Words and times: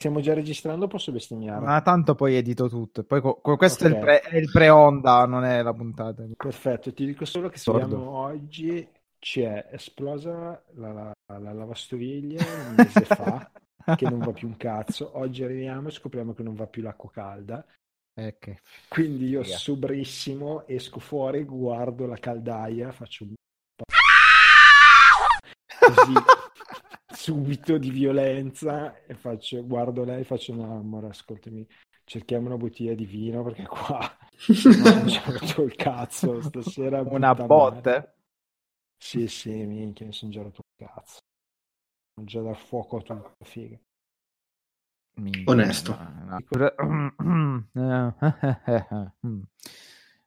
Stiamo 0.00 0.20
già 0.20 0.32
registrando, 0.32 0.86
posso 0.86 1.10
bestemmiare? 1.10 1.64
Ma 1.66 1.82
tanto 1.82 2.14
poi 2.14 2.36
edito 2.36 2.68
tutto. 2.68 3.02
Poi 3.02 3.20
co- 3.20 3.40
questo 3.56 3.86
Ok. 3.86 3.90
è, 3.90 3.94
il 3.96 4.00
pre- 4.00 4.20
è 4.20 4.36
il 4.36 4.48
pre-onda, 4.52 5.26
non 5.26 5.42
è 5.44 5.60
la 5.60 5.74
puntata. 5.74 6.22
Perfetto, 6.36 6.92
ti 6.94 7.04
dico 7.04 7.24
solo 7.24 7.48
che 7.48 7.58
siamo 7.58 8.10
oggi 8.10 8.88
c'è 9.18 9.66
esplosa 9.72 10.62
la, 10.74 10.92
la- 10.92 11.12
la 11.40 11.52
lavastoviglie 11.52 12.38
un 12.68 12.74
mese 13.02 13.04
fa, 13.06 13.50
che 13.96 14.08
non 14.08 14.20
va 14.20 14.30
più 14.30 14.46
un 14.46 14.56
cazzo. 14.56 15.18
Oggi 15.18 15.42
arriviamo 15.42 15.88
e 15.88 15.90
scopriamo 15.90 16.32
che 16.32 16.44
non 16.44 16.54
va 16.54 16.68
più 16.68 16.80
l'acqua 16.82 17.10
calda. 17.10 17.66
Eh, 18.14 18.36
che- 18.38 18.60
Quindi 18.88 19.26
io 19.30 19.42
Figa. 19.42 19.56
sobrissimo 19.56 20.64
esco 20.68 21.00
fuori, 21.00 21.42
guardo 21.42 22.06
la 22.06 22.18
caldaia, 22.18 22.92
faccio 22.92 23.24
un 23.24 23.34
così 25.80 26.12
subito 27.10 27.78
di 27.78 27.90
violenza 27.90 29.04
e 29.04 29.14
faccio, 29.14 29.64
guardo 29.66 30.04
lei 30.04 30.20
e 30.20 30.24
faccio 30.24 30.54
no 30.54 30.76
amore 30.78 31.08
ascoltami 31.08 31.66
cerchiamo 32.04 32.46
una 32.46 32.56
bottiglia 32.56 32.94
di 32.94 33.04
vino 33.06 33.42
perché 33.42 33.66
qua 33.66 33.98
ho 34.00 35.04
già 35.04 35.22
rotto 35.26 35.62
il 35.62 35.74
cazzo 35.74 36.40
stasera 36.40 37.02
Una 37.02 37.34
botte? 37.34 37.90
merda. 37.90 38.14
sì 38.98 39.26
sì 39.28 39.50
minchia 39.64 40.06
mi 40.06 40.12
sono 40.12 40.30
già 40.30 40.42
rotto 40.42 40.62
il 40.76 40.86
cazzo 40.86 41.18
ho 42.20 42.24
già 42.24 42.40
dal 42.42 42.56
fuoco 42.56 42.98
a 42.98 43.02
tutto 43.02 43.34
figa 43.44 43.78
Minchia, 45.20 45.52
Onesto. 45.52 45.92
no, 45.96 46.38
no. 46.38 46.38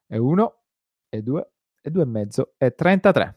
E 0.06 0.18
uno, 0.18 0.62
e 1.08 1.22
due, 1.22 1.50
e 1.80 1.90
due 1.90 2.02
e 2.02 2.06
mezzo, 2.06 2.54
e 2.58 2.74
33. 2.74 3.36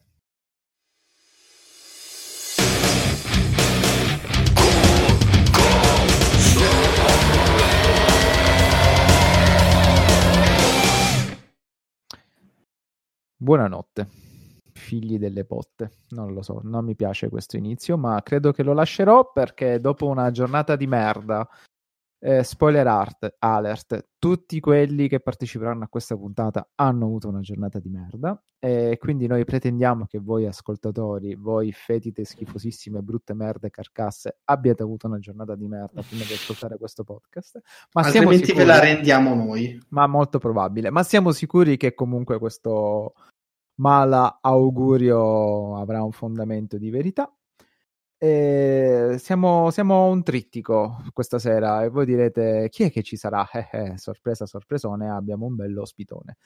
Buonanotte, 13.45 14.07
figli 14.73 15.19
delle 15.19 15.45
potte. 15.45 15.91
Non 16.09 16.33
lo 16.33 16.41
so, 16.41 16.61
non 16.63 16.83
mi 16.83 16.95
piace 16.95 17.29
questo 17.29 17.57
inizio, 17.57 17.95
ma 17.95 18.19
credo 18.23 18.51
che 18.51 18.63
lo 18.63 18.73
lascerò 18.73 19.29
perché 19.31 19.79
dopo 19.79 20.07
una 20.07 20.31
giornata 20.31 20.75
di 20.75 20.87
merda, 20.87 21.47
eh, 22.17 22.41
spoiler 22.41 22.87
art- 22.87 23.35
alert, 23.37 24.07
tutti 24.17 24.59
quelli 24.59 25.07
che 25.07 25.19
parteciperanno 25.19 25.83
a 25.83 25.87
questa 25.87 26.17
puntata 26.17 26.69
hanno 26.73 27.05
avuto 27.05 27.27
una 27.27 27.41
giornata 27.41 27.77
di 27.77 27.89
merda 27.89 28.41
e 28.57 28.97
quindi 28.99 29.27
noi 29.27 29.45
pretendiamo 29.45 30.05
che 30.07 30.17
voi 30.17 30.47
ascoltatori, 30.47 31.35
voi 31.35 31.71
fetide, 31.71 32.25
schifosissime, 32.25 33.03
brutte 33.03 33.35
merde, 33.35 33.69
carcasse, 33.69 34.39
abbiate 34.45 34.81
avuto 34.81 35.05
una 35.05 35.19
giornata 35.19 35.53
di 35.53 35.67
merda 35.67 36.01
prima 36.01 36.23
di 36.23 36.33
ascoltare 36.33 36.79
questo 36.79 37.03
podcast. 37.03 37.59
Ma 37.91 38.01
Altrimenti 38.01 38.37
ve 38.39 38.45
sicuri- 38.47 38.65
la 38.65 38.79
rendiamo 38.79 39.35
noi. 39.35 39.79
ma 39.89 40.07
molto 40.07 40.39
probabile. 40.39 40.89
Ma 40.89 41.03
siamo 41.03 41.31
sicuri 41.31 41.77
che 41.77 41.93
comunque 41.93 42.39
questo 42.39 43.13
mala 43.75 44.39
augurio 44.41 45.77
avrà 45.77 46.03
un 46.03 46.11
fondamento 46.11 46.77
di 46.77 46.89
verità. 46.89 47.31
E 48.17 49.17
siamo, 49.19 49.69
siamo 49.71 50.07
un 50.07 50.23
trittico 50.23 51.03
questa 51.13 51.37
sera 51.37 51.83
e 51.83 51.89
voi 51.89 52.05
direte 52.05 52.69
chi 52.69 52.83
è 52.83 52.91
che 52.91 53.03
ci 53.03 53.17
sarà? 53.17 53.45
Eh, 53.53 53.67
eh, 53.93 53.97
sorpresa, 53.97 54.45
sorpresone, 54.45 55.09
abbiamo 55.09 55.45
un 55.45 55.55
bello 55.55 55.81
ospitone. 55.81 56.37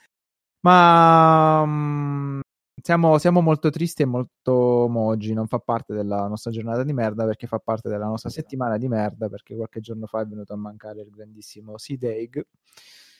Ma 0.61 1.63
mm, 1.65 2.39
siamo, 2.81 3.17
siamo 3.17 3.41
molto 3.41 3.69
tristi 3.69 4.01
e 4.03 4.05
molto 4.05 4.87
mogi, 4.89 5.33
non 5.33 5.47
fa 5.47 5.59
parte 5.59 5.93
della 5.93 6.27
nostra 6.27 6.51
giornata 6.51 6.83
di 6.83 6.93
merda 6.93 7.25
perché 7.25 7.47
fa 7.47 7.59
parte 7.59 7.89
della 7.89 8.05
nostra 8.07 8.29
settimana 8.29 8.77
di 8.77 8.87
merda 8.87 9.29
perché 9.29 9.55
qualche 9.55 9.79
giorno 9.79 10.05
fa 10.07 10.21
è 10.21 10.25
venuto 10.25 10.53
a 10.53 10.57
mancare 10.57 11.01
il 11.01 11.09
grandissimo 11.09 11.77
Seed 11.77 12.03
Egg 12.03 12.39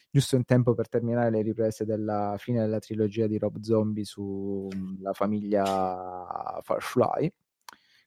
giusto 0.09 0.36
in 0.36 0.46
tempo 0.46 0.74
per 0.74 0.90
terminare 0.90 1.30
le 1.30 1.42
riprese 1.42 1.86
della 1.86 2.36
fine 2.38 2.62
della 2.62 2.80
trilogia 2.80 3.28
di 3.28 3.38
Rob 3.38 3.59
Zombie 3.62 4.06
sulla 4.06 5.14
famiglia 5.14 6.59
Firefly. 6.64 7.31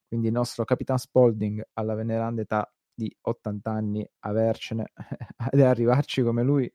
Quindi 0.06 0.26
il 0.28 0.32
nostro 0.32 0.64
Capitan 0.64 0.98
Spaulding 0.98 1.62
alla 1.74 1.94
veneranda 1.94 2.42
età 2.42 2.70
di 2.94 3.14
80 3.20 3.70
anni, 3.70 4.06
avercene 4.20 4.92
ed 5.50 5.60
arrivarci 5.60 6.22
come 6.22 6.42
lui, 6.42 6.70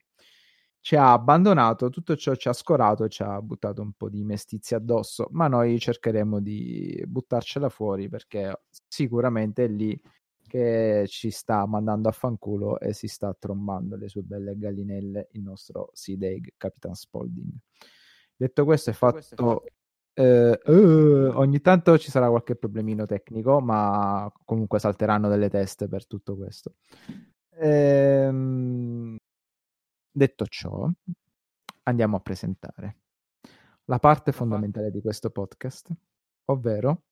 ci 0.79 0.95
ha 0.95 1.11
abbandonato, 1.11 1.89
tutto 1.89 2.15
ciò 2.15 2.33
ci 2.35 2.47
ha 2.47 2.53
scorato 2.53 3.07
ci 3.09 3.21
ha 3.21 3.41
buttato 3.41 3.81
un 3.81 3.91
po' 3.94 4.09
di 4.09 4.23
mestizia 4.23 4.77
addosso, 4.77 5.27
ma 5.31 5.47
noi 5.47 5.77
cercheremo 5.79 6.39
di 6.39 7.03
buttarcela 7.05 7.69
fuori 7.69 8.07
perché 8.07 8.61
sicuramente 8.88 9.67
lì 9.67 9.99
che 10.47 11.05
ci 11.07 11.29
sta 11.29 11.65
mandando 11.67 12.09
a 12.09 12.11
fanculo 12.11 12.79
e 12.79 12.93
si 12.93 13.07
sta 13.07 13.35
trombando 13.37 13.95
le 13.95 14.07
sue 14.07 14.23
belle 14.23 14.57
gallinelle 14.57 15.29
il 15.33 15.41
nostro 15.43 15.91
Seed 15.93 16.23
Egg 16.23 16.47
Capitan 16.57 16.95
Spaulding. 16.95 17.51
Detto 18.35 18.65
questo 18.65 18.89
è 18.89 18.93
fatto... 18.93 19.65
eh, 20.13 20.59
eh, 20.63 20.71
ogni 20.71 21.61
tanto 21.61 21.97
ci 21.97 22.09
sarà 22.09 22.29
qualche 22.29 22.55
problemino 22.55 23.05
tecnico, 23.05 23.59
ma 23.59 24.31
comunque 24.45 24.79
salteranno 24.79 25.29
delle 25.29 25.49
teste 25.49 25.87
per 25.87 26.07
tutto 26.07 26.35
questo. 26.35 26.75
Ehm, 27.59 29.17
detto 30.11 30.45
ciò, 30.47 30.89
andiamo 31.83 32.17
a 32.17 32.19
presentare 32.19 32.97
la 33.85 33.99
parte 33.99 34.31
fondamentale 34.31 34.91
di 34.91 35.01
questo 35.01 35.29
podcast, 35.29 35.91
ovvero 36.45 37.03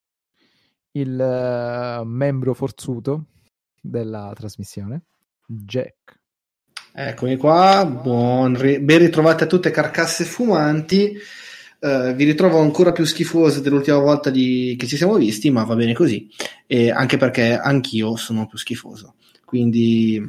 il 0.95 1.19
eh, 1.19 2.03
membro 2.05 2.53
forzuto 2.53 3.25
della 3.81 4.31
trasmissione, 4.35 5.03
Jack. 5.45 6.19
Eccomi 6.93 7.35
qua, 7.37 7.85
buon 7.85 8.57
ri- 8.57 8.79
ben 8.79 8.99
ritrovate 8.99 9.43
a 9.43 9.47
tutte 9.47 9.71
carcasse 9.71 10.23
fumanti. 10.23 11.17
Eh, 11.79 12.13
vi 12.13 12.23
ritrovo 12.23 12.59
ancora 12.59 12.93
più 12.93 13.03
schifose 13.03 13.61
dell'ultima 13.61 13.97
volta 13.97 14.29
di- 14.29 14.75
che 14.77 14.87
ci 14.87 14.95
siamo 14.95 15.15
visti, 15.15 15.51
ma 15.51 15.63
va 15.63 15.75
bene 15.75 15.93
così. 15.93 16.29
E 16.65 16.89
anche 16.91 17.17
perché 17.17 17.57
anch'io 17.57 18.15
sono 18.15 18.47
più 18.47 18.57
schifoso. 18.57 19.15
Quindi 19.43 20.21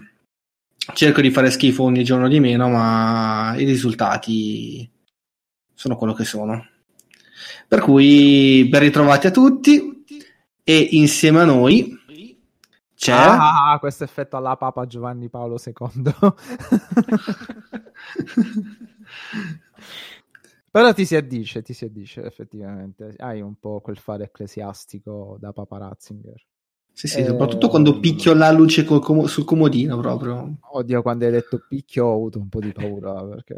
cerco 0.94 1.21
di 1.21 1.31
fare 1.31 1.50
schifo 1.50 1.84
ogni 1.84 2.03
giorno 2.04 2.28
di 2.28 2.41
meno, 2.41 2.69
ma 2.69 3.54
i 3.56 3.65
risultati 3.65 4.91
sono 5.72 5.97
quello 5.97 6.12
che 6.12 6.25
sono. 6.25 6.66
Per 7.69 7.81
cui 7.81 8.66
ben 8.69 8.81
ritrovati 8.81 9.28
a 9.28 9.31
tutti 9.31 9.95
e 10.69 10.88
insieme 10.93 11.43
a 11.43 11.44
noi 11.44 11.97
c'è 12.93 13.12
Ah, 13.12 13.77
questo 13.78 14.03
effetto 14.03 14.37
alla 14.37 14.56
Papa 14.56 14.84
Giovanni 14.84 15.28
Paolo 15.28 15.59
II. 15.65 16.12
Però 20.71 20.93
ti 20.93 21.04
si 21.04 21.15
addice, 21.15 21.62
ti 21.62 21.72
si 21.72 21.84
addice 21.84 22.25
effettivamente. 22.25 23.15
Hai 23.19 23.41
un 23.41 23.54
po' 23.60 23.81
quel 23.81 23.97
fare 23.97 24.25
ecclesiastico 24.25 25.37
da 25.38 25.53
Papa 25.53 25.78
Ratzinger. 25.78 26.44
Sì, 26.93 27.06
sì, 27.06 27.21
Eh, 27.21 27.27
soprattutto 27.27 27.69
quando 27.69 28.00
picchio 28.00 28.34
la 28.34 28.50
luce 28.50 28.84
com- 28.84 29.27
sul 29.27 29.44
comodino 29.44 29.98
proprio. 29.98 30.57
Oddio, 30.72 31.03
quando 31.03 31.27
hai 31.27 31.30
detto 31.30 31.65
picchio 31.69 32.07
ho 32.07 32.15
avuto 32.15 32.39
un 32.41 32.48
po' 32.48 32.59
di 32.60 32.72
paura 32.72 33.22
perché 33.24 33.57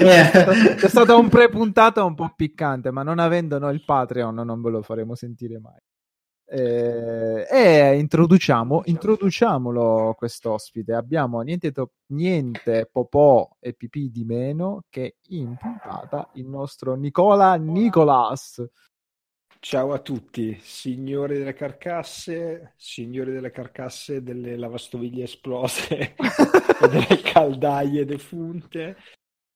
Eh. 0.00 0.30
è 0.86 0.88
stato 0.88 1.18
un 1.18 1.28
pre-puntata 1.28 2.02
un 2.02 2.14
po' 2.14 2.32
piccante, 2.34 2.90
ma 2.90 3.02
non 3.02 3.18
avendo 3.18 3.58
noi 3.58 3.74
il 3.74 3.84
Patreon 3.84 4.34
non 4.36 4.62
ve 4.62 4.70
lo 4.70 4.82
faremo 4.82 5.14
sentire 5.14 5.58
mai. 5.58 5.78
Eh, 6.46 7.46
e 7.50 7.98
introduciamo, 7.98 8.82
introduciamolo 8.84 10.14
quest'ospite. 10.16 10.92
Abbiamo 10.92 11.40
niente, 11.40 11.72
to- 11.72 11.92
niente 12.08 12.88
popò 12.90 13.48
e 13.58 13.72
pipì 13.72 14.10
di 14.10 14.24
meno 14.24 14.84
che 14.90 15.16
in 15.28 15.56
puntata 15.56 16.30
il 16.34 16.46
nostro 16.46 16.94
Nicola 16.94 17.54
Nicolas. 17.54 18.62
Ciao 19.58 19.94
a 19.94 19.98
tutti, 19.98 20.58
signori 20.60 21.38
delle 21.38 21.54
carcasse, 21.54 22.74
signori 22.76 23.32
delle 23.32 23.50
carcasse 23.50 24.22
delle 24.22 24.56
lavastoviglie 24.56 25.24
esplose 25.24 26.14
e 26.20 26.88
delle 26.90 27.22
caldaie 27.22 28.04
defunte 28.04 28.98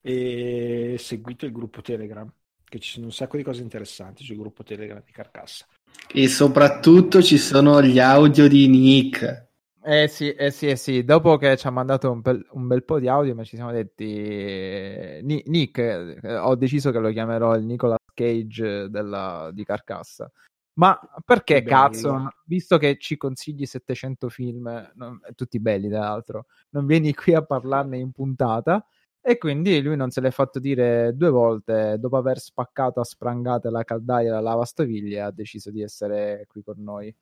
e 0.00 0.96
seguite 0.98 1.44
il 1.44 1.52
gruppo 1.52 1.82
Telegram, 1.82 2.32
che 2.68 2.78
ci 2.78 2.90
sono 2.90 3.06
un 3.06 3.12
sacco 3.12 3.36
di 3.36 3.42
cose 3.42 3.62
interessanti 3.62 4.24
sul 4.24 4.36
gruppo 4.36 4.62
Telegram 4.62 5.02
di 5.04 5.12
Carcassa. 5.12 5.66
E 6.12 6.28
soprattutto 6.28 7.22
ci 7.22 7.38
sono 7.38 7.82
gli 7.82 7.98
audio 7.98 8.48
di 8.48 8.68
Nick. 8.68 9.46
Eh 9.82 10.08
sì, 10.08 10.32
eh 10.32 10.50
sì, 10.50 10.66
eh 10.66 10.76
sì, 10.76 11.02
dopo 11.04 11.36
che 11.38 11.56
ci 11.56 11.66
ha 11.66 11.70
mandato 11.70 12.10
un 12.10 12.20
bel, 12.20 12.46
un 12.50 12.66
bel 12.66 12.84
po' 12.84 12.98
di 12.98 13.08
audio, 13.08 13.34
ma 13.34 13.44
ci 13.44 13.56
siamo 13.56 13.72
detti, 13.72 14.04
eh, 14.04 15.20
Nick, 15.22 15.78
eh, 15.78 16.36
ho 16.36 16.54
deciso 16.56 16.90
che 16.90 16.98
lo 16.98 17.10
chiamerò 17.10 17.54
il 17.56 17.64
Nicolas 17.64 17.98
Cage 18.12 18.90
della, 18.90 19.50
di 19.52 19.64
Carcassa. 19.64 20.30
Ma 20.74 20.98
perché 21.24 21.62
cazzo, 21.62 22.28
visto 22.44 22.78
che 22.78 22.98
ci 22.98 23.16
consigli 23.16 23.66
700 23.66 24.28
film, 24.28 24.92
non, 24.94 25.18
tutti 25.34 25.58
belli 25.58 25.88
tra 25.88 26.00
l'altro, 26.00 26.46
non 26.70 26.86
vieni 26.86 27.12
qui 27.14 27.34
a 27.34 27.42
parlarne 27.42 27.98
in 27.98 28.12
puntata? 28.12 28.86
E 29.28 29.36
quindi 29.36 29.82
lui 29.82 29.94
non 29.94 30.08
se 30.08 30.22
l'è 30.22 30.30
fatto 30.30 30.58
dire 30.58 31.14
due 31.14 31.28
volte, 31.28 31.98
dopo 31.98 32.16
aver 32.16 32.38
spaccato 32.38 33.00
a 33.00 33.04
sprangate 33.04 33.68
la 33.68 33.84
caldaia 33.84 34.28
e 34.28 34.30
la 34.30 34.40
lavastoviglie, 34.40 35.20
ha 35.20 35.30
deciso 35.30 35.70
di 35.70 35.82
essere 35.82 36.46
qui 36.48 36.62
con 36.62 36.82
noi. 36.82 37.14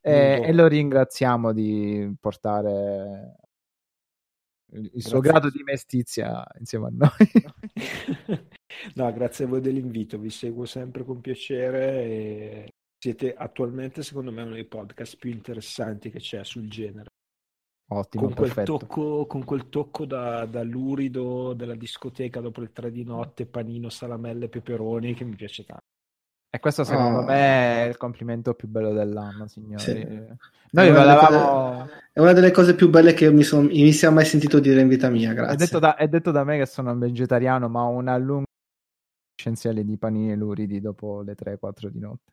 E, 0.00 0.40
e 0.40 0.52
lo 0.52 0.68
ringraziamo 0.68 1.52
di 1.52 2.14
portare 2.20 3.38
il 4.66 4.82
grazie. 4.82 5.00
suo 5.00 5.18
grado 5.18 5.50
di 5.50 5.64
mestizia 5.64 6.46
insieme 6.60 6.86
a 6.86 6.90
noi. 6.92 8.46
no, 8.94 9.12
grazie 9.12 9.44
a 9.44 9.48
voi 9.48 9.60
dell'invito, 9.60 10.18
vi 10.18 10.30
seguo 10.30 10.64
sempre 10.64 11.02
con 11.02 11.20
piacere 11.20 12.04
e 12.04 12.68
siete 12.96 13.34
attualmente 13.34 14.04
secondo 14.04 14.30
me 14.30 14.42
uno 14.42 14.54
dei 14.54 14.66
podcast 14.66 15.16
più 15.16 15.32
interessanti 15.32 16.08
che 16.08 16.20
c'è 16.20 16.44
sul 16.44 16.68
genere. 16.68 17.11
Ottimo, 17.92 18.24
con, 18.24 18.34
quel 18.34 18.52
tocco, 18.64 19.26
con 19.26 19.44
quel 19.44 19.68
tocco 19.68 20.04
da, 20.04 20.46
da, 20.46 20.62
lurido 20.62 21.52
della 21.52 21.74
discoteca 21.74 22.40
dopo 22.40 22.60
le 22.60 22.72
tre 22.72 22.90
di 22.90 23.04
notte, 23.04 23.46
panino, 23.46 23.88
salamelle, 23.88 24.48
peperoni 24.48 25.14
che 25.14 25.24
mi 25.24 25.34
piace 25.34 25.64
tanto. 25.64 25.84
E 26.54 26.58
questo 26.60 26.84
secondo 26.84 27.20
oh. 27.20 27.22
me 27.22 27.84
è 27.84 27.88
il 27.88 27.96
complimento 27.96 28.52
più 28.54 28.68
bello 28.68 28.92
dell'anno, 28.92 29.46
signori. 29.48 29.82
Sì. 29.82 30.06
Noi 30.72 30.88
è 30.88 30.92
volevamo... 30.92 31.88
È 32.12 32.20
una 32.20 32.32
delle 32.32 32.50
cose 32.50 32.74
più 32.74 32.90
belle 32.90 33.14
che 33.14 33.30
mi, 33.30 33.42
son... 33.42 33.66
mi 33.66 33.92
sia 33.92 34.10
mai 34.10 34.26
sentito 34.26 34.60
dire 34.60 34.82
in 34.82 34.88
vita 34.88 35.08
mia, 35.08 35.32
grazie. 35.32 35.54
È 35.54 35.58
detto, 35.58 35.78
da, 35.78 35.96
è 35.96 36.08
detto 36.08 36.30
da 36.30 36.44
me 36.44 36.58
che 36.58 36.66
sono 36.66 36.92
un 36.92 36.98
vegetariano, 36.98 37.68
ma 37.68 37.84
ho 37.84 37.90
una 37.90 38.18
lunga 38.18 38.44
essenziale 39.34 39.82
di 39.82 39.96
panini 39.96 40.36
luridi 40.36 40.80
dopo 40.80 41.22
le 41.22 41.34
3-4 41.34 41.86
di 41.86 41.98
notte. 41.98 42.32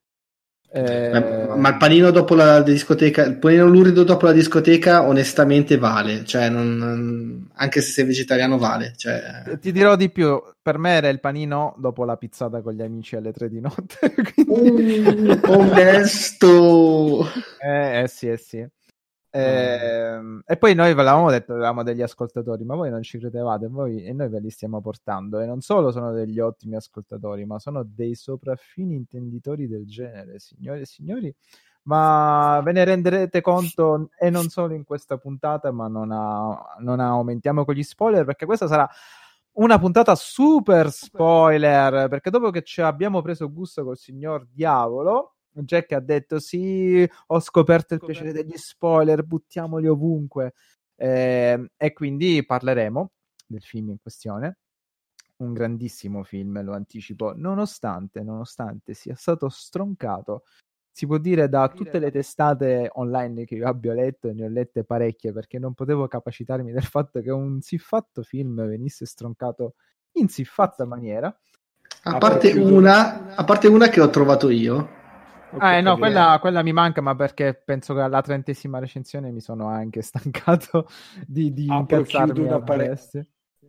Eh... 0.71 1.47
Ma 1.55 1.69
il 1.69 1.77
panino 1.77 2.11
dopo 2.11 2.35
la 2.35 2.61
discoteca, 2.61 3.23
il 3.23 3.39
panino 3.39 3.65
lurido 3.65 4.03
dopo 4.03 4.27
la 4.27 4.31
discoteca, 4.31 5.07
onestamente 5.07 5.77
vale, 5.77 6.23
cioè 6.25 6.49
non, 6.49 7.49
anche 7.55 7.81
se 7.81 7.91
sei 7.91 8.05
vegetariano, 8.05 8.57
vale. 8.57 8.93
Cioè... 8.95 9.57
Ti 9.59 9.71
dirò 9.71 9.95
di 9.95 10.11
più: 10.11 10.39
per 10.61 10.77
me 10.77 10.91
era 10.91 11.09
il 11.09 11.19
panino 11.19 11.75
dopo 11.79 12.05
la 12.05 12.17
pizzata 12.17 12.61
con 12.61 12.73
gli 12.73 12.83
amici 12.83 13.15
alle 13.15 13.31
tre 13.31 13.49
di 13.49 13.59
notte. 13.59 14.13
quindi... 14.35 14.99
uh, 14.99 15.39
onesto, 15.45 17.27
eh, 17.59 18.03
eh 18.03 18.07
sì, 18.07 18.29
eh 18.29 18.37
sì. 18.37 18.67
Eh, 19.31 20.19
e 20.45 20.57
poi 20.57 20.73
noi 20.73 20.93
ve 20.93 21.03
l'avevamo 21.03 21.29
detto, 21.29 21.53
avevamo 21.53 21.83
degli 21.83 22.01
ascoltatori, 22.01 22.63
ma 22.63 22.75
voi 22.75 22.89
non 22.89 23.03
ci 23.03 23.19
credevate 23.19 23.67
voi, 23.67 24.03
e 24.03 24.13
noi 24.13 24.29
ve 24.29 24.39
li 24.39 24.49
stiamo 24.49 24.81
portando. 24.81 25.39
E 25.39 25.45
non 25.45 25.61
solo 25.61 25.91
sono 25.91 26.11
degli 26.11 26.39
ottimi 26.39 26.75
ascoltatori, 26.75 27.45
ma 27.45 27.59
sono 27.59 27.83
dei 27.83 28.15
sopraffini 28.15 28.95
intenditori 28.95 29.67
del 29.67 29.85
genere, 29.85 30.39
signori 30.39 30.81
e 30.81 30.85
signori. 30.85 31.35
Ma 31.83 32.61
ve 32.63 32.71
ne 32.71 32.83
renderete 32.83 33.41
conto, 33.41 34.09
e 34.19 34.29
non 34.29 34.49
solo 34.49 34.73
in 34.73 34.83
questa 34.83 35.17
puntata, 35.17 35.71
ma 35.71 35.87
non, 35.87 36.11
ha, 36.11 36.75
non 36.79 36.99
aumentiamo 36.99 37.65
con 37.65 37.75
gli 37.75 37.83
spoiler, 37.83 38.25
perché 38.25 38.45
questa 38.45 38.67
sarà 38.67 38.87
una 39.53 39.79
puntata 39.79 40.15
super 40.15 40.91
spoiler. 40.91 42.07
Perché 42.07 42.29
dopo 42.29 42.49
che 42.51 42.63
ci 42.63 42.81
abbiamo 42.81 43.21
preso 43.21 43.51
gusto 43.51 43.83
col 43.83 43.97
signor 43.97 44.47
Diavolo 44.51 45.35
Jack 45.51 45.91
ha 45.93 45.99
detto 45.99 46.39
sì, 46.39 47.07
ho 47.27 47.39
scoperto 47.39 47.93
il 47.93 47.99
piacere 47.99 48.31
degli 48.31 48.55
spoiler, 48.55 49.23
buttiamoli 49.23 49.87
ovunque. 49.87 50.53
Eh, 50.95 51.71
e 51.77 51.93
quindi 51.93 52.45
parleremo 52.45 53.11
del 53.47 53.61
film 53.61 53.89
in 53.89 54.01
questione. 54.01 54.57
Un 55.37 55.53
grandissimo 55.53 56.23
film, 56.23 56.61
lo 56.61 56.73
anticipo, 56.73 57.33
nonostante, 57.33 58.21
nonostante 58.23 58.93
sia 58.93 59.15
stato 59.15 59.47
stroncato, 59.47 60.43
si 60.91 61.05
può 61.05 61.17
dire 61.17 61.47
da 61.47 61.69
tutte 61.69 61.97
le 61.97 62.11
testate 62.11 62.89
online 62.95 63.45
che 63.45 63.55
io 63.55 63.67
abbia 63.67 63.93
letto, 63.93 64.27
e 64.27 64.33
ne 64.33 64.43
ho 64.43 64.49
lette 64.49 64.83
parecchie 64.83 65.31
perché 65.31 65.57
non 65.57 65.73
potevo 65.73 66.09
capacitarmi 66.09 66.73
del 66.73 66.83
fatto 66.83 67.21
che 67.21 67.31
un 67.31 67.61
siffatto 67.61 68.21
film 68.21 68.67
venisse 68.67 69.05
stroncato 69.05 69.75
in 70.13 70.27
siffatta 70.27 70.85
maniera. 70.85 71.33
A 72.03 72.17
parte, 72.17 72.51
una, 72.51 73.35
a 73.35 73.43
parte 73.45 73.67
una 73.67 73.87
che 73.87 74.01
ho 74.01 74.09
trovato 74.09 74.49
io, 74.49 74.89
Ah, 75.57 75.77
eh, 75.77 75.81
no, 75.81 75.97
quella, 75.97 76.37
quella, 76.39 76.61
mi 76.61 76.73
manca, 76.73 77.01
ma 77.01 77.15
perché 77.15 77.53
penso 77.55 77.93
che 77.93 78.01
alla 78.01 78.21
trentesima 78.21 78.79
recensione 78.79 79.31
mi 79.31 79.41
sono 79.41 79.67
anche 79.67 80.01
stancato 80.03 80.87
di, 81.27 81.51
di 81.53 81.67
apro, 81.67 82.03
chiudo 82.03 82.43
una 82.43 82.59
pare- 82.61 82.95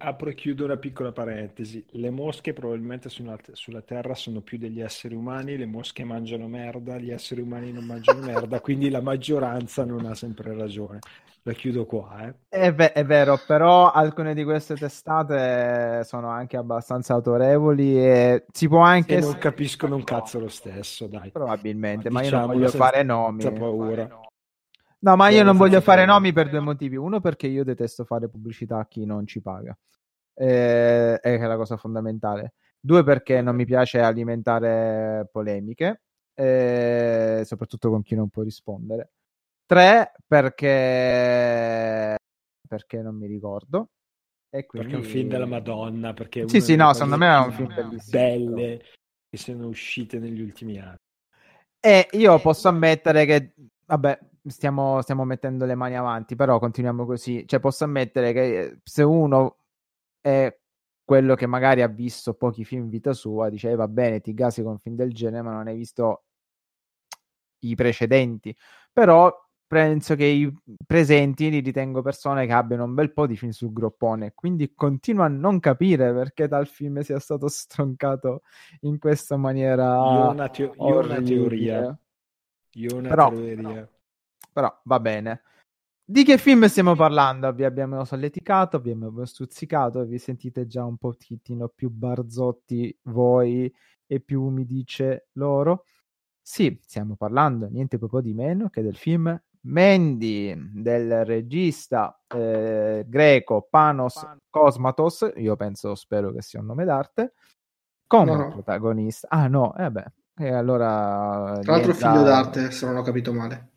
apro 0.03 0.31
e 0.31 0.35
chiudo 0.35 0.65
una 0.65 0.77
piccola 0.77 1.13
parentesi. 1.13 1.85
Le 1.91 2.11
mosche 2.11 2.53
probabilmente 2.53 3.09
sulla, 3.09 3.37
sulla, 3.53 3.83
Terra 3.83 4.15
sono 4.15 4.41
più 4.41 4.59
degli 4.59 4.81
esseri 4.81 5.15
umani, 5.15 5.57
le 5.57 5.67
mosche 5.67 6.05
mangiano 6.05 6.49
merda, 6.49 6.99
gli 6.99 7.11
esseri 7.11 7.41
umani 7.41 7.73
non 7.73 7.85
mangiano 7.85 8.21
merda, 8.21 8.61
quindi 8.61 8.89
la 8.89 9.03
maggioranza 9.03 9.85
non 9.85 10.07
ha 10.07 10.15
sempre 10.15 10.55
ragione 10.55 10.99
la 11.43 11.53
chiudo 11.53 11.87
qua. 11.87 12.27
Eh. 12.27 12.35
È, 12.49 12.73
ve- 12.73 12.93
è, 12.93 13.05
vero, 13.05 13.41
però 13.47 13.91
alcune 13.91 14.35
di 14.35 14.45
queste 14.45 14.75
testate 14.75 16.03
sono 16.05 16.29
anche 16.29 16.57
abbastanza 16.57 17.15
autorevoli 17.15 17.99
e 17.99 18.45
si 18.53 18.69
può 18.69 18.81
anche... 18.81 19.17
E 19.17 19.21
non 19.21 19.39
capiscono 19.39 19.97
un 19.97 20.05
cazzo 20.05 20.39
lo 20.39 20.49
stesso, 20.49 21.07
dai. 21.07 21.31
Probabilmente, 21.31 22.11
ma, 22.11 22.21
ma 22.21 22.27
io 22.27 22.31
non 22.37 22.47
voglio 22.47 22.69
fare 22.69 23.03
nomi. 23.03 23.51
paura. 23.53 24.30
No, 25.03 25.17
ma 25.17 25.29
io 25.31 25.43
non 25.43 25.57
voglio 25.57 25.81
fare 25.81 26.05
nomi 26.05 26.33
per 26.33 26.51
due 26.51 26.61
motivi. 26.61 26.97
Uno, 26.97 27.21
perché 27.21 27.47
io 27.47 27.65
detesto 27.65 28.05
fare 28.05 28.29
pubblicità 28.29 28.79
a 28.79 28.87
chi 28.87 29.05
non 29.07 29.27
ci 29.27 29.41
paga. 29.41 29.77
Eh, 30.35 31.19
è 31.19 31.39
la 31.39 31.57
cosa 31.57 31.77
fondamentale. 31.77 32.55
Due, 32.79 33.03
perché 33.03 33.41
non 33.41 33.57
mi 33.57 33.65
piace 33.65 34.01
alimentare 34.01 35.29
polemiche, 35.31 36.03
eh, 36.35 37.43
soprattutto 37.45 37.91
con 37.91 38.03
chi 38.03 38.15
non 38.15 38.29
può 38.29 38.43
rispondere. 38.43 39.13
3 39.67 40.13
perché 40.27 42.17
perché 42.71 43.03
non 43.03 43.17
mi 43.17 43.27
ricordo. 43.27 43.91
E 44.49 44.67
quindi... 44.67 44.91
Perché 44.91 45.03
è 45.03 45.07
un 45.07 45.13
film 45.13 45.29
della 45.29 45.47
Madonna. 45.47 46.13
Perché 46.13 46.49
sì, 46.49 46.61
sì, 46.61 46.77
no, 46.77 46.93
secondo 46.93 47.17
me 47.17 47.35
è 47.35 47.39
un 47.39 47.53
film 47.53 47.75
bellissimo. 47.75 48.23
Belle 48.23 48.83
che 49.29 49.37
sono 49.37 49.67
uscite 49.67 50.19
negli 50.19 50.41
ultimi 50.41 50.79
anni. 50.79 50.97
E 51.81 52.09
io 52.13 52.39
posso 52.41 52.69
ammettere 52.69 53.25
che, 53.27 53.55
vabbè, 53.87 54.19
stiamo, 54.47 55.01
stiamo 55.03 55.25
mettendo 55.25 55.65
le 55.67 55.75
mani 55.75 55.97
avanti, 55.97 56.37
però 56.37 56.59
continuiamo 56.59 57.05
così. 57.07 57.47
Cioè, 57.47 57.61
posso 57.61 57.85
ammettere 57.85 58.33
che 58.33 58.79
se 58.85 59.03
uno 59.03 59.57
è 60.21 60.57
quello 61.05 61.35
che 61.35 61.47
magari 61.47 61.83
ha 61.83 61.89
visto 61.89 62.35
pochi 62.35 62.65
film 62.65 62.85
in 62.85 62.89
vita 62.91 63.13
sua, 63.13 63.49
dice, 63.49 63.71
eh, 63.71 63.75
va 63.75 63.89
bene, 63.89 64.21
ti 64.21 64.33
gasi 64.35 64.63
con 64.63 64.79
film 64.79 64.97
del 64.97 65.13
genere, 65.13 65.43
ma 65.43 65.53
non 65.53 65.67
hai 65.67 65.77
visto 65.77 66.25
i 67.61 67.75
precedenti. 67.75 68.57
Però 68.93 69.33
penso 69.67 70.17
che 70.17 70.25
i 70.25 70.53
presenti 70.85 71.49
li 71.51 71.61
ritengo 71.61 72.03
persone 72.03 72.47
che 72.47 72.53
abbiano 72.53 72.85
un 72.85 72.95
bel 72.95 73.13
po' 73.13 73.27
di 73.27 73.37
film 73.37 73.53
sul 73.53 73.73
groppone, 73.73 74.33
quindi 74.35 74.73
continuo 74.75 75.23
a 75.25 75.29
non 75.29 75.61
capire 75.61 76.13
perché 76.13 76.49
dal 76.49 76.67
film 76.67 77.01
sia 77.01 77.21
stato 77.21 77.49
stroncato 77.49 78.43
in 78.81 78.99
questa 78.99 79.37
maniera. 79.37 79.85
Io 79.85 80.27
ho 80.27 80.31
una, 80.31 80.49
te- 80.49 80.63
io 80.63 80.97
ho 80.97 81.05
una 81.05 81.23
teoria. 81.23 81.99
Io 82.75 82.95
ho 82.95 82.99
una 82.99 83.09
però, 83.09 83.29
teoria. 83.29 83.63
Però 83.63 83.89
va 84.53 85.01
bene. 85.01 85.43
Di 86.11 86.25
che 86.25 86.39
film 86.39 86.67
stiamo 86.67 86.97
parlando? 86.97 87.53
Vi 87.53 87.65
abbiamo 87.65 88.05
solleticato, 88.05 88.81
vi 88.81 88.91
abbiamo 88.91 89.25
stuzzicato, 89.25 90.05
vi 90.05 90.19
sentite 90.19 90.67
già 90.67 90.85
un 90.85 90.97
pochettino 90.97 91.69
più 91.69 91.89
barzotti 91.89 92.99
voi 93.03 93.73
e 94.07 94.21
più 94.21 94.49
mi 94.49 94.65
dice 94.65 95.29
loro. 95.35 95.85
Sì, 96.43 96.77
stiamo 96.83 97.15
parlando 97.15 97.69
niente 97.69 97.97
proprio 97.97 98.21
di 98.21 98.35
meno 98.35 98.71
che 98.71 98.83
del 98.83 98.97
film 98.97 99.41
Mandy 99.63 100.57
del 100.73 101.25
regista 101.25 102.21
eh, 102.27 103.05
greco 103.07 103.69
Panos 103.71 104.27
Cosmatos, 104.49 105.31
io 105.37 105.55
penso, 105.55 105.95
spero 105.95 106.33
che 106.33 106.43
sia 106.43 106.59
un 106.59 106.67
nome 106.67 106.85
d'arte, 106.85 107.35
come 108.07 108.35
no, 108.35 108.49
protagonista. 108.51 109.29
Ah 109.29 109.47
no, 109.47 109.77
eh 109.77 109.91
beh, 109.93 110.13
e 110.39 110.53
allora... 110.53 111.59
Tra 111.63 111.73
l'altro 111.73 111.95
figlio 111.95 112.23
d'arte, 112.23 112.71
se 112.73 112.87
non 112.87 112.97
ho 112.97 113.03
capito 113.03 113.33
male. 113.33 113.70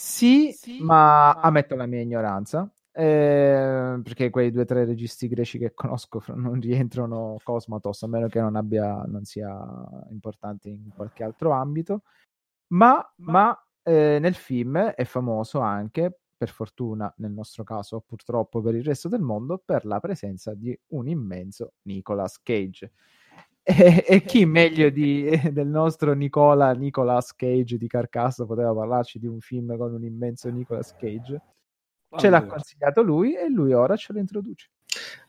Sì, 0.00 0.52
sì 0.52 0.80
ma 0.80 1.34
ma... 1.34 1.40
ammetto 1.40 1.74
la 1.74 1.86
mia 1.86 2.00
ignoranza. 2.00 2.72
Eh, 2.92 4.00
perché 4.02 4.30
quei 4.30 4.52
due 4.52 4.62
o 4.62 4.64
tre 4.64 4.84
registi 4.84 5.26
greci 5.26 5.58
che 5.58 5.74
conosco 5.74 6.22
non 6.34 6.60
rientrano 6.60 7.36
Cosmatos, 7.42 8.04
a 8.04 8.06
meno 8.06 8.28
che 8.28 8.40
non 8.40 8.54
abbia 8.54 9.02
non 9.06 9.24
sia 9.24 9.50
importante 10.10 10.68
in 10.68 10.90
qualche 10.94 11.24
altro 11.24 11.50
ambito. 11.50 12.02
Ma, 12.68 13.04
ma 13.16 13.60
eh, 13.82 14.18
nel 14.20 14.34
film 14.34 14.78
è 14.78 15.04
famoso 15.04 15.58
anche, 15.58 16.20
per 16.36 16.50
fortuna 16.50 17.12
nel 17.16 17.32
nostro 17.32 17.64
caso, 17.64 18.00
purtroppo 18.00 18.60
per 18.60 18.76
il 18.76 18.84
resto 18.84 19.08
del 19.08 19.20
mondo, 19.20 19.58
per 19.58 19.84
la 19.84 19.98
presenza 19.98 20.54
di 20.54 20.78
un 20.88 21.08
immenso 21.08 21.72
Nicolas 21.82 22.40
Cage. 22.40 22.92
E, 23.70 24.02
e 24.08 24.22
chi 24.22 24.46
meglio 24.46 24.88
di, 24.88 25.28
del 25.52 25.66
nostro 25.66 26.14
Nicola 26.14 26.72
Nicolas 26.72 27.34
Cage 27.34 27.76
di 27.76 27.86
Carcasso 27.86 28.46
poteva 28.46 28.72
parlarci 28.72 29.18
di 29.18 29.26
un 29.26 29.40
film 29.40 29.76
con 29.76 29.92
un 29.92 30.04
immenso 30.04 30.48
Nicolas 30.48 30.96
Cage? 30.96 31.42
Ce 32.16 32.30
l'ha 32.30 32.46
consigliato 32.46 33.02
lui 33.02 33.34
e 33.34 33.50
lui 33.50 33.74
ora 33.74 33.94
ce 33.94 34.14
lo 34.14 34.20
introduce. 34.20 34.70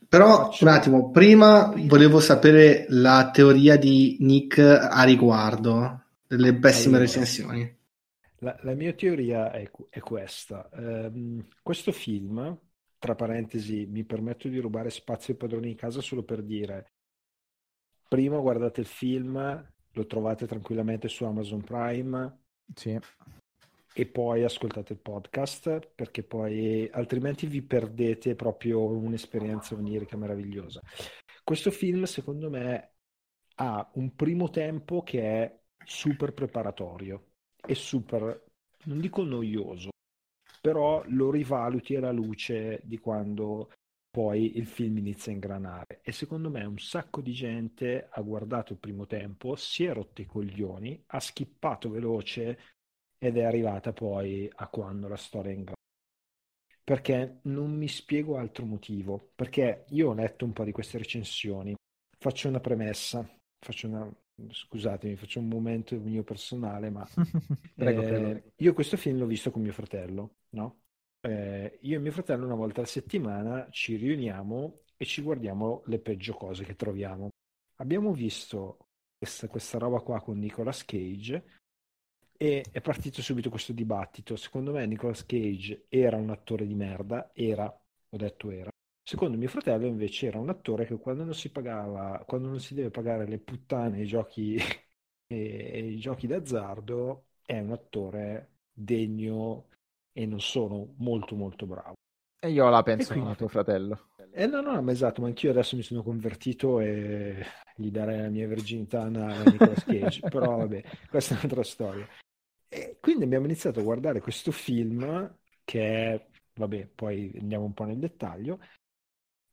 Però 0.08 0.50
un 0.58 0.67
attimo, 0.69 1.12
prima 1.12 1.74
volevo 1.75 2.22
sapere 2.22 2.86
la 2.88 3.29
teoria 3.29 3.75
di 3.75 4.15
Nick 4.22 4.58
a 4.60 5.03
riguardo 5.03 6.05
delle 6.25 6.55
pessime 6.55 6.96
allora, 6.96 7.12
recensioni. 7.12 7.77
La, 8.38 8.58
la, 8.62 8.74
mia 8.74 8.93
teoria 8.93 9.51
è, 9.51 9.69
è 9.89 10.00
questa. 10.00 10.69
Um, 10.72 11.46
questo 11.62 11.91
film, 11.91 12.58
tra 12.98 13.15
parentesi, 13.15 13.86
mi 13.86 14.05
permetto 14.05 14.48
di 14.48 14.60
rubare 14.60 14.89
spazio 14.89 15.34
ai 15.34 15.39
padroni 15.39 15.67
di 15.67 15.75
casa 15.75 16.00
solo 16.00 16.24
per 16.24 16.41
dire 16.41 16.91
prima 18.10 18.39
guardate 18.39 18.82
il 18.82 18.88
film, 18.88 19.72
lo 19.92 20.06
trovate 20.06 20.48
tranquillamente 20.48 21.08
su 21.08 21.24
Amazon 21.24 21.62
Prime. 21.62 22.39
Sì. 22.74 23.00
E 23.94 24.06
poi 24.06 24.44
ascoltate 24.44 24.94
il 24.94 25.00
podcast 25.00 25.92
perché 25.94 26.24
poi 26.24 26.89
altrimenti 26.92 27.48
vi 27.48 27.62
perdete 27.62 28.36
proprio 28.36 28.86
un'esperienza 28.86 29.75
onirica 29.75 30.18
meravigliosa. 30.18 30.82
Questo 31.44 31.72
film, 31.72 32.04
secondo 32.04 32.50
me, 32.50 32.94
ha 33.56 33.89
un 33.96 34.16
primo 34.16 34.50
tempo 34.50 35.01
che 35.04 35.22
è 35.22 35.60
super 35.84 36.34
preparatorio 36.34 37.32
e 37.66 37.75
super, 37.75 38.46
non 38.86 39.00
dico 39.00 39.24
noioso, 39.24 39.89
però 40.62 41.04
lo 41.08 41.32
rivaluti 41.32 41.96
alla 41.96 42.12
luce 42.12 42.80
di 42.84 43.00
quando 43.00 43.72
poi 44.12 44.58
il 44.58 44.66
film 44.66 44.98
inizia 44.98 45.32
a 45.32 45.36
ingranare 45.36 46.01
e 46.01 46.12
secondo 46.12 46.50
me 46.50 46.63
un 46.66 46.80
sacco 46.80 47.22
di 47.22 47.32
gente 47.32 48.08
ha 48.10 48.22
guardato 48.22 48.74
il 48.74 48.80
primo 48.80 49.06
tempo, 49.06 49.56
si 49.56 49.84
è 49.86 49.94
rotti 49.94 50.24
i 50.24 50.25
coglioni, 50.25 51.04
ha 51.08 51.20
skippato 51.20 51.89
veloce 51.89 52.60
ed 53.20 53.38
è 53.38 53.44
arrivata 53.44 53.94
poi 53.94 54.50
a 54.51 54.68
quando 54.68 55.08
la 55.08 55.18
storia 55.18 55.51
ingrana. 55.51 55.78
Perché 56.84 57.42
non 57.44 57.75
mi 57.75 57.88
spiego 57.88 58.38
altro 58.38 58.66
motivo, 58.66 59.30
perché 59.36 59.86
io 59.89 60.10
ho 60.10 60.13
letto 60.13 60.44
un 60.46 60.54
po' 60.54 60.63
di 60.63 60.72
queste 60.72 60.98
recensioni, 60.98 61.75
faccio 62.18 62.48
una 62.48 62.60
premessa, 62.60 63.24
faccio 63.60 63.88
una, 63.88 64.12
scusatemi, 64.50 65.16
faccio 65.16 65.39
un 65.39 65.50
momento 65.50 66.00
mio 66.00 66.24
personale, 66.24 66.89
ma 66.89 67.08
prego, 67.75 68.01
eh, 68.01 68.08
prego. 68.08 68.51
io 68.56 68.74
questo 68.74 68.98
film 68.98 69.20
l'ho 69.20 69.28
visto 69.28 69.51
con 69.51 69.62
mio 69.62 69.74
fratello, 69.74 70.38
no? 70.51 70.80
Eh, 71.22 71.80
io 71.82 71.98
e 71.98 72.00
mio 72.00 72.12
fratello 72.12 72.46
una 72.46 72.56
volta 72.56 72.80
alla 72.80 72.90
settimana 72.90 73.68
ci 73.70 73.96
riuniamo 73.96 74.82
e 74.98 75.06
ci 75.06 75.22
guardiamo 75.22 75.84
le 75.86 76.00
peggio 76.00 76.34
cose 76.34 76.64
che 76.64 76.76
troviamo. 76.76 77.30
Abbiamo 77.78 78.14
visto 78.14 78.78
questa, 79.18 79.48
questa 79.48 79.78
roba 79.78 80.02
qua 80.02 80.22
con 80.22 80.38
Nicolas 80.38 80.84
Cage 80.86 81.62
e 82.38 82.64
è 82.72 82.82
partito 82.82 83.22
subito 83.22 83.50
questo 83.50 83.74
dibattito. 83.74 84.36
Secondo 84.36 84.72
me 84.72 84.86
Nicolas 84.86 85.26
Cage 85.26 85.86
era 85.90 86.18
un 86.18 86.30
attore 86.30 86.66
di 86.66 86.76
merda, 86.76 87.32
era, 87.34 87.66
ho 87.66 88.18
detto 88.18 88.50
era. 88.52 88.70
Secondo 89.04 89.38
mio 89.38 89.50
fratello 89.50 89.88
invece 89.88 90.28
era 90.28 90.40
un 90.40 90.50
attore 90.50 90.86
che 90.86 90.98
quando 90.98 91.24
non 91.24 91.34
si 91.34 91.52
pagava, 91.52 92.24
quando 92.28 92.48
non 92.48 92.60
si 92.60 92.74
deve 92.76 92.92
pagare 92.92 93.26
le 93.28 93.40
puttane 93.40 94.02
i 94.02 94.06
giochi, 94.06 94.56
e, 95.28 95.72
e 95.74 95.80
i 95.92 95.98
giochi 95.98 96.28
d'azzardo, 96.28 97.26
è 97.46 97.60
un 97.60 97.72
attore 97.72 98.58
degno 98.72 99.69
e 100.20 100.26
non 100.26 100.42
sono 100.42 100.96
molto 100.98 101.34
molto 101.36 101.66
bravo. 101.66 101.94
E 102.42 102.50
io 102.50 102.68
la 102.68 102.84
penso 102.84 103.14
quindi... 103.14 103.24
come 103.24 103.36
tuo 103.38 103.48
fratello. 103.48 104.10
Eh 104.32 104.48
no, 104.48 104.60
no, 104.60 104.82
ma 104.82 104.92
esatto, 104.92 105.22
ma 105.22 105.28
anch'io 105.28 105.52
adesso 105.52 105.78
mi 105.78 105.82
sono 105.82 106.04
convertito 106.04 106.82
e 106.82 107.42
gli 107.76 107.90
darei 107.90 108.22
la 108.22 108.30
mia 108.30 108.48
virginità 108.48 109.04
a 109.04 109.08
Nicolas 109.44 109.84
Cage, 109.86 110.28
però 110.30 110.58
vabbè, 110.58 110.84
questa 111.10 111.36
è 111.36 111.38
un'altra 111.38 111.64
storia. 111.64 112.06
E 112.68 112.98
quindi 113.00 113.24
abbiamo 113.24 113.46
iniziato 113.46 113.80
a 113.80 113.84
guardare 113.84 114.20
questo 114.20 114.52
film 114.52 115.38
che 115.64 116.14
è, 116.14 116.28
vabbè, 116.56 116.88
poi 116.88 117.32
andiamo 117.40 117.64
un 117.64 117.74
po' 117.74 117.86
nel 117.86 117.98
dettaglio, 117.98 118.60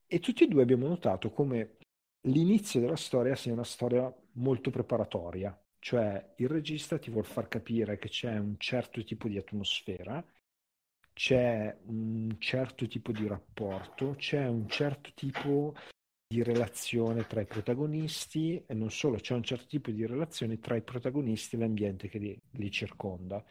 e 0.04 0.18
tutti 0.18 0.44
e 0.44 0.48
due 0.48 0.62
abbiamo 0.62 0.88
notato 0.88 1.30
come 1.30 1.76
l'inizio 2.22 2.80
della 2.80 2.96
storia 2.96 3.36
sia 3.36 3.52
una 3.52 3.64
storia 3.64 4.12
molto 4.32 4.70
preparatoria, 4.70 5.56
cioè 5.78 6.34
il 6.36 6.48
regista 6.48 6.98
ti 6.98 7.10
vuol 7.10 7.24
far 7.24 7.46
capire 7.46 7.98
che 7.98 8.08
c'è 8.08 8.36
un 8.36 8.56
certo 8.58 9.02
tipo 9.04 9.28
di 9.28 9.38
atmosfera 9.38 10.24
c'è 11.16 11.74
un 11.86 12.36
certo 12.38 12.86
tipo 12.86 13.10
di 13.10 13.26
rapporto, 13.26 14.16
c'è 14.18 14.46
un 14.46 14.68
certo 14.68 15.12
tipo 15.14 15.74
di 16.28 16.42
relazione 16.42 17.26
tra 17.26 17.40
i 17.40 17.46
protagonisti 17.46 18.62
e 18.66 18.74
non 18.74 18.90
solo, 18.90 19.16
c'è 19.16 19.32
un 19.32 19.42
certo 19.42 19.64
tipo 19.64 19.90
di 19.90 20.04
relazione 20.04 20.58
tra 20.58 20.76
i 20.76 20.82
protagonisti 20.82 21.56
e 21.56 21.60
l'ambiente 21.60 22.08
che 22.08 22.18
li, 22.18 22.38
li 22.50 22.70
circonda. 22.70 23.42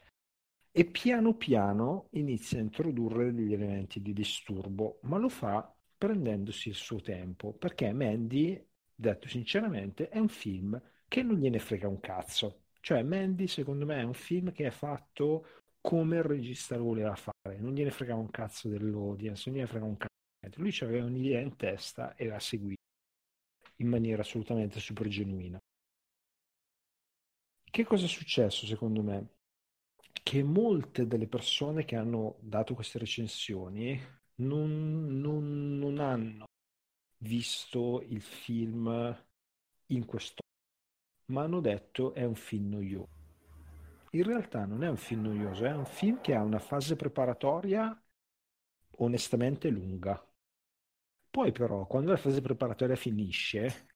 E 0.70 0.84
piano 0.84 1.34
piano 1.34 2.06
inizia 2.10 2.58
a 2.58 2.62
introdurre 2.62 3.34
degli 3.34 3.52
elementi 3.52 4.00
di 4.00 4.12
disturbo, 4.12 5.00
ma 5.02 5.18
lo 5.18 5.28
fa 5.28 5.74
prendendosi 5.98 6.68
il 6.68 6.76
suo 6.76 7.00
tempo, 7.00 7.52
perché 7.52 7.92
Mandy, 7.92 8.64
detto 8.94 9.26
sinceramente, 9.26 10.08
è 10.08 10.20
un 10.20 10.28
film 10.28 10.80
che 11.08 11.24
non 11.24 11.34
gliene 11.34 11.58
frega 11.58 11.88
un 11.88 11.98
cazzo. 11.98 12.60
Cioè, 12.78 13.02
Mandy, 13.02 13.48
secondo 13.48 13.86
me, 13.86 13.98
è 13.98 14.04
un 14.04 14.14
film 14.14 14.52
che 14.52 14.66
è 14.66 14.70
fatto 14.70 15.64
come 15.86 16.16
il 16.16 16.24
regista 16.24 16.76
lo 16.76 16.82
voleva 16.82 17.14
fare, 17.14 17.58
non 17.60 17.72
gliene 17.72 17.92
frega 17.92 18.16
un 18.16 18.28
cazzo 18.28 18.68
dell'audience, 18.68 19.44
non 19.46 19.54
gliene 19.54 19.68
frega 19.68 19.84
un 19.84 19.96
cazzo. 19.96 20.60
Lui 20.60 20.76
aveva 20.80 21.06
un'idea 21.06 21.38
in 21.38 21.54
testa 21.54 22.16
e 22.16 22.26
l'ha 22.26 22.40
seguita 22.40 22.82
in 23.76 23.86
maniera 23.86 24.22
assolutamente 24.22 24.80
super 24.80 25.06
genuina. 25.06 25.60
Che 27.70 27.84
cosa 27.84 28.04
è 28.04 28.08
successo 28.08 28.66
secondo 28.66 29.00
me? 29.00 29.28
Che 30.24 30.42
molte 30.42 31.06
delle 31.06 31.28
persone 31.28 31.84
che 31.84 31.94
hanno 31.94 32.36
dato 32.40 32.74
queste 32.74 32.98
recensioni 32.98 33.96
non, 34.36 35.20
non, 35.20 35.78
non 35.78 36.00
hanno 36.00 36.46
visto 37.18 38.02
il 38.08 38.22
film 38.22 39.24
in 39.86 40.04
questo, 40.04 40.42
ma 41.26 41.42
hanno 41.44 41.60
detto 41.60 42.12
è 42.12 42.24
un 42.24 42.34
film 42.34 42.70
noioso 42.70 43.15
in 44.16 44.24
realtà 44.24 44.64
non 44.64 44.82
è 44.84 44.88
un 44.88 44.96
film 44.96 45.22
noioso, 45.22 45.64
è 45.64 45.72
un 45.72 45.84
film 45.86 46.20
che 46.20 46.34
ha 46.34 46.42
una 46.42 46.58
fase 46.58 46.96
preparatoria 46.96 47.98
onestamente 48.98 49.68
lunga. 49.68 50.22
Poi 51.30 51.52
però, 51.52 51.86
quando 51.86 52.10
la 52.10 52.16
fase 52.16 52.40
preparatoria 52.40 52.96
finisce, 52.96 53.88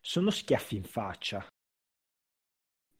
sono 0.00 0.30
schiaffi 0.30 0.76
in 0.76 0.84
faccia. 0.84 1.46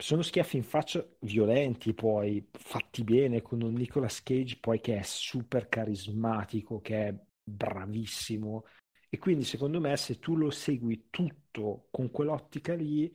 Sono 0.01 0.23
schiaffi 0.23 0.57
in 0.57 0.63
faccia 0.63 1.05
violenti, 1.21 1.93
poi 1.93 2.49
fatti 2.53 3.03
bene, 3.03 3.43
con 3.43 3.61
un 3.63 3.73
Nicolas 3.75 4.23
Cage 4.23 4.59
poi 4.61 4.81
che 4.81 4.99
è 4.99 5.03
super 5.03 5.69
carismatico, 5.69 6.81
che 6.81 7.09
è 7.09 7.15
bravissimo. 7.43 8.67
E 9.09 9.19
quindi 9.19 9.45
secondo 9.45 9.81
me 9.81 9.97
se 9.97 10.19
tu 10.19 10.37
lo 10.37 10.51
segui 10.51 11.09
tutto 11.11 11.89
con 11.91 12.11
quell'ottica 12.11 12.75
lì, 12.75 13.13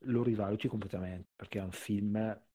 lo 0.00 0.22
rivaluti 0.24 0.66
completamente, 0.66 1.30
perché 1.36 1.60
è 1.60 1.62
un 1.62 1.72
film 1.72 2.45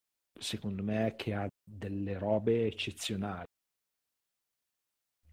secondo 0.42 0.82
me, 0.82 1.14
che 1.16 1.34
ha 1.34 1.48
delle 1.64 2.18
robe 2.18 2.66
eccezionali. 2.66 3.46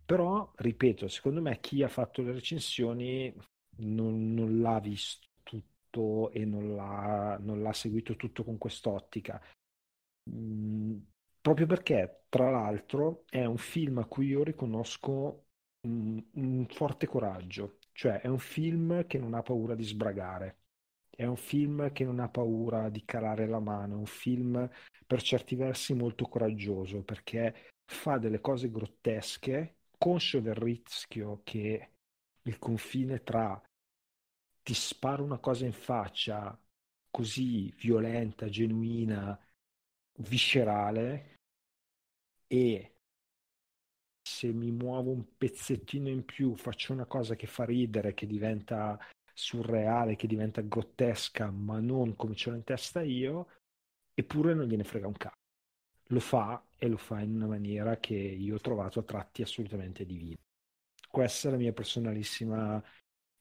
Però, 0.06 0.52
ripeto, 0.56 1.08
secondo 1.08 1.42
me 1.42 1.60
chi 1.60 1.84
ha 1.84 1.88
fatto 1.88 2.22
le 2.24 2.32
recensioni 2.34 3.34
non, 3.78 4.34
non 4.34 4.60
l'ha 4.60 4.80
visto 4.80 5.28
tutto 5.44 6.32
e 6.32 6.46
non 6.46 6.76
l'ha, 6.76 7.38
non 7.40 7.62
l'ha 7.62 7.74
seguito 7.74 8.16
tutto 8.16 8.44
con 8.44 8.58
quest'ottica. 8.58 9.40
Mm, 10.32 10.98
proprio 11.42 11.66
perché, 11.68 12.26
tra 12.30 12.50
l'altro, 12.50 13.26
è 13.30 13.46
un 13.46 13.58
film 13.58 14.00
a 14.00 14.06
cui 14.06 14.28
io 14.28 14.44
riconosco 14.44 15.48
un, 15.82 16.24
un 16.34 16.66
forte 16.70 17.08
coraggio. 17.08 17.78
Cioè, 17.92 18.22
è 18.22 18.28
un 18.28 18.40
film 18.40 19.06
che 19.08 19.20
non 19.20 19.34
ha 19.36 19.42
paura 19.44 19.76
di 19.76 19.84
sbragare. 19.84 20.58
È 21.20 21.26
un 21.26 21.36
film 21.36 21.92
che 21.92 22.06
non 22.06 22.22
ha 22.22 22.30
paura 22.30 22.88
di 22.88 23.04
calare 23.04 23.46
la 23.46 23.60
mano, 23.60 23.96
è 23.96 23.98
un 23.98 24.06
film 24.06 24.70
per 25.06 25.22
certi 25.22 25.56
versi 25.56 25.94
molto 25.94 26.24
coraggioso 26.30 27.04
perché 27.04 27.74
fa 27.84 28.18
delle 28.18 28.40
cose 28.40 28.72
grottesche, 28.72 29.80
conscio 29.98 30.40
del 30.40 30.56
rischio 30.56 31.42
che 31.44 31.90
il 32.44 32.58
confine 32.58 33.22
tra 33.22 33.62
ti 34.64 34.74
spara 34.74 35.22
una 35.22 35.40
cosa 35.40 35.66
in 35.66 35.74
faccia 35.74 36.58
così 37.12 37.70
violenta, 37.76 38.48
genuina, 38.48 39.38
viscerale 40.20 41.36
e 42.48 42.94
se 44.22 44.54
mi 44.54 44.72
muovo 44.72 45.12
un 45.12 45.36
pezzettino 45.36 46.08
in 46.08 46.24
più, 46.24 46.56
faccio 46.56 46.94
una 46.94 47.06
cosa 47.06 47.36
che 47.36 47.46
fa 47.46 47.66
ridere, 47.66 48.14
che 48.14 48.26
diventa 48.26 48.98
surreale 49.40 50.18
che 50.18 50.28
diventa 50.28 50.62
grottesca, 50.62 51.50
ma 51.50 51.80
non 51.80 52.16
come 52.18 52.36
ce 52.36 52.50
l'ho 52.50 52.58
in 52.58 52.64
testa 52.66 53.02
io, 53.02 53.48
eppure 54.14 54.54
non 54.54 54.66
gliene 54.66 54.84
frega 54.84 55.08
un 55.08 55.14
cazzo. 55.14 55.38
Lo 56.08 56.20
fa 56.20 56.62
e 56.78 56.88
lo 56.88 56.98
fa 56.98 57.22
in 57.22 57.36
una 57.36 57.48
maniera 57.48 57.98
che 57.98 58.16
io 58.16 58.56
ho 58.56 58.60
trovato 58.60 59.00
a 59.00 59.04
tratti 59.04 59.42
assolutamente 59.42 60.06
divina. 60.06 60.36
Questa 61.10 61.48
è 61.48 61.52
la 61.52 61.58
mia 61.58 61.72
personalissima 61.72 62.84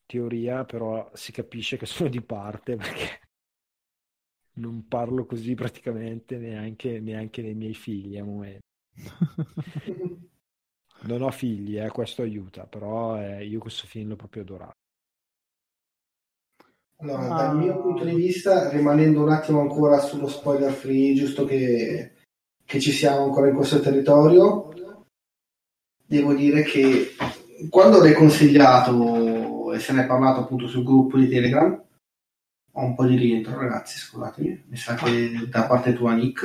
teoria, 0.07 0.65
però 0.65 1.11
si 1.15 1.33
capisce 1.33 1.77
che 1.77 1.87
sono 1.87 2.09
di 2.09 2.23
parte 2.23 2.77
perché 2.77 3.21
non 4.59 4.87
parlo 4.87 5.27
così 5.27 5.55
praticamente 5.55 6.39
neanche, 6.39 7.01
neanche 7.01 7.43
nei 7.43 7.55
miei 7.55 7.75
figli 7.75 8.17
a 8.17 8.25
momento. 8.25 8.67
non 11.03 11.23
ho 11.23 11.31
figli, 11.33 11.79
eh, 11.79 11.89
questo 11.91 12.23
aiuta, 12.23 12.67
però 12.67 13.21
eh, 13.21 13.45
io 13.45 13.59
questo 13.59 13.87
film 13.87 14.11
l'ho 14.11 14.17
proprio 14.17 14.43
adorato. 14.43 14.77
Allora, 17.01 17.29
ah. 17.29 17.37
dal 17.47 17.57
mio 17.57 17.81
punto 17.81 18.05
di 18.05 18.15
vista, 18.15 18.69
rimanendo 18.71 19.23
un 19.23 19.31
attimo 19.31 19.61
ancora 19.61 20.01
sullo 20.01 20.27
spoiler 20.27 20.73
free, 20.73 21.15
giusto 21.15 21.45
che, 21.45 22.13
che 22.65 22.81
ci 22.81 22.91
siamo 22.91 23.25
ancora 23.25 23.49
in 23.49 23.55
questo 23.55 23.79
territorio, 23.81 24.69
devo 26.05 26.35
dire 26.35 26.63
che 26.63 27.15
quando 27.69 28.01
l'hai 28.01 28.15
consigliato 28.15 29.73
e 29.73 29.79
se 29.79 29.93
ne 29.93 30.03
è 30.03 30.07
parlato 30.07 30.41
appunto 30.41 30.67
sul 30.67 30.83
gruppo 30.83 31.19
di 31.19 31.29
Telegram, 31.29 31.81
ho 32.73 32.85
un 32.85 32.95
po' 32.95 33.05
di 33.05 33.17
rientro, 33.17 33.59
ragazzi, 33.59 33.99
scusatemi, 33.99 34.65
mi 34.69 34.77
sa 34.77 34.95
che 34.95 35.49
da 35.49 35.67
parte 35.67 35.93
tua, 35.93 36.15
Nick, 36.15 36.45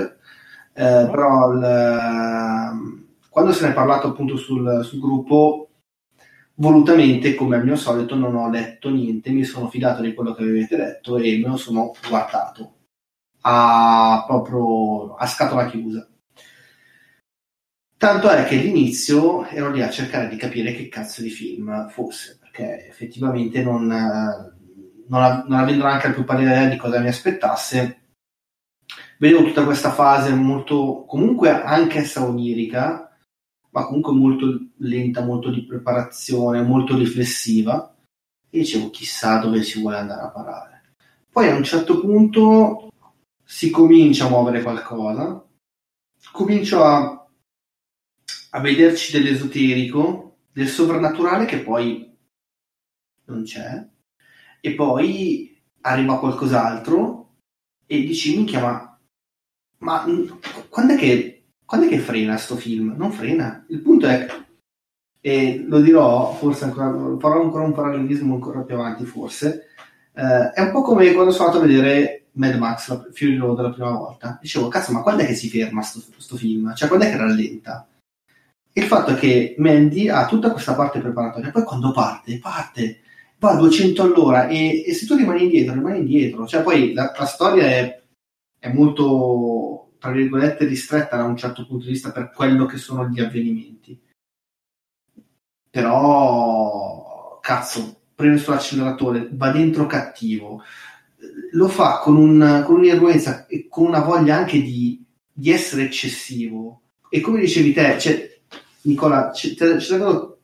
eh, 0.74 1.08
però 1.10 1.52
il, 1.52 3.10
quando 3.30 3.52
se 3.52 3.66
ne 3.66 3.72
è 3.72 3.74
parlato 3.74 4.08
appunto 4.08 4.36
sul, 4.36 4.84
sul 4.84 5.00
gruppo, 5.00 5.70
volutamente, 6.56 7.36
come 7.36 7.56
al 7.56 7.64
mio 7.66 7.76
solito, 7.76 8.16
non 8.16 8.36
ho 8.36 8.50
letto 8.50 8.90
niente, 8.90 9.32
mi 9.32 9.44
sono 9.44 9.70
fidato 9.70 10.02
di 10.02 10.14
quello 10.14 10.34
che 10.34 10.44
avete 10.44 10.76
detto 10.76 11.18
e 11.18 11.38
me 11.38 11.48
lo 11.48 11.58
sono 11.58 11.94
guardato 12.08 12.76
a, 13.42 14.24
proprio 14.28 15.16
a 15.16 15.26
scatola 15.26 15.68
chiusa. 15.68 16.08
Tanto 17.98 18.30
è 18.30 18.44
che 18.46 18.60
all'inizio 18.60 19.46
ero 19.46 19.72
lì 19.72 19.82
a 19.82 19.90
cercare 19.90 20.28
di 20.28 20.36
capire 20.36 20.74
che 20.74 20.90
cazzo 20.90 21.22
di 21.22 21.30
film 21.30 21.88
fosse, 21.88 22.38
perché 22.40 22.88
effettivamente 22.90 23.64
non, 23.64 23.88
non, 23.88 25.44
non 25.48 25.60
avendo 25.60 25.86
neanche 25.86 26.12
più 26.12 26.26
pallida 26.26 26.52
idea 26.52 26.68
di 26.68 26.76
cosa 26.76 27.00
mi 27.00 27.08
aspettasse, 27.08 28.02
vedevo 29.20 29.46
tutta 29.46 29.64
questa 29.64 29.92
fase 29.92 30.34
molto, 30.34 31.06
comunque 31.08 31.50
anche 31.50 32.00
essa 32.00 32.26
onirica, 32.26 33.03
ma 33.74 33.86
comunque 33.86 34.14
molto 34.14 34.68
lenta, 34.78 35.24
molto 35.24 35.50
di 35.50 35.66
preparazione, 35.66 36.62
molto 36.62 36.96
riflessiva, 36.96 37.96
e 38.50 38.60
dicevo 38.60 38.92
chissà 38.92 39.40
dove 39.40 39.64
si 39.64 39.82
vuole 39.82 39.98
andare 39.98 40.22
a 40.22 40.30
parare. 40.30 40.94
Poi 41.32 41.50
a 41.50 41.56
un 41.56 41.64
certo 41.64 42.00
punto 42.00 42.92
si 43.44 43.72
comincia 43.72 44.26
a 44.26 44.30
muovere 44.30 44.62
qualcosa, 44.62 45.44
comincio 46.32 46.84
a, 46.84 47.28
a 48.52 48.60
vederci 48.60 49.12
dell'esoterico, 49.12 50.38
del 50.52 50.68
sovrannaturale 50.68 51.46
che 51.46 51.60
poi 51.60 52.16
non 53.26 53.42
c'è, 53.42 53.90
e 54.62 54.76
poi 54.76 55.60
arriva 55.82 56.20
qualcos'altro 56.20 57.38
e 57.88 58.04
dici 58.04 58.36
minchia 58.36 58.62
ma, 58.62 59.00
ma 59.80 60.06
quando 60.70 60.94
è 60.94 60.98
che 60.98 61.33
quando 61.74 61.90
è 61.90 61.98
che 61.98 62.04
frena 62.04 62.38
sto 62.38 62.56
film? 62.56 62.94
Non 62.96 63.12
frena. 63.12 63.66
Il 63.70 63.80
punto 63.80 64.06
è, 64.06 64.28
e 65.20 65.66
lo 65.68 65.82
dirò, 65.82 66.32
forse 66.36 66.66
ancora, 66.66 67.18
farò 67.18 67.42
ancora 67.42 67.64
un 67.64 67.74
parallelismo 67.74 68.36
ancora 68.36 68.62
più 68.62 68.76
avanti, 68.76 69.06
forse, 69.06 69.70
eh, 70.14 70.52
è 70.52 70.62
un 70.62 70.70
po' 70.70 70.84
come 70.84 71.12
quando 71.14 71.32
sono 71.32 71.48
andato 71.48 71.64
a 71.64 71.68
vedere 71.68 72.26
Mad 72.34 72.58
Max, 72.58 72.90
la, 72.90 73.04
Fury 73.12 73.38
Road 73.38 73.60
la 73.60 73.72
prima 73.72 73.90
volta. 73.90 74.38
Dicevo, 74.40 74.68
cazzo, 74.68 74.92
ma 74.92 75.02
quando 75.02 75.24
è 75.24 75.26
che 75.26 75.34
si 75.34 75.50
ferma 75.50 75.82
sto, 75.82 76.00
sto 76.18 76.36
film? 76.36 76.76
Cioè, 76.76 76.88
quando 76.88 77.08
è 77.08 77.10
che 77.10 77.18
rallenta? 77.18 77.88
Il 78.74 78.84
fatto 78.84 79.10
è 79.10 79.16
che 79.16 79.56
Mandy 79.58 80.10
ha 80.10 80.28
tutta 80.28 80.52
questa 80.52 80.76
parte 80.76 81.00
preparatoria, 81.00 81.50
poi 81.50 81.64
quando 81.64 81.92
parte, 81.92 82.38
parte, 82.38 83.00
va 83.40 83.50
a 83.50 83.56
200 83.56 84.04
all'ora 84.04 84.46
e, 84.48 84.84
e 84.86 84.94
se 84.94 85.08
tu 85.08 85.16
rimani 85.16 85.46
indietro, 85.46 85.74
rimani 85.74 86.02
indietro. 86.02 86.46
Cioè, 86.46 86.62
poi 86.62 86.94
la, 86.94 87.12
la 87.18 87.26
storia 87.26 87.64
è, 87.66 88.00
è 88.60 88.72
molto 88.72 89.83
tra 90.04 90.12
virgolette, 90.12 90.66
ristretta 90.66 91.16
da 91.16 91.24
un 91.24 91.38
certo 91.38 91.66
punto 91.66 91.86
di 91.86 91.92
vista 91.92 92.12
per 92.12 92.32
quello 92.32 92.66
che 92.66 92.76
sono 92.76 93.08
gli 93.08 93.22
avvenimenti. 93.22 93.98
Però, 95.70 97.40
cazzo, 97.42 98.02
prende 98.14 98.38
sull'acceleratore, 98.38 99.30
va 99.32 99.52
dentro 99.52 99.86
cattivo, 99.86 100.62
lo 101.54 101.70
fa 101.70 102.00
con, 102.00 102.18
un, 102.18 102.64
con 102.66 102.80
un'irruenza 102.80 103.48
e 103.48 103.70
con 103.70 103.86
una 103.86 104.02
voglia 104.02 104.36
anche 104.36 104.62
di, 104.62 105.02
di, 105.32 105.52
essere 105.52 105.84
eccessivo. 105.84 106.82
E 107.08 107.22
come 107.22 107.40
dicevi 107.40 107.72
te, 107.72 107.98
cioè, 107.98 108.40
Nicola, 108.82 109.32
c'era, 109.32 110.36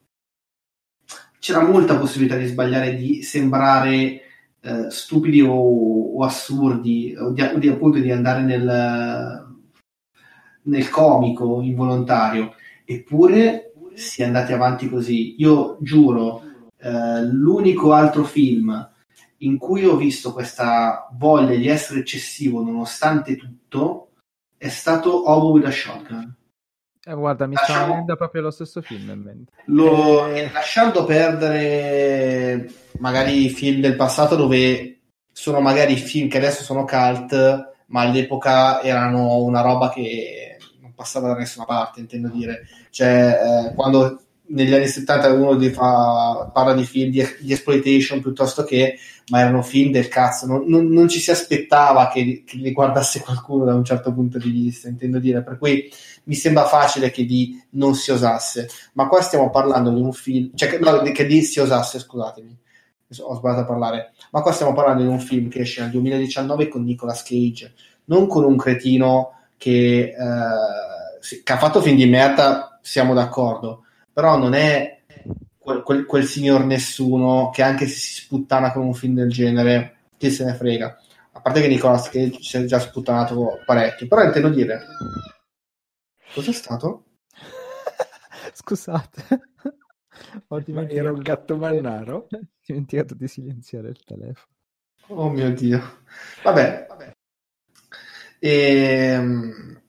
c'era 1.38 1.68
molta 1.68 1.98
possibilità 1.98 2.38
di 2.38 2.48
sbagliare, 2.48 2.96
di 2.96 3.24
sembrare 3.24 4.22
eh, 4.62 4.90
stupidi 4.90 5.42
o, 5.42 5.52
o, 5.52 6.24
assurdi, 6.24 7.14
o 7.20 7.32
di, 7.32 7.44
di, 7.58 7.68
appunto 7.68 8.00
di 8.00 8.10
andare 8.10 8.42
nel, 8.44 9.48
nel 10.64 10.90
comico 10.90 11.62
involontario, 11.62 12.54
eppure 12.86 13.74
si 13.94 14.22
è 14.22 14.26
andati 14.26 14.54
avanti 14.54 14.90
così. 14.90 15.36
Io 15.40 15.78
giuro, 15.82 16.44
eh, 16.78 17.24
l'unico 17.24 17.94
altro 17.94 18.24
film 18.24 18.90
in 19.40 19.58
cui 19.58 19.86
ho 19.86 19.96
visto 19.96 20.34
questa 20.34 21.08
voglia 21.14 21.56
di 21.56 21.68
essere 21.68 22.00
eccessivo 22.00 22.62
nonostante 22.62 23.36
tutto 23.36 24.10
è 24.58 24.68
stato 24.68 25.30
Obo 25.30 25.52
with 25.52 25.66
a 25.66 25.72
Shotgun. 25.72 26.36
Eh, 27.02 27.14
guarda, 27.14 27.48
mi 27.48 27.56
sta 27.56 27.86
venendo 27.86 28.16
proprio 28.18 28.42
lo 28.42 28.52
stesso 28.52 28.82
film 28.82 29.10
in 29.10 29.22
mente. 29.22 29.52
Lo, 29.66 30.28
eh... 30.28 30.52
Lasciando 30.52 31.06
perdere 31.06 32.70
magari 33.00 33.46
i 33.46 33.50
film 33.50 33.80
del 33.80 33.96
passato 33.96 34.36
dove 34.36 35.00
sono 35.32 35.62
magari 35.62 35.96
film 35.96 36.28
che 36.28 36.38
adesso 36.38 36.64
sono 36.64 36.84
cult, 36.84 37.74
ma 37.88 38.02
all'epoca 38.02 38.82
erano 38.82 39.38
una 39.38 39.62
roba 39.62 39.90
che 39.90 40.49
passava 41.00 41.30
da 41.30 41.36
nessuna 41.36 41.64
parte, 41.64 42.02
intendo 42.02 42.28
dire. 42.28 42.68
Cioè, 42.90 43.70
eh, 43.70 43.74
quando 43.74 44.20
negli 44.48 44.74
anni 44.74 44.88
70 44.88 45.32
uno 45.32 45.58
fa, 45.72 46.50
parla 46.52 46.74
di 46.74 46.84
film 46.84 47.10
di, 47.10 47.26
di, 47.40 47.54
exploitation 47.54 48.20
piuttosto 48.20 48.66
che, 48.66 48.98
ma 49.30 49.40
erano 49.40 49.62
film 49.62 49.92
del 49.92 50.10
cazzo, 50.10 50.46
non, 50.46 50.66
non, 50.68 50.88
non 50.88 51.08
ci 51.08 51.20
si 51.20 51.32
aspettava 51.32 52.10
che, 52.10 52.44
che, 52.46 52.58
li 52.58 52.74
guardasse 52.74 53.22
qualcuno 53.22 53.64
da 53.64 53.76
un 53.76 53.86
certo 53.86 54.12
punto 54.12 54.38
di 54.40 54.50
vista, 54.50 54.90
intendo 54.90 55.20
dire, 55.20 55.42
per 55.42 55.58
cui 55.58 55.90
mi 56.26 56.36
sembra 56.36 56.66
facile 56.66 57.12
che 57.12 57.24
di 57.24 57.58
non 57.72 57.96
si 57.96 58.12
osasse, 58.12 58.68
ma 58.94 59.08
qua 59.08 59.22
stiamo 59.22 59.50
parlando 59.50 59.92
di 59.92 60.02
un 60.02 60.12
film, 60.12 60.52
cioè 60.54 60.68
che, 60.68 60.80
no, 60.80 61.02
che 61.02 61.26
di 61.26 61.42
si 61.44 61.62
osasse, 61.62 62.00
scusatemi, 62.00 62.58
ho 63.22 63.36
sbagliato 63.36 63.62
a 63.62 63.66
parlare, 63.66 64.12
ma 64.32 64.42
qua 64.42 64.52
stiamo 64.52 64.74
parlando 64.74 65.04
di 65.04 65.10
un 65.10 65.20
film 65.20 65.48
che 65.48 65.62
esce 65.62 65.80
nel 65.80 65.92
2019 65.92 66.68
con 66.68 66.84
Nicolas 66.84 67.24
Cage, 67.24 67.74
non 68.06 68.28
con 68.28 68.44
un 68.44 68.58
cretino 68.58 69.39
che, 69.60 70.16
eh, 70.18 71.44
che 71.44 71.54
ha 71.54 71.58
fatto 71.58 71.82
film 71.82 71.98
di 71.98 72.08
merda, 72.08 72.80
siamo 72.82 73.14
d'accordo, 73.14 73.84
però 74.12 74.38
non 74.38 74.54
è 74.54 75.04
quel, 75.58 75.84
quel, 75.84 76.06
quel, 76.06 76.24
signor 76.24 76.64
nessuno 76.64 77.52
che 77.54 77.62
anche 77.62 77.86
se 77.86 77.96
si 77.96 78.22
sputtana 78.22 78.72
con 78.72 78.86
un 78.86 78.94
film 78.94 79.16
del 79.16 79.30
genere, 79.30 79.98
chi 80.18 80.32
se 80.32 80.46
ne 80.46 80.54
frega. 80.54 80.98
A 81.34 81.42
parte 81.42 81.62
che 81.62 81.68
Nicolas 81.68 82.10
Cage 82.10 82.42
si 82.42 82.58
è 82.58 82.64
già 82.64 82.80
sputtanato 82.80 83.62
parecchio, 83.66 84.08
però 84.08 84.24
intendo 84.24 84.50
dire... 84.50 84.82
Cos'è 86.34 86.52
stato? 86.52 87.06
Scusate. 88.54 89.42
Ho 90.48 90.60
dimenticato... 90.60 91.00
Era 91.00 91.12
un 91.12 91.20
gatto 91.20 91.58
mannaro? 91.58 92.28
Ho 92.32 92.40
dimenticato 92.66 93.14
di 93.14 93.28
silenziare 93.28 93.90
il 93.90 94.04
telefono. 94.04 94.48
Oh 95.08 95.30
mio 95.30 95.52
Dio. 95.52 95.82
Vabbè, 96.44 96.86
vabbè. 96.88 96.99
E, 98.40 98.50
ehm, 98.50 99.80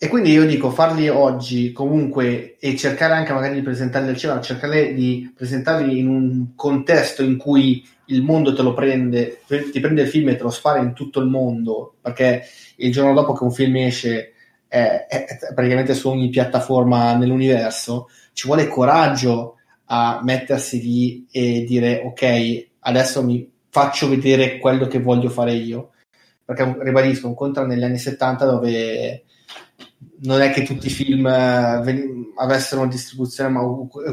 e 0.00 0.06
quindi 0.06 0.30
io 0.30 0.46
dico 0.46 0.70
farli 0.70 1.08
oggi 1.08 1.72
comunque 1.72 2.56
e 2.60 2.76
cercare 2.76 3.14
anche 3.14 3.32
magari 3.32 3.54
di 3.54 3.62
presentarli 3.62 4.10
al 4.10 4.16
cinema, 4.16 4.40
cercare 4.40 4.94
di 4.94 5.32
presentarli 5.34 5.98
in 5.98 6.08
un 6.08 6.54
contesto 6.54 7.24
in 7.24 7.36
cui 7.36 7.84
il 8.06 8.22
mondo 8.22 8.54
te 8.54 8.62
lo 8.62 8.74
prende, 8.74 9.40
ti 9.46 9.80
prende 9.80 10.02
il 10.02 10.08
film 10.08 10.28
e 10.28 10.36
te 10.36 10.44
lo 10.44 10.50
spara 10.50 10.78
in 10.78 10.92
tutto 10.92 11.18
il 11.18 11.26
mondo, 11.26 11.96
perché 12.00 12.44
il 12.76 12.92
giorno 12.92 13.12
dopo 13.12 13.32
che 13.32 13.42
un 13.42 13.50
film 13.50 13.74
esce 13.76 14.34
è, 14.68 15.06
è, 15.08 15.24
è 15.24 15.52
praticamente 15.52 15.94
su 15.94 16.08
ogni 16.08 16.28
piattaforma 16.28 17.16
nell'universo, 17.16 18.08
ci 18.34 18.46
vuole 18.46 18.68
coraggio 18.68 19.56
a 19.86 20.20
mettersi 20.22 20.80
lì 20.80 21.26
e 21.28 21.64
dire 21.66 22.02
ok, 22.04 22.66
adesso 22.80 23.24
mi 23.24 23.50
faccio 23.68 24.08
vedere 24.08 24.58
quello 24.58 24.86
che 24.86 25.00
voglio 25.00 25.28
fare 25.28 25.54
io 25.54 25.90
perché 26.48 26.78
ribadisco, 26.80 27.26
un 27.26 27.34
conto 27.34 27.66
negli 27.66 27.84
anni 27.84 27.98
70 27.98 28.46
dove 28.46 29.24
non 30.20 30.40
è 30.40 30.50
che 30.50 30.62
tutti 30.62 30.86
i 30.86 30.90
film 30.90 31.26
eh, 31.26 32.32
avessero 32.36 32.80
una 32.80 32.90
distribuzione, 32.90 33.50
ma 33.50 33.60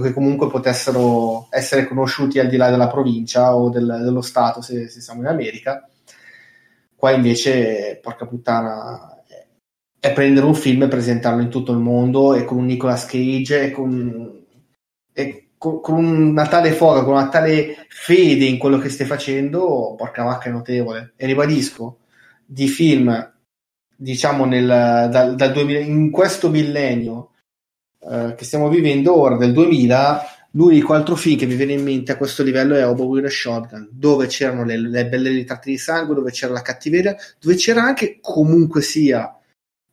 che 0.02 0.12
comunque 0.12 0.50
potessero 0.50 1.48
essere 1.50 1.88
conosciuti 1.88 2.38
al 2.38 2.50
di 2.50 2.58
là 2.58 2.70
della 2.70 2.90
provincia 2.90 3.56
o 3.56 3.70
del, 3.70 3.86
dello 4.04 4.20
Stato 4.20 4.62
se, 4.62 4.90
se, 4.90 5.00
siamo 5.00 5.22
in 5.22 5.28
America. 5.28 5.88
Qua 6.94 7.12
invece, 7.12 8.00
porca 8.02 8.26
puttana, 8.26 9.24
è 9.98 10.12
prendere 10.12 10.46
un 10.46 10.56
film 10.56 10.84
e 10.84 10.88
presentarlo 10.90 11.42
in 11.42 11.50
tutto 11.50 11.72
il 11.72 11.80
mondo 11.80 12.34
e 12.34 12.44
con 12.44 12.58
un 12.58 12.66
Nicolas 12.66 13.06
Cage 13.06 13.64
e 13.64 13.72
con, 13.72 14.46
e 15.14 15.52
con, 15.58 15.96
una 15.96 16.48
tale 16.48 16.74
foga, 16.74 17.04
con 17.04 17.14
una 17.14 17.30
tale 17.30 17.86
fede 17.88 18.44
in 18.44 18.58
quello 18.58 18.78
che 18.78 18.90
stai 18.90 19.08
facendo, 19.08 19.96
porca 19.96 20.24
vacca 20.24 20.50
è 20.50 20.52
notevole. 20.52 21.14
E 21.16 21.26
ribadisco, 21.26 22.00
di 22.46 22.68
film, 22.68 23.34
diciamo, 23.96 24.46
nel, 24.46 24.68
dal, 24.68 25.36
dal 25.36 25.52
2000, 25.52 25.80
in 25.80 26.12
questo 26.12 26.50
millennio 26.50 27.32
eh, 28.00 28.36
che 28.38 28.46
stiamo 28.46 28.70
vivendo 28.70 29.18
ora, 29.18 29.38
del 29.38 29.54
2000, 29.54 30.22
l'unico 30.52 30.94
altro 30.94 31.16
film 31.16 31.38
che 31.38 31.46
mi 31.46 31.56
viene 31.56 31.74
in 31.74 31.84
mente 31.84 32.12
a 32.12 32.18
questo 32.18 32.44
livello 32.44 32.76
è 32.76 32.88
Obo 32.88 33.06
Will 33.06 33.28
Shotgun, 33.28 33.90
dove 33.92 34.28
c'erano 34.28 34.64
le, 34.64 34.78
le 34.78 35.08
belle 35.08 35.30
ritratti 35.30 35.72
di 35.72 35.78
sangue, 35.78 36.16
dove 36.16 36.32
c'era 36.32 36.54
la 36.54 36.62
cattiveria, 36.62 37.16
dove 37.40 37.56
c'era 37.56 37.84
anche 37.84 38.20
comunque 38.22 38.82
sia 38.82 39.38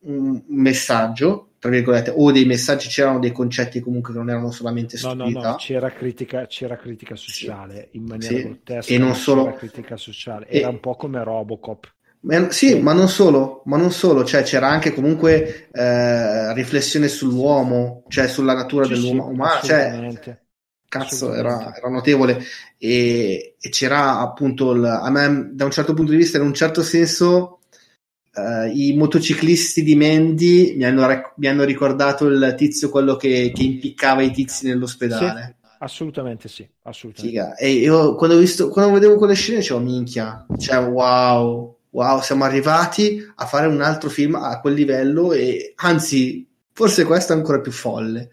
un 0.04 0.42
messaggio 0.48 1.52
tra 1.62 1.70
virgolette, 1.70 2.12
o 2.16 2.32
dei 2.32 2.44
messaggi, 2.44 2.88
c'erano 2.88 3.20
dei 3.20 3.30
concetti 3.30 3.78
comunque 3.78 4.12
che 4.12 4.18
non 4.18 4.30
erano 4.30 4.50
solamente 4.50 4.96
stupidità. 4.96 5.28
No, 5.28 5.40
no, 5.40 5.50
no, 5.50 5.56
c'era 5.58 5.92
critica, 5.92 6.44
c'era 6.46 6.76
critica 6.76 7.14
sociale 7.14 7.88
sì. 7.92 7.98
in 7.98 8.02
maniera 8.02 8.34
sì. 8.34 8.42
grottesca. 8.42 8.92
E 8.92 8.98
non 8.98 9.14
solo... 9.14 9.52
critica 9.52 9.96
sociale, 9.96 10.48
era 10.48 10.66
e... 10.66 10.70
un 10.70 10.80
po' 10.80 10.96
come 10.96 11.22
Robocop. 11.22 11.94
Sì, 12.22 12.46
sì, 12.50 12.78
ma 12.78 12.92
non 12.92 13.08
solo, 13.08 13.62
ma 13.64 13.76
non 13.76 13.90
solo, 13.90 14.24
cioè 14.24 14.44
c'era 14.44 14.68
anche 14.68 14.94
comunque 14.94 15.68
eh, 15.72 16.54
riflessione 16.54 17.08
sull'uomo, 17.08 18.04
cioè 18.08 18.28
sulla 18.28 18.54
natura 18.54 18.84
sì, 18.84 18.92
dell'uomo 18.92 19.26
umano, 19.26 19.60
cioè, 19.62 20.38
cazzo, 20.88 21.34
era, 21.34 21.74
era, 21.74 21.88
notevole 21.88 22.44
e, 22.78 23.56
e 23.58 23.68
c'era 23.70 24.20
appunto, 24.20 24.70
il, 24.70 24.84
a 24.84 25.10
me 25.10 25.50
da 25.52 25.64
un 25.64 25.72
certo 25.72 25.94
punto 25.94 26.12
di 26.12 26.16
vista, 26.16 26.38
in 26.38 26.44
un 26.44 26.54
certo 26.54 26.82
senso, 26.82 27.58
Uh, 28.34 28.64
I 28.64 28.94
motociclisti 28.96 29.82
di 29.82 29.94
Mandy 29.94 30.74
mi 30.74 30.84
hanno, 30.84 31.06
rec- 31.06 31.34
mi 31.36 31.48
hanno, 31.48 31.64
ricordato 31.64 32.28
il 32.28 32.54
tizio, 32.56 32.88
quello 32.88 33.16
che, 33.16 33.52
che 33.54 33.62
impiccava 33.62 34.22
i 34.22 34.30
tizi 34.30 34.66
nell'ospedale. 34.66 35.56
Sì, 35.60 35.68
assolutamente 35.80 36.48
sì. 36.48 36.66
Assolutamente. 36.84 37.38
Figa. 37.38 37.56
E 37.56 37.72
io 37.72 38.14
quando, 38.14 38.38
visto, 38.38 38.70
quando 38.70 38.94
vedevo 38.94 39.16
quelle 39.16 39.34
scene 39.34 39.58
dicevo, 39.58 39.80
minchia, 39.80 40.46
cioè 40.56 40.78
wow, 40.78 41.76
wow, 41.92 42.20
siamo 42.20 42.44
arrivati 42.44 43.24
a 43.36 43.46
fare 43.46 43.66
un 43.66 43.80
altro 43.80 44.08
film 44.08 44.34
a 44.34 44.60
quel 44.60 44.74
livello 44.74 45.32
e 45.32 45.72
anzi, 45.76 46.46
forse 46.72 47.04
questo 47.04 47.32
è 47.32 47.36
ancora 47.36 47.60
più 47.60 47.72
folle. 47.72 48.30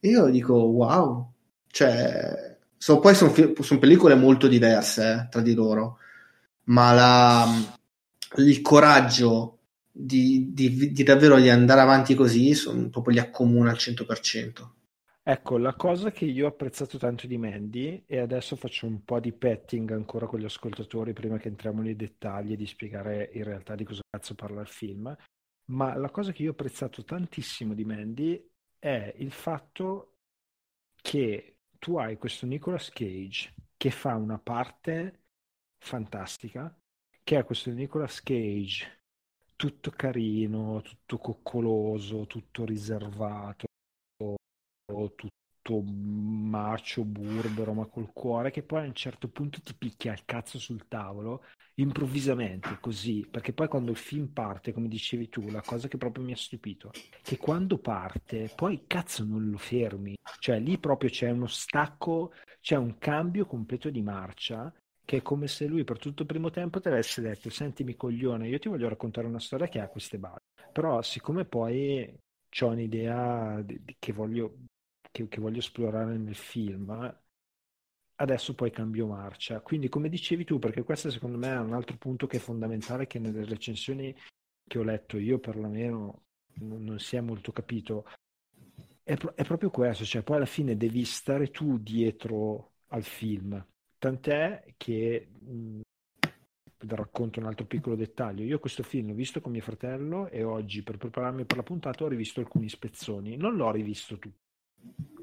E 0.00 0.08
io 0.08 0.26
dico, 0.26 0.54
wow, 0.54 1.32
cioè, 1.68 2.56
so, 2.76 2.98
poi 2.98 3.14
sono, 3.14 3.32
sono 3.60 3.80
pellicole 3.80 4.14
molto 4.14 4.48
diverse 4.48 5.12
eh, 5.12 5.28
tra 5.30 5.40
di 5.40 5.54
loro, 5.54 5.98
ma 6.64 6.92
la 6.92 7.80
il 8.36 8.62
coraggio 8.62 9.58
di, 9.90 10.52
di, 10.52 10.92
di, 10.92 11.02
davvero 11.02 11.38
di 11.38 11.50
andare 11.50 11.80
avanti 11.80 12.14
così 12.14 12.54
sono, 12.54 12.88
proprio 12.88 13.14
li 13.14 13.20
accomuna 13.20 13.70
al 13.70 13.76
100%. 13.76 14.48
Ecco, 15.24 15.56
la 15.56 15.74
cosa 15.76 16.10
che 16.10 16.24
io 16.24 16.46
ho 16.46 16.48
apprezzato 16.48 16.98
tanto 16.98 17.28
di 17.28 17.38
Mandy, 17.38 18.02
e 18.06 18.18
adesso 18.18 18.56
faccio 18.56 18.86
un 18.86 19.04
po' 19.04 19.20
di 19.20 19.32
petting 19.32 19.92
ancora 19.92 20.26
con 20.26 20.40
gli 20.40 20.44
ascoltatori 20.44 21.12
prima 21.12 21.38
che 21.38 21.46
entriamo 21.48 21.80
nei 21.80 21.94
dettagli 21.94 22.56
di 22.56 22.66
spiegare 22.66 23.30
in 23.34 23.44
realtà 23.44 23.76
di 23.76 23.84
cosa 23.84 24.00
cazzo 24.10 24.34
parla 24.34 24.60
il 24.62 24.66
film, 24.66 25.16
ma 25.66 25.94
la 25.96 26.10
cosa 26.10 26.32
che 26.32 26.42
io 26.42 26.48
ho 26.50 26.52
apprezzato 26.52 27.04
tantissimo 27.04 27.72
di 27.72 27.84
Mandy 27.84 28.50
è 28.80 29.14
il 29.18 29.30
fatto 29.30 30.16
che 31.00 31.58
tu 31.78 31.96
hai 31.98 32.16
questo 32.18 32.46
Nicolas 32.46 32.90
Cage 32.90 33.54
che 33.76 33.90
fa 33.90 34.16
una 34.16 34.38
parte 34.38 35.22
fantastica 35.78 36.76
che 37.22 37.38
è 37.38 37.44
questo 37.44 37.70
Nicolas 37.70 38.20
Cage 38.22 39.00
tutto 39.54 39.90
carino, 39.92 40.80
tutto 40.82 41.18
coccoloso, 41.18 42.26
tutto 42.26 42.64
riservato, 42.64 43.66
tutto 45.14 45.82
macio, 45.82 47.04
burbero, 47.04 47.72
ma 47.72 47.86
col 47.86 48.12
cuore, 48.12 48.50
che 48.50 48.62
poi 48.62 48.82
a 48.82 48.86
un 48.86 48.94
certo 48.94 49.28
punto 49.28 49.60
ti 49.60 49.74
picchia 49.74 50.12
il 50.12 50.24
cazzo 50.24 50.58
sul 50.58 50.86
tavolo, 50.88 51.44
improvvisamente, 51.76 52.78
così, 52.80 53.26
perché 53.30 53.52
poi 53.52 53.68
quando 53.68 53.90
il 53.90 53.96
film 53.96 54.26
parte, 54.28 54.72
come 54.72 54.88
dicevi 54.88 55.28
tu, 55.28 55.48
la 55.50 55.62
cosa 55.62 55.88
che 55.88 55.96
proprio 55.96 56.24
mi 56.24 56.32
ha 56.32 56.36
stupito, 56.36 56.90
che 57.22 57.36
quando 57.38 57.78
parte, 57.78 58.50
poi 58.54 58.84
cazzo 58.86 59.24
non 59.24 59.48
lo 59.48 59.58
fermi, 59.58 60.16
cioè 60.38 60.58
lì 60.58 60.78
proprio 60.78 61.10
c'è 61.10 61.30
uno 61.30 61.46
stacco, 61.46 62.32
c'è 62.60 62.76
un 62.76 62.98
cambio 62.98 63.46
completo 63.46 63.90
di 63.90 64.02
marcia 64.02 64.72
che 65.04 65.18
è 65.18 65.22
come 65.22 65.48
se 65.48 65.66
lui 65.66 65.84
per 65.84 65.98
tutto 65.98 66.22
il 66.22 66.28
primo 66.28 66.50
tempo 66.50 66.80
ti 66.80 66.88
avesse 66.88 67.20
detto 67.20 67.50
sentimi 67.50 67.96
coglione, 67.96 68.48
io 68.48 68.58
ti 68.58 68.68
voglio 68.68 68.88
raccontare 68.88 69.26
una 69.26 69.40
storia 69.40 69.68
che 69.68 69.80
ha 69.80 69.88
queste 69.88 70.18
basi, 70.18 70.44
però 70.72 71.02
siccome 71.02 71.44
poi 71.44 72.16
ho 72.60 72.66
un'idea 72.66 73.64
che, 73.98 74.12
voglio, 74.12 74.58
che, 75.12 75.28
che 75.28 75.40
voglio 75.40 75.58
esplorare 75.58 76.16
nel 76.16 76.34
film, 76.34 77.16
adesso 78.16 78.54
poi 78.54 78.72
cambio 78.72 79.06
marcia. 79.06 79.60
Quindi 79.60 79.88
come 79.88 80.08
dicevi 80.08 80.44
tu, 80.44 80.58
perché 80.58 80.82
questo 80.82 81.10
secondo 81.10 81.38
me 81.38 81.52
è 81.52 81.58
un 81.58 81.74
altro 81.74 81.96
punto 81.96 82.26
che 82.26 82.38
è 82.38 82.40
fondamentale 82.40 83.06
che 83.06 83.20
nelle 83.20 83.44
recensioni 83.44 84.14
che 84.66 84.78
ho 84.78 84.82
letto 84.82 85.18
io 85.18 85.38
perlomeno 85.38 86.24
non, 86.54 86.82
non 86.84 86.98
si 86.98 87.14
è 87.14 87.20
molto 87.20 87.52
capito, 87.52 88.06
è, 89.04 89.14
è 89.14 89.44
proprio 89.44 89.70
questo, 89.70 90.04
cioè 90.04 90.22
poi 90.22 90.36
alla 90.36 90.46
fine 90.46 90.76
devi 90.76 91.04
stare 91.04 91.50
tu 91.50 91.78
dietro 91.78 92.72
al 92.88 93.04
film 93.04 93.64
Tant'è 94.02 94.74
che 94.76 95.28
mh, 95.38 95.80
racconto 96.88 97.38
un 97.38 97.46
altro 97.46 97.66
piccolo 97.66 97.94
dettaglio. 97.94 98.42
Io 98.42 98.58
questo 98.58 98.82
film 98.82 99.10
l'ho 99.10 99.14
visto 99.14 99.40
con 99.40 99.52
mio 99.52 99.62
fratello 99.62 100.28
e 100.28 100.42
oggi 100.42 100.82
per 100.82 100.96
prepararmi 100.96 101.44
per 101.44 101.58
la 101.58 101.62
puntata 101.62 102.02
ho 102.02 102.08
rivisto 102.08 102.40
alcuni 102.40 102.68
spezzoni. 102.68 103.36
Non 103.36 103.54
l'ho 103.54 103.70
rivisto 103.70 104.18
tutto. 104.18 104.41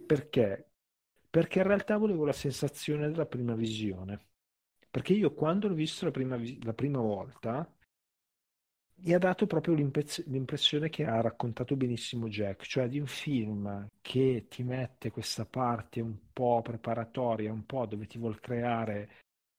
Perché? 0.06 0.72
Perché 1.30 1.60
in 1.60 1.68
realtà 1.68 1.98
volevo 1.98 2.26
la 2.26 2.34
sensazione 2.34 3.08
della 3.10 3.26
prima 3.26 3.56
visione. 3.56 4.28
Perché 4.90 5.14
io 5.14 5.34
quando 5.34 5.68
l'ho 5.68 5.76
visto 5.76 6.06
la 6.06 6.12
prima, 6.12 6.40
la 6.64 6.74
prima 6.74 7.00
volta 7.00 7.72
mi 9.02 9.14
ha 9.14 9.18
dato 9.18 9.46
proprio 9.46 9.76
l'impressione 9.76 10.90
che 10.90 11.06
ha 11.06 11.22
raccontato 11.22 11.76
benissimo 11.76 12.28
Jack, 12.28 12.64
cioè 12.64 12.90
di 12.90 13.00
un 13.00 13.08
film 13.08 13.88
che 14.02 14.48
ti 14.50 14.64
mette 14.64 15.12
questa 15.12 15.46
parte 15.46 16.02
un 16.02 16.18
po' 16.34 16.62
preparatoria, 16.62 17.52
un 17.52 17.66
po' 17.66 17.86
dove 17.86 18.08
ti 18.08 18.18
vuol 18.18 18.40
creare 18.40 19.10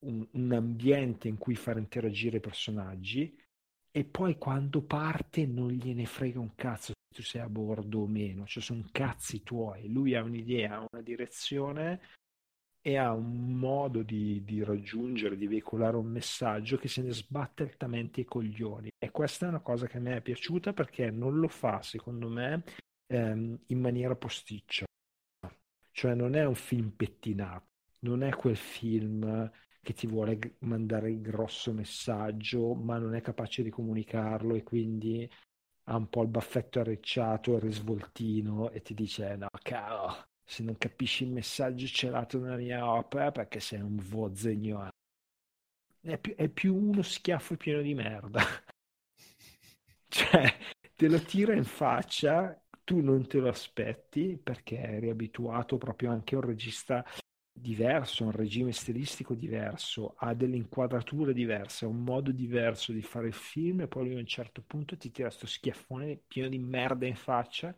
un, 0.05 0.27
un 0.31 0.51
ambiente 0.51 1.27
in 1.27 1.37
cui 1.37 1.55
far 1.55 1.77
interagire 1.77 2.37
i 2.37 2.41
personaggi 2.41 3.35
e 3.89 4.03
poi 4.05 4.37
quando 4.37 4.81
parte 4.83 5.45
non 5.45 5.69
gliene 5.69 6.05
frega 6.05 6.39
un 6.39 6.53
cazzo 6.55 6.93
tu 7.11 7.21
sei 7.21 7.41
a 7.41 7.49
bordo 7.49 8.01
o 8.01 8.07
meno, 8.07 8.45
cioè 8.45 8.63
sono 8.63 8.85
cazzi 8.91 9.43
tuoi, 9.43 9.91
lui 9.91 10.15
ha 10.15 10.23
un'idea, 10.23 10.75
ha 10.77 10.87
una 10.91 11.01
direzione 11.01 11.99
e 12.81 12.97
ha 12.97 13.13
un 13.13 13.57
modo 13.57 14.01
di, 14.01 14.43
di, 14.43 14.63
raggiungere, 14.63 15.37
di 15.37 15.47
veicolare 15.47 15.97
un 15.97 16.07
messaggio 16.07 16.77
che 16.77 16.87
se 16.87 17.01
ne 17.03 17.11
sbatte 17.11 17.63
altamente 17.63 18.21
i 18.21 18.25
coglioni. 18.25 18.89
E 18.97 19.11
questa 19.11 19.45
è 19.45 19.49
una 19.49 19.59
cosa 19.59 19.87
che 19.87 19.97
a 19.97 19.99
me 19.99 20.17
è 20.17 20.21
piaciuta 20.21 20.73
perché 20.73 21.11
non 21.11 21.37
lo 21.39 21.47
fa, 21.47 21.81
secondo 21.83 22.27
me, 22.27 22.63
ehm, 23.07 23.59
in 23.67 23.79
maniera 23.79 24.15
posticcia. 24.15 24.85
Cioè 25.91 26.15
non 26.15 26.35
è 26.35 26.45
un 26.45 26.55
film 26.55 26.89
pettinato, 26.91 27.67
non 27.99 28.23
è 28.23 28.33
quel 28.33 28.55
film 28.55 29.51
che 29.81 29.93
ti 29.93 30.07
vuole 30.07 30.55
mandare 30.59 31.11
il 31.11 31.21
grosso 31.21 31.73
messaggio, 31.73 32.73
ma 32.73 32.97
non 32.97 33.15
è 33.15 33.21
capace 33.21 33.63
di 33.63 33.69
comunicarlo 33.69 34.55
e 34.55 34.63
quindi 34.63 35.29
ha 35.91 35.97
un 35.97 36.09
po' 36.09 36.21
il 36.21 36.29
baffetto 36.29 36.79
arrecciato, 36.79 37.55
il 37.55 37.61
risvoltino 37.61 38.69
e 38.71 38.81
ti 38.81 38.93
dice 38.93 39.35
no, 39.35 39.49
caro, 39.61 40.27
se 40.41 40.63
non 40.63 40.77
capisci 40.77 41.25
il 41.25 41.31
messaggio 41.31 41.85
celato 41.85 42.39
nella 42.39 42.55
mia 42.55 42.89
opera 42.89 43.31
perché 43.31 43.59
sei 43.59 43.81
un 43.81 43.97
vozzegno. 43.97 44.87
È 45.99 46.17
più, 46.17 46.33
è 46.35 46.47
più 46.47 46.75
uno 46.75 47.01
schiaffo 47.01 47.57
pieno 47.57 47.81
di 47.81 47.93
merda. 47.93 48.41
cioè, 50.07 50.57
te 50.95 51.09
lo 51.09 51.21
tira 51.21 51.53
in 51.53 51.65
faccia, 51.65 52.57
tu 52.85 53.01
non 53.01 53.27
te 53.27 53.39
lo 53.39 53.49
aspetti 53.49 54.39
perché 54.41 54.77
eri 54.77 55.09
abituato 55.09 55.77
proprio 55.77 56.11
anche 56.11 56.35
a 56.35 56.37
un 56.37 56.45
regista 56.45 57.05
diverso, 57.51 58.23
a 58.23 58.27
un 58.27 58.31
regime 58.31 58.71
stilistico 58.71 59.35
diverso, 59.35 60.15
a 60.17 60.33
delle 60.33 60.55
inquadrature 60.55 61.33
diverse, 61.33 61.85
a 61.85 61.89
un 61.89 62.03
modo 62.03 62.31
diverso 62.31 62.91
di 62.91 63.01
fare 63.01 63.27
il 63.27 63.33
film 63.33 63.81
e 63.81 63.87
poi 63.87 64.05
lui 64.05 64.15
a 64.15 64.19
un 64.19 64.25
certo 64.25 64.63
punto 64.65 64.97
ti 64.97 65.11
tira 65.11 65.27
questo 65.27 65.47
schiaffone 65.47 66.21
pieno 66.27 66.49
di 66.49 66.57
merda 66.57 67.05
in 67.05 67.15
faccia 67.15 67.75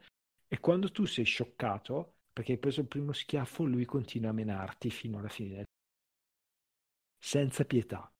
e 0.47 0.59
quando 0.59 0.91
tu 0.91 1.05
sei 1.05 1.25
scioccato 1.25 2.15
perché 2.33 2.53
hai 2.53 2.57
preso 2.57 2.81
il 2.81 2.88
primo 2.88 3.13
schiaffo, 3.13 3.63
lui 3.63 3.86
continua 3.86 4.31
a 4.31 4.33
menarti 4.33 4.89
fino 4.89 5.19
alla 5.19 5.29
fine, 5.29 5.65
senza 7.19 7.63
pietà. 7.63 8.12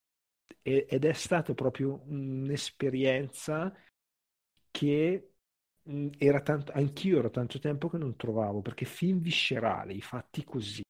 Ed 0.62 1.04
è 1.04 1.14
stata 1.14 1.54
proprio 1.54 2.04
un'esperienza 2.06 3.76
che 4.72 5.32
mm, 5.90 6.10
era 6.18 6.42
tanto, 6.42 6.72
anch'io 6.74 7.20
ero 7.20 7.30
tanto 7.32 7.60
tempo 7.60 7.90
che 7.90 7.98
non 7.98 8.16
trovavo, 8.16 8.62
perché 8.62 8.86
film 8.86 9.20
viscerali, 9.20 10.00
fatti 10.00 10.44
così, 10.44 10.84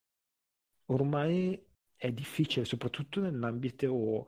ormai 0.94 1.62
è 1.96 2.12
difficile, 2.12 2.66
soprattutto 2.66 3.20
nell'ambito 3.22 4.28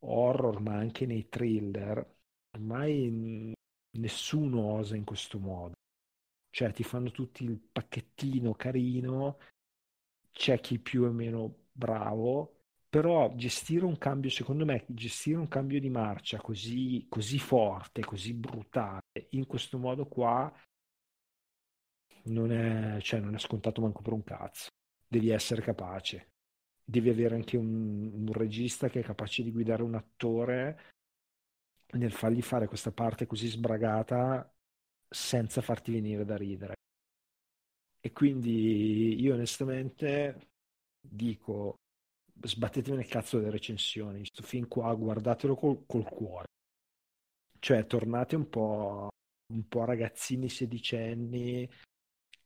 horror, 0.00 0.60
ma 0.60 0.74
anche 0.76 1.06
nei 1.06 1.28
thriller. 1.28 2.14
Ormai 2.56 3.10
mm, 3.10 3.52
nessuno 3.98 4.72
osa 4.74 4.96
in 4.96 5.04
questo 5.04 5.38
modo 5.38 5.74
cioè 6.56 6.72
ti 6.72 6.84
fanno 6.84 7.10
tutti 7.10 7.44
il 7.44 7.58
pacchettino 7.60 8.54
carino 8.54 9.36
c'è 10.32 10.60
chi 10.60 10.78
più 10.78 11.04
o 11.04 11.10
meno 11.10 11.66
bravo, 11.72 12.60
però 12.88 13.34
gestire 13.34 13.84
un 13.84 13.98
cambio, 13.98 14.30
secondo 14.30 14.64
me, 14.64 14.84
gestire 14.88 15.38
un 15.38 15.48
cambio 15.48 15.80
di 15.80 15.90
marcia 15.90 16.40
così, 16.40 17.06
così 17.08 17.38
forte, 17.38 18.04
così 18.04 18.34
brutale, 18.34 19.02
in 19.30 19.46
questo 19.46 19.78
modo 19.78 20.06
qua, 20.06 20.50
non 22.24 22.52
è, 22.52 23.00
cioè, 23.00 23.20
non 23.20 23.34
è 23.34 23.38
scontato 23.38 23.80
manco 23.80 24.02
per 24.02 24.12
un 24.12 24.22
cazzo. 24.24 24.68
Devi 25.08 25.30
essere 25.30 25.62
capace. 25.62 26.30
Devi 26.84 27.08
avere 27.08 27.34
anche 27.34 27.56
un, 27.56 28.12
un 28.12 28.32
regista 28.32 28.88
che 28.88 29.00
è 29.00 29.04
capace 29.04 29.42
di 29.42 29.50
guidare 29.50 29.82
un 29.82 29.94
attore 29.94 30.94
nel 31.92 32.12
fargli 32.12 32.42
fare 32.42 32.66
questa 32.66 32.92
parte 32.92 33.26
così 33.26 33.48
sbragata 33.48 34.52
senza 35.08 35.60
farti 35.60 35.92
venire 35.92 36.24
da 36.24 36.36
ridere. 36.36 36.74
E 38.00 38.12
quindi 38.12 39.20
io 39.20 39.34
onestamente 39.34 40.48
dico, 41.00 41.74
sbattetevi 42.40 42.96
nel 42.96 43.08
cazzo 43.08 43.38
delle 43.38 43.50
recensioni, 43.50 44.18
questo 44.18 44.42
film 44.42 44.68
qua 44.68 44.94
guardatelo 44.94 45.56
col, 45.56 45.84
col 45.86 46.04
cuore. 46.04 46.46
Cioè, 47.58 47.86
tornate 47.86 48.36
un 48.36 48.48
po', 48.48 49.08
un 49.52 49.66
po' 49.66 49.84
ragazzini 49.84 50.48
sedicenni 50.48 51.68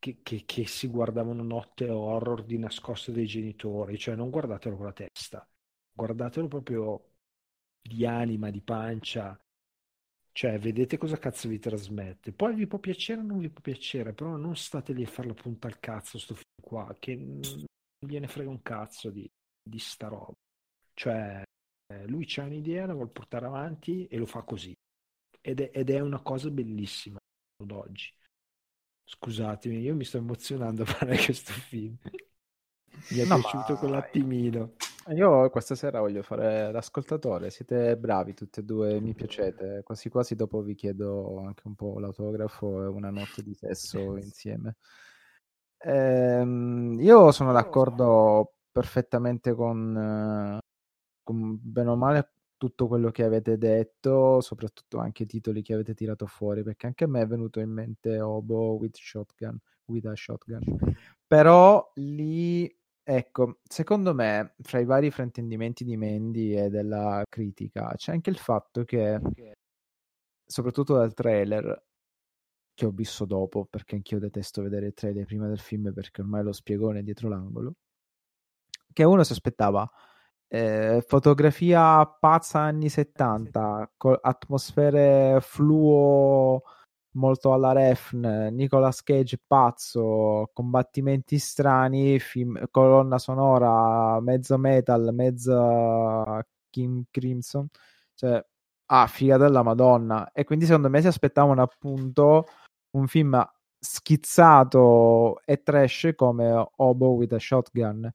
che, 0.01 0.21
che, 0.23 0.45
che, 0.45 0.67
si 0.67 0.89
guardavano 0.89 1.43
notte 1.43 1.89
horror 1.89 2.45
di 2.45 2.59
nascosto 2.59 3.13
dai 3.13 3.27
genitori, 3.27 3.99
cioè 3.99 4.17
non 4.17 4.31
guardatelo 4.31 4.77
con 4.77 4.87
la 4.87 4.93
testa, 4.93 5.49
guardatelo 5.93 6.49
proprio 6.49 7.11
di 7.81 8.05
anima, 8.07 8.51
di 8.51 8.63
pancia, 8.63 9.39
cioè 10.33 10.59
vedete 10.59 10.97
cosa 10.97 11.19
cazzo 11.19 11.49
vi 11.49 11.59
trasmette. 11.59 12.33
Poi 12.33 12.55
vi 12.55 12.67
può 12.67 12.79
piacere 12.79 13.21
o 13.21 13.25
non 13.25 13.39
vi 13.39 13.51
può 13.51 13.61
piacere, 13.61 14.15
però 14.15 14.37
non 14.37 14.57
state 14.57 14.93
lì 14.93 15.05
a 15.05 15.09
fare 15.09 15.29
la 15.29 15.35
punta 15.35 15.69
al 15.69 15.79
cazzo 15.79 16.19
sto 16.19 16.35
film 16.35 16.47
qua, 16.63 16.97
che 16.99 17.15
non 17.15 17.65
gliene 17.99 18.27
frega 18.27 18.49
un 18.49 18.63
cazzo 18.63 19.11
di, 19.11 19.31
di 19.63 19.79
sta 19.79 20.09
roba. 20.09 20.33
Cioè, 20.95 21.43
lui 22.07 22.25
c'ha 22.27 22.45
un'idea, 22.45 22.87
la 22.87 22.95
vuole 22.95 23.11
portare 23.11 23.47
avanti 23.47 24.07
e 24.07 24.17
lo 24.17 24.27
fa 24.27 24.43
così. 24.43 24.73
Ed 25.43 25.61
è, 25.61 25.71
ed 25.73 25.91
è 25.91 26.01
una 26.01 26.21
cosa 26.23 26.51
bellissima 26.51 27.19
ad 27.63 27.71
oggi. 27.71 28.11
Scusatemi, 29.13 29.81
io 29.81 29.97
mi 29.97 30.05
sto 30.05 30.19
emozionando 30.19 30.83
a 30.83 30.87
fare 30.87 31.17
questo 31.17 31.51
film. 31.51 31.97
Mi 33.11 33.19
è 33.19 33.27
no, 33.27 33.41
piaciuto 33.41 33.75
quell'attimino. 33.75 34.75
Io 35.09 35.51
questa 35.51 35.75
sera 35.75 35.99
voglio 35.99 36.23
fare 36.23 36.71
l'ascoltatore, 36.71 37.51
siete 37.51 37.97
bravi 37.97 38.35
tutti 38.35 38.61
e 38.61 38.63
due, 38.63 39.01
mi 39.01 39.13
piacete, 39.13 39.83
quasi 39.83 40.09
quasi 40.11 40.37
dopo 40.37 40.63
vi 40.63 40.77
chiedo 40.77 41.41
anche 41.41 41.63
un 41.65 41.75
po' 41.75 41.99
l'autografo 41.99 42.85
e 42.85 42.87
una 42.87 43.11
notte 43.11 43.43
di 43.43 43.53
sesso 43.53 43.99
insieme. 44.17 44.77
Ehm, 45.79 46.99
io 47.01 47.33
sono 47.33 47.53
d'accordo 47.53 48.53
perfettamente 48.71 49.55
con, 49.55 50.61
con 51.25 51.59
bene 51.61 51.91
o 51.91 51.97
male 51.97 52.31
tutto 52.61 52.89
quello 52.89 53.11
che 53.11 53.25
avete 53.25 53.57
detto, 53.57 54.43
soprattutto 54.43 54.99
anche 54.99 55.23
i 55.23 55.27
titoli 55.27 55.63
che 55.63 55.73
avete 55.73 55.95
tirato 55.95 56.27
fuori, 56.27 56.63
perché 56.63 56.87
anche 56.87 57.05
a 57.05 57.09
me 57.09 57.23
è 57.23 57.27
venuto 57.27 57.59
in 57.59 57.71
mente 57.71 58.21
Obo 58.21 58.75
with 58.75 58.97
Shotgun, 58.99 59.59
with 59.87 60.05
a 60.05 60.15
Shotgun. 60.15 60.61
Però 61.27 61.91
lì 61.95 62.71
Ecco, 63.03 63.61
secondo 63.65 64.15
me, 64.15 64.55
fra 64.61 64.79
i 64.79 64.85
vari 64.85 65.11
fraintendimenti 65.11 65.85
di 65.85 65.97
Mandy 65.97 66.55
e 66.55 66.69
della 66.69 67.25
critica, 67.29 67.93
c'è 67.97 68.13
anche 68.13 68.31
il 68.31 68.37
fatto 68.37 68.85
che, 68.85 69.19
soprattutto 70.45 70.95
dal 70.95 71.15
trailer, 71.15 71.83
che 72.75 72.87
ho 72.87 72.91
visto 72.91 73.25
dopo, 73.25 73.65
perché 73.65 73.97
anch'io 73.97 74.19
detesto 74.21 74.63
vedere 74.63 74.87
il 74.89 74.95
trailer 74.95 75.25
prima 75.25 75.49
del 75.49 75.59
film 75.59 75.93
perché 75.93 76.21
ormai 76.21 76.45
lo 76.45 76.53
spiegone 76.53 77.03
dietro 77.03 77.29
l'angolo, 77.29 77.75
che 78.93 79.05
uno 79.05 79.25
si 79.25 79.33
aspettava 79.33 79.91
eh, 80.53 81.05
fotografia 81.07 82.05
pazza 82.07 82.59
anni 82.59 82.89
70, 82.89 83.93
atmosfere 84.21 85.39
fluo 85.41 86.63
molto 87.13 87.53
alla 87.53 87.73
Refn, 87.73 88.49
Nicolas 88.53 89.03
Cage 89.05 89.41
pazzo, 89.47 90.51
combattimenti 90.53 91.39
strani, 91.39 92.19
film, 92.19 92.67
colonna 92.71 93.19
sonora 93.19 94.21
mezzo 94.21 94.59
metal, 94.59 95.11
mezzo 95.13 96.43
Kim 96.69 97.05
Crimson, 97.11 97.69
cioè 98.15 98.45
ah, 98.87 99.07
figa 99.07 99.37
della 99.37 99.63
Madonna. 99.63 100.33
E 100.33 100.45
quindi 100.45 100.65
secondo 100.67 100.89
me 100.91 101.01
si 101.01 101.07
aspettavano 101.07 101.63
appunto 101.63 102.47
un 102.97 103.07
film 103.07 103.41
schizzato 103.79 105.41
e 105.45 105.63
trash 105.63 106.11
come 106.17 106.71
Obo 106.77 107.11
with 107.11 107.33
a 107.35 107.39
Shotgun, 107.39 108.13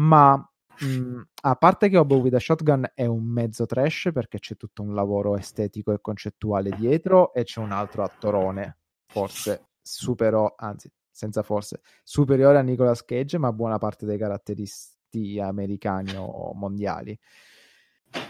ma 0.00 0.50
Mm, 0.84 1.20
a 1.42 1.56
parte 1.56 1.88
che 1.88 1.98
Obo 1.98 2.16
with 2.18 2.34
a 2.34 2.38
Shotgun 2.38 2.88
è 2.94 3.04
un 3.04 3.24
mezzo 3.24 3.66
trash 3.66 4.10
perché 4.12 4.38
c'è 4.38 4.56
tutto 4.56 4.82
un 4.82 4.94
lavoro 4.94 5.36
estetico 5.36 5.92
e 5.92 6.00
concettuale 6.00 6.70
dietro 6.70 7.32
e 7.34 7.42
c'è 7.42 7.58
un 7.60 7.72
altro 7.72 8.04
attorone, 8.04 8.78
forse 9.06 9.70
supero, 9.82 10.54
anzi 10.56 10.90
senza 11.10 11.42
forse, 11.42 11.80
superiore 12.04 12.58
a 12.58 12.62
Nicolas 12.62 13.04
Cage 13.04 13.38
ma 13.38 13.52
buona 13.52 13.78
parte 13.78 14.06
dei 14.06 14.18
caratteristi 14.18 15.40
americani 15.40 16.14
o 16.16 16.52
mondiali. 16.54 17.18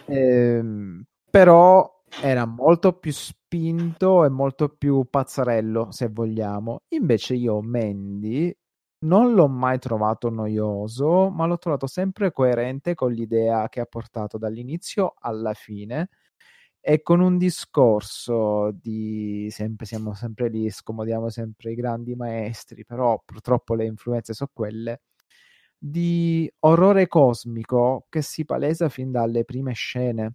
Ehm, 0.06 1.04
però 1.30 2.02
era 2.18 2.46
molto 2.46 2.94
più 2.94 3.12
spinto 3.12 4.24
e 4.24 4.30
molto 4.30 4.70
più 4.70 5.06
pazzarello 5.08 5.90
se 5.90 6.08
vogliamo. 6.08 6.84
Invece 6.88 7.34
io 7.34 7.60
Mandy 7.60 8.56
non 9.00 9.34
l'ho 9.34 9.48
mai 9.48 9.78
trovato 9.78 10.30
noioso, 10.30 11.30
ma 11.30 11.46
l'ho 11.46 11.58
trovato 11.58 11.86
sempre 11.86 12.32
coerente 12.32 12.94
con 12.94 13.12
l'idea 13.12 13.68
che 13.68 13.80
ha 13.80 13.86
portato 13.86 14.38
dall'inizio 14.38 15.14
alla 15.20 15.54
fine 15.54 16.08
e 16.80 17.02
con 17.02 17.20
un 17.20 17.38
discorso 17.38 18.70
di 18.72 19.48
sempre 19.50 19.86
siamo 19.86 20.14
sempre 20.14 20.48
lì, 20.48 20.70
scomodiamo 20.70 21.28
sempre 21.30 21.72
i 21.72 21.74
grandi 21.76 22.14
maestri, 22.16 22.84
però 22.84 23.20
purtroppo 23.24 23.74
le 23.74 23.86
influenze 23.86 24.34
sono 24.34 24.50
quelle 24.52 25.02
di 25.78 26.50
orrore 26.60 27.06
cosmico 27.08 28.06
che 28.10 28.22
si 28.22 28.44
palesa 28.44 28.88
fin 28.88 29.12
dalle 29.12 29.44
prime 29.44 29.72
scene 29.74 30.34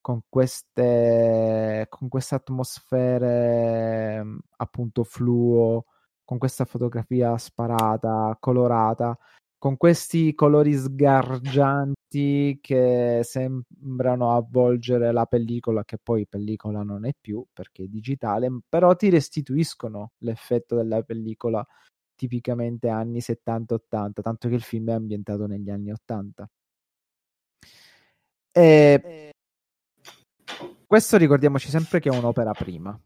con 0.00 0.20
queste 0.28 1.86
con 1.88 2.08
queste 2.08 2.34
atmosfere 2.36 4.22
appunto 4.56 5.04
fluo 5.04 5.84
con 6.28 6.36
questa 6.36 6.66
fotografia 6.66 7.38
sparata, 7.38 8.36
colorata, 8.38 9.18
con 9.56 9.78
questi 9.78 10.34
colori 10.34 10.74
sgargianti 10.74 12.58
che 12.60 13.22
sembrano 13.24 14.36
avvolgere 14.36 15.10
la 15.10 15.24
pellicola, 15.24 15.86
che 15.86 15.96
poi 15.96 16.26
pellicola 16.26 16.82
non 16.82 17.06
è 17.06 17.14
più 17.18 17.42
perché 17.50 17.84
è 17.84 17.86
digitale, 17.86 18.50
però 18.68 18.94
ti 18.94 19.08
restituiscono 19.08 20.10
l'effetto 20.18 20.76
della 20.76 21.02
pellicola 21.02 21.66
tipicamente 22.14 22.90
anni 22.90 23.20
70-80, 23.20 24.20
tanto 24.20 24.48
che 24.50 24.54
il 24.54 24.62
film 24.62 24.90
è 24.90 24.92
ambientato 24.92 25.46
negli 25.46 25.70
anni 25.70 25.92
80. 25.92 26.50
E 28.52 29.30
questo 30.86 31.16
ricordiamoci 31.16 31.70
sempre 31.70 32.00
che 32.00 32.10
è 32.10 32.14
un'opera 32.14 32.52
prima. 32.52 33.00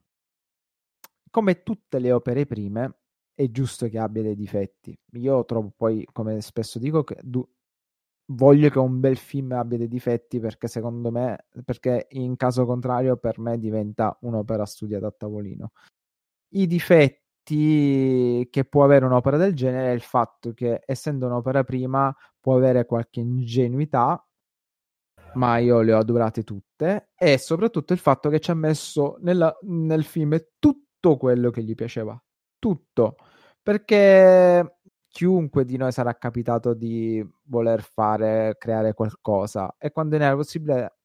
Come 1.30 1.62
tutte 1.62 2.00
le 2.00 2.10
opere 2.10 2.46
prime, 2.46 2.96
è 3.34 3.50
giusto 3.50 3.88
che 3.88 3.98
abbia 3.98 4.22
dei 4.22 4.36
difetti. 4.36 4.96
Io 5.14 5.44
trovo 5.44 5.72
poi, 5.76 6.06
come 6.12 6.40
spesso 6.40 6.78
dico, 6.78 7.04
che 7.04 7.16
du- 7.22 7.46
voglio 8.32 8.68
che 8.70 8.78
un 8.78 9.00
bel 9.00 9.16
film 9.16 9.52
abbia 9.52 9.78
dei 9.78 9.88
difetti 9.88 10.40
perché 10.40 10.68
secondo 10.68 11.10
me, 11.10 11.46
perché 11.64 12.06
in 12.10 12.36
caso 12.36 12.64
contrario 12.66 13.16
per 13.16 13.38
me 13.38 13.58
diventa 13.58 14.16
un'opera 14.22 14.64
studiata 14.66 15.06
a 15.08 15.14
tavolino. 15.16 15.72
I 16.54 16.66
difetti 16.66 18.48
che 18.50 18.64
può 18.64 18.84
avere 18.84 19.04
un'opera 19.04 19.36
del 19.36 19.54
genere 19.54 19.90
è 19.90 19.94
il 19.94 20.00
fatto 20.02 20.52
che 20.54 20.82
essendo 20.86 21.26
un'opera 21.26 21.64
prima 21.64 22.14
può 22.40 22.56
avere 22.56 22.86
qualche 22.86 23.20
ingenuità 23.20 24.24
ma 25.34 25.58
io 25.58 25.80
le 25.80 25.92
ho 25.92 25.98
adorate 25.98 26.44
tutte 26.44 27.10
e 27.16 27.38
soprattutto 27.38 27.92
il 27.92 27.98
fatto 27.98 28.28
che 28.28 28.38
ci 28.38 28.50
ha 28.50 28.54
messo 28.54 29.16
nella, 29.20 29.56
nel 29.62 30.04
film 30.04 30.38
tutto 30.58 31.16
quello 31.16 31.50
che 31.50 31.62
gli 31.64 31.74
piaceva 31.74 32.22
tutto, 32.62 33.16
perché 33.60 34.76
chiunque 35.08 35.64
di 35.64 35.76
noi 35.76 35.90
sarà 35.90 36.16
capitato 36.16 36.74
di 36.74 37.26
voler 37.46 37.82
fare, 37.82 38.54
creare 38.56 38.94
qualcosa 38.94 39.74
e 39.78 39.90
quando 39.90 40.16
ne 40.16 40.30
è 40.30 40.34
possibile 40.34 40.96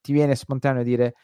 ti 0.00 0.12
viene 0.12 0.36
spontaneo 0.36 0.82
dire 0.82 1.14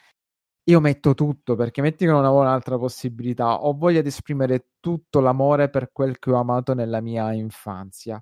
io 0.65 0.79
metto 0.79 1.13
tutto 1.13 1.55
perché 1.55 1.81
metti 1.81 2.05
che 2.05 2.11
non 2.11 2.25
avevo 2.25 2.41
un'altra 2.41 2.77
possibilità 2.77 3.63
ho 3.63 3.73
voglia 3.73 4.01
di 4.01 4.07
esprimere 4.07 4.69
tutto 4.79 5.19
l'amore 5.19 5.69
per 5.69 5.91
quel 5.91 6.19
che 6.19 6.31
ho 6.31 6.35
amato 6.39 6.73
nella 6.73 7.01
mia 7.01 7.31
infanzia. 7.33 8.21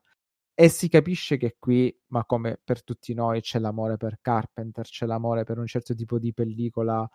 E 0.53 0.69
si 0.69 0.89
capisce 0.89 1.37
che 1.37 1.55
qui, 1.59 1.95
ma 2.07 2.25
come 2.25 2.59
per 2.63 2.83
tutti 2.83 3.13
noi, 3.13 3.41
c'è 3.41 3.59
l'amore 3.59 3.97
per 3.97 4.19
Carpenter, 4.21 4.85
c'è 4.85 5.05
l'amore 5.07 5.43
per 5.43 5.57
un 5.57 5.65
certo 5.67 5.95
tipo 5.95 6.19
di 6.19 6.33
pellicola 6.33 7.09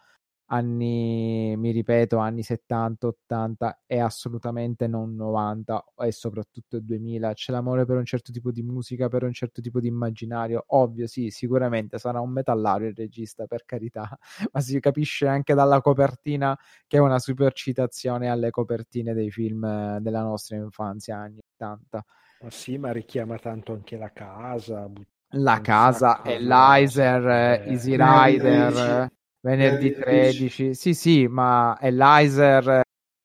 anni, 0.47 1.55
mi 1.57 1.71
ripeto, 1.71 2.19
anni 2.19 2.43
70, 2.43 3.07
80 3.07 3.81
e 3.87 3.99
assolutamente 3.99 4.87
non 4.87 5.15
90 5.15 5.85
e 5.99 6.13
soprattutto 6.13 6.81
2000. 6.81 7.33
C'è 7.33 7.53
l'amore 7.53 7.85
per 7.85 7.97
un 7.97 8.05
certo 8.05 8.33
tipo 8.33 8.51
di 8.51 8.63
musica, 8.63 9.09
per 9.09 9.25
un 9.25 9.33
certo 9.33 9.61
tipo 9.61 9.81
di 9.81 9.89
immaginario. 9.89 10.65
Ovvio, 10.69 11.07
sì, 11.07 11.31
sicuramente 11.31 11.99
sarà 11.99 12.21
un 12.21 12.31
metallario 12.31 12.89
il 12.89 12.95
regista, 12.95 13.47
per 13.47 13.65
carità, 13.65 14.17
ma 14.53 14.61
si 14.61 14.79
capisce 14.81 15.27
anche 15.27 15.55
dalla 15.55 15.81
copertina 15.81 16.57
che 16.87 16.99
è 16.99 17.01
una 17.01 17.19
super 17.19 17.53
citazione 17.53 18.29
alle 18.29 18.51
copertine 18.51 19.15
dei 19.15 19.31
film 19.31 19.99
della 19.99 20.23
nostra 20.23 20.57
infanzia, 20.57 21.17
anni 21.17 21.41
80. 21.55 22.05
Ma 22.43 22.51
sì, 22.51 22.77
ma 22.79 22.93
richiama 22.93 23.39
tanto 23.39 23.73
anche 23.73 23.97
la 23.97 24.13
casa. 24.13 24.91
La 25.31 25.61
casa, 25.61 26.23
Elizer, 26.25 27.27
eh, 27.27 27.65
Easy 27.67 27.97
Rider. 27.97 29.11
Venerdì 29.47 29.93
13, 29.93 30.75
sì, 30.75 30.93
sì, 30.93 31.29
ma 31.29 31.79
Elizer, 31.81 32.81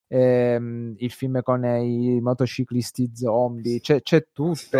ehm, 0.06 0.94
il 0.98 1.10
film 1.10 1.42
con 1.42 1.64
i 1.64 2.20
motociclisti 2.20 3.10
zombie, 3.12 3.80
c'è, 3.80 4.02
c'è 4.02 4.26
tutto. 4.32 4.78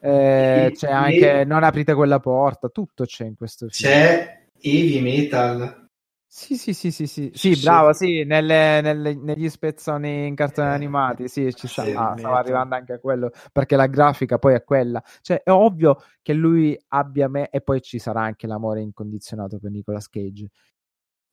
Eh, 0.00 0.72
c'è 0.74 0.90
anche 0.90 1.44
Non 1.46 1.64
aprite 1.64 1.94
quella 1.94 2.20
porta, 2.20 2.68
tutto 2.68 3.06
c'è 3.06 3.24
in 3.24 3.34
questo 3.34 3.68
film. 3.70 3.90
C'è 3.90 4.46
Heavy 4.60 5.00
Metal. 5.00 5.84
Sì, 6.26 6.56
sì, 6.56 6.74
sì, 6.74 6.90
sì, 6.90 7.06
sì, 7.06 7.30
sì, 7.32 7.60
bravo, 7.62 7.92
sì, 7.92 8.24
nelle, 8.24 8.80
nelle, 8.80 9.14
negli 9.14 9.48
spezzoni 9.48 10.26
in 10.26 10.34
cartoni 10.34 10.68
eh, 10.68 10.72
animati, 10.72 11.28
sì, 11.28 11.54
ci 11.54 11.68
sta, 11.68 11.82
ah, 11.82 12.16
stava 12.18 12.38
arrivando 12.38 12.74
anche 12.74 12.94
a 12.94 12.98
quello, 12.98 13.30
perché 13.52 13.76
la 13.76 13.86
grafica 13.86 14.36
poi 14.36 14.54
è 14.54 14.64
quella. 14.64 15.00
Cioè, 15.20 15.44
è 15.44 15.50
ovvio 15.52 16.02
che 16.22 16.32
lui 16.32 16.76
abbia 16.88 17.28
me, 17.28 17.48
e 17.50 17.60
poi 17.60 17.80
ci 17.80 18.00
sarà 18.00 18.22
anche 18.22 18.48
l'amore 18.48 18.80
incondizionato 18.80 19.60
per 19.60 19.70
Nicolas 19.70 20.08
Cage 20.08 20.48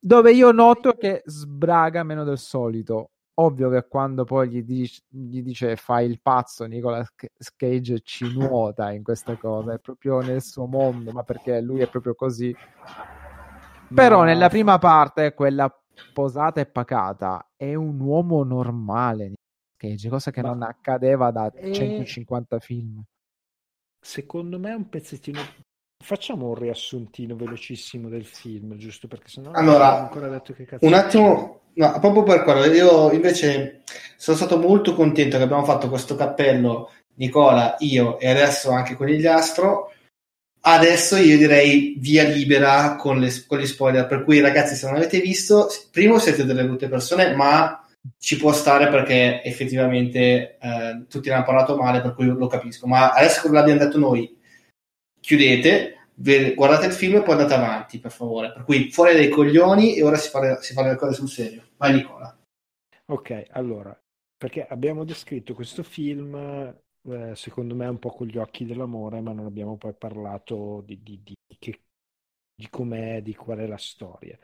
dove 0.03 0.33
io 0.33 0.51
noto 0.51 0.93
che 0.93 1.21
sbraga 1.25 2.03
meno 2.03 2.23
del 2.23 2.39
solito. 2.39 3.11
Ovvio 3.35 3.69
che 3.69 3.87
quando 3.87 4.23
poi 4.23 4.49
gli 4.49 4.63
dice, 4.63 5.03
gli 5.07 5.41
dice 5.41 5.75
fai 5.75 6.05
il 6.05 6.19
pazzo, 6.21 6.65
Nicolas 6.65 7.13
Cage 7.55 8.01
ci 8.01 8.25
nuota 8.37 8.91
in 8.91 9.03
questa 9.03 9.37
cosa, 9.37 9.73
è 9.73 9.79
proprio 9.79 10.19
nel 10.19 10.41
suo 10.41 10.65
mondo, 10.65 11.11
ma 11.11 11.23
perché 11.23 11.61
lui 11.61 11.79
è 11.79 11.87
proprio 11.87 12.13
così. 12.13 12.53
Però 13.93 14.19
ma... 14.19 14.25
nella 14.25 14.49
prima 14.49 14.77
parte, 14.79 15.33
quella 15.33 15.73
posata 16.13 16.59
e 16.59 16.65
pacata, 16.65 17.51
è 17.55 17.73
un 17.73 17.99
uomo 17.99 18.43
normale, 18.43 19.33
Cage, 19.77 20.09
cosa 20.09 20.31
che 20.31 20.41
ma... 20.41 20.49
non 20.49 20.63
accadeva 20.63 21.31
da 21.31 21.49
e... 21.51 21.73
150 21.73 22.59
film. 22.59 23.01
Secondo 23.99 24.59
me 24.59 24.71
è 24.71 24.75
un 24.75 24.89
pezzettino 24.89 25.39
Facciamo 26.01 26.47
un 26.47 26.55
riassuntino 26.55 27.35
velocissimo 27.35 28.09
del 28.09 28.25
film, 28.25 28.75
giusto 28.77 29.07
perché 29.07 29.27
sennò 29.27 29.51
allora, 29.51 29.91
non 29.91 29.99
ancora 30.01 30.27
detto 30.27 30.53
che 30.53 30.65
cazzo. 30.65 30.85
Un 30.85 30.93
attimo, 30.93 31.61
no, 31.73 31.99
proprio 31.99 32.23
per 32.23 32.43
quello, 32.43 32.65
io 32.65 33.11
invece 33.11 33.81
sono 34.17 34.35
stato 34.35 34.57
molto 34.57 34.95
contento 34.95 35.37
che 35.37 35.43
abbiamo 35.43 35.63
fatto 35.63 35.89
questo 35.89 36.15
cappello, 36.15 36.91
Nicola, 37.15 37.75
io 37.79 38.19
e 38.19 38.29
adesso 38.29 38.71
anche 38.71 38.95
con 38.95 39.07
il 39.07 39.15
Conigliastro. 39.15 39.91
Adesso 40.63 41.17
io 41.17 41.37
direi 41.37 41.95
via 41.97 42.23
libera 42.23 42.95
con, 42.95 43.19
le, 43.19 43.31
con 43.47 43.57
gli 43.57 43.65
spoiler, 43.65 44.05
per 44.05 44.23
cui 44.23 44.39
ragazzi 44.39 44.75
se 44.75 44.85
non 44.85 44.95
avete 44.95 45.19
visto, 45.19 45.67
primo 45.91 46.19
siete 46.19 46.45
delle 46.45 46.65
brutte 46.65 46.87
persone, 46.87 47.35
ma 47.35 47.83
ci 48.19 48.37
può 48.37 48.51
stare 48.51 48.87
perché 48.89 49.43
effettivamente 49.43 50.57
eh, 50.59 51.05
tutti 51.07 51.29
ne 51.29 51.35
hanno 51.35 51.45
parlato 51.45 51.75
male, 51.75 52.01
per 52.01 52.13
cui 52.13 52.25
lo 52.25 52.47
capisco. 52.47 52.87
Ma 52.87 53.11
adesso 53.11 53.41
che 53.41 53.49
l'abbiamo 53.49 53.79
detto 53.79 53.97
noi, 53.97 54.37
chiudete, 55.21 56.09
guardate 56.55 56.87
il 56.87 56.91
film 56.91 57.15
e 57.15 57.21
poi 57.21 57.35
andate 57.35 57.53
avanti, 57.53 57.99
per 57.99 58.11
favore. 58.11 58.51
Per 58.51 58.63
cui 58.63 58.91
fuori 58.91 59.13
dai 59.13 59.29
coglioni 59.29 59.95
e 59.95 60.03
ora 60.03 60.17
si 60.17 60.29
fa, 60.29 60.59
si 60.59 60.73
fa 60.73 60.83
le 60.85 60.97
cose 60.97 61.13
sul 61.13 61.29
serio. 61.29 61.69
Vai 61.77 61.93
Nicola. 61.93 62.37
Ok, 63.05 63.47
allora, 63.51 63.97
perché 64.37 64.65
abbiamo 64.65 65.03
descritto 65.03 65.53
questo 65.53 65.83
film, 65.83 66.35
eh, 66.35 67.35
secondo 67.35 67.75
me, 67.75 67.87
un 67.87 67.99
po' 67.99 68.11
con 68.11 68.27
gli 68.27 68.37
occhi 68.37 68.65
dell'amore, 68.65 69.21
ma 69.21 69.33
non 69.33 69.45
abbiamo 69.45 69.77
poi 69.77 69.93
parlato 69.93 70.81
di, 70.85 71.01
di, 71.01 71.21
di, 71.23 71.35
che, 71.59 71.81
di 72.55 72.69
com'è, 72.69 73.21
di 73.21 73.35
qual 73.35 73.59
è 73.59 73.67
la 73.67 73.77
storia. 73.77 74.37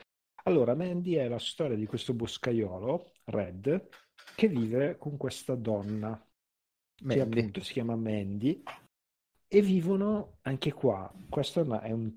Allora, 0.43 0.75
Mandy 0.75 1.13
è 1.13 1.27
la 1.27 1.39
storia 1.39 1.75
di 1.75 1.85
questo 1.85 2.13
boscaiolo, 2.13 3.11
Red, 3.25 3.89
che 4.35 4.47
vive 4.47 4.97
con 4.97 5.17
questa 5.17 5.55
donna, 5.55 6.09
Mandy. 7.01 7.13
che 7.13 7.21
appunto 7.21 7.61
si 7.61 7.73
chiama 7.73 7.95
Mandy, 7.95 8.63
e 9.47 9.61
vivono 9.61 10.37
anche 10.41 10.73
qua. 10.73 11.11
Questa 11.29 11.81
è, 11.81 11.91
un, 11.91 12.11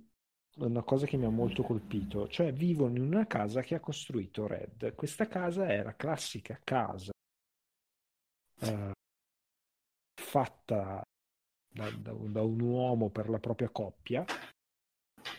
una 0.57 0.83
cosa 0.83 1.07
che 1.07 1.16
mi 1.16 1.25
ha 1.25 1.31
molto 1.31 1.62
colpito, 1.62 2.29
cioè 2.29 2.53
vivono 2.53 2.97
in 2.97 3.03
una 3.03 3.27
casa 3.27 3.62
che 3.62 3.75
ha 3.75 3.81
costruito 3.81 4.47
Red. 4.47 4.95
Questa 4.95 5.27
casa 5.27 5.66
è 5.69 5.83
la 5.83 5.95
classica 5.95 6.59
casa 6.62 7.12
eh, 8.61 8.93
fatta 10.21 11.03
da, 11.73 11.90
da, 11.90 12.12
da 12.12 12.43
un 12.43 12.61
uomo 12.61 13.11
per 13.11 13.29
la 13.29 13.38
propria 13.38 13.71
coppia. 13.71 14.25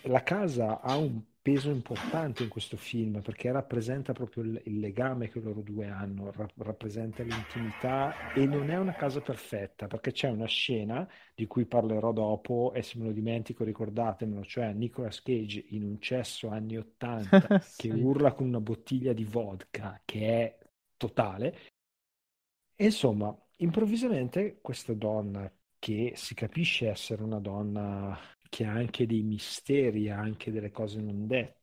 La 0.04 0.24
casa 0.24 0.80
ha 0.82 0.96
un 0.96 1.22
peso 1.42 1.72
importante 1.72 2.44
in 2.44 2.50
questo 2.50 2.78
film 2.78 3.22
perché 3.22 3.52
rappresenta 3.52 4.14
proprio 4.14 4.44
il, 4.44 4.62
il 4.66 4.80
legame 4.80 5.30
che 5.30 5.40
loro 5.40 5.62
due 5.62 5.88
hanno, 5.88 6.32
ra- 6.32 6.48
rappresenta 6.58 7.24
l'intimità 7.24 8.32
e 8.34 8.46
non 8.46 8.70
è 8.70 8.78
una 8.78 8.94
casa 8.94 9.22
perfetta 9.22 9.88
perché 9.88 10.12
c'è 10.12 10.30
una 10.30 10.46
scena 10.46 11.08
di 11.34 11.48
cui 11.48 11.66
parlerò 11.66 12.12
dopo 12.12 12.74
e 12.74 12.84
se 12.84 13.00
me 13.00 13.06
lo 13.06 13.12
dimentico 13.12 13.64
ricordatemelo, 13.64 14.44
cioè 14.44 14.72
Nicolas 14.74 15.22
Cage 15.24 15.66
in 15.70 15.84
un 15.84 16.00
cesso 16.00 16.50
anni 16.50 16.78
80 16.78 17.60
sì. 17.62 17.90
che 17.90 17.94
urla 17.96 18.34
con 18.34 18.48
una 18.48 18.62
bottiglia 18.62 19.14
di 19.14 19.24
vodka 19.24 20.00
che 20.06 20.28
è 20.28 20.58
totale. 20.96 21.58
E 22.76 22.86
insomma, 22.86 23.36
improvvisamente 23.58 24.60
questa 24.62 24.94
donna 24.94 25.52
che 25.80 26.14
si 26.16 26.36
capisce 26.36 26.90
essere 26.90 27.24
una 27.24 27.40
donna 27.40 28.16
che 28.52 28.66
ha 28.66 28.74
anche 28.74 29.06
dei 29.08 29.24
misteri, 29.24 30.10
ha 30.10 30.20
anche 30.20 30.52
delle 30.52 30.72
cose 30.72 31.00
non 31.00 31.26
dette, 31.26 31.62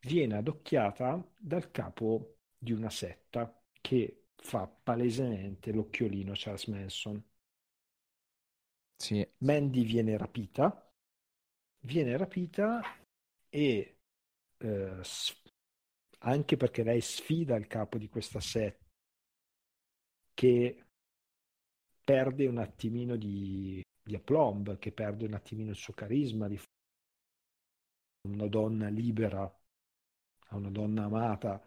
viene 0.00 0.36
adocchiata 0.36 1.24
dal 1.38 1.70
capo 1.70 2.38
di 2.58 2.72
una 2.72 2.90
setta 2.90 3.56
che 3.80 4.24
fa 4.34 4.66
palesemente 4.66 5.70
l'occhiolino 5.70 6.32
Charles 6.34 6.66
Manson. 6.66 7.24
Sì. 8.96 9.24
Mandy 9.38 9.84
viene 9.84 10.16
rapita, 10.16 10.92
viene 11.82 12.16
rapita 12.16 12.82
e 13.48 13.98
eh, 14.58 15.00
anche 16.18 16.56
perché 16.56 16.82
lei 16.82 17.00
sfida 17.00 17.54
il 17.54 17.68
capo 17.68 17.96
di 17.96 18.08
questa 18.08 18.40
setta 18.40 18.84
che 20.34 20.84
perde 22.04 22.48
un 22.48 22.58
attimino 22.58 23.14
di 23.14 23.84
di 24.04 24.14
aplomb, 24.14 24.78
che 24.78 24.92
perde 24.92 25.26
un 25.26 25.34
attimino 25.34 25.70
il 25.70 25.76
suo 25.76 25.94
carisma 25.94 26.46
di 26.46 26.60
una 28.28 28.46
donna 28.46 28.88
libera, 28.88 29.42
a 29.42 30.56
una 30.56 30.70
donna 30.70 31.04
amata, 31.04 31.60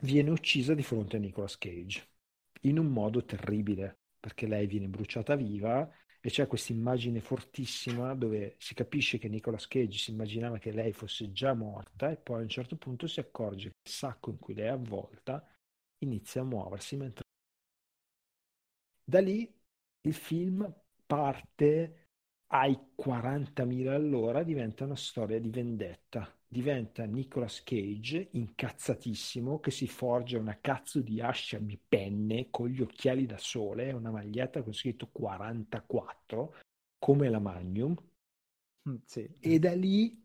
viene 0.00 0.30
uccisa 0.30 0.74
di 0.74 0.82
fronte 0.82 1.16
a 1.16 1.20
Nicolas 1.20 1.56
Cage 1.58 2.08
in 2.62 2.78
un 2.78 2.86
modo 2.86 3.24
terribile 3.24 3.98
perché 4.18 4.46
lei 4.46 4.66
viene 4.66 4.88
bruciata 4.88 5.34
viva 5.36 5.88
e 6.20 6.30
c'è 6.30 6.46
questa 6.46 6.72
immagine 6.72 7.20
fortissima 7.20 8.14
dove 8.14 8.54
si 8.58 8.74
capisce 8.74 9.18
che 9.18 9.28
Nicolas 9.28 9.66
Cage 9.66 9.98
si 9.98 10.10
immaginava 10.12 10.58
che 10.58 10.70
lei 10.70 10.92
fosse 10.92 11.32
già 11.32 11.54
morta 11.54 12.10
e 12.10 12.16
poi 12.16 12.40
a 12.40 12.42
un 12.42 12.48
certo 12.48 12.76
punto 12.76 13.06
si 13.06 13.20
accorge 13.20 13.70
che 13.70 13.76
il 13.88 13.92
sacco 13.92 14.30
in 14.30 14.38
cui 14.38 14.54
lei 14.54 14.66
è 14.66 14.70
avvolta 14.70 15.44
inizia 15.98 16.42
a 16.42 16.44
muoversi 16.44 16.96
mentre 16.96 17.24
da 19.04 19.20
lì 19.20 19.52
il 20.02 20.14
film 20.14 20.72
parte 21.06 22.02
ai 22.52 22.78
40.000 22.94 23.94
all'ora, 23.94 24.42
diventa 24.42 24.84
una 24.84 24.96
storia 24.96 25.40
di 25.40 25.50
vendetta. 25.50 26.34
Diventa 26.46 27.04
Nicolas 27.04 27.62
Cage 27.62 28.28
incazzatissimo 28.32 29.58
che 29.58 29.70
si 29.70 29.88
forge 29.88 30.36
una 30.36 30.58
cazzo 30.60 31.00
di 31.00 31.20
ascia 31.20 31.58
di 31.58 31.78
penne 31.78 32.50
con 32.50 32.68
gli 32.68 32.82
occhiali 32.82 33.24
da 33.24 33.38
sole 33.38 33.88
e 33.88 33.92
una 33.92 34.10
maglietta 34.10 34.62
con 34.62 34.74
scritto 34.74 35.08
44 35.10 36.54
come 36.98 37.30
la 37.30 37.38
Magnum. 37.38 37.96
Mm, 38.88 38.96
sì. 39.06 39.26
E 39.40 39.58
da 39.58 39.74
lì 39.74 40.21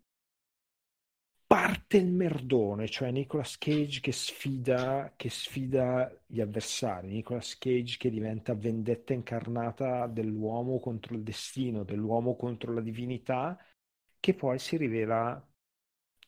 parte 1.48 1.95
il 1.95 2.12
merdone, 2.12 2.87
cioè 2.87 3.10
Nicolas 3.10 3.58
Cage 3.58 4.02
che 4.02 4.12
sfida, 4.12 5.13
che 5.15 5.29
sfida 5.29 6.13
gli 6.25 6.41
avversari, 6.41 7.08
Nicolas 7.08 7.58
Cage 7.58 7.98
che 7.98 8.10
diventa 8.10 8.54
vendetta 8.54 9.13
incarnata 9.13 10.08
dell'uomo 10.08 10.79
contro 10.79 11.15
il 11.15 11.23
destino, 11.23 11.83
dell'uomo 11.83 12.35
contro 12.35 12.73
la 12.73 12.81
divinità, 12.81 13.58
che 14.19 14.33
poi 14.33 14.60
si 14.60 14.75
rivela 14.75 15.41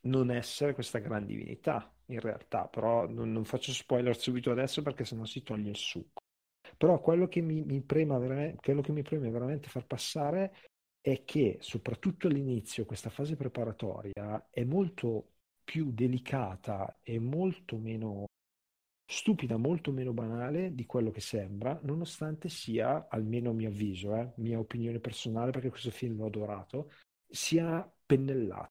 non 0.04 0.32
essere 0.32 0.74
questa 0.74 1.00
gran 1.00 1.26
divinità 1.26 1.94
in 2.06 2.22
realtà, 2.22 2.68
però 2.68 3.06
non, 3.06 3.32
non 3.34 3.44
faccio 3.44 3.74
spoiler 3.74 4.18
subito 4.18 4.52
adesso 4.52 4.82
perché 4.82 5.04
sennò 5.04 5.26
si 5.26 5.44
toglie 5.44 5.70
il 5.70 5.76
succo. 5.76 6.22
Però 6.78 7.00
quello 7.02 7.28
che 7.28 7.42
mi, 7.42 7.62
mi, 7.64 7.82
preme 7.82 8.18
veramente 8.18 9.68
far 9.68 9.86
passare 9.86 10.54
è 11.02 11.24
che 11.24 11.58
soprattutto 11.62 12.28
all'inizio 12.28 12.86
questa 12.86 13.10
fase 13.10 13.36
preparatoria 13.36 14.48
è 14.50 14.64
molto 14.64 15.34
più 15.64 15.92
delicata 15.92 17.00
e 17.02 17.20
molto 17.20 17.78
meno 17.78 18.26
stupida, 19.06 19.58
molto 19.58 19.92
meno 19.92 20.14
banale 20.14 20.76
di 20.76 20.86
quello 20.86 21.10
che 21.12 21.22
sembra, 21.22 21.80
nonostante 21.84 22.48
sia, 22.48 23.08
almeno 23.10 23.50
a 23.50 23.54
mio 23.54 23.70
avviso, 23.70 24.16
eh, 24.16 24.34
mia 24.38 24.60
opinione 24.60 25.00
personale, 25.00 25.52
perché 25.52 25.70
questo 25.70 25.90
film 25.90 26.18
l'ho 26.18 26.28
adorato, 26.28 26.92
sia 27.28 27.92
pennellato. 28.06 28.70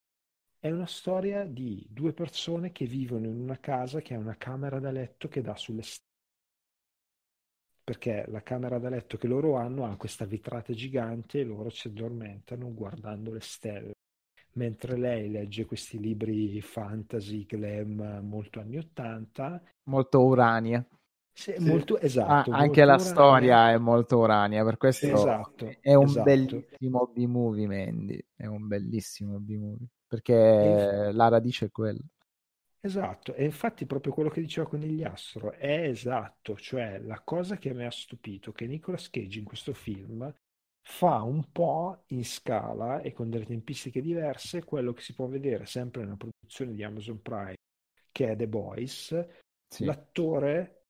È 0.60 0.70
una 0.70 0.86
storia 0.86 1.44
di 1.44 1.84
due 1.88 2.12
persone 2.12 2.72
che 2.72 2.86
vivono 2.86 3.26
in 3.26 3.40
una 3.40 3.58
casa 3.58 4.00
che 4.00 4.14
ha 4.14 4.18
una 4.18 4.36
camera 4.36 4.78
da 4.78 4.90
letto 4.90 5.28
che 5.28 5.40
dà 5.40 5.56
sulle 5.56 5.82
stelle. 5.82 6.07
Perché 7.88 8.26
la 8.28 8.42
camera 8.42 8.78
da 8.78 8.90
letto 8.90 9.16
che 9.16 9.26
loro 9.26 9.56
hanno 9.56 9.86
ha 9.86 9.96
questa 9.96 10.26
vetrata 10.26 10.74
gigante 10.74 11.40
e 11.40 11.44
loro 11.44 11.70
si 11.70 11.88
addormentano 11.88 12.74
guardando 12.74 13.32
le 13.32 13.40
stelle. 13.40 13.92
Mentre 14.52 14.98
lei 14.98 15.30
legge 15.30 15.64
questi 15.64 15.98
libri 15.98 16.60
fantasy, 16.60 17.46
glam, 17.46 18.20
molto 18.24 18.60
anni 18.60 18.76
Ottanta. 18.76 19.62
Molto 19.84 20.22
urania. 20.22 20.86
Sì, 21.32 21.54
molto, 21.60 21.98
esatto, 21.98 22.50
ah, 22.50 22.58
anche 22.58 22.84
la 22.84 22.94
urania. 22.94 23.10
storia 23.10 23.70
è 23.70 23.78
molto 23.78 24.18
urania, 24.18 24.64
per 24.64 24.76
questo 24.76 25.06
esatto, 25.06 25.72
è 25.80 25.94
un 25.94 26.04
esatto. 26.06 26.24
bellissimo 26.24 27.10
B-movie, 27.14 27.66
Mandy. 27.68 28.22
È 28.34 28.46
un 28.46 28.66
bellissimo 28.66 29.38
B-movie 29.38 29.86
perché 30.06 31.10
la 31.12 31.28
radice 31.28 31.66
è 31.66 31.70
quella. 31.70 32.00
Esatto, 32.80 33.34
e 33.34 33.44
infatti 33.44 33.86
proprio 33.86 34.12
quello 34.12 34.30
che 34.30 34.40
diceva 34.40 34.68
Conigliastro 34.68 35.52
è 35.52 35.88
esatto, 35.88 36.56
cioè 36.56 36.98
la 37.00 37.20
cosa 37.22 37.56
che 37.56 37.74
mi 37.74 37.84
ha 37.84 37.90
stupito 37.90 38.52
che 38.52 38.66
Nicolas 38.66 39.10
Cage 39.10 39.40
in 39.40 39.44
questo 39.44 39.74
film 39.74 40.32
fa 40.80 41.22
un 41.22 41.50
po' 41.50 42.04
in 42.08 42.24
scala 42.24 43.00
e 43.00 43.12
con 43.12 43.30
delle 43.30 43.46
tempistiche 43.46 44.00
diverse 44.00 44.64
quello 44.64 44.92
che 44.92 45.02
si 45.02 45.12
può 45.12 45.26
vedere 45.26 45.66
sempre 45.66 46.02
nella 46.02 46.16
produzione 46.16 46.72
di 46.72 46.84
Amazon 46.84 47.20
Prime 47.20 47.56
che 48.12 48.30
è 48.30 48.36
The 48.36 48.48
Boys, 48.48 49.28
sì. 49.68 49.84
l'attore 49.84 50.84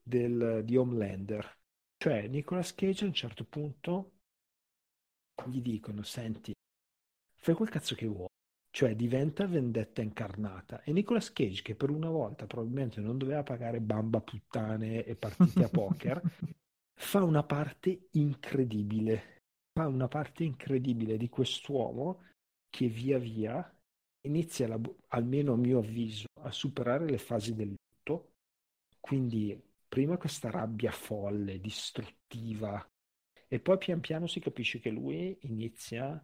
del, 0.00 0.62
di 0.64 0.76
Homelander. 0.76 1.58
Cioè 1.96 2.28
Nicolas 2.28 2.74
Cage 2.74 3.04
a 3.04 3.08
un 3.08 3.14
certo 3.14 3.44
punto 3.44 4.12
gli 5.46 5.60
dicono, 5.60 6.02
senti, 6.02 6.52
fai 7.34 7.54
quel 7.54 7.68
cazzo 7.68 7.94
che 7.94 8.06
vuoi 8.06 8.26
cioè 8.76 8.94
diventa 8.94 9.46
vendetta 9.46 10.02
incarnata. 10.02 10.82
E 10.82 10.92
Nicolas 10.92 11.32
Cage, 11.32 11.62
che 11.62 11.74
per 11.74 11.88
una 11.88 12.10
volta 12.10 12.44
probabilmente 12.44 13.00
non 13.00 13.16
doveva 13.16 13.42
pagare 13.42 13.80
bamba 13.80 14.20
puttane 14.20 15.02
e 15.02 15.16
partite 15.16 15.64
a 15.64 15.68
poker, 15.72 16.20
fa 16.92 17.24
una 17.24 17.42
parte 17.42 18.08
incredibile. 18.10 19.44
Fa 19.72 19.88
una 19.88 20.08
parte 20.08 20.44
incredibile 20.44 21.16
di 21.16 21.30
quest'uomo 21.30 22.24
che 22.68 22.88
via 22.88 23.16
via 23.16 23.66
inizia, 24.26 24.68
la, 24.68 24.78
almeno 25.08 25.54
a 25.54 25.56
mio 25.56 25.78
avviso, 25.78 26.26
a 26.42 26.50
superare 26.50 27.06
le 27.08 27.16
fasi 27.16 27.54
del 27.54 27.68
lutto. 27.68 28.32
Quindi 29.00 29.58
prima 29.88 30.18
questa 30.18 30.50
rabbia 30.50 30.90
folle, 30.90 31.60
distruttiva, 31.60 32.86
e 33.48 33.58
poi 33.58 33.78
pian 33.78 34.00
piano 34.00 34.26
si 34.26 34.38
capisce 34.38 34.80
che 34.80 34.90
lui 34.90 35.34
inizia 35.44 36.22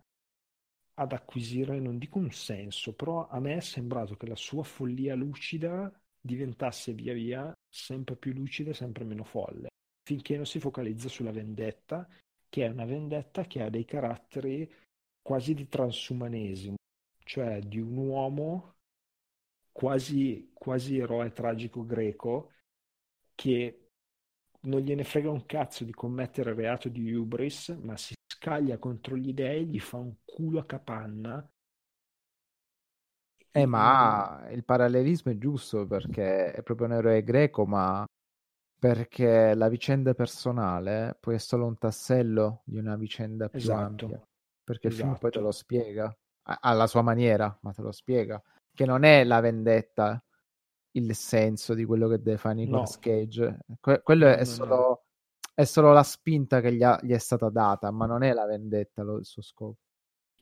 ad 1.03 1.13
acquisire, 1.13 1.79
non 1.79 1.99
dico 1.99 2.19
un 2.19 2.31
senso, 2.31 2.95
però 2.95 3.29
a 3.29 3.39
me 3.41 3.57
è 3.57 3.61
sembrato 3.61 4.17
che 4.17 4.27
la 4.27 4.37
sua 4.37 4.63
follia 4.63 5.15
lucida 5.15 5.93
diventasse 6.21 6.93
via 6.93 7.13
via 7.13 7.53
sempre 7.69 8.17
più 8.17 8.33
lucida 8.33 8.71
e 8.71 8.75
sempre 8.75 9.05
meno 9.05 9.25
folle, 9.25 9.69
finché 10.03 10.37
non 10.37 10.47
si 10.47 10.61
focalizza 10.61 11.09
sulla 11.09 11.33
vendetta, 11.33 12.09
che 12.49 12.67
è 12.67 12.69
una 12.69 12.85
vendetta 12.85 13.45
che 13.45 13.63
ha 13.63 13.71
dei 13.71 13.85
caratteri 13.85 14.71
quasi 15.21 15.55
di 15.55 15.69
transumanesimo, 15.69 16.77
cioè 17.25 17.61
di 17.61 17.79
un 17.79 17.97
uomo 17.97 18.75
quasi, 19.73 20.51
quasi 20.53 20.99
eroe 20.99 21.33
tragico 21.33 21.85
greco 21.85 22.51
che 23.35 23.89
non 24.63 24.81
gliene 24.81 25.03
frega 25.03 25.31
un 25.31 25.47
cazzo 25.47 25.85
di 25.85 25.93
commettere 25.93 26.51
il 26.51 26.57
reato 26.57 26.89
di 26.89 27.13
Hubris, 27.13 27.71
ma 27.83 27.97
si 27.97 28.15
scaglia 28.43 28.77
contro 28.79 29.17
gli 29.17 29.33
dei, 29.33 29.67
gli 29.67 29.79
fa 29.79 29.99
un 29.99 30.17
culo 30.25 30.59
a 30.59 30.67
capanna. 30.67 31.49
Eh, 33.53 33.67
ma 33.67 34.49
il 34.51 34.65
parallelismo 34.65 35.31
è 35.31 35.39
giusto 35.39 35.87
perché 35.87 36.51
è 36.51 36.63
proprio 36.63 36.89
un 36.89 36.95
eroe 36.95 37.23
greco, 37.23 37.67
ma 37.67 38.05
perché 38.77 39.55
la 39.55 39.69
vicenda 39.69 40.13
personale 40.15 41.17
poi 41.21 41.37
è 41.37 41.39
solo 41.39 41.67
un 41.67 41.79
tassello 41.79 42.63
di 42.65 42.79
una 42.79 42.97
vicenda 42.97 43.49
più 43.49 43.61
esatto. 43.61 43.81
ampia. 43.81 44.27
Perché 44.65 44.89
il 44.89 44.95
esatto. 44.95 45.09
film 45.09 45.21
poi 45.21 45.31
te 45.31 45.41
lo 45.41 45.53
spiega 45.53 46.17
alla 46.43 46.89
sua 46.89 47.03
maniera, 47.03 47.57
ma 47.63 47.73
te 47.73 47.83
lo 47.83 47.93
spiega. 47.93 48.43
Che 48.75 48.87
non 48.87 49.05
è 49.05 49.23
la 49.23 49.39
vendetta 49.39 50.21
il 50.93 51.15
senso 51.15 51.75
di 51.75 51.85
quello 51.85 52.09
che 52.09 52.21
deve 52.21 52.39
fare 52.39 52.55
Nicolas 52.55 52.95
no. 52.95 53.01
Cage. 53.01 53.59
Que- 53.79 54.03
quello 54.03 54.27
no, 54.27 54.33
è, 54.33 54.45
solo, 54.45 54.77
no. 54.77 55.02
È, 55.55 55.65
solo, 55.65 55.93
la 55.93 56.03
spinta 56.03 56.61
che 56.61 56.73
gli, 56.73 56.83
ha, 56.83 56.99
gli, 57.03 57.13
è 57.13 57.19
stata 57.19 57.49
data, 57.51 57.91
ma 57.91 58.07
non 58.07 58.23
è 58.23 58.33
la 58.33 58.47
vendetta 58.47 59.03
lo, 59.03 59.19
il 59.19 59.25
suo 59.25 59.43
scopo. 59.43 59.79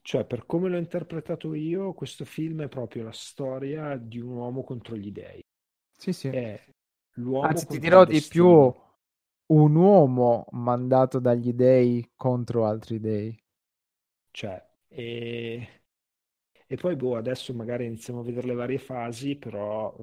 Cioè, 0.01 0.25
per 0.25 0.45
come 0.45 0.69
l'ho 0.69 0.77
interpretato 0.77 1.53
io, 1.53 1.93
questo 1.93 2.25
film 2.25 2.63
è 2.63 2.67
proprio 2.67 3.03
la 3.03 3.11
storia 3.11 3.97
di 3.97 4.19
un 4.19 4.31
uomo 4.31 4.63
contro 4.63 4.95
gli 4.95 5.11
dei. 5.11 5.43
Sì, 5.91 6.11
sì. 6.11 6.29
È 6.29 6.59
l'uomo 7.15 7.47
Anzi, 7.47 7.67
ti 7.67 7.79
dirò 7.79 8.05
di 8.05 8.21
più 8.21 8.45
un 8.47 9.75
uomo 9.75 10.45
mandato 10.51 11.19
dagli 11.19 11.53
dei 11.53 12.11
contro 12.15 12.65
altri 12.65 12.99
dei. 12.99 13.37
Cioè, 14.31 14.65
e... 14.87 15.67
e 16.65 16.75
poi 16.77 16.95
boh, 16.95 17.17
adesso 17.17 17.53
magari 17.53 17.85
iniziamo 17.85 18.21
a 18.21 18.23
vedere 18.23 18.47
le 18.47 18.55
varie 18.55 18.79
fasi, 18.79 19.35
però 19.35 19.93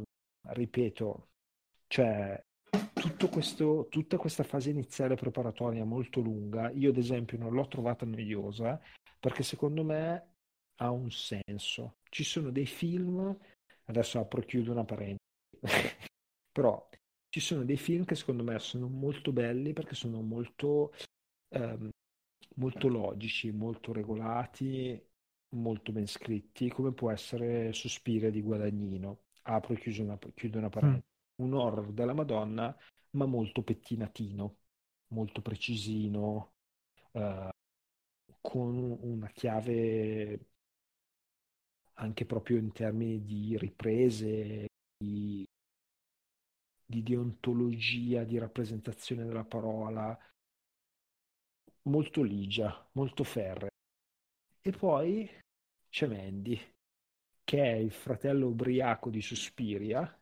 ripeto, 0.42 1.28
cioè 1.88 2.40
questo, 3.30 3.86
tutta 3.88 4.16
questa 4.16 4.42
fase 4.42 4.70
iniziale 4.70 5.14
preparatoria 5.14 5.84
molto 5.84 6.20
lunga, 6.20 6.70
io 6.70 6.90
ad 6.90 6.96
esempio 6.96 7.38
non 7.38 7.52
l'ho 7.52 7.68
trovata 7.68 8.04
noiosa 8.04 8.80
perché 9.20 9.42
secondo 9.42 9.84
me 9.84 10.34
ha 10.76 10.90
un 10.90 11.10
senso. 11.10 11.96
Ci 12.08 12.24
sono 12.24 12.50
dei 12.50 12.66
film, 12.66 13.36
adesso 13.84 14.18
apro 14.18 14.40
e 14.40 14.44
chiudo 14.44 14.72
una 14.72 14.84
parentesi, 14.84 15.18
però 16.50 16.88
ci 17.28 17.40
sono 17.40 17.64
dei 17.64 17.76
film 17.76 18.04
che 18.04 18.14
secondo 18.14 18.42
me 18.42 18.58
sono 18.58 18.88
molto 18.88 19.32
belli 19.32 19.72
perché 19.72 19.94
sono 19.94 20.20
molto, 20.20 20.92
ehm, 21.54 21.88
molto 22.56 22.88
logici, 22.88 23.50
molto 23.52 23.92
regolati, 23.92 25.00
molto 25.56 25.92
ben 25.92 26.06
scritti, 26.06 26.68
come 26.68 26.92
può 26.92 27.10
essere 27.10 27.72
Sospira 27.72 28.30
di 28.30 28.42
Guadagnino 28.42 29.20
apro 29.42 29.74
e 29.74 29.78
chiudo 29.78 30.02
una, 30.02 30.18
chiudo 30.34 30.58
una 30.58 30.68
parentesi, 30.68 31.04
mm. 31.04 31.07
Un 31.38 31.54
horror 31.54 31.92
della 31.92 32.14
Madonna, 32.14 32.76
ma 33.10 33.26
molto 33.26 33.62
pettinatino, 33.62 34.56
molto 35.08 35.42
precisino, 35.42 36.52
uh, 37.12 37.48
con 38.40 38.98
una 39.02 39.28
chiave 39.28 40.46
anche 41.94 42.24
proprio 42.24 42.58
in 42.58 42.72
termini 42.72 43.24
di 43.24 43.56
riprese, 43.58 44.66
di, 44.96 45.44
di 46.84 47.02
deontologia, 47.02 48.24
di 48.24 48.38
rappresentazione 48.38 49.24
della 49.24 49.44
parola, 49.44 50.16
molto 51.82 52.22
ligia, 52.22 52.88
molto 52.92 53.24
ferrea. 53.24 53.68
E 54.60 54.70
poi 54.70 55.28
c'è 55.88 56.06
Mandy, 56.06 56.60
che 57.42 57.62
è 57.62 57.76
il 57.76 57.92
fratello 57.92 58.48
ubriaco 58.48 59.10
di 59.10 59.20
Suspiria, 59.20 60.18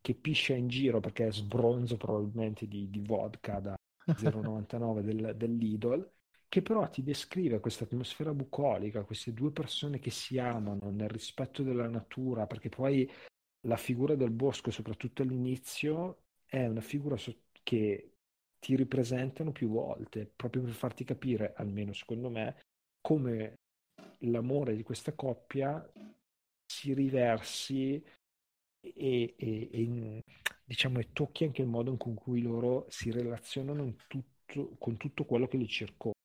che 0.00 0.14
piscia 0.14 0.54
in 0.54 0.68
giro 0.68 1.00
perché 1.00 1.26
è 1.26 1.32
sbronzo 1.32 1.96
probabilmente 1.96 2.66
di, 2.66 2.88
di 2.90 3.00
vodka 3.00 3.60
da 3.60 3.74
0,99 4.06 5.00
del, 5.00 5.34
dell'Idol, 5.36 6.10
che 6.48 6.62
però 6.62 6.88
ti 6.88 7.02
descrive 7.02 7.60
questa 7.60 7.84
atmosfera 7.84 8.32
bucolica, 8.32 9.04
queste 9.04 9.32
due 9.32 9.50
persone 9.52 9.98
che 9.98 10.10
si 10.10 10.38
amano 10.38 10.90
nel 10.90 11.10
rispetto 11.10 11.62
della 11.62 11.88
natura, 11.88 12.46
perché 12.46 12.68
poi 12.70 13.10
la 13.66 13.76
figura 13.76 14.14
del 14.14 14.30
bosco, 14.30 14.70
soprattutto 14.70 15.22
all'inizio, 15.22 16.22
è 16.46 16.66
una 16.66 16.80
figura 16.80 17.16
che 17.62 18.12
ti 18.58 18.76
ripresentano 18.76 19.52
più 19.52 19.68
volte, 19.68 20.30
proprio 20.34 20.62
per 20.62 20.72
farti 20.72 21.04
capire, 21.04 21.52
almeno 21.56 21.92
secondo 21.92 22.30
me, 22.30 22.60
come 23.00 23.56
l'amore 24.20 24.74
di 24.74 24.82
questa 24.82 25.12
coppia 25.12 25.86
si 26.66 26.92
riversi 26.92 28.02
e, 28.80 29.34
e, 29.36 29.68
e, 29.72 30.24
diciamo, 30.64 30.98
e 30.98 31.12
tocchi 31.12 31.44
anche 31.44 31.62
il 31.62 31.68
modo 31.68 31.90
in 31.90 31.96
cui 31.96 32.42
loro 32.42 32.86
si 32.88 33.10
relazionano 33.10 33.94
tutto, 34.06 34.76
con 34.78 34.96
tutto 34.96 35.24
quello 35.24 35.46
che 35.46 35.56
li 35.56 35.68
circonda. 35.68 36.16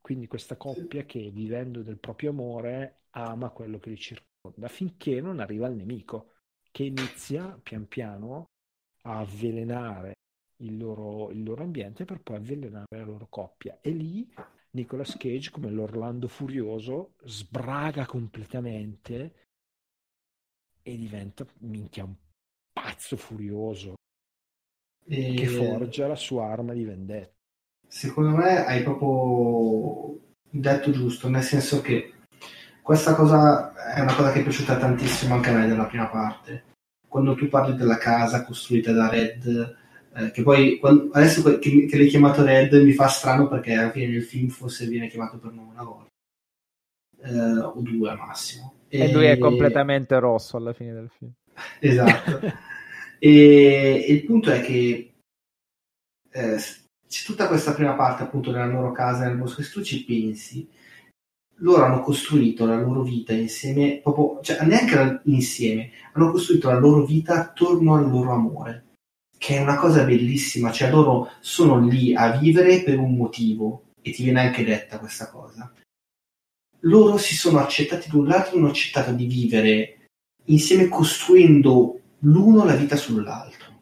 Quindi 0.00 0.26
questa 0.26 0.56
coppia 0.56 1.04
che 1.04 1.30
vivendo 1.30 1.82
del 1.82 1.98
proprio 1.98 2.30
amore 2.30 3.06
ama 3.10 3.50
quello 3.50 3.78
che 3.78 3.90
li 3.90 3.96
circonda 3.96 4.68
finché 4.68 5.20
non 5.20 5.40
arriva 5.40 5.66
il 5.66 5.74
nemico 5.74 6.34
che 6.70 6.84
inizia 6.84 7.58
pian 7.60 7.88
piano 7.88 8.50
a 9.02 9.18
avvelenare 9.18 10.14
il 10.58 10.76
loro, 10.76 11.30
il 11.30 11.42
loro 11.42 11.64
ambiente 11.64 12.04
per 12.04 12.20
poi 12.22 12.36
avvelenare 12.36 12.86
la 12.90 13.04
loro 13.04 13.26
coppia. 13.28 13.78
E 13.80 13.90
lì 13.90 14.32
Nicolas 14.70 15.16
Cage 15.16 15.50
come 15.50 15.70
l'Orlando 15.70 16.28
Furioso 16.28 17.14
sbraga 17.24 18.06
completamente 18.06 19.45
e 20.86 20.96
diventa 20.96 21.44
minchia 21.58 22.04
un 22.04 22.14
pazzo 22.72 23.16
furioso 23.16 23.94
E- 25.08 25.34
che 25.34 25.46
forgia 25.48 26.06
la 26.06 26.14
sua 26.14 26.46
arma 26.46 26.72
di 26.74 26.84
vendetta. 26.84 27.34
Secondo 27.88 28.36
me 28.36 28.64
hai 28.64 28.82
proprio 28.84 30.18
detto 30.48 30.90
giusto, 30.92 31.28
nel 31.28 31.42
senso 31.42 31.80
che 31.80 32.12
questa 32.82 33.14
cosa 33.14 33.72
è 33.94 34.00
una 34.00 34.14
cosa 34.14 34.30
che 34.32 34.40
è 34.40 34.42
piaciuta 34.42 34.76
tantissimo 34.76 35.34
anche 35.34 35.50
a 35.50 35.54
me 35.58 35.66
della 35.66 35.86
prima 35.86 36.08
parte. 36.08 36.64
Quando 37.08 37.34
tu 37.34 37.48
parli 37.48 37.74
della 37.76 37.98
casa 37.98 38.44
costruita 38.44 38.92
da 38.92 39.08
Red, 39.08 39.76
eh, 40.14 40.30
che 40.30 40.42
poi 40.42 40.78
quando- 40.78 41.10
adesso 41.12 41.42
che, 41.58 41.86
che 41.86 41.96
l'hai 41.96 42.08
chiamato 42.08 42.44
Red 42.44 42.74
mi 42.74 42.92
fa 42.92 43.08
strano 43.08 43.48
perché 43.48 43.74
alla 43.74 43.90
fine 43.90 44.06
nel 44.08 44.22
film 44.22 44.48
forse 44.48 44.86
viene 44.86 45.08
chiamato 45.08 45.38
per 45.38 45.52
nome 45.52 45.70
una 45.72 45.84
volta, 45.84 46.10
Eh, 47.18 47.58
o 47.58 47.80
due 47.80 48.10
al 48.10 48.18
massimo. 48.18 48.74
E 49.02 49.12
lui 49.12 49.26
è 49.26 49.38
completamente 49.38 50.18
rosso 50.18 50.56
alla 50.56 50.72
fine 50.72 50.92
del 50.92 51.10
film. 51.10 51.32
Esatto. 51.80 52.40
e, 53.18 54.04
e 54.08 54.12
il 54.12 54.24
punto 54.24 54.50
è 54.50 54.60
che 54.60 55.14
eh, 56.30 56.56
c'è 57.08 57.24
tutta 57.24 57.48
questa 57.48 57.72
prima 57.72 57.94
parte 57.94 58.24
appunto 58.24 58.50
della 58.50 58.66
loro 58.66 58.92
casa 58.92 59.26
nel 59.26 59.36
bosco 59.36 59.60
e 59.60 59.64
se 59.64 59.72
tu 59.72 59.82
ci 59.82 60.04
pensi 60.04 60.68
loro 61.60 61.84
hanno 61.84 62.00
costruito 62.00 62.66
la 62.66 62.76
loro 62.76 63.02
vita 63.02 63.32
insieme 63.32 64.00
proprio, 64.02 64.40
cioè 64.42 64.62
neanche 64.66 65.22
insieme 65.24 65.90
hanno 66.12 66.30
costruito 66.30 66.68
la 66.68 66.78
loro 66.78 67.04
vita 67.04 67.34
attorno 67.34 67.94
al 67.94 68.10
loro 68.10 68.32
amore 68.32 68.84
che 69.38 69.56
è 69.56 69.62
una 69.62 69.76
cosa 69.76 70.04
bellissima 70.04 70.72
cioè 70.72 70.90
loro 70.90 71.30
sono 71.40 71.78
lì 71.78 72.14
a 72.14 72.36
vivere 72.38 72.82
per 72.82 72.98
un 72.98 73.16
motivo 73.16 73.84
e 74.02 74.10
ti 74.10 74.24
viene 74.24 74.40
anche 74.40 74.64
detta 74.64 74.98
questa 74.98 75.30
cosa 75.30 75.72
loro 76.86 77.16
si 77.18 77.34
sono 77.34 77.58
accettati 77.58 78.10
l'un 78.10 78.26
l'altro 78.26 78.56
hanno 78.56 78.68
accettato 78.68 79.12
di 79.12 79.26
vivere 79.26 80.06
insieme 80.46 80.88
costruendo 80.88 82.00
l'uno 82.20 82.64
la 82.64 82.74
vita 82.74 82.96
sull'altro. 82.96 83.78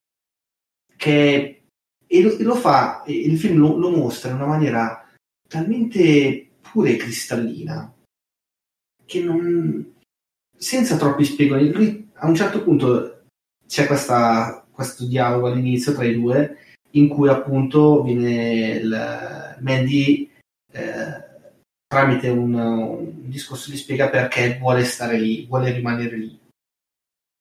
Che 0.97 1.63
e 2.07 2.23
lo, 2.23 2.37
e 2.37 2.43
lo 2.43 2.55
fa, 2.55 3.03
e 3.03 3.13
il 3.13 3.39
film 3.39 3.59
lo, 3.59 3.77
lo 3.77 3.91
mostra 3.91 4.31
in 4.31 4.37
una 4.37 4.47
maniera 4.47 5.09
talmente 5.49 6.51
pura 6.61 6.91
e 6.91 6.97
cristallina 6.97 7.93
che 9.05 9.23
non 9.23 9.95
senza 10.57 10.97
troppi 10.97 11.25
spiegoni. 11.25 11.73
Lui 11.73 12.11
a 12.15 12.27
un 12.27 12.35
certo 12.35 12.63
punto 12.63 13.25
c'è 13.67 13.87
questa, 13.87 14.67
questo 14.71 15.07
dialogo 15.07 15.49
all'inizio 15.49 15.93
tra 15.93 16.05
i 16.05 16.15
due 16.15 16.59
in 16.93 17.09
cui 17.09 17.29
appunto 17.29 18.03
viene 18.03 18.71
il, 18.77 19.57
Mandy 19.61 20.31
tramite 21.87 22.29
un, 22.29 22.55
un 22.55 23.29
discorso 23.29 23.71
gli 23.71 23.77
spiega 23.77 24.09
perché 24.09 24.59
vuole 24.59 24.85
stare 24.85 25.19
lì, 25.19 25.47
vuole 25.47 25.73
rimanere 25.73 26.17
lì. 26.17 26.39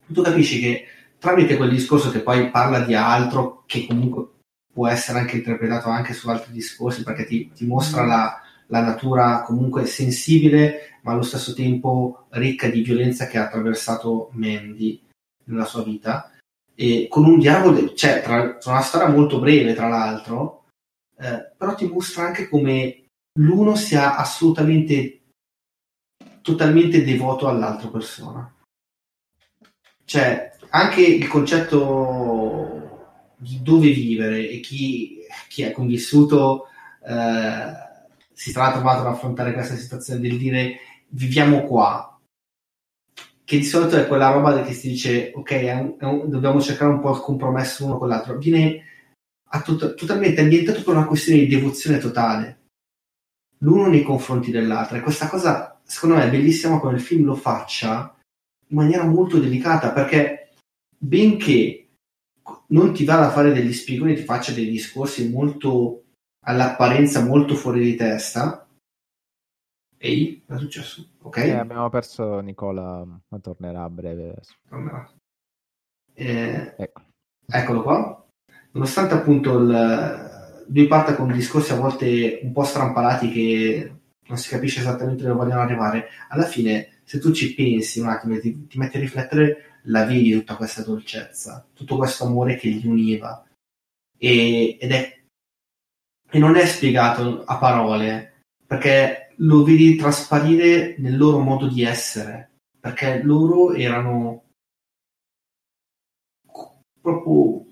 Tu 0.05 0.21
capisci 0.21 0.59
che 0.59 0.85
tramite 1.17 1.55
quel 1.55 1.69
discorso 1.69 2.11
che 2.11 2.19
poi 2.19 2.49
parla 2.49 2.81
di 2.81 2.93
altro, 2.93 3.63
che 3.65 3.85
comunque 3.87 4.27
può 4.73 4.87
essere 4.87 5.19
anche 5.19 5.37
interpretato 5.37 5.89
anche 5.89 6.13
su 6.13 6.29
altri 6.29 6.51
discorsi, 6.51 7.03
perché 7.03 7.25
ti, 7.25 7.51
ti 7.53 7.65
mostra 7.65 8.03
la, 8.05 8.41
la 8.67 8.81
natura 8.81 9.43
comunque 9.43 9.85
sensibile, 9.85 10.97
ma 11.03 11.13
allo 11.13 11.21
stesso 11.21 11.53
tempo 11.53 12.25
ricca 12.31 12.67
di 12.67 12.81
violenza 12.81 13.27
che 13.27 13.37
ha 13.37 13.45
attraversato 13.45 14.29
Mandy 14.33 15.01
nella 15.45 15.65
sua 15.65 15.83
vita. 15.83 16.31
E 16.75 17.07
con 17.07 17.25
un 17.25 17.39
dialogo, 17.39 17.93
cioè, 17.93 18.21
tra, 18.21 18.55
tra 18.55 18.71
una 18.71 18.81
storia 18.81 19.07
molto 19.07 19.39
breve, 19.39 19.73
tra 19.73 19.87
l'altro, 19.87 20.65
eh, 21.19 21.51
però 21.55 21.75
ti 21.75 21.87
mostra 21.87 22.25
anche 22.25 22.49
come 22.49 23.02
l'uno 23.39 23.75
sia 23.75 24.15
assolutamente 24.15 25.21
totalmente 26.41 27.03
devoto 27.03 27.47
all'altra 27.47 27.89
persona. 27.89 28.53
Cioè, 30.05 30.51
anche 30.69 31.01
il 31.01 31.27
concetto 31.27 33.35
di 33.37 33.61
dove 33.61 33.89
vivere 33.91 34.49
e 34.49 34.59
chi, 34.59 35.19
chi 35.47 35.63
è 35.63 35.71
convissuto 35.71 36.67
eh, 37.05 37.73
si 38.33 38.51
sarà 38.51 38.71
trovato 38.73 39.01
ad 39.01 39.07
affrontare 39.07 39.53
questa 39.53 39.75
situazione 39.75 40.19
del 40.19 40.37
dire 40.37 40.77
viviamo 41.09 41.63
qua, 41.63 42.19
che 43.45 43.57
di 43.57 43.63
solito 43.63 43.97
è 43.97 44.07
quella 44.07 44.31
roba 44.31 44.61
che 44.63 44.73
si 44.73 44.89
dice 44.89 45.31
ok, 45.35 45.51
è 45.51 45.73
un- 45.73 45.95
è 45.99 46.05
un- 46.05 46.29
dobbiamo 46.29 46.61
cercare 46.61 46.91
un 46.91 46.99
po' 46.99 47.11
il 47.11 47.19
compromesso 47.21 47.85
uno 47.85 47.97
con 47.97 48.07
l'altro, 48.07 48.37
viene 48.37 48.83
a 49.49 49.61
tot- 49.61 49.93
totalmente 49.95 50.41
ambientato 50.41 50.81
per 50.83 50.95
una 50.95 51.05
questione 51.05 51.39
di 51.41 51.47
devozione 51.47 51.97
totale, 51.99 52.61
l'uno 53.63 53.87
nei 53.87 54.03
confronti 54.03 54.51
dell'altro. 54.51 54.97
E 54.97 55.01
questa 55.01 55.27
cosa, 55.27 55.79
secondo 55.83 56.15
me, 56.15 56.25
è 56.25 56.29
bellissima 56.29 56.79
come 56.79 56.93
il 56.93 57.01
film 57.01 57.25
lo 57.25 57.35
faccia 57.35 58.15
in 58.67 58.77
maniera 58.77 59.05
molto 59.05 59.39
delicata, 59.39 59.91
perché 59.91 60.51
benché 60.97 61.79
non 62.67 62.93
ti 62.93 63.05
vada 63.05 63.27
a 63.27 63.31
fare 63.31 63.53
degli 63.53 63.73
spiegoni, 63.73 64.15
ti 64.15 64.23
faccia 64.23 64.51
dei 64.51 64.69
discorsi 64.69 65.29
molto 65.29 66.03
all'apparenza 66.45 67.23
molto 67.23 67.55
fuori 67.55 67.81
di 67.83 67.95
testa. 67.95 68.67
Ehi, 69.97 70.43
cosa 70.45 70.59
è 70.59 70.61
successo? 70.61 71.09
Ok, 71.21 71.37
Eh, 71.37 71.51
abbiamo 71.51 71.89
perso 71.89 72.39
Nicola, 72.41 73.05
ma 73.05 73.39
tornerà 73.39 73.83
a 73.83 73.89
breve. 73.89 74.35
tornerà. 74.67 75.09
Eh, 76.13 76.73
Ecco. 76.77 77.01
Eccolo 77.45 77.81
qua. 77.83 78.27
Nonostante 78.71 79.13
appunto 79.13 79.57
il, 79.59 79.69
lui 80.67 80.87
parta 80.87 81.15
con 81.15 81.31
discorsi 81.31 81.71
a 81.71 81.77
volte 81.77 82.39
un 82.43 82.51
po' 82.51 82.63
strampalati 82.63 83.31
che 83.31 83.93
non 84.25 84.37
si 84.37 84.49
capisce 84.49 84.79
esattamente 84.79 85.23
dove 85.23 85.35
vogliono 85.35 85.61
arrivare, 85.61 86.09
alla 86.29 86.45
fine 86.45 87.01
se 87.03 87.19
tu 87.19 87.31
ci 87.33 87.53
pensi 87.53 87.99
un 87.99 88.07
attimo 88.07 88.35
e 88.35 88.39
ti, 88.39 88.67
ti 88.67 88.77
metti 88.77 88.97
a 88.97 89.01
riflettere, 89.01 89.79
la 89.83 90.05
vedi 90.05 90.31
tutta 90.31 90.55
questa 90.55 90.81
dolcezza, 90.81 91.65
tutto 91.73 91.97
questo 91.97 92.25
amore 92.25 92.55
che 92.55 92.69
li 92.69 92.87
univa. 92.87 93.45
E, 94.17 94.77
ed 94.79 94.91
è, 94.91 95.21
e 96.29 96.39
non 96.39 96.55
è 96.55 96.65
spiegato 96.65 97.43
a 97.43 97.57
parole, 97.57 98.41
perché 98.65 99.33
lo 99.37 99.63
vedi 99.63 99.95
trasparire 99.95 100.95
nel 100.99 101.17
loro 101.17 101.39
modo 101.39 101.67
di 101.67 101.83
essere, 101.83 102.51
perché 102.79 103.21
loro 103.21 103.73
erano 103.73 104.45
proprio 107.01 107.65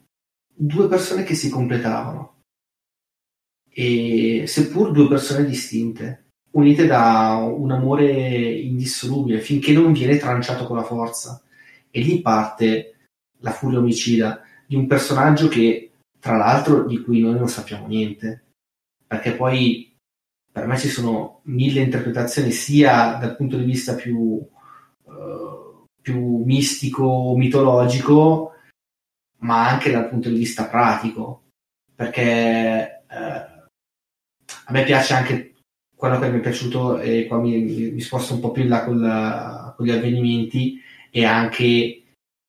due 0.54 0.88
persone 0.88 1.24
che 1.24 1.36
si 1.36 1.50
completavano 1.50 2.31
e 3.74 4.44
seppur 4.48 4.92
due 4.92 5.08
persone 5.08 5.46
distinte 5.46 6.26
unite 6.52 6.86
da 6.86 7.36
un 7.36 7.72
amore 7.72 8.10
indissolubile 8.52 9.40
finché 9.40 9.72
non 9.72 9.94
viene 9.94 10.18
tranciato 10.18 10.66
con 10.66 10.76
la 10.76 10.84
forza. 10.84 11.42
E 11.90 12.02
lì 12.02 12.22
parte 12.22 12.96
la 13.40 13.52
furia 13.52 13.80
omicida 13.80 14.42
di 14.66 14.76
un 14.76 14.88
personaggio 14.88 15.48
che 15.48 15.92
tra 16.20 16.38
l'altro 16.38 16.86
di 16.86 17.02
cui 17.02 17.22
noi 17.22 17.36
non 17.36 17.48
sappiamo 17.48 17.88
niente. 17.88 18.44
Perché 19.08 19.34
poi 19.34 19.94
per 20.52 20.68
me 20.68 20.78
ci 20.78 20.90
sono 20.90 21.40
mille 21.44 21.82
interpretazioni 21.82 22.52
sia 22.52 23.18
dal 23.20 23.36
punto 23.36 23.58
di 23.58 23.64
vista 23.64 23.96
più, 23.96 24.46
eh, 25.08 25.86
più 26.02 26.44
mistico 26.44 27.34
mitologico 27.36 28.52
ma 29.40 29.68
anche 29.68 29.92
dal 29.92 30.08
punto 30.08 30.30
di 30.30 30.38
vista 30.38 30.66
pratico, 30.68 31.46
perché 31.96 33.04
eh, 33.10 33.51
a 34.66 34.72
me 34.72 34.84
piace 34.84 35.14
anche 35.14 35.56
quello 35.96 36.20
che 36.20 36.30
mi 36.30 36.38
è 36.38 36.42
piaciuto, 36.42 37.00
e 37.00 37.28
qua 37.28 37.38
mi, 37.38 37.92
mi 37.92 38.00
sposto 38.02 38.34
un 38.34 38.40
po' 38.40 38.52
più 38.52 38.64
in 38.64 38.70
là 38.70 38.84
con, 38.84 39.74
con 39.76 39.86
gli 39.86 39.92
avvenimenti, 39.92 40.82
e 41.12 41.26
anche 41.26 42.04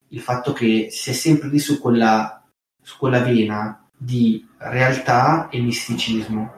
il 0.09 0.21
fatto 0.21 0.53
che 0.53 0.89
si 0.91 1.11
è 1.11 1.13
sempre 1.13 1.49
lì 1.49 1.59
su 1.59 1.81
quella, 1.81 2.47
su 2.83 2.97
quella 2.99 3.21
vena 3.21 3.89
di 3.97 4.47
realtà 4.59 5.49
e 5.49 5.61
misticismo, 5.61 6.53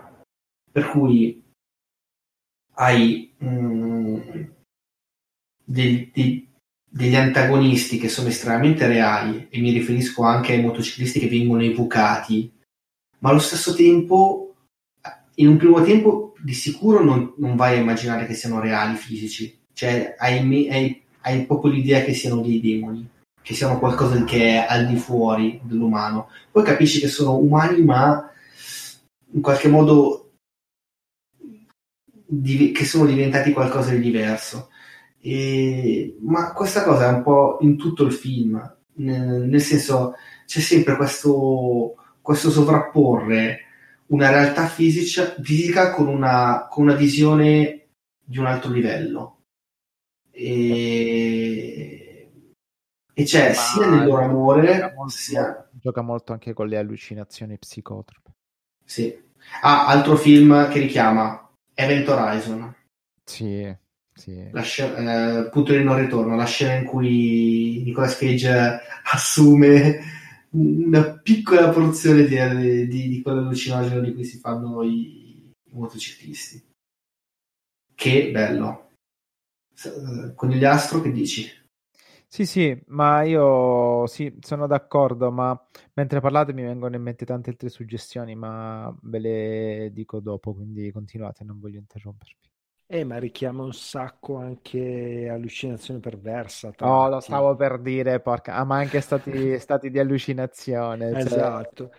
per 0.70 0.88
cui 0.88 1.42
hai 2.74 3.32
mm, 3.42 4.20
dei- 5.64 6.10
dei- 6.12 6.48
degli 6.88 7.16
antagonisti 7.16 7.98
che 7.98 8.08
sono 8.08 8.28
estremamente 8.28 8.86
reali 8.86 9.48
e 9.50 9.60
mi 9.60 9.72
riferisco 9.72 10.22
anche 10.22 10.52
ai 10.52 10.62
motociclisti 10.62 11.18
che 11.18 11.28
vengono 11.28 11.62
evocati, 11.62 12.52
ma 13.18 13.30
allo 13.30 13.40
stesso 13.40 13.74
tempo, 13.74 14.43
in 15.36 15.48
un 15.48 15.56
primo 15.56 15.82
tempo 15.82 16.34
di 16.40 16.52
sicuro 16.52 17.02
non, 17.02 17.34
non 17.38 17.56
vai 17.56 17.76
a 17.76 17.80
immaginare 17.80 18.26
che 18.26 18.34
siano 18.34 18.60
reali 18.60 18.96
fisici, 18.96 19.58
cioè 19.72 20.14
hai, 20.18 20.68
hai- 20.68 21.02
hai 21.22 21.46
proprio 21.46 21.72
l'idea 21.72 22.02
che 22.02 22.14
siano 22.14 22.40
dei 22.42 22.60
demoni, 22.60 23.08
che 23.42 23.54
siano 23.54 23.78
qualcosa 23.78 24.22
che 24.24 24.62
è 24.62 24.66
al 24.68 24.86
di 24.86 24.96
fuori 24.96 25.60
dell'umano. 25.62 26.28
Poi 26.50 26.62
capisci 26.62 27.00
che 27.00 27.08
sono 27.08 27.36
umani, 27.36 27.82
ma 27.82 28.30
in 29.32 29.40
qualche 29.40 29.68
modo 29.68 30.32
div- 32.26 32.76
che 32.76 32.84
sono 32.84 33.06
diventati 33.06 33.52
qualcosa 33.52 33.90
di 33.90 34.00
diverso. 34.00 34.68
E- 35.20 36.16
ma 36.20 36.52
questa 36.52 36.82
cosa 36.84 37.08
è 37.08 37.12
un 37.12 37.22
po' 37.22 37.58
in 37.62 37.76
tutto 37.76 38.04
il 38.04 38.12
film, 38.12 38.76
nel, 38.96 39.48
nel 39.48 39.60
senso 39.60 40.14
c'è 40.46 40.60
sempre 40.60 40.96
questo, 40.96 41.94
questo 42.20 42.50
sovrapporre 42.50 43.60
una 44.08 44.30
realtà 44.30 44.66
fisica, 44.66 45.34
fisica 45.42 45.92
con, 45.92 46.08
una, 46.08 46.66
con 46.68 46.84
una 46.84 46.94
visione 46.94 47.88
di 48.22 48.38
un 48.38 48.46
altro 48.46 48.70
livello. 48.70 49.42
E 50.30 52.04
E 53.16 53.22
c'è 53.22 53.48
Ma 53.48 53.54
sia 53.54 53.88
nel 53.88 54.06
loro 54.08 54.24
amore, 54.24 54.74
gioca 54.74 54.92
molto, 54.96 55.12
sia... 55.12 55.68
gioca 55.70 56.02
molto 56.02 56.32
anche 56.32 56.52
con 56.52 56.66
le 56.66 56.78
allucinazioni 56.78 57.56
psicotrope. 57.58 58.32
Sì. 58.84 59.16
Ah, 59.62 59.86
altro 59.86 60.16
film 60.16 60.68
che 60.68 60.80
richiama 60.80 61.48
Event 61.74 62.08
Horizon. 62.08 62.74
Sì, 63.22 63.72
sì. 64.12 64.48
La 64.50 64.62
scena, 64.62 65.38
eh, 65.38 65.48
punto 65.48 65.72
di 65.72 65.84
non 65.84 65.96
ritorno, 65.96 66.34
la 66.34 66.44
scena 66.44 66.74
in 66.74 66.86
cui 66.86 67.82
Nicolas 67.84 68.18
Cage 68.18 68.80
assume 69.12 70.00
una 70.54 71.18
piccola 71.18 71.70
porzione 71.70 72.24
di, 72.24 72.88
di, 72.88 73.08
di 73.08 73.22
quell'allucinogeno 73.22 74.00
di 74.00 74.14
cui 74.14 74.24
si 74.24 74.38
fanno 74.38 74.82
i, 74.82 75.52
i 75.64 75.72
motociclisti. 75.72 76.62
Che 77.94 78.30
bello. 78.30 78.90
Conigliastro, 80.34 81.00
che 81.00 81.10
dici? 81.10 81.48
Sì, 82.26 82.46
sì, 82.46 82.76
ma 82.88 83.22
io 83.22 84.06
sì, 84.06 84.36
sono 84.40 84.66
d'accordo, 84.66 85.30
ma 85.30 85.56
mentre 85.94 86.20
parlate 86.20 86.52
mi 86.52 86.62
vengono 86.62 86.96
in 86.96 87.02
mente 87.02 87.24
tante 87.24 87.50
altre 87.50 87.68
suggestioni, 87.68 88.34
ma 88.34 88.92
ve 89.02 89.18
le 89.20 89.90
dico 89.92 90.18
dopo, 90.20 90.52
quindi 90.52 90.90
continuate, 90.90 91.44
non 91.44 91.60
voglio 91.60 91.78
interrompervi. 91.78 92.53
Eh, 92.94 93.02
ma 93.02 93.18
richiama 93.18 93.64
un 93.64 93.72
sacco 93.72 94.36
anche 94.36 95.28
allucinazione 95.28 95.98
perversa. 95.98 96.72
Oh, 96.78 97.08
lo 97.08 97.18
stavo 97.18 97.56
per 97.56 97.80
dire, 97.80 98.20
porca, 98.20 98.54
ah, 98.54 98.62
ma 98.64 98.76
anche 98.76 99.00
stati, 99.00 99.58
stati 99.58 99.90
di 99.90 99.98
allucinazione, 99.98 101.10
cioè, 101.10 101.18
Esatto. 101.18 101.90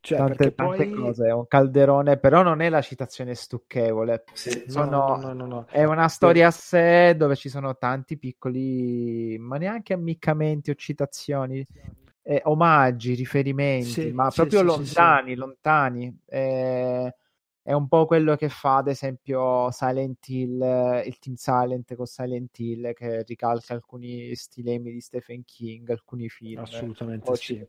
Cioè, 0.00 0.18
tante, 0.18 0.52
tante 0.52 0.88
poi... 0.88 0.90
cose, 0.90 1.28
è 1.28 1.32
un 1.32 1.46
calderone, 1.46 2.16
però 2.18 2.42
non 2.42 2.60
è 2.60 2.68
la 2.68 2.82
citazione 2.82 3.36
stucchevole, 3.36 4.24
Sì. 4.32 4.50
No, 4.66 4.84
sono- 4.84 5.06
no, 5.06 5.16
no, 5.16 5.32
no, 5.32 5.46
no. 5.46 5.66
È 5.70 5.84
una 5.84 6.08
storia 6.08 6.48
a 6.48 6.50
sé 6.50 7.14
dove 7.16 7.36
ci 7.36 7.48
sono 7.48 7.76
tanti 7.76 8.18
piccoli, 8.18 9.38
ma 9.38 9.58
neanche 9.58 9.92
ammiccamenti 9.92 10.70
o 10.70 10.74
citazioni, 10.74 11.64
eh, 12.24 12.40
omaggi, 12.46 13.14
riferimenti, 13.14 13.88
Sì, 13.88 14.10
ma 14.12 14.28
sì, 14.30 14.36
proprio 14.36 14.58
sì, 14.58 14.66
sì, 14.66 14.76
lontani, 14.76 15.34
lontani. 15.36 16.18
Eh, 16.26 17.14
è 17.62 17.72
un 17.72 17.86
po' 17.88 18.06
quello 18.06 18.34
che 18.36 18.48
fa, 18.48 18.76
ad 18.76 18.88
esempio, 18.88 19.70
Silent 19.70 20.26
Hill, 20.28 21.02
il 21.06 21.18
Team 21.18 21.36
Silent 21.36 21.94
con 21.94 22.06
Silent 22.06 22.58
Hill, 22.58 22.92
che 22.92 23.22
ricalca 23.22 23.74
alcuni 23.74 24.34
stilemi 24.34 24.90
di 24.92 25.00
Stephen 25.00 25.44
King, 25.44 25.88
alcuni 25.90 26.28
film. 26.28 26.60
Assolutamente 26.60 27.34
sì. 27.36 27.64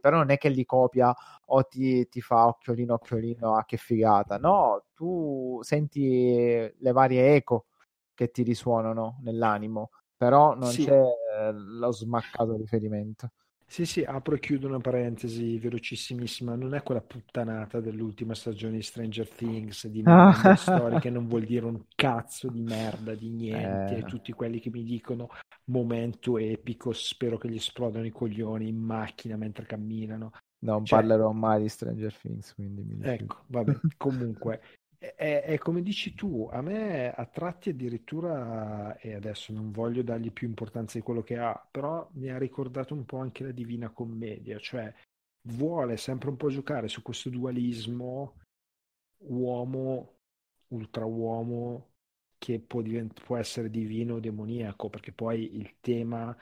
però 0.00 0.16
non 0.18 0.30
è 0.30 0.38
che 0.38 0.48
li 0.48 0.64
copia 0.64 1.14
o 1.46 1.62
ti, 1.64 2.08
ti 2.08 2.20
fa 2.20 2.46
occhiolino 2.48 2.94
occhiolino 2.94 3.54
a 3.54 3.64
che 3.64 3.76
figata 3.76 4.36
no 4.36 4.86
tu 4.92 5.60
senti 5.62 6.70
le 6.76 6.92
varie 6.92 7.34
eco 7.36 7.66
che 8.12 8.30
ti 8.30 8.42
risuonano 8.42 9.18
nell'animo 9.22 9.90
però 10.16 10.54
non 10.54 10.70
Sì. 10.70 10.84
c'è 10.84 11.00
eh, 11.00 11.52
lo 11.52 11.92
smaccato 11.92 12.56
riferimento 12.56 13.30
Sì, 13.70 13.84
sì, 13.84 14.02
apro 14.02 14.34
e 14.34 14.38
chiudo 14.40 14.66
una 14.66 14.78
parentesi 14.80 15.58
velocissimissima. 15.58 16.54
Non 16.54 16.74
è 16.74 16.82
quella 16.82 17.02
puttanata 17.02 17.80
dell'ultima 17.80 18.34
stagione 18.34 18.76
di 18.76 18.82
Stranger 18.82 19.28
Things 19.28 19.86
di 19.88 20.02
Ah. 20.06 20.54
Story 20.56 20.98
che 21.00 21.10
non 21.10 21.28
vuol 21.28 21.44
dire 21.44 21.66
un 21.66 21.82
cazzo 21.94 22.48
di 22.48 22.62
merda, 22.62 23.14
di 23.14 23.28
niente. 23.28 23.98
Eh. 23.98 24.02
Tutti 24.04 24.32
quelli 24.32 24.58
che 24.58 24.70
mi 24.70 24.82
dicono 24.84 25.28
momento 25.66 26.38
epico, 26.38 26.92
spero 26.92 27.36
che 27.36 27.50
gli 27.50 27.56
esplodano 27.56 28.06
i 28.06 28.10
coglioni 28.10 28.68
in 28.68 28.78
macchina 28.78 29.36
mentre 29.36 29.66
camminano. 29.66 30.32
non 30.60 30.84
Cioè- 30.84 30.98
parlerò 31.00 31.30
mai 31.32 31.60
di 31.62 31.68
Stranger 31.68 32.12
Things 32.16 32.54
quindi 32.54 32.82
mi. 32.82 32.98
Ecco, 33.02 33.44
vabbè, 33.48 33.78
comunque, 33.98 34.60
è, 34.98 35.42
è 35.44 35.58
come 35.58 35.82
dici 35.82 36.14
tu, 36.14 36.48
a 36.50 36.60
me 36.60 37.12
a 37.12 37.24
tratti 37.26 37.70
addirittura, 37.70 38.98
e 38.98 39.14
adesso 39.14 39.52
non 39.52 39.70
voglio 39.70 40.02
dargli 40.02 40.32
più 40.32 40.48
importanza 40.48 40.98
di 40.98 41.04
quello 41.04 41.22
che 41.22 41.38
ha, 41.38 41.68
però 41.70 42.08
mi 42.14 42.30
ha 42.30 42.38
ricordato 42.38 42.94
un 42.94 43.04
po' 43.04 43.18
anche 43.18 43.44
la 43.44 43.52
Divina 43.52 43.90
Commedia, 43.90 44.58
cioè 44.58 44.92
vuole 45.42 45.96
sempre 45.96 46.28
un 46.28 46.36
po' 46.36 46.50
giocare 46.50 46.88
su 46.88 47.02
questo 47.02 47.30
dualismo 47.30 48.34
uomo, 49.18 50.18
ultrauomo, 50.68 51.86
che 52.38 52.60
può, 52.60 52.82
divent- 52.82 53.22
può 53.22 53.36
essere 53.36 53.70
divino 53.70 54.14
o 54.14 54.20
demoniaco, 54.20 54.88
perché 54.88 55.12
poi 55.12 55.56
il 55.56 55.76
tema 55.80 56.36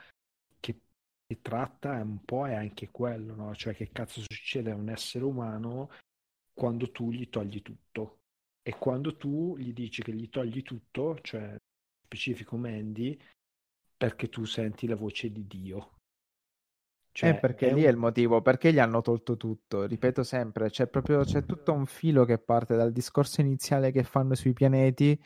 che, 0.59 0.81
che 1.25 1.41
tratta 1.41 1.97
è 1.97 2.01
un 2.01 2.23
po' 2.23 2.47
è 2.47 2.53
anche 2.55 2.89
quello, 2.89 3.35
no? 3.35 3.55
Cioè 3.55 3.73
che 3.75 3.91
cazzo 3.91 4.21
succede 4.21 4.71
a 4.71 4.75
un 4.75 4.89
essere 4.89 5.23
umano 5.25 5.91
quando 6.53 6.91
tu 6.91 7.11
gli 7.11 7.29
togli 7.29 7.61
tutto. 7.61 8.16
E 8.67 8.77
quando 8.77 9.15
tu 9.15 9.55
gli 9.57 9.71
dici 9.71 10.03
che 10.03 10.11
gli 10.13 10.29
togli 10.29 10.61
tutto, 10.61 11.17
cioè 11.21 11.55
specifico 12.03 12.57
Mandy, 12.57 13.17
perché 13.95 14.27
tu 14.27 14.43
senti 14.43 14.87
la 14.87 14.95
voce 14.97 15.31
di 15.31 15.47
Dio. 15.47 15.99
Cioè, 17.13 17.29
Eh, 17.29 17.39
perché 17.39 17.69
è 17.69 17.73
lì 17.73 17.81
un- 17.81 17.87
è 17.87 17.89
il 17.89 17.97
motivo, 17.97 18.41
perché 18.41 18.71
gli 18.71 18.79
hanno 18.79 19.01
tolto 19.01 19.37
tutto. 19.37 19.85
Ripeto 19.85 20.21
sempre, 20.23 20.69
c'è 20.69 20.87
proprio 20.87 21.23
c'è 21.23 21.45
tutto 21.45 21.73
un 21.73 21.85
filo 21.85 22.25
che 22.25 22.37
parte 22.37 22.75
dal 22.75 22.91
discorso 22.91 23.41
iniziale 23.41 23.91
che 23.91 24.03
fanno 24.03 24.35
sui 24.35 24.53
pianeti 24.53 25.19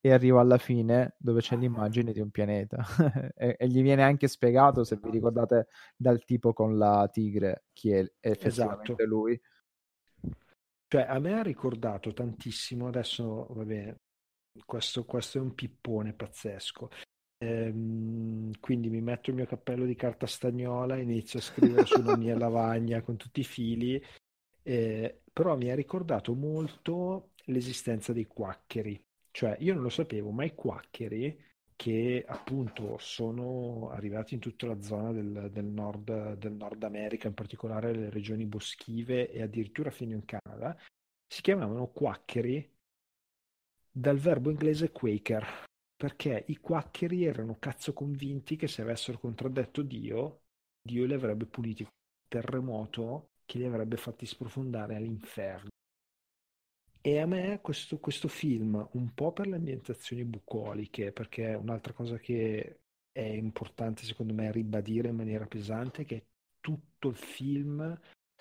e 0.00 0.12
arriva 0.12 0.40
alla 0.40 0.58
fine 0.58 1.16
dove 1.18 1.40
c'è 1.40 1.56
l'immagine 1.56 2.12
di 2.12 2.20
un 2.20 2.30
pianeta. 2.30 2.84
e, 3.36 3.56
e 3.58 3.68
gli 3.68 3.82
viene 3.82 4.02
anche 4.02 4.28
spiegato, 4.28 4.84
se 4.84 4.96
vi 5.02 5.10
ricordate, 5.10 5.66
dal 5.96 6.24
tipo 6.24 6.52
con 6.54 6.78
la 6.78 7.08
tigre, 7.12 7.64
chi 7.72 7.90
è 7.92 7.98
effettivamente 8.20 9.04
Esatto. 9.04 9.06
lui. 9.06 9.40
Cioè, 10.88 11.02
a 11.02 11.18
me 11.18 11.34
ha 11.34 11.42
ricordato 11.42 12.12
tantissimo, 12.12 12.86
adesso, 12.86 13.46
vabbè, 13.50 13.94
questo, 14.64 15.04
questo 15.04 15.38
è 15.38 15.40
un 15.40 15.54
pippone 15.54 16.12
pazzesco. 16.12 16.90
Ehm, 17.38 18.52
quindi 18.60 18.88
mi 18.88 19.00
metto 19.00 19.30
il 19.30 19.36
mio 19.36 19.46
cappello 19.46 19.84
di 19.84 19.94
carta 19.94 20.26
stagnola, 20.26 20.96
inizio 20.96 21.38
a 21.38 21.42
scrivere 21.42 21.84
su 21.86 22.00
una 22.00 22.16
mia 22.16 22.38
lavagna 22.38 23.02
con 23.02 23.16
tutti 23.16 23.40
i 23.40 23.44
fili, 23.44 24.02
eh, 24.62 25.22
però 25.32 25.56
mi 25.56 25.70
ha 25.70 25.74
ricordato 25.74 26.34
molto 26.34 27.32
l'esistenza 27.46 28.12
dei 28.12 28.26
quaccheri. 28.26 29.02
Cioè, 29.30 29.56
io 29.60 29.74
non 29.74 29.82
lo 29.82 29.90
sapevo, 29.90 30.30
ma 30.30 30.44
i 30.44 30.54
quaccheri, 30.54 31.38
che 31.76 32.24
appunto 32.26 32.96
sono 32.98 33.90
arrivati 33.90 34.34
in 34.34 34.40
tutta 34.40 34.66
la 34.66 34.80
zona 34.80 35.12
del, 35.12 35.50
del 35.52 35.66
nord, 35.66 36.34
del 36.34 36.52
Nord 36.52 36.82
America, 36.82 37.28
in 37.28 37.34
particolare 37.34 37.94
le 37.94 38.10
regioni 38.10 38.46
boschive 38.46 39.30
e 39.30 39.42
addirittura 39.42 39.90
fino 39.90 40.14
in 40.14 40.24
Canada, 40.24 40.76
si 41.26 41.42
chiamavano 41.42 41.88
quaccheri 41.88 42.74
dal 43.90 44.18
verbo 44.18 44.50
inglese 44.50 44.90
quaker, 44.90 45.64
perché 45.94 46.44
i 46.48 46.56
quaccheri 46.56 47.24
erano 47.24 47.58
cazzo 47.58 47.92
convinti 47.92 48.56
che 48.56 48.68
se 48.68 48.82
avessero 48.82 49.18
contraddetto 49.18 49.82
Dio, 49.82 50.42
Dio 50.80 51.04
li 51.04 51.14
avrebbe 51.14 51.46
puliti 51.46 51.82
con 51.82 51.92
un 51.92 52.28
terremoto 52.28 53.30
che 53.44 53.58
li 53.58 53.64
avrebbe 53.64 53.96
fatti 53.96 54.26
sprofondare 54.26 54.96
all'inferno. 54.96 55.68
E 57.06 57.20
a 57.20 57.26
me 57.26 57.60
questo, 57.62 58.00
questo 58.00 58.26
film, 58.26 58.84
un 58.94 59.14
po' 59.14 59.30
per 59.32 59.46
le 59.46 59.54
ambientazioni 59.54 60.24
bucoliche, 60.24 61.12
perché 61.12 61.54
un'altra 61.54 61.92
cosa 61.92 62.18
che 62.18 62.80
è 63.12 63.22
importante 63.22 64.02
secondo 64.02 64.34
me 64.34 64.50
ribadire 64.50 65.10
in 65.10 65.14
maniera 65.14 65.46
pesante 65.46 66.04
che 66.04 66.26
tutto 66.58 67.10
il 67.10 67.14
film, 67.14 67.96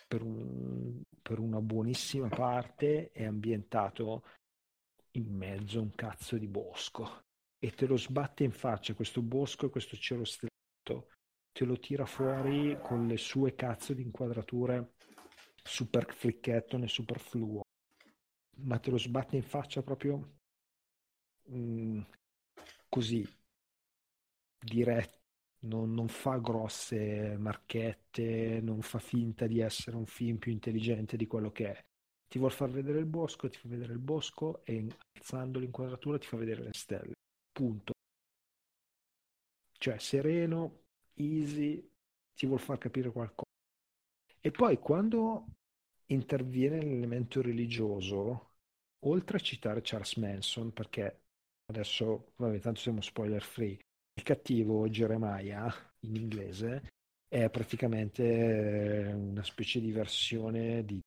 per, 0.07 0.23
un- 0.23 0.99
per 1.21 1.37
una 1.37 1.61
buonissima 1.61 2.27
parte, 2.27 3.11
è 3.11 3.25
ambientato 3.25 4.23
in 5.11 5.31
mezzo 5.31 5.77
a 5.77 5.83
un 5.83 5.93
cazzo 5.93 6.35
di 6.35 6.47
bosco. 6.47 7.21
E 7.59 7.69
te 7.69 7.85
lo 7.85 7.97
sbatte 7.97 8.45
in 8.45 8.51
faccia 8.51 8.95
questo 8.95 9.21
bosco 9.21 9.67
e 9.67 9.69
questo 9.69 9.95
cielo 9.95 10.25
stellato, 10.25 11.11
te 11.51 11.65
lo 11.65 11.77
tira 11.77 12.07
fuori 12.07 12.79
con 12.81 13.05
le 13.05 13.17
sue 13.17 13.53
cazzo 13.53 13.93
di 13.93 14.01
inquadrature 14.01 14.93
super 15.61 16.11
flicchetto 16.11 16.77
e 16.77 16.87
super 16.87 17.19
fluo, 17.19 17.64
ma 18.57 18.79
te 18.79 18.89
lo 18.91 18.97
sbatte 18.97 19.35
in 19.35 19.43
faccia 19.43 19.81
proprio 19.83 20.39
mm, 21.49 22.01
così, 22.89 23.25
diretto. 24.59 25.13
Non, 25.65 25.93
non 25.93 26.07
fa 26.07 26.37
grosse 26.37 27.37
marchette, 27.37 28.59
non 28.61 28.83
fa 28.83 28.99
finta 28.99 29.47
di 29.47 29.59
essere 29.61 29.95
un 29.95 30.05
film 30.05 30.37
più 30.37 30.51
intelligente 30.51 31.17
di 31.17 31.25
quello 31.25 31.51
che 31.51 31.71
è. 31.71 31.85
Ti 32.27 32.37
vuol 32.37 32.51
far 32.51 32.69
vedere 32.69 32.99
il 32.99 33.07
bosco, 33.07 33.49
ti 33.49 33.57
fa 33.57 33.67
vedere 33.67 33.93
il 33.93 33.99
bosco 33.99 34.63
e 34.63 34.85
alzando 35.13 35.57
l'inquadratura 35.57 36.19
ti 36.19 36.27
fa 36.27 36.37
vedere 36.37 36.61
le 36.63 36.73
stelle. 36.73 37.13
Punto. 37.51 37.93
Cioè, 39.77 39.97
sereno, 39.97 40.83
easy, 41.15 41.89
ti 42.35 42.45
vuol 42.45 42.59
far 42.59 42.77
capire 42.77 43.11
qualcosa. 43.11 43.49
E 44.39 44.51
poi 44.51 44.77
quando 44.77 45.45
interviene 46.07 46.81
l'elemento 46.81 47.41
religioso, 47.41 48.53
oltre 49.05 49.37
a 49.37 49.39
citare 49.39 49.81
Charles 49.83 50.15
Manson, 50.15 50.71
perché 50.73 51.21
adesso, 51.65 52.33
vabbè, 52.37 52.59
tanto 52.59 52.79
siamo 52.79 53.01
spoiler 53.01 53.41
free, 53.41 53.77
il 54.13 54.23
cattivo 54.23 54.87
Jeremiah 54.89 55.73
in 56.01 56.15
inglese 56.15 56.89
è 57.27 57.49
praticamente 57.49 58.23
eh, 59.09 59.13
una 59.13 59.43
specie 59.43 59.79
di 59.81 59.91
versione 59.91 60.83
di 60.85 60.99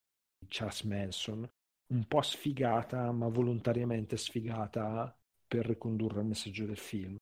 Charles 0.48 0.82
Manson, 0.82 1.48
un 1.92 2.06
po' 2.06 2.22
sfigata, 2.22 3.10
ma 3.12 3.28
volontariamente 3.28 4.16
sfigata 4.16 5.16
per 5.46 5.66
ricondurre 5.66 6.20
il 6.20 6.26
messaggio 6.26 6.66
del 6.66 6.76
film. 6.76 7.16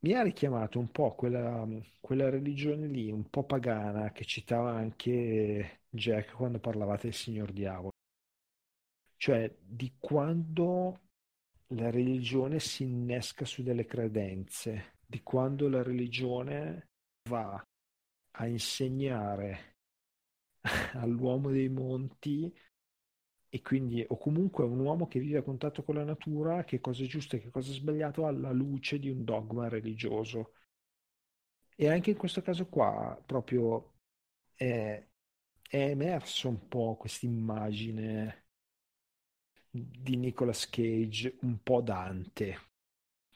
mi 0.00 0.12
ha 0.14 0.22
richiamato 0.22 0.78
un 0.78 0.90
po' 0.90 1.14
quella, 1.14 1.66
quella 2.00 2.28
religione 2.30 2.86
lì, 2.86 3.10
un 3.10 3.28
po' 3.28 3.44
pagana, 3.44 4.10
che 4.12 4.24
citava 4.24 4.72
anche 4.72 5.80
Jack 5.96 6.32
quando 6.34 6.58
parlavate 6.58 7.08
del 7.08 7.14
Signor 7.14 7.52
Diavolo. 7.52 7.90
Cioè, 9.16 9.54
di 9.60 9.94
quando 9.98 11.00
la 11.68 11.90
religione 11.90 12.60
si 12.60 12.84
innesca 12.84 13.44
su 13.44 13.62
delle 13.62 13.86
credenze, 13.86 14.94
di 15.04 15.22
quando 15.22 15.68
la 15.68 15.82
religione 15.82 16.90
va 17.28 17.60
a 18.38 18.46
insegnare 18.46 19.76
all'uomo 20.94 21.50
dei 21.50 21.68
monti 21.68 22.52
e 23.48 23.62
quindi 23.62 24.04
o 24.06 24.18
comunque 24.18 24.64
un 24.64 24.80
uomo 24.80 25.06
che 25.06 25.18
vive 25.20 25.38
a 25.38 25.42
contatto 25.42 25.82
con 25.82 25.94
la 25.94 26.04
natura 26.04 26.64
che 26.64 26.80
cosa 26.80 27.02
è 27.02 27.06
giusto 27.06 27.36
e 27.36 27.40
che 27.40 27.50
cosa 27.50 27.70
è 27.70 27.74
sbagliato 27.74 28.26
alla 28.26 28.52
luce 28.52 28.98
di 28.98 29.08
un 29.08 29.24
dogma 29.24 29.68
religioso. 29.68 30.52
E 31.74 31.88
anche 31.88 32.10
in 32.10 32.16
questo 32.16 32.42
caso 32.42 32.66
qua 32.68 33.20
proprio 33.24 33.94
è, 34.54 35.02
è 35.68 35.76
emerso 35.76 36.48
un 36.48 36.68
po' 36.68 36.96
questa 36.96 37.26
immagine 37.26 38.44
di 39.70 40.16
Nicolas 40.16 40.68
Cage, 40.68 41.36
un 41.42 41.62
po' 41.62 41.80
Dante, 41.80 42.58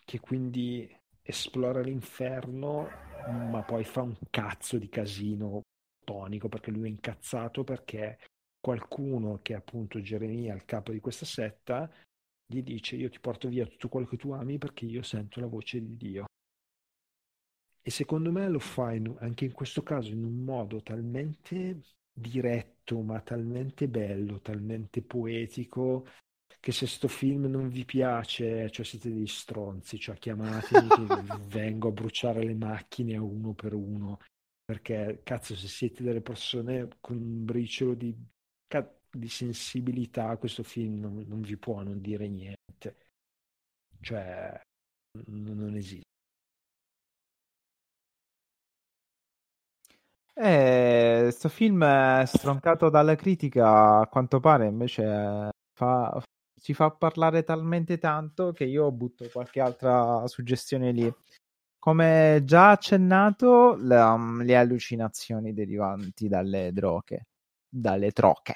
che 0.04 0.20
quindi 0.20 0.88
esplora 1.22 1.80
l'inferno 1.80 2.88
ma 3.28 3.62
poi 3.62 3.84
fa 3.84 4.02
un 4.02 4.16
cazzo 4.30 4.78
di 4.78 4.88
casino 4.88 5.62
tonico 6.04 6.48
perché 6.48 6.70
lui 6.70 6.86
è 6.86 6.90
incazzato 6.90 7.64
perché 7.64 8.18
qualcuno 8.58 9.40
che 9.42 9.52
è 9.52 9.56
appunto 9.56 10.00
Geremia, 10.00 10.54
il 10.54 10.64
capo 10.64 10.92
di 10.92 11.00
questa 11.00 11.24
setta, 11.24 11.90
gli 12.46 12.62
dice 12.62 12.96
io 12.96 13.08
ti 13.08 13.20
porto 13.20 13.48
via 13.48 13.66
tutto 13.66 13.88
quello 13.88 14.06
che 14.06 14.16
tu 14.16 14.32
ami 14.32 14.58
perché 14.58 14.86
io 14.86 15.02
sento 15.02 15.40
la 15.40 15.46
voce 15.46 15.80
di 15.80 15.96
Dio. 15.96 16.24
E 17.82 17.90
secondo 17.90 18.30
me 18.30 18.48
lo 18.48 18.58
fa 18.58 18.92
in, 18.92 19.14
anche 19.20 19.46
in 19.46 19.52
questo 19.52 19.82
caso 19.82 20.10
in 20.10 20.24
un 20.24 20.44
modo 20.44 20.82
talmente 20.82 21.80
diretto, 22.12 23.00
ma 23.00 23.20
talmente 23.20 23.88
bello, 23.88 24.40
talmente 24.40 25.02
poetico, 25.02 26.06
che 26.60 26.72
se 26.72 26.86
sto 26.86 27.08
film 27.08 27.46
non 27.46 27.68
vi 27.68 27.84
piace, 27.84 28.70
cioè 28.70 28.84
siete 28.84 29.12
dei 29.12 29.26
stronzi, 29.26 29.98
cioè 29.98 30.16
chiamatemi 30.18 30.88
che 30.88 31.38
vengo 31.48 31.88
a 31.88 31.92
bruciare 31.92 32.44
le 32.44 32.54
macchine 32.54 33.16
a 33.16 33.22
uno 33.22 33.54
per 33.54 33.74
uno, 33.74 34.18
perché 34.64 35.20
cazzo 35.24 35.56
se 35.56 35.68
siete 35.68 36.02
delle 36.02 36.20
persone 36.20 36.88
con 37.00 37.16
un 37.16 37.44
briciolo 37.44 37.94
di 37.94 38.14
di 39.12 39.28
sensibilità 39.28 40.36
questo 40.36 40.62
film 40.62 41.00
non, 41.00 41.24
non 41.26 41.40
vi 41.40 41.56
può 41.56 41.82
non 41.82 42.00
dire 42.00 42.28
niente. 42.28 42.96
Cioè, 44.00 44.60
non, 45.26 45.56
non 45.56 45.74
esiste. 45.76 46.09
Eh, 50.32 51.18
questo 51.22 51.48
film 51.48 51.84
è 51.84 52.24
stroncato 52.26 52.88
dalla 52.88 53.14
critica, 53.14 53.98
a 54.00 54.06
quanto 54.06 54.40
pare 54.40 54.66
invece 54.66 55.50
fa, 55.72 56.22
ci 56.60 56.72
fa 56.74 56.90
parlare 56.90 57.42
talmente 57.42 57.98
tanto 57.98 58.52
che 58.52 58.64
io 58.64 58.90
butto 58.92 59.28
qualche 59.30 59.60
altra 59.60 60.26
suggestione 60.26 60.92
lì. 60.92 61.12
Come 61.78 62.42
già 62.44 62.70
accennato, 62.70 63.74
le, 63.76 63.96
le 64.44 64.56
allucinazioni 64.56 65.54
derivanti 65.54 66.28
dalle 66.28 66.72
droghe, 66.72 67.26
dalle 67.68 68.10
troche. 68.12 68.54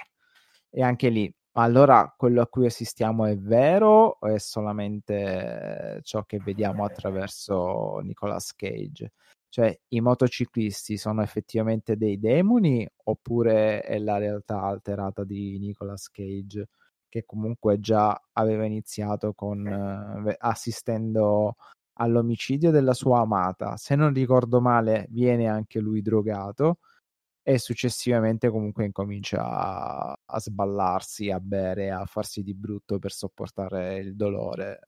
E 0.71 0.83
anche 0.83 1.09
lì, 1.09 1.33
allora 1.53 2.13
quello 2.17 2.43
a 2.43 2.47
cui 2.49 2.67
assistiamo 2.67 3.25
è 3.27 3.37
vero 3.39 4.19
o 4.21 4.27
è 4.27 4.39
solamente 4.39 6.01
ciò 6.03 6.25
che 6.25 6.39
vediamo 6.39 6.85
attraverso 6.85 7.99
Nicolas 8.01 8.55
Cage? 8.55 9.13
Cioè, 9.55 9.73
i 9.91 10.01
motociclisti 10.01 10.97
sono 10.97 11.23
effettivamente 11.23 11.97
dei 11.97 12.19
demoni 12.19 12.85
oppure 13.05 13.83
è 13.83 14.01
la 14.01 14.19
realtà 14.19 14.63
alterata 14.63 15.23
di 15.23 15.61
Nicolas 15.61 16.11
Cage 16.11 16.71
che 17.09 17.25
comunque 17.25 17.79
già 17.79 18.21
aveva 18.33 18.65
iniziato 18.65 19.33
con 19.33 19.65
eh, 19.65 20.35
assistendo 20.41 21.55
all'omicidio 22.01 22.73
della 22.73 22.95
sua 22.95 23.21
amata. 23.21 23.77
Se 23.77 23.95
non 23.95 24.13
ricordo 24.13 24.61
male, 24.61 25.07
viene 25.11 25.47
anche 25.47 25.79
lui 25.79 26.03
drogato 26.03 26.81
e 27.41 27.59
successivamente 27.61 28.51
comunque 28.51 28.87
incomincia 28.87 29.45
a, 29.45 30.19
a 30.25 30.41
sballarsi, 30.41 31.31
a 31.31 31.39
bere, 31.39 31.93
a 31.93 32.05
farsi 32.07 32.43
di 32.43 32.55
brutto 32.55 32.99
per 32.99 33.13
sopportare 33.13 33.99
il 33.99 34.17
dolore, 34.17 34.81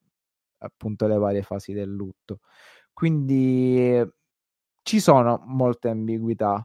appunto 0.59 1.07
le 1.07 1.19
varie 1.19 1.43
fasi 1.43 1.73
del 1.73 1.91
lutto. 1.91 2.41
Quindi 2.93 4.03
ci 4.87 5.01
sono 5.01 5.43
molte 5.47 5.89
ambiguità 5.89 6.64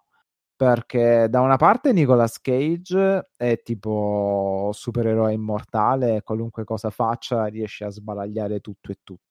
perché 0.55 1.26
da 1.28 1.41
una 1.41 1.55
parte 1.55 1.91
Nicolas 1.91 2.39
Cage 2.39 3.32
è 3.36 3.59
tipo 3.63 4.69
supereroe 4.74 5.34
immortale, 5.34 6.22
qualunque 6.22 6.63
cosa 6.63 6.91
faccia 6.91 7.45
riesce 7.45 7.84
a 7.84 7.89
sbaragliare 7.89 8.59
tutto 8.59 8.91
e 8.91 8.99
tutto. 9.01 9.24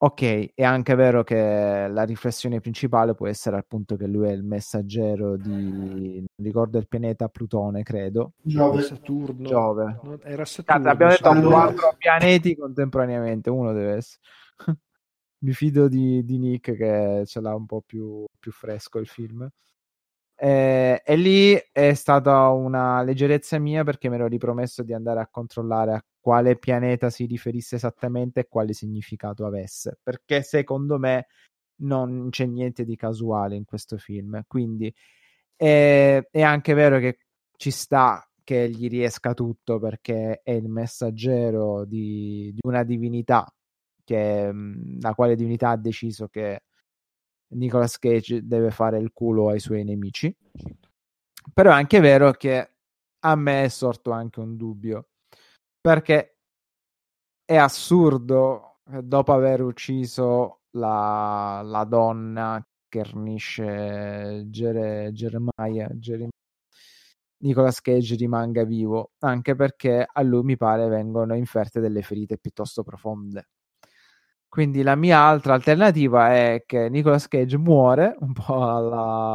Ok, 0.00 0.50
è 0.54 0.62
anche 0.62 0.94
vero 0.94 1.24
che 1.24 1.88
la 1.88 2.02
riflessione 2.02 2.60
principale 2.60 3.14
può 3.14 3.26
essere 3.28 3.56
appunto 3.56 3.96
che 3.96 4.06
lui 4.06 4.28
è 4.28 4.32
il 4.32 4.44
messaggero 4.44 5.38
di, 5.38 6.18
non 6.18 6.26
ricordo 6.36 6.76
il 6.76 6.86
pianeta 6.86 7.28
Plutone, 7.28 7.82
credo. 7.82 8.34
Giove. 8.42 8.82
Saturno. 8.82 9.48
Giove. 9.48 10.00
Era 10.22 10.44
Saturno. 10.44 10.82
Cazzo, 10.82 10.88
abbiamo 10.90 11.12
detto 11.12 11.24
Saturno. 11.24 11.48
quattro 11.48 11.94
pianeti 11.96 12.54
contemporaneamente, 12.54 13.48
uno 13.48 13.72
deve 13.72 13.94
essere. 13.94 14.20
Mi 15.40 15.52
fido 15.52 15.88
di, 15.88 16.24
di, 16.24 16.38
Nick 16.38 16.74
che 16.76 17.22
ce 17.24 17.40
l'ha 17.40 17.54
un 17.54 17.66
po' 17.66 17.80
più, 17.80 18.24
più 18.38 18.50
fresco 18.50 18.98
il 18.98 19.06
film. 19.06 19.48
Eh, 20.40 21.02
e 21.04 21.16
lì 21.16 21.60
è 21.72 21.94
stata 21.94 22.48
una 22.50 23.02
leggerezza 23.02 23.58
mia 23.58 23.82
perché 23.82 24.08
mi 24.08 24.14
ero 24.16 24.28
ripromesso 24.28 24.84
di 24.84 24.92
andare 24.92 25.20
a 25.20 25.28
controllare 25.28 25.92
a 25.94 26.04
quale 26.20 26.56
pianeta 26.56 27.10
si 27.10 27.26
riferisse 27.26 27.76
esattamente 27.76 28.40
e 28.40 28.48
quale 28.48 28.72
significato 28.72 29.46
avesse, 29.46 29.98
perché 30.02 30.42
secondo 30.42 30.98
me 30.98 31.26
non 31.80 32.28
c'è 32.30 32.46
niente 32.46 32.84
di 32.84 32.96
casuale 32.96 33.56
in 33.56 33.64
questo 33.64 33.98
film. 33.98 34.42
Quindi 34.46 34.92
è, 35.56 36.22
è 36.30 36.42
anche 36.42 36.74
vero 36.74 36.98
che 36.98 37.18
ci 37.56 37.70
sta 37.70 38.22
che 38.44 38.70
gli 38.70 38.88
riesca 38.88 39.34
tutto 39.34 39.78
perché 39.78 40.40
è 40.42 40.52
il 40.52 40.68
messaggero 40.68 41.84
di, 41.84 42.50
di 42.54 42.60
una 42.62 42.82
divinità 42.84 43.46
che 44.08 44.50
la 45.00 45.14
quale 45.14 45.36
divinità 45.36 45.68
ha 45.68 45.76
deciso 45.76 46.28
che 46.28 46.62
Nicolas 47.48 47.98
Cage 47.98 48.46
deve 48.46 48.70
fare 48.70 48.98
il 48.98 49.12
culo 49.12 49.50
ai 49.50 49.60
suoi 49.60 49.84
nemici. 49.84 50.34
Però 51.52 51.70
è 51.70 51.74
anche 51.74 52.00
vero 52.00 52.32
che 52.32 52.70
a 53.20 53.34
me 53.36 53.64
è 53.64 53.68
sorto 53.68 54.10
anche 54.12 54.40
un 54.40 54.56
dubbio, 54.56 55.08
perché 55.78 56.38
è 57.44 57.56
assurdo 57.56 58.78
dopo 59.02 59.32
aver 59.34 59.60
ucciso 59.60 60.62
la, 60.70 61.60
la 61.62 61.84
donna 61.84 62.66
Kernish 62.88 63.56
Gere, 64.46 65.10
Jeremiah, 65.12 65.88
Jeremiah 65.92 66.30
Nicolas 67.40 67.80
Cage 67.80 68.16
rimanga 68.16 68.64
vivo, 68.64 69.12
anche 69.18 69.54
perché 69.54 70.06
a 70.10 70.22
lui 70.22 70.42
mi 70.42 70.56
pare 70.56 70.88
vengono 70.88 71.36
inferte 71.36 71.78
delle 71.80 72.02
ferite 72.02 72.38
piuttosto 72.38 72.82
profonde. 72.82 73.48
Quindi 74.48 74.82
la 74.82 74.96
mia 74.96 75.18
altra 75.20 75.54
alternativa 75.54 76.34
è 76.34 76.64
che 76.66 76.88
Nicolas 76.88 77.28
Cage 77.28 77.58
muore, 77.58 78.16
un 78.20 78.32
po' 78.32 78.66
alla, 78.74 79.32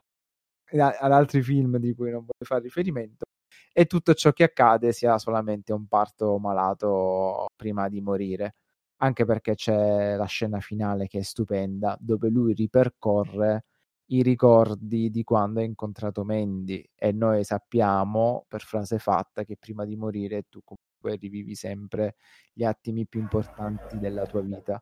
ad 0.71 1.11
altri 1.11 1.41
film 1.43 1.77
di 1.77 1.93
cui 1.93 2.11
non 2.11 2.21
voglio 2.21 2.45
fare 2.45 2.61
riferimento, 2.63 3.25
e 3.71 3.85
tutto 3.85 4.13
ciò 4.15 4.31
che 4.33 4.43
accade 4.45 4.91
sia 4.91 5.17
solamente 5.19 5.73
un 5.73 5.87
parto 5.87 6.37
malato 6.39 7.47
prima 7.55 7.89
di 7.89 8.01
morire. 8.01 8.55
Anche 8.97 9.25
perché 9.25 9.55
c'è 9.55 10.15
la 10.15 10.25
scena 10.25 10.59
finale 10.61 11.07
che 11.07 11.19
è 11.19 11.23
stupenda, 11.23 11.97
dove 11.99 12.29
lui 12.29 12.53
ripercorre 12.53 13.65
i 14.07 14.21
ricordi 14.23 15.09
di 15.09 15.23
quando 15.23 15.59
ha 15.61 15.63
incontrato 15.63 16.23
Mandy 16.25 16.83
e 16.95 17.11
noi 17.11 17.43
sappiamo 17.43 18.45
per 18.47 18.61
frase 18.61 18.99
fatta 18.99 19.43
che 19.43 19.57
prima 19.57 19.85
di 19.85 19.95
morire 19.95 20.43
tu 20.49 20.61
comunque 20.63 21.19
rivivi 21.21 21.55
sempre 21.55 22.15
gli 22.53 22.63
attimi 22.63 23.07
più 23.07 23.19
importanti 23.21 23.97
della 23.99 24.25
tua 24.25 24.41
vita. 24.41 24.81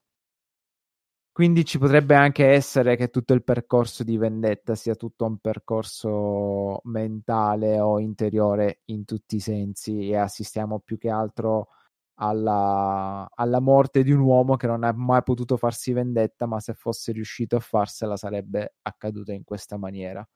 Quindi 1.33 1.63
ci 1.63 1.77
potrebbe 1.77 2.13
anche 2.15 2.45
essere 2.47 2.97
che 2.97 3.09
tutto 3.09 3.33
il 3.33 3.43
percorso 3.43 4.03
di 4.03 4.17
vendetta 4.17 4.75
sia 4.75 4.95
tutto 4.95 5.25
un 5.25 5.37
percorso 5.37 6.81
mentale 6.85 7.79
o 7.79 7.99
interiore 7.99 8.81
in 8.85 9.05
tutti 9.05 9.37
i 9.37 9.39
sensi 9.39 10.09
e 10.09 10.17
assistiamo 10.17 10.79
più 10.79 10.97
che 10.97 11.09
altro 11.09 11.69
alla, 12.15 13.27
alla 13.33 13.59
morte 13.61 14.03
di 14.03 14.11
un 14.11 14.19
uomo 14.19 14.57
che 14.57 14.67
non 14.67 14.83
ha 14.83 14.91
mai 14.93 15.23
potuto 15.23 15.55
farsi 15.57 15.93
vendetta, 15.93 16.47
ma 16.47 16.59
se 16.59 16.73
fosse 16.73 17.13
riuscito 17.13 17.55
a 17.55 17.59
farsela 17.61 18.17
sarebbe 18.17 18.75
accaduta 18.81 19.31
in 19.33 19.43
questa 19.45 19.77
maniera. 19.77 20.27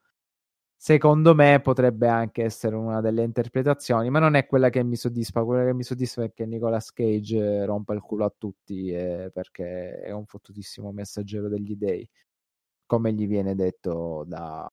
Secondo 0.76 1.34
me 1.34 1.60
potrebbe 1.60 2.08
anche 2.08 2.44
essere 2.44 2.76
una 2.76 3.00
delle 3.00 3.22
interpretazioni, 3.22 4.10
ma 4.10 4.18
non 4.18 4.34
è 4.34 4.46
quella 4.46 4.70
che 4.70 4.82
mi 4.84 4.96
soddisfa. 4.96 5.44
Quella 5.44 5.64
che 5.64 5.74
mi 5.74 5.82
soddisfa 5.82 6.24
è 6.24 6.32
che 6.32 6.46
Nicolas 6.46 6.92
Cage 6.92 7.64
rompa 7.64 7.94
il 7.94 8.00
culo 8.00 8.24
a 8.26 8.34
tutti 8.36 8.90
eh, 8.90 9.30
perché 9.32 10.00
è 10.00 10.10
un 10.12 10.26
fottutissimo 10.26 10.92
messaggero 10.92 11.48
degli 11.48 11.74
dei, 11.76 12.08
come 12.86 13.12
gli 13.12 13.26
viene 13.26 13.54
detto 13.54 14.24
da 14.26 14.70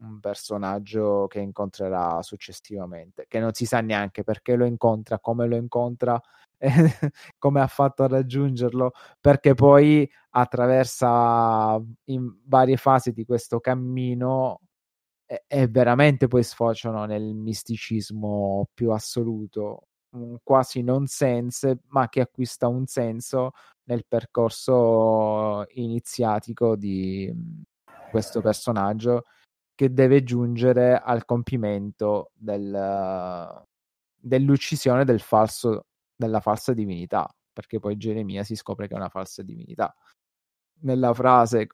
un 0.00 0.20
personaggio 0.20 1.26
che 1.28 1.40
incontrerà 1.40 2.22
successivamente, 2.22 3.26
che 3.28 3.38
non 3.38 3.52
si 3.54 3.66
sa 3.66 3.80
neanche 3.80 4.24
perché 4.24 4.56
lo 4.56 4.64
incontra, 4.66 5.18
come 5.20 5.46
lo 5.46 5.56
incontra, 5.56 6.20
come 7.38 7.60
ha 7.60 7.66
fatto 7.66 8.02
a 8.02 8.08
raggiungerlo, 8.08 8.92
perché 9.20 9.54
poi 9.54 10.08
attraversa 10.30 11.80
in 12.06 12.36
varie 12.44 12.76
fasi 12.76 13.12
di 13.12 13.24
questo 13.24 13.60
cammino 13.60 14.60
e, 15.26 15.66
veramente 15.68 16.28
poi 16.28 16.42
sfociano 16.42 17.04
nel 17.06 17.34
misticismo 17.34 18.68
più 18.74 18.90
assoluto, 18.90 19.88
quasi 20.42 20.82
nonsense, 20.82 21.80
ma 21.88 22.08
che 22.08 22.20
acquista 22.20 22.68
un 22.68 22.86
senso 22.86 23.52
nel 23.84 24.04
percorso 24.06 25.64
iniziatico 25.70 26.76
di 26.76 27.32
questo 28.10 28.40
personaggio 28.40 29.24
che 29.74 29.92
deve 29.92 30.22
giungere 30.22 30.96
al 30.98 31.24
compimento 31.24 32.30
del, 32.34 33.64
dell'uccisione 34.16 35.04
del 35.04 35.20
falso, 35.20 35.86
della 36.14 36.40
falsa 36.40 36.72
divinità, 36.72 37.28
perché 37.52 37.80
poi 37.80 37.96
Geremia 37.96 38.44
si 38.44 38.54
scopre 38.54 38.86
che 38.86 38.94
è 38.94 38.96
una 38.96 39.08
falsa 39.08 39.42
divinità. 39.42 39.92
Nella 40.82 41.12
frase 41.12 41.66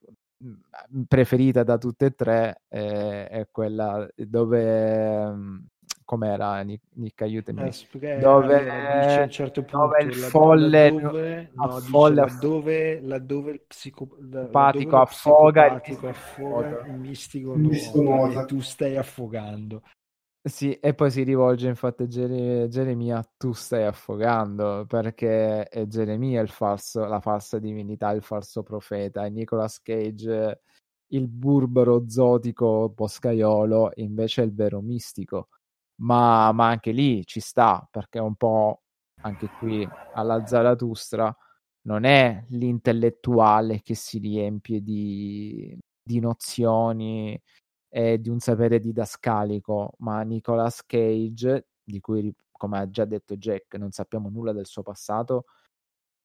preferita 1.07 1.63
da 1.63 1.77
tutte 1.77 2.07
e 2.07 2.11
tre 2.15 2.63
eh, 2.69 3.29
è 3.29 3.49
quella 3.51 4.09
dove 4.17 5.31
mm, 5.31 5.59
com'era? 6.05 6.61
Nick, 6.63 6.85
Nick 6.95 7.23
aiutami. 7.23 7.69
Eh, 7.69 8.19
dove, 8.19 8.71
allora, 8.71 9.23
un 9.23 9.31
certo 9.31 9.63
punto, 9.63 9.87
dove 9.87 10.03
il 10.03 10.15
folle 10.15 10.91
laddove, 10.91 11.51
no, 11.55 11.81
folle 11.81 12.15
laddove, 12.15 13.01
laddove 13.01 13.51
il 13.53 13.61
psicopatico 13.67 14.97
affoga, 14.97 15.81
affoga. 16.09 16.87
il 16.87 16.95
mistico, 16.95 17.57
nuota, 17.57 18.43
e 18.43 18.45
tu 18.47 18.61
stai 18.61 18.97
affogando 18.97 19.83
sì, 20.43 20.73
e 20.75 20.95
poi 20.95 21.11
si 21.11 21.23
rivolge 21.23 21.69
infatti 21.69 22.05
a 22.05 22.07
Gere- 22.07 22.69
Geremia, 22.69 23.23
tu 23.37 23.53
stai 23.53 23.85
affogando, 23.85 24.85
perché 24.87 25.65
è 25.65 25.87
Geremia 25.87 26.41
il 26.41 26.49
falso, 26.49 27.05
la 27.05 27.21
falsa 27.21 27.59
divinità, 27.59 28.11
il 28.13 28.23
falso 28.23 28.63
profeta, 28.63 29.25
e 29.27 29.31
Nicolas 29.31 29.81
Cage, 29.83 30.61
il 31.09 31.29
burbero 31.29 32.09
zotico 32.09 32.89
boscaiolo, 32.91 33.93
invece 33.97 34.43
è 34.43 34.45
il 34.47 34.55
vero 34.55 34.81
mistico. 34.81 35.49
Ma, 36.03 36.53
ma 36.53 36.69
anche 36.69 36.93
lì 36.93 37.25
ci 37.27 37.41
sta 37.41 37.87
perché 37.91 38.19
un 38.19 38.35
po' 38.37 38.83
anche 39.23 39.49
qui 39.59 39.87
alla 40.15 40.47
Zaratustra 40.47 41.35
non 41.83 42.05
è 42.05 42.45
l'intellettuale 42.51 43.81
che 43.83 43.95
si 43.95 44.19
riempie 44.19 44.83
di, 44.83 45.77
di 46.03 46.21
nozioni 46.21 47.39
e 47.91 48.21
di 48.21 48.29
un 48.31 48.39
sapere 48.39 48.79
didascalico, 48.79 49.95
ma 49.99 50.23
Nicolas 50.23 50.87
Cage, 50.87 51.67
di 51.83 52.01
cui, 52.01 52.33
come 52.51 52.79
ha 52.79 52.89
già 52.89 53.05
detto 53.05 53.37
Jack, 53.37 53.75
non 53.75 53.91
sappiamo 53.91 54.31
nulla 54.31 54.53
del 54.53 54.67
suo 54.67 54.83
passato 54.83 55.45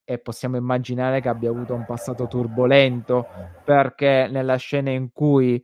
e 0.08 0.20
possiamo 0.20 0.56
immaginare 0.56 1.20
che 1.20 1.30
abbia 1.30 1.50
avuto 1.50 1.74
un 1.74 1.84
passato 1.84 2.28
turbolento 2.28 3.26
perché 3.64 4.28
nella 4.30 4.56
scena 4.58 4.92
in 4.92 5.12
cui 5.12 5.62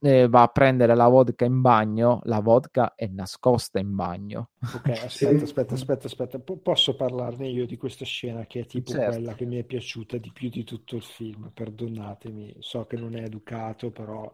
eh, 0.00 0.28
va 0.28 0.42
a 0.42 0.48
prendere 0.48 0.94
la 0.94 1.08
vodka 1.08 1.44
in 1.44 1.60
bagno, 1.60 2.20
la 2.24 2.40
vodka 2.40 2.94
è 2.94 3.06
nascosta 3.06 3.78
in 3.78 3.94
bagno. 3.94 4.50
Ok, 4.74 4.88
aspetta, 5.02 5.44
aspetta, 5.44 5.74
aspetta, 5.74 6.06
aspetta. 6.06 6.38
P- 6.38 6.58
posso 6.58 6.94
parlarne 6.94 7.48
io 7.48 7.66
di 7.66 7.76
questa 7.76 8.04
scena 8.04 8.44
che 8.46 8.60
è 8.60 8.66
tipo 8.66 8.92
certo. 8.92 9.12
quella 9.12 9.34
che 9.34 9.46
mi 9.46 9.56
è 9.56 9.64
piaciuta 9.64 10.18
di 10.18 10.30
più 10.32 10.48
di 10.50 10.64
tutto 10.64 10.96
il 10.96 11.02
film, 11.02 11.50
perdonatemi, 11.54 12.56
so 12.58 12.84
che 12.84 12.96
non 12.96 13.16
è 13.16 13.22
educato, 13.22 13.90
però... 13.90 14.30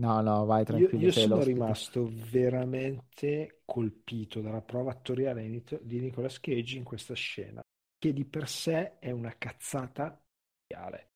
No, 0.00 0.22
no, 0.22 0.46
vai 0.46 0.64
tranquillo. 0.64 0.98
Io, 0.98 1.06
io 1.06 1.12
sono 1.12 1.34
l'ospite. 1.36 1.52
rimasto 1.52 2.10
veramente 2.30 3.60
colpito 3.66 4.40
dalla 4.40 4.62
prova 4.62 4.92
attoriale 4.92 5.46
di 5.82 6.00
Nicolas 6.00 6.40
Cage 6.40 6.78
in 6.78 6.84
questa 6.84 7.12
scena, 7.12 7.60
che 7.98 8.12
di 8.14 8.24
per 8.24 8.48
sé 8.48 8.98
è 8.98 9.10
una 9.10 9.36
cazzata 9.36 10.18
reale. 10.66 11.10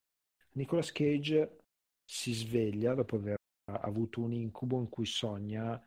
Nicolas 0.53 0.93
Cage 0.93 1.61
si 2.05 2.35
sveglia 2.35 2.93
dopo 2.93 3.17
aver 3.17 3.37
avuto 3.81 4.21
un 4.21 4.33
incubo 4.33 4.79
in 4.79 4.91
cui 4.91 5.07
sogna 5.07 5.83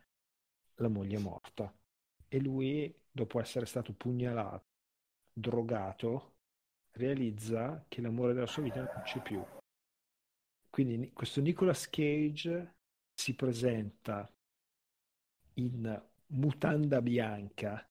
la 0.74 0.88
moglie 0.88 1.18
morta 1.18 1.72
e 2.26 2.40
lui, 2.40 2.92
dopo 3.10 3.40
essere 3.40 3.64
stato 3.66 3.94
pugnalato, 3.94 4.64
drogato, 5.32 6.34
realizza 6.94 7.84
che 7.86 8.00
l'amore 8.00 8.34
della 8.34 8.46
sua 8.46 8.64
vita 8.64 8.82
non 8.82 9.02
c'è 9.04 9.22
più. 9.22 9.40
Quindi 10.68 11.12
questo 11.12 11.40
Nicolas 11.40 11.88
Cage 11.88 12.74
si 13.18 13.34
presenta 13.34 14.32
in 15.54 16.02
mutanda 16.28 17.02
bianca, 17.02 17.84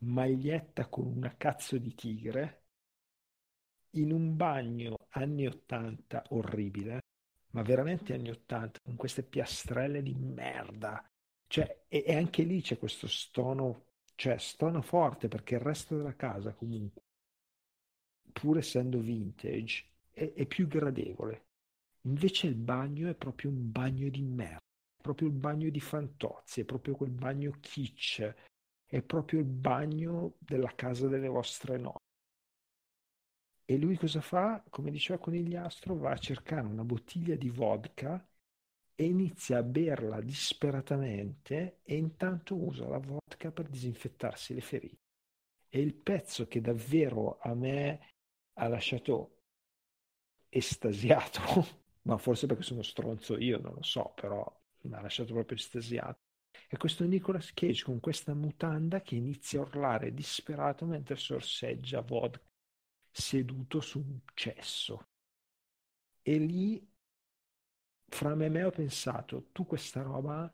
maglietta 0.00 0.88
con 0.88 1.06
una 1.06 1.36
cazzo 1.36 1.76
di 1.76 1.94
tigre, 1.94 2.62
in 3.90 4.10
un 4.10 4.36
bagno 4.36 4.96
anni 5.10 5.46
80 5.46 6.24
orribile, 6.30 7.00
ma 7.50 7.60
veramente 7.60 8.14
anni 8.14 8.30
80, 8.30 8.80
con 8.82 8.96
queste 8.96 9.22
piastrelle 9.22 10.02
di 10.02 10.14
merda. 10.14 11.04
Cioè, 11.46 11.84
e, 11.86 12.04
e, 12.06 12.14
anche 12.14 12.42
lì 12.42 12.62
c'è 12.62 12.78
questo 12.78 13.06
stono, 13.06 13.88
cioè 14.14 14.38
stono 14.38 14.80
forte 14.80 15.28
perché 15.28 15.56
il 15.56 15.60
resto 15.60 15.94
della 15.94 16.16
casa 16.16 16.54
comunque, 16.54 17.02
pur 18.32 18.56
essendo 18.56 18.98
vintage, 18.98 19.84
è, 20.10 20.32
è 20.32 20.46
più 20.46 20.66
gradevole. 20.66 21.48
Invece 22.04 22.46
il 22.46 22.54
bagno 22.54 23.10
è 23.10 23.14
proprio 23.14 23.50
un 23.50 23.70
bagno 23.70 24.08
di 24.08 24.22
merda, 24.22 24.69
proprio 25.00 25.28
il 25.28 25.34
bagno 25.34 25.70
di 25.70 25.80
fantozzi, 25.80 26.60
è 26.60 26.64
proprio 26.64 26.94
quel 26.94 27.10
bagno 27.10 27.56
kitsch, 27.60 28.34
è 28.86 29.02
proprio 29.02 29.40
il 29.40 29.46
bagno 29.46 30.34
della 30.38 30.74
casa 30.74 31.08
delle 31.08 31.28
vostre 31.28 31.76
nonne. 31.76 31.98
E 33.64 33.76
lui 33.76 33.96
cosa 33.96 34.20
fa? 34.20 34.64
Come 34.68 34.90
diceva 34.90 35.20
Conigliastro, 35.20 35.94
va 35.94 36.10
a 36.10 36.18
cercare 36.18 36.66
una 36.66 36.82
bottiglia 36.82 37.36
di 37.36 37.50
vodka 37.50 38.26
e 38.96 39.04
inizia 39.04 39.58
a 39.58 39.62
berla 39.62 40.20
disperatamente 40.20 41.78
e 41.82 41.96
intanto 41.96 42.56
usa 42.56 42.88
la 42.88 42.98
vodka 42.98 43.52
per 43.52 43.68
disinfettarsi 43.68 44.54
le 44.54 44.60
ferite. 44.60 44.98
E 45.68 45.80
il 45.80 45.94
pezzo 45.94 46.48
che 46.48 46.60
davvero 46.60 47.38
a 47.38 47.54
me 47.54 48.08
ha 48.54 48.66
lasciato 48.66 49.36
estasiato, 50.48 51.40
ma 52.02 52.18
forse 52.18 52.46
perché 52.46 52.62
sono 52.62 52.82
stronzo 52.82 53.38
io, 53.38 53.60
non 53.60 53.74
lo 53.74 53.82
so, 53.82 54.12
però 54.16 54.59
mi 54.88 54.94
ha 54.94 55.00
lasciato 55.00 55.32
proprio 55.32 55.56
estasiato. 55.56 56.18
È 56.68 56.76
questo 56.76 57.04
Nicolas 57.04 57.52
Cage 57.52 57.84
con 57.84 58.00
questa 58.00 58.34
mutanda 58.34 59.00
che 59.00 59.16
inizia 59.16 59.60
a 59.60 59.62
urlare 59.62 60.12
disperato 60.12 60.84
mentre 60.86 61.16
sorseggia 61.16 62.00
vodka 62.00 62.42
seduto 63.10 63.80
su 63.80 63.98
un 63.98 64.20
cesso. 64.34 65.08
E 66.22 66.38
lì, 66.38 66.88
fra 68.08 68.34
me 68.34 68.46
e 68.46 68.48
me, 68.48 68.64
ho 68.64 68.70
pensato, 68.70 69.48
tu 69.52 69.66
questa 69.66 70.02
roba 70.02 70.52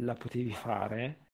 la 0.00 0.14
potevi 0.14 0.52
fare 0.52 1.30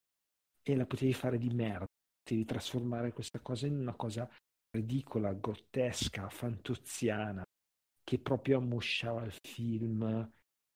e 0.62 0.77
la 0.77 0.87
potevi 0.87 1.12
fare 1.12 1.39
di 1.39 1.51
merda. 1.51 1.87
Potevi 2.22 2.45
trasformare 2.45 3.12
questa 3.12 3.41
cosa 3.41 3.66
in 3.66 3.77
una 3.79 3.95
cosa 3.95 4.29
ridicola, 4.70 5.33
grottesca, 5.35 6.29
fantoziana, 6.29 7.45
che 8.03 8.18
proprio 8.18 8.59
ammosciava 8.59 9.25
il 9.25 9.33
film, 9.43 10.33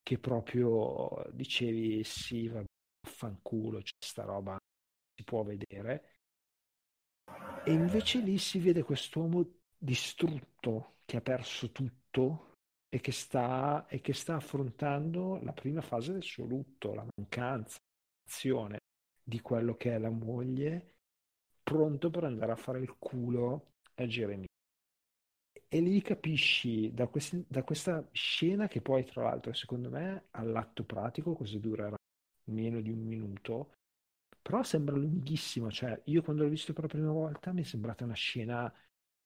che 0.08 0.18
proprio 0.18 1.22
dicevi 1.32 2.02
sì, 2.02 2.48
va 2.48 2.64
fanculo, 3.06 3.82
c'è 3.82 3.92
sta 4.02 4.24
roba, 4.24 4.56
si 5.14 5.22
può 5.22 5.42
vedere. 5.42 6.14
E 7.62 7.70
invece 7.70 8.20
lì 8.20 8.38
si 8.38 8.58
vede 8.58 8.82
quest'uomo 8.82 9.46
distrutto 9.76 11.00
che 11.04 11.18
ha 11.18 11.20
perso 11.20 11.72
tutto 11.72 12.54
e 12.88 13.00
che 13.00 13.12
sta, 13.12 13.86
e 13.86 14.00
che 14.00 14.14
sta 14.14 14.36
affrontando 14.36 15.40
la 15.42 15.52
prima 15.52 15.82
fase 15.82 16.12
del 16.12 16.22
suo 16.22 16.46
lutto, 16.46 16.94
la 16.94 17.06
mancanza, 17.14 17.76
l'azione 18.24 18.78
di 19.22 19.42
quello 19.42 19.76
che 19.76 19.94
è 19.94 19.98
la 19.98 20.08
moglie, 20.08 20.94
pronto 21.62 22.08
per 22.08 22.24
andare 22.24 22.52
a 22.52 22.56
fare 22.56 22.80
il 22.80 22.96
culo 22.98 23.72
a 23.96 24.06
Geremia. 24.06 24.47
E 25.70 25.80
lì 25.80 26.00
capisci 26.00 26.92
da, 26.94 27.06
questi, 27.08 27.44
da 27.46 27.62
questa 27.62 28.06
scena 28.12 28.68
che 28.68 28.80
poi 28.80 29.04
tra 29.04 29.22
l'altro 29.24 29.52
secondo 29.52 29.90
me 29.90 30.26
all'atto 30.30 30.84
pratico, 30.84 31.34
cosa 31.34 31.58
durerà 31.58 31.96
meno 32.44 32.80
di 32.80 32.90
un 32.90 33.00
minuto, 33.00 33.74
però 34.40 34.62
sembra 34.62 34.96
lunghissimo, 34.96 35.70
cioè 35.70 36.00
io 36.06 36.22
quando 36.22 36.42
l'ho 36.42 36.48
visto 36.48 36.72
per 36.72 36.84
la 36.84 36.88
prima 36.88 37.12
volta 37.12 37.52
mi 37.52 37.62
è 37.62 37.64
sembrata 37.64 38.04
una 38.04 38.14
scena 38.14 38.72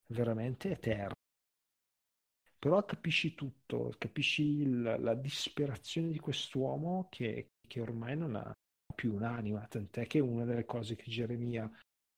veramente 0.09 0.71
eterna. 0.71 1.15
però 2.59 2.85
capisci 2.85 3.35
tutto, 3.35 3.93
capisci 3.99 4.43
il, 4.61 4.83
la 5.01 5.15
disperazione 5.15 6.11
di 6.11 6.19
quest'uomo 6.19 7.09
che, 7.11 7.51
che 7.67 7.81
ormai 7.81 8.17
non 8.17 8.37
ha 8.37 8.53
più 8.95 9.15
un'anima, 9.15 9.67
tant'è 9.67 10.07
che 10.07 10.21
una 10.21 10.45
delle 10.45 10.65
cose 10.65 10.95
che 10.95 11.11
Geremia 11.11 11.69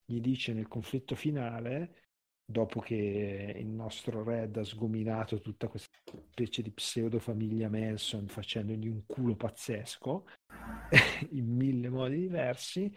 gli 0.05 0.21
dice 0.21 0.53
nel 0.53 0.69
conflitto 0.69 1.15
finale, 1.15 2.04
dopo 2.45 2.81
che 2.81 3.55
il 3.57 3.67
nostro 3.67 4.23
Red 4.23 4.57
ha 4.57 4.65
sgominato 4.65 5.41
tutta 5.41 5.67
questa 5.69 5.97
specie 6.31 6.63
di 6.63 6.71
pseudo 6.71 7.19
famiglia 7.19 7.71
Manson 7.71 8.29
facendogli 8.29 8.89
un 8.89 9.05
culo 9.07 9.35
pazzesco 9.35 10.27
in 11.31 11.57
mille 11.57 11.89
modi 11.89 12.19
diversi, 12.19 12.95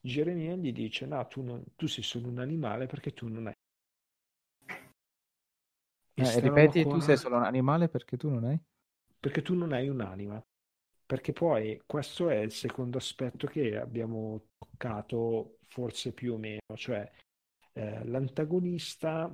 Geremia 0.00 0.54
gli 0.56 0.72
dice 0.72 1.06
no, 1.06 1.26
tu, 1.26 1.42
non, 1.42 1.64
tu 1.74 1.86
sei 1.86 2.04
solo 2.04 2.28
un 2.28 2.38
animale 2.38 2.86
perché 2.86 3.12
tu 3.12 3.28
non 3.28 3.48
hai 3.48 3.54
eh, 6.14 6.40
ripeti, 6.40 6.82
qua... 6.82 6.94
tu 6.94 7.00
sei 7.00 7.16
solo 7.16 7.36
un 7.36 7.44
animale 7.44 7.88
perché 7.88 8.16
tu 8.16 8.30
non 8.30 8.44
hai? 8.44 8.58
Perché 9.18 9.42
tu 9.42 9.54
non 9.54 9.72
hai 9.72 9.88
un'anima. 9.88 10.42
Perché 11.04 11.32
poi 11.32 11.80
questo 11.86 12.30
è 12.30 12.36
il 12.38 12.50
secondo 12.50 12.98
aspetto 12.98 13.46
che 13.46 13.76
abbiamo 13.76 14.48
toccato 14.58 15.58
forse 15.68 16.12
più 16.12 16.34
o 16.34 16.38
meno, 16.38 16.60
cioè 16.74 17.08
eh, 17.76 18.04
l'antagonista, 18.06 19.30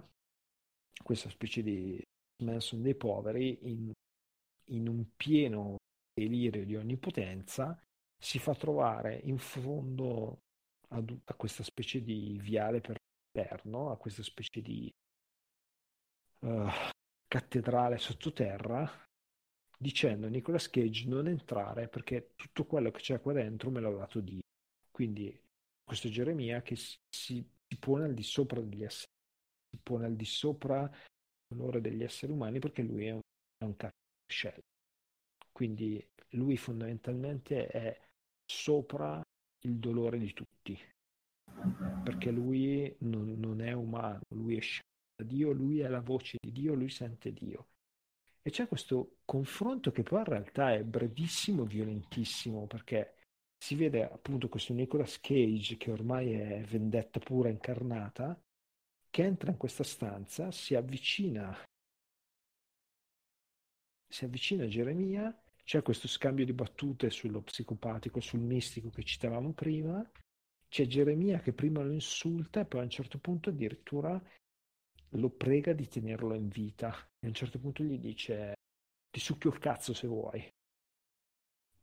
questa 1.03 1.29
specie 1.29 1.63
di 1.63 2.03
Manson 2.43 2.83
dei 2.83 2.97
poveri, 2.97 3.57
in, 3.71 3.93
in 4.71 4.89
un 4.89 5.15
pieno 5.15 5.77
delirio 6.13 6.65
di 6.65 6.75
onnipotenza, 6.75 7.81
si 8.19 8.39
fa 8.41 8.55
trovare 8.55 9.21
in 9.25 9.39
fondo 9.39 10.41
a, 10.89 11.03
a 11.25 11.35
questa 11.35 11.63
specie 11.63 12.03
di 12.03 12.39
viale 12.41 12.81
per 12.81 12.97
l'interno, 13.33 13.91
a 13.91 13.97
questa 13.97 14.25
specie 14.25 14.61
di 14.61 14.93
uh, 16.41 16.69
cattedrale 17.29 17.99
sottoterra 17.99 18.91
dicendo 19.79 20.27
a 20.27 20.31
Nicolas 20.31 20.69
Cage 20.69 21.09
non 21.09 21.27
entrare 21.29 21.89
perché 21.89 22.33
tutto 22.37 22.67
quello 22.67 22.91
che 22.91 23.01
c'è 23.01 23.21
qua 23.21 23.33
dentro 23.33 23.71
me 23.71 23.81
l'ha 23.81 23.91
dato 23.91 24.21
Dio. 24.21 24.43
Quindi 24.91 25.37
questo 25.83 26.09
Geremia 26.09 26.63
che 26.63 26.77
si, 26.77 27.45
si, 27.73 27.79
pone 27.79 28.05
al 28.05 28.15
di 28.15 28.23
sopra 28.23 28.61
degli 28.61 28.85
esseri, 28.85 29.11
si 29.71 29.79
pone 29.83 30.05
al 30.05 30.15
di 30.15 30.25
sopra 30.25 30.91
l'onore 31.49 31.81
degli 31.81 32.03
esseri 32.03 32.33
umani 32.33 32.59
perché 32.59 32.83
lui 32.83 33.07
è 33.07 33.13
un, 33.13 33.21
è 33.57 33.65
un 33.65 33.75
scelto. 34.27 34.61
Quindi 35.51 36.05
lui 36.31 36.57
fondamentalmente 36.57 37.67
è 37.67 37.99
sopra 38.45 39.23
il 39.65 39.77
dolore 39.77 40.19
di 40.19 40.33
tutti, 40.33 40.79
perché 42.05 42.31
lui 42.31 42.95
non, 43.01 43.39
non 43.39 43.61
è 43.61 43.73
umano, 43.73 44.21
lui 44.35 44.57
è 44.57 44.61
scelto 44.61 44.91
Dio, 45.23 45.53
lui 45.53 45.81
è 45.81 45.89
la 45.89 46.01
voce 46.01 46.37
di 46.41 46.53
Dio, 46.53 46.75
lui 46.75 46.91
sente 46.91 47.33
Dio. 47.33 47.69
E 48.43 48.51
c'è 48.51 48.67
questo 48.67 49.19
confronto 49.25 49.93
che 49.93 50.03
poi 50.03 50.19
in 50.19 50.25
realtà 50.25 50.73
è 50.73 50.83
brevissimo, 50.83 51.65
violentissimo, 51.65 52.67
perché 52.67 53.15
si 53.63 53.77
vede 53.77 54.03
appunto 54.03 54.49
questo 54.49 54.73
Nicolas 54.73 55.21
Cage 55.21 55.77
che 55.77 55.93
ormai 55.93 56.33
è 56.33 56.65
vendetta 56.65 57.21
pura 57.21 57.49
incarnata, 57.49 58.37
che 59.09 59.23
entra 59.23 59.53
in 59.53 59.57
questa 59.57 59.85
stanza, 59.85 60.51
si 60.51 60.75
avvicina, 60.75 61.57
si 64.09 64.25
avvicina 64.25 64.65
a 64.65 64.69
Geremia, 64.69 65.43
c'è 65.63 65.81
questo 65.81 66.09
scambio 66.09 66.45
di 66.45 66.53
battute 66.53 67.09
sullo 67.11 67.41
psicopatico, 67.41 68.19
sul 68.19 68.41
mistico 68.41 68.91
che 68.91 69.05
citavamo 69.05 69.53
prima, 69.53 70.11
c'è 70.69 70.85
Geremia 70.85 71.39
che 71.39 71.53
prima 71.53 71.85
lo 71.85 71.93
insulta 71.93 72.63
e 72.63 72.65
poi 72.65 72.81
a 72.81 72.85
un 72.85 72.91
certo 72.91 73.19
punto 73.21 73.51
addirittura 73.51 74.21
lo 75.11 75.31
prega 75.31 75.73
di 75.73 75.87
tenerlo 75.87 76.35
in 76.35 76.49
vita 76.49 76.89
e 77.21 77.27
a 77.27 77.29
un 77.29 77.35
certo 77.35 77.61
punto 77.61 77.85
gli 77.85 77.99
dice 78.01 78.55
ti 79.09 79.21
succhio 79.21 79.51
il 79.51 79.61
cazzo 79.61 79.95
se 79.95 80.09
vuoi. 80.09 80.53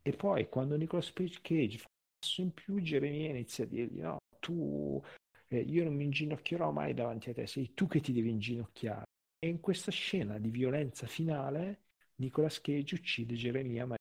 E 0.09 0.15
poi 0.15 0.49
quando 0.49 0.75
Nicolas 0.75 1.13
Cage 1.13 1.77
fa 1.77 1.85
un 1.85 2.17
passo 2.17 2.41
in 2.41 2.51
più, 2.51 2.81
Geremia 2.81 3.29
inizia 3.29 3.63
a 3.63 3.67
dirgli 3.67 3.99
no, 3.99 4.17
tu, 4.39 4.99
eh, 5.49 5.59
io 5.59 5.83
non 5.83 5.93
mi 5.93 6.05
inginocchierò 6.05 6.71
mai 6.71 6.95
davanti 6.95 7.29
a 7.29 7.33
te, 7.35 7.45
sei 7.45 7.75
tu 7.75 7.85
che 7.85 7.99
ti 7.99 8.11
devi 8.11 8.31
inginocchiare. 8.31 9.03
E 9.37 9.47
in 9.47 9.59
questa 9.59 9.91
scena 9.91 10.39
di 10.39 10.49
violenza 10.49 11.05
finale, 11.05 11.83
Nicolas 12.15 12.59
Cage 12.59 12.95
uccide 12.95 13.35
Geremia 13.35 13.85
ma 13.85 13.95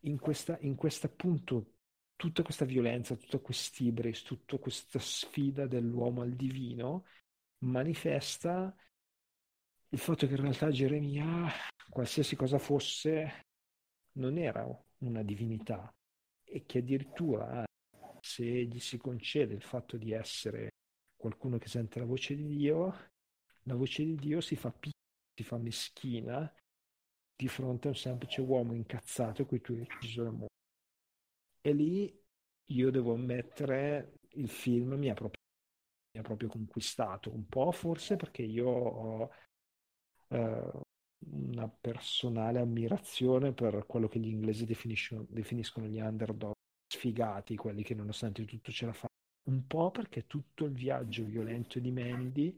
in 0.00 0.18
questa, 0.18 0.58
in 0.62 0.74
questa 0.74 1.06
appunto 1.06 1.74
tutta 2.16 2.42
questa 2.42 2.64
violenza, 2.64 3.14
tutta 3.14 3.38
quest'ibris, 3.38 4.22
tutta 4.22 4.58
questa 4.58 4.98
sfida 4.98 5.68
dell'uomo 5.68 6.22
al 6.22 6.32
divino 6.32 7.04
manifesta 7.58 8.74
il 9.90 9.98
fatto 9.98 10.26
che 10.26 10.34
in 10.34 10.40
realtà 10.40 10.70
Geremia, 10.70 11.50
qualsiasi 11.88 12.36
cosa 12.36 12.58
fosse, 12.58 13.46
non 14.12 14.36
era 14.36 14.66
una 14.98 15.22
divinità 15.22 15.90
e 16.44 16.64
che 16.66 16.78
addirittura 16.78 17.64
se 18.20 18.44
gli 18.44 18.80
si 18.80 18.98
concede 18.98 19.54
il 19.54 19.62
fatto 19.62 19.96
di 19.96 20.12
essere 20.12 20.70
qualcuno 21.16 21.58
che 21.58 21.68
sente 21.68 21.98
la 21.98 22.04
voce 22.04 22.34
di 22.34 22.46
Dio, 22.46 23.10
la 23.62 23.74
voce 23.74 24.04
di 24.04 24.14
Dio 24.16 24.40
si 24.40 24.56
fa 24.56 24.70
piccola, 24.70 24.96
si 25.34 25.44
fa 25.44 25.56
meschina 25.56 26.52
di 27.34 27.48
fronte 27.48 27.88
a 27.88 27.90
un 27.90 27.96
semplice 27.96 28.40
uomo 28.40 28.74
incazzato 28.74 29.46
cui 29.46 29.60
tu 29.60 29.72
hai 29.72 29.80
ucciso 29.80 30.24
la 30.24 30.30
moglie. 30.30 30.46
E 31.60 31.72
lì 31.72 32.22
io 32.66 32.90
devo 32.90 33.14
ammettere, 33.14 34.18
il 34.32 34.48
film 34.48 34.94
mi 34.94 35.08
ha 35.08 35.14
proprio, 35.14 35.40
mi 36.12 36.20
ha 36.20 36.22
proprio 36.22 36.48
conquistato, 36.48 37.32
un 37.32 37.46
po' 37.46 37.70
forse 37.72 38.16
perché 38.16 38.42
io 38.42 38.68
ho 38.68 39.30
eh, 40.28 40.70
una 41.30 41.68
personale 41.68 42.60
ammirazione 42.60 43.52
per 43.52 43.84
quello 43.86 44.08
che 44.08 44.18
gli 44.18 44.28
inglesi 44.28 44.64
definiscono 44.64 45.86
gli 45.86 46.00
underdog 46.00 46.54
sfigati, 46.86 47.56
quelli 47.56 47.82
che 47.82 47.94
nonostante 47.94 48.44
tutto 48.44 48.70
ce 48.70 48.86
la 48.86 48.92
fanno. 48.92 49.06
Un 49.48 49.66
po' 49.66 49.90
perché 49.90 50.26
tutto 50.26 50.66
il 50.66 50.72
viaggio 50.72 51.24
violento 51.24 51.78
di 51.78 51.90
Mandy 51.90 52.56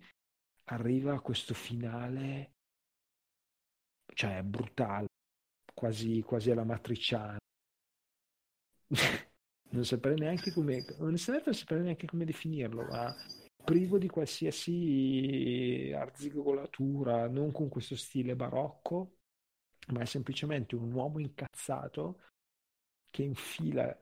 arriva 0.64 1.14
a 1.14 1.20
questo 1.20 1.54
finale, 1.54 2.54
cioè 4.14 4.42
brutale, 4.42 5.06
quasi, 5.72 6.20
quasi 6.22 6.50
alla 6.50 6.64
matriciana. 6.64 7.38
non 9.70 9.84
saprei 9.84 10.16
neanche 10.16 10.52
come, 10.52 10.84
onestamente 10.98 11.50
non 11.50 11.58
saprei 11.58 11.82
neanche 11.82 12.06
come 12.06 12.24
definirlo, 12.24 12.84
ma 12.86 13.14
privo 13.70 13.98
di 13.98 14.08
qualsiasi 14.08 15.92
arzigolatura, 15.94 17.28
non 17.28 17.52
con 17.52 17.68
questo 17.68 17.94
stile 17.94 18.34
barocco, 18.34 19.18
ma 19.92 20.00
è 20.00 20.06
semplicemente 20.06 20.74
un 20.74 20.92
uomo 20.92 21.20
incazzato 21.20 22.20
che 23.10 23.22
infila 23.22 23.96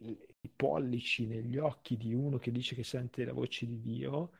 i 0.00 0.50
pollici 0.54 1.26
negli 1.26 1.56
occhi 1.56 1.96
di 1.96 2.12
uno 2.12 2.36
che 2.36 2.52
dice 2.52 2.74
che 2.74 2.84
sente 2.84 3.24
la 3.24 3.32
voce 3.32 3.64
di 3.64 3.80
Dio 3.80 4.32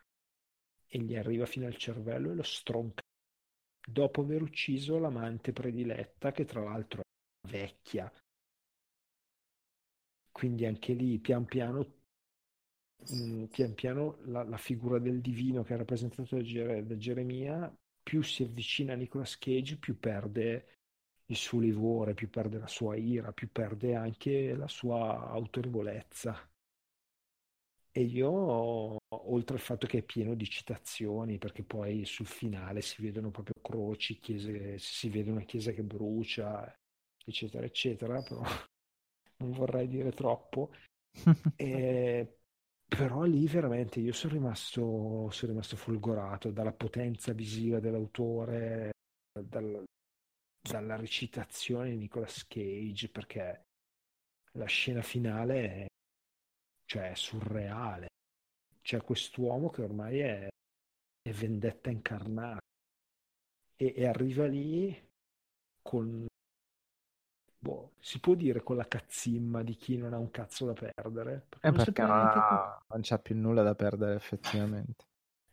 e 0.87 0.99
gli 0.99 1.17
arriva 1.17 1.47
fino 1.47 1.65
al 1.65 1.77
cervello 1.79 2.33
e 2.33 2.35
lo 2.35 2.43
stronca. 2.43 3.01
Dopo 3.83 4.21
aver 4.21 4.43
ucciso 4.43 4.99
l'amante 4.99 5.55
prediletta 5.55 6.33
che 6.33 6.45
tra 6.45 6.63
l'altro 6.63 7.01
è 7.01 7.49
vecchia. 7.49 8.13
Quindi 10.31 10.67
anche 10.67 10.93
lì 10.93 11.19
pian 11.19 11.47
piano, 11.47 11.96
mh, 13.09 13.45
pian 13.47 13.75
piano 13.75 14.19
la, 14.25 14.43
la, 14.45 14.57
figura 14.57 14.99
del 14.99 15.21
divino 15.21 15.63
che 15.63 15.75
è 15.75 15.77
rappresentata 15.77 16.37
da, 16.37 16.43
Gere, 16.43 16.87
da 16.87 16.97
Geremia, 16.97 17.75
più 18.03 18.23
si 18.23 18.43
avvicina 18.43 18.93
a 18.93 18.97
Nicolas 18.97 19.39
Cage, 19.39 19.79
più 19.79 19.99
perde 19.99 20.77
il 21.27 21.37
suo 21.37 21.59
livore, 21.61 22.15
più 22.15 22.31
perde 22.31 22.59
la 22.59 22.69
sua 22.69 22.97
ira, 22.97 23.33
più 23.33 23.51
perde 23.51 23.95
anche 23.95 24.55
la 24.55 24.69
sua 24.69 25.29
autorevolezza. 25.29 26.49
E 27.91 28.03
io, 28.03 28.31
oltre 29.09 29.57
al 29.57 29.63
fatto 29.63 29.87
che 29.87 29.99
è 29.99 30.03
pieno 30.03 30.35
di 30.35 30.45
citazioni, 30.45 31.39
perché 31.39 31.63
poi 31.65 32.05
sul 32.05 32.27
finale 32.27 32.83
si 32.83 33.01
vedono 33.01 33.31
proprio 33.31 33.55
croci, 33.63 34.19
chiese, 34.19 34.79
si 34.79 35.09
vede 35.09 35.31
una 35.31 35.45
chiesa 35.45 35.73
che 35.73 35.83
brucia, 35.83 36.73
eccetera, 37.25 37.65
eccetera, 37.65 38.23
però 38.23 38.43
non 39.39 39.51
vorrei 39.53 39.89
dire 39.89 40.13
troppo, 40.13 40.73
e, 41.57 42.37
però 42.89 43.25
lì 43.25 43.47
veramente 43.47 44.01
io 44.01 44.13
sono 44.13 44.35
rimasto, 44.35 45.29
sono 45.31 45.53
rimasto 45.53 45.77
folgorato 45.77 46.51
dalla 46.51 46.73
potenza 46.73 47.33
visiva 47.33 47.81
dell'autore, 47.81 48.93
dal, 49.39 49.85
dalla 50.61 50.97
recitazione 50.97 51.91
di 51.91 51.97
Nicolas 51.97 52.47
Cage, 52.47 53.09
perché 53.09 53.63
la 54.53 54.67
scena 54.67 55.03
finale 55.03 55.73
è, 55.73 55.87
cioè, 56.85 57.13
surreale. 57.15 58.09
C'è 58.81 59.03
quest'uomo 59.03 59.69
che 59.69 59.83
ormai 59.83 60.21
è, 60.21 60.49
è 61.23 61.31
vendetta 61.33 61.91
incarnata 61.91 62.61
e, 63.77 63.95
e 63.97 64.07
arriva 64.07 64.47
lì 64.47 64.97
con 65.83 66.27
boh, 67.59 67.93
si 68.01 68.21
può 68.21 68.35
dire 68.35 68.63
con 68.63 68.77
la 68.77 68.87
cazzimma 68.89 69.63
di 69.63 69.75
chi 69.77 69.97
non 69.97 70.13
ha 70.15 70.19
un 70.19 70.31
cazzo 70.31 70.67
da 70.67 70.73
perdere? 70.73 71.45
Perché, 71.49 71.69
eh 71.69 71.73
non, 71.73 71.85
perché 71.85 72.03
non, 72.03 72.11
ha... 72.11 72.83
non 72.89 73.01
c'ha 73.03 73.19
più 73.19 73.37
nulla 73.37 73.63
da 73.63 73.75
perdere 73.75 74.15
effettivamente. 74.15 75.05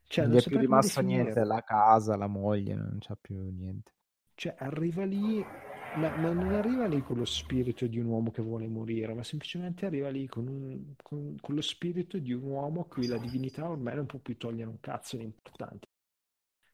Cioè, 0.07 0.27
non 0.27 0.29
non 0.29 0.37
gli 0.37 0.37
è 0.37 0.43
più 0.43 0.57
rimasto 0.57 1.01
niente, 1.01 1.43
la 1.43 1.61
casa, 1.61 2.15
la 2.15 2.27
moglie, 2.27 2.73
non 2.75 2.97
c'ha 2.99 3.15
più 3.19 3.35
niente. 3.51 3.91
Cioè, 4.35 4.55
arriva 4.59 5.05
lì, 5.05 5.51
ma, 5.93 6.15
ma 6.15 6.31
non 6.33 6.53
arriva 6.53 6.85
lì 6.87 7.01
con 7.01 7.17
lo 7.17 7.25
spirito 7.25 7.87
di 7.87 7.99
un 7.99 8.05
uomo 8.07 8.31
che 8.31 8.41
vuole 8.41 8.67
morire, 8.67 9.13
ma 9.13 9.23
semplicemente 9.23 9.85
arriva 9.85 10.09
lì 10.09 10.27
con, 10.27 10.47
un- 10.47 10.93
con- 11.01 11.37
con 11.39 11.55
lo 11.55 11.61
spirito 11.61 12.17
di 12.19 12.33
un 12.33 12.43
uomo 12.43 12.81
a 12.81 12.85
cui 12.87 13.07
la 13.07 13.17
divinità 13.17 13.69
ormai 13.69 13.95
non 13.95 14.05
può 14.05 14.19
più 14.19 14.37
togliere 14.37 14.69
un 14.69 14.79
cazzo 14.79 15.17
di 15.17 15.23
importante. 15.23 15.87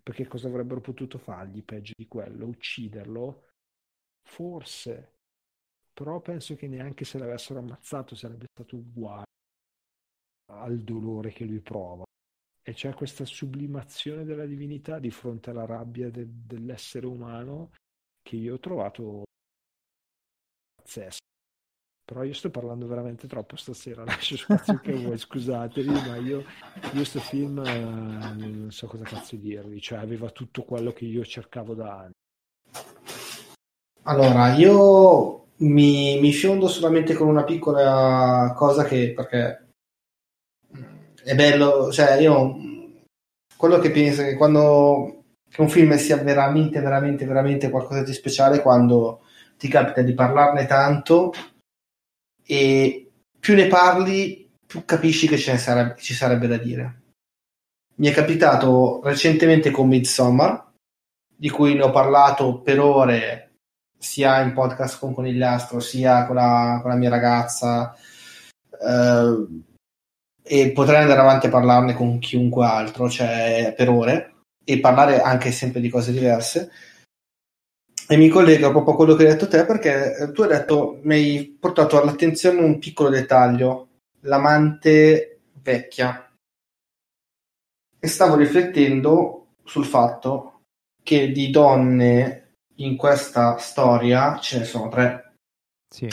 Perché 0.04 0.28
cosa 0.28 0.48
avrebbero 0.48 0.82
potuto 0.82 1.18
fargli 1.20 1.64
peggio 1.64 1.94
di 1.98 2.08
quello? 2.08 2.46
Ucciderlo? 2.48 3.46
Forse. 4.24 5.19
Però 6.00 6.22
penso 6.22 6.56
che 6.56 6.70
neanche 6.70 7.04
se 7.04 7.18
l'avessero 7.18 7.60
ammazzato 7.60 8.16
sarebbe 8.16 8.46
stato 8.50 8.78
uguale 8.78 9.26
al 10.54 10.78
dolore 10.78 11.34
che 11.34 11.44
lui 11.44 11.60
prova. 11.60 12.06
E 12.64 12.72
c'è 12.72 12.94
questa 12.94 13.26
sublimazione 13.26 14.24
della 14.24 14.46
divinità 14.46 14.98
di 14.98 15.12
fronte 15.12 15.50
alla 15.50 15.66
rabbia 15.66 16.10
de- 16.10 16.26
dell'essere 16.26 17.06
umano 17.06 17.72
che 18.22 18.38
io 18.38 18.54
ho 18.54 18.60
trovato 18.60 19.24
pazzesca. 20.82 21.20
Però 22.06 22.24
io 22.24 22.34
sto 22.34 22.50
parlando 22.50 22.88
veramente 22.88 23.28
troppo 23.28 23.58
stasera, 23.58 24.06
lascio 24.08 24.38
spazio 24.38 24.80
che 24.80 24.94
vuoi, 24.94 25.18
scusatevi, 25.18 25.92
ma 25.92 26.16
io, 26.16 26.46
io 26.94 27.04
sto 27.04 27.20
film 27.20 27.62
eh, 27.66 27.78
non 27.78 28.72
so 28.72 28.88
cosa 28.88 29.04
cazzo 29.04 29.36
dirvi, 29.36 29.82
cioè 29.82 29.98
aveva 30.00 30.30
tutto 30.30 30.64
quello 30.64 30.94
che 30.94 31.04
io 31.04 31.26
cercavo 31.26 31.74
da 31.74 31.98
anni. 31.98 32.14
Allora, 34.04 34.56
io 34.56 35.39
mi, 35.60 36.20
mi 36.20 36.32
fiondo 36.32 36.68
solamente 36.68 37.14
con 37.14 37.28
una 37.28 37.44
piccola 37.44 38.54
cosa 38.56 38.84
che, 38.84 39.14
perché 39.14 39.68
è 41.24 41.36
bello, 41.36 41.92
cioè 41.92 42.14
io 42.20 42.56
quello 43.56 43.80
che 43.80 43.92
penso 43.92 44.22
è 44.22 44.26
che 44.26 44.36
quando 44.36 45.24
un 45.58 45.70
film 45.70 45.96
sia 45.98 46.18
veramente, 46.18 46.80
veramente, 46.80 47.26
veramente 47.26 47.70
qualcosa 47.70 48.04
di 48.04 48.14
speciale 48.14 48.62
quando 48.62 49.22
ti 49.58 49.68
capita 49.68 50.02
di 50.02 50.14
parlarne 50.14 50.66
tanto 50.66 51.34
e 52.46 53.12
più 53.38 53.56
ne 53.56 53.68
parli, 53.68 54.50
più 54.66 54.86
capisci 54.86 55.28
che 55.28 55.38
ce 55.38 55.54
ne 55.54 55.58
sarebbe, 55.58 55.96
ci 55.98 56.14
sarebbe 56.14 56.48
da 56.48 56.58
dire. 56.58 57.02
Mi 57.96 58.08
è 58.08 58.14
capitato 58.14 59.02
recentemente 59.04 59.72
con 59.72 59.90
Midsommar, 59.90 60.72
di 61.36 61.50
cui 61.50 61.74
ne 61.74 61.84
ho 61.84 61.92
parlato 61.92 62.62
per 62.62 62.80
ore 62.80 63.49
sia 64.00 64.42
in 64.42 64.54
podcast 64.54 64.98
con 64.98 65.14
Conigliastro, 65.14 65.80
sia 65.80 66.26
con 66.26 66.36
la, 66.38 66.80
con 66.82 66.90
la 66.90 66.98
mia 66.98 67.10
ragazza, 67.10 67.94
eh, 68.82 69.48
e 70.42 70.72
potrei 70.72 71.02
andare 71.02 71.20
avanti 71.20 71.48
a 71.48 71.50
parlarne 71.50 71.94
con 71.94 72.18
chiunque 72.18 72.66
altro, 72.66 73.10
cioè 73.10 73.74
per 73.76 73.90
ore, 73.90 74.34
e 74.64 74.80
parlare 74.80 75.22
anche 75.22 75.52
sempre 75.52 75.82
di 75.82 75.90
cose 75.90 76.12
diverse. 76.12 76.72
E 78.08 78.18
mi 78.18 78.30
collego 78.30 78.72
proprio 78.72 78.94
a 78.94 78.96
quello 78.96 79.16
che 79.16 79.26
hai 79.26 79.34
detto 79.34 79.48
te, 79.48 79.66
perché 79.66 80.16
eh, 80.16 80.32
tu 80.32 80.42
hai 80.42 80.48
detto, 80.48 81.00
mi 81.04 81.14
hai 81.14 81.58
portato 81.60 82.02
all'attenzione 82.02 82.62
un 82.62 82.80
piccolo 82.80 83.10
dettaglio, 83.10 83.90
l'amante 84.22 85.42
vecchia. 85.62 86.26
E 88.00 88.08
stavo 88.08 88.36
riflettendo 88.36 89.56
sul 89.64 89.86
fatto 89.86 90.62
che 91.04 91.32
di 91.32 91.52
donne 91.52 92.49
in 92.80 92.96
questa 92.96 93.58
storia 93.58 94.38
ce 94.40 94.60
ne 94.60 94.66
sono 94.66 94.90
tre, 94.90 95.34
Sì. 95.94 96.08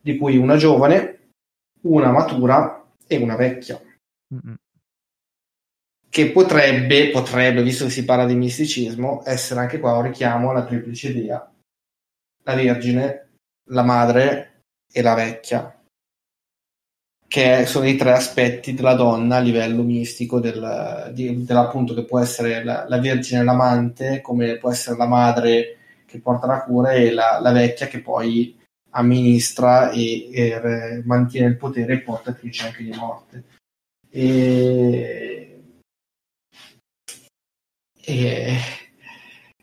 di 0.00 0.16
cui 0.16 0.36
una 0.36 0.56
giovane, 0.56 1.30
una 1.82 2.10
matura 2.10 2.84
e 3.06 3.16
una 3.16 3.36
vecchia. 3.36 3.80
Mm-mm. 4.34 4.54
Che 6.08 6.30
potrebbe, 6.30 7.10
potrebbe, 7.10 7.62
visto 7.62 7.84
che 7.84 7.90
si 7.90 8.04
parla 8.04 8.26
di 8.26 8.34
misticismo, 8.34 9.22
essere 9.24 9.60
anche 9.60 9.80
qua 9.80 9.96
un 9.96 10.02
richiamo 10.02 10.50
alla 10.50 10.64
triplice 10.64 11.08
idea. 11.08 11.50
La 12.44 12.54
Vergine, 12.54 13.30
la 13.70 13.82
Madre 13.82 14.62
e 14.92 15.00
la 15.02 15.14
Vecchia. 15.14 15.74
Che 17.26 17.64
sono 17.64 17.86
i 17.88 17.96
tre 17.96 18.12
aspetti 18.12 18.74
della 18.74 18.92
donna 18.92 19.36
a 19.36 19.40
livello 19.40 19.82
mistico, 19.82 20.38
del, 20.38 21.12
di- 21.14 21.44
dell'appunto 21.44 21.94
che 21.94 22.04
può 22.04 22.20
essere 22.20 22.62
la, 22.62 22.86
la 22.86 22.98
Vergine 22.98 23.42
l'amante, 23.42 24.20
come 24.20 24.58
può 24.58 24.70
essere 24.70 24.98
la 24.98 25.06
Madre 25.06 25.78
che 26.12 26.20
porta 26.20 26.46
la 26.46 26.62
cura 26.62 26.92
e 26.92 27.10
la, 27.10 27.40
la 27.40 27.52
Vecchia 27.52 27.86
che 27.86 28.00
poi 28.00 28.54
amministra 28.90 29.90
e, 29.90 30.30
e 30.30 31.02
mantiene 31.04 31.46
il 31.48 31.56
potere 31.56 31.94
e 31.94 32.00
portatrice 32.00 32.66
anche 32.66 32.82
di 32.84 32.92
morte. 32.92 33.44
E, 34.10 35.62
e 38.04 38.56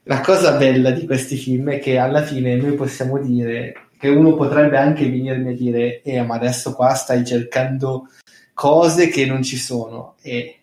la 0.04 0.22
cosa 0.22 0.58
bella 0.58 0.89
di 0.89 1.06
questi 1.06 1.38
film 1.38 1.70
è 1.70 1.80
che 1.80 2.00
alla 2.00 2.24
fine 2.24 2.56
noi 2.56 2.74
possiamo 2.74 3.20
dire 3.20 3.89
che 4.00 4.08
uno 4.08 4.34
potrebbe 4.34 4.78
anche 4.78 5.08
venirmi 5.08 5.50
a 5.50 5.56
dire, 5.56 6.02
eh, 6.02 6.24
ma 6.24 6.36
adesso 6.36 6.74
qua 6.74 6.95
stai 6.95 7.24
cercando 7.24 8.08
cose 8.54 9.10
che 9.10 9.26
non 9.26 9.43
ci 9.43 9.58
sono, 9.58 10.16
e, 10.22 10.62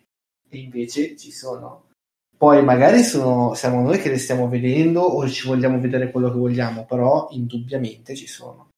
e 0.49 0.57
invece 0.57 1.15
ci 1.15 1.31
sono. 1.31 1.86
Poi 2.37 2.63
magari 2.63 3.03
sono, 3.03 3.53
siamo 3.55 3.81
noi 3.81 3.97
che 3.99 4.09
le 4.09 4.17
stiamo 4.19 4.47
vedendo 4.47 5.01
o 5.01 5.27
ci 5.27 5.47
vogliamo 5.47 5.79
vedere 5.79 6.11
quello 6.11 6.29
che 6.31 6.37
vogliamo, 6.37 6.85
però 6.85 7.27
indubbiamente 7.31 8.15
ci 8.15 8.27
sono. 8.27 8.69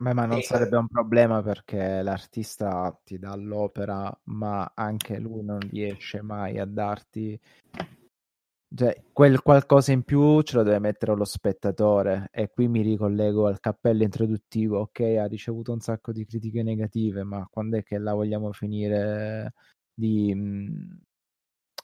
Beh, 0.00 0.12
ma 0.12 0.26
non 0.26 0.38
Eh, 0.38 0.42
sarebbe 0.42 0.76
un 0.76 0.86
problema 0.88 1.42
perché 1.42 2.02
l'artista 2.02 2.96
ti 3.04 3.18
dà 3.18 3.34
l'opera, 3.34 4.16
ma 4.24 4.72
anche 4.74 5.18
lui 5.18 5.42
non 5.44 5.58
riesce 5.60 6.20
mai 6.22 6.58
a 6.58 6.64
darti 6.64 7.38
cioè, 8.74 9.02
quel 9.12 9.40
qualcosa 9.42 9.92
in 9.92 10.02
più 10.02 10.42
ce 10.42 10.56
lo 10.56 10.62
deve 10.62 10.78
mettere 10.78 11.14
lo 11.14 11.24
spettatore. 11.24 12.28
E 12.32 12.50
qui 12.50 12.68
mi 12.68 12.82
ricollego 12.82 13.46
al 13.46 13.60
cappello 13.60 14.02
introduttivo. 14.02 14.80
Ok, 14.80 15.00
ha 15.00 15.26
ricevuto 15.26 15.72
un 15.72 15.80
sacco 15.80 16.12
di 16.12 16.24
critiche 16.26 16.62
negative, 16.62 17.22
ma 17.24 17.46
quando 17.50 17.78
è 17.78 17.82
che 17.82 17.98
la 17.98 18.12
vogliamo 18.14 18.52
finire 18.52 19.54
di 19.94 20.34
mh, 20.34 21.00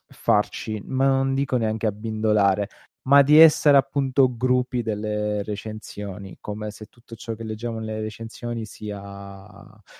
farci, 0.08 0.82
ma 0.84 1.06
non 1.06 1.34
dico 1.34 1.56
neanche 1.56 1.86
abbindolare, 1.86 2.68
ma 3.06 3.22
di 3.22 3.38
essere 3.38 3.76
appunto 3.76 4.34
gruppi 4.36 4.82
delle 4.82 5.42
recensioni, 5.42 6.38
come 6.40 6.70
se 6.70 6.86
tutto 6.86 7.14
ciò 7.16 7.34
che 7.34 7.44
leggiamo 7.44 7.78
nelle 7.78 8.00
recensioni 8.00 8.64
sia 8.64 9.44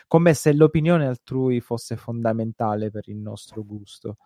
come 0.07 0.35
se 0.35 0.53
l'opinione 0.55 1.07
altrui 1.07 1.61
fosse 1.61 1.97
fondamentale 1.97 2.91
per 2.91 3.09
il 3.09 3.17
nostro 3.17 3.65
gusto. 3.65 4.17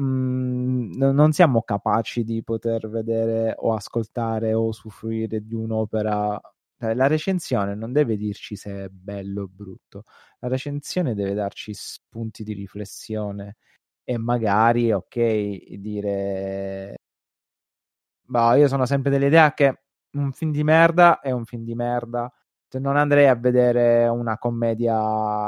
Mm, 0.00 0.92
no- 0.96 1.12
non 1.12 1.32
siamo 1.32 1.62
capaci 1.62 2.24
di 2.24 2.42
poter 2.42 2.88
vedere 2.88 3.54
o 3.58 3.74
ascoltare 3.74 4.54
o 4.54 4.66
usufruire 4.66 5.44
di 5.44 5.54
un'opera. 5.54 6.40
La 6.78 7.06
recensione 7.06 7.74
non 7.74 7.92
deve 7.92 8.16
dirci 8.16 8.56
se 8.56 8.84
è 8.84 8.88
bello 8.88 9.42
o 9.44 9.48
brutto, 9.48 10.04
la 10.40 10.48
recensione 10.48 11.14
deve 11.14 11.34
darci 11.34 11.72
spunti 11.72 12.42
di 12.44 12.52
riflessione 12.52 13.56
e 14.04 14.18
magari, 14.18 14.92
ok, 14.92 15.74
dire 15.76 16.96
Boh, 18.26 18.54
io 18.54 18.68
sono 18.68 18.86
sempre 18.86 19.10
dell'idea 19.10 19.52
che 19.52 19.80
un 20.12 20.32
film 20.32 20.50
di 20.50 20.64
merda 20.64 21.20
è 21.20 21.30
un 21.30 21.44
film 21.44 21.62
di 21.64 21.74
merda. 21.74 22.30
Cioè, 22.68 22.80
non 22.80 22.96
andrei 22.96 23.26
a 23.28 23.34
vedere 23.34 24.06
una 24.08 24.38
commedia 24.38 25.46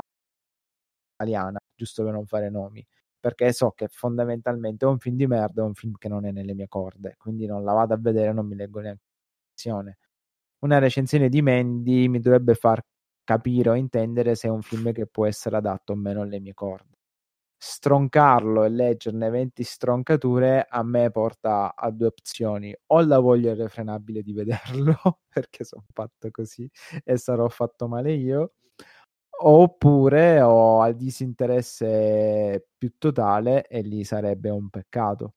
italiana, 1.14 1.58
giusto 1.74 2.04
per 2.04 2.12
non 2.12 2.26
fare 2.26 2.50
nomi, 2.50 2.84
perché 3.18 3.52
so 3.52 3.72
che 3.72 3.88
fondamentalmente 3.88 4.84
è 4.84 4.88
un 4.88 4.98
film 4.98 5.16
di 5.16 5.26
merda, 5.26 5.62
è 5.62 5.64
un 5.64 5.74
film 5.74 5.94
che 5.98 6.08
non 6.08 6.26
è 6.26 6.30
nelle 6.32 6.54
mie 6.54 6.68
corde, 6.68 7.14
quindi 7.18 7.46
non 7.46 7.64
la 7.64 7.72
vado 7.72 7.94
a 7.94 7.98
vedere, 7.98 8.32
non 8.32 8.46
mi 8.46 8.54
leggo 8.56 8.80
neanche 8.80 9.02
la 9.04 9.14
recensione. 9.54 9.98
Una 10.60 10.78
recensione 10.78 11.28
di 11.28 11.42
Mandy 11.42 12.08
mi 12.08 12.20
dovrebbe 12.20 12.54
far 12.54 12.82
capire 13.24 13.70
o 13.70 13.74
intendere 13.74 14.34
se 14.36 14.48
è 14.48 14.50
un 14.50 14.62
film 14.62 14.92
che 14.92 15.06
può 15.06 15.26
essere 15.26 15.56
adatto 15.56 15.92
o 15.92 15.96
meno 15.96 16.22
alle 16.22 16.40
mie 16.40 16.54
corde 16.54 16.95
stroncarlo 17.58 18.64
e 18.64 18.68
leggerne 18.68 19.30
20 19.30 19.62
stroncature 19.64 20.66
a 20.68 20.82
me 20.82 21.10
porta 21.10 21.74
a 21.74 21.90
due 21.90 22.08
opzioni 22.08 22.74
o 22.86 23.00
la 23.04 23.18
voglia 23.18 23.52
irrefrenabile 23.52 24.22
di 24.22 24.32
vederlo 24.32 24.96
perché 25.28 25.64
sono 25.64 25.84
fatto 25.92 26.30
così 26.30 26.68
e 27.04 27.16
sarò 27.16 27.48
fatto 27.48 27.88
male 27.88 28.12
io 28.12 28.54
oppure 29.38 30.40
ho 30.40 30.80
al 30.80 30.96
disinteresse 30.96 32.68
più 32.76 32.94
totale 32.98 33.66
e 33.66 33.80
lì 33.82 34.04
sarebbe 34.04 34.50
un 34.50 34.68
peccato 34.70 35.34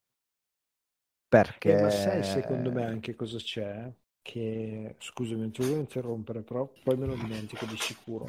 perché 1.30 1.78
Eh, 1.78 1.80
ma 1.80 1.90
sai 1.90 2.24
secondo 2.24 2.72
me 2.72 2.84
anche 2.84 3.14
cosa 3.14 3.38
c'è? 3.38 3.88
Che, 4.20 4.96
scusami, 4.98 5.40
non 5.40 5.52
ti 5.52 5.62
volevo 5.62 5.78
interrompere, 5.78 6.42
però 6.42 6.68
poi 6.82 6.96
me 6.96 7.06
lo 7.06 7.14
dimentico 7.14 7.64
di 7.66 7.76
sicuro. 7.76 8.26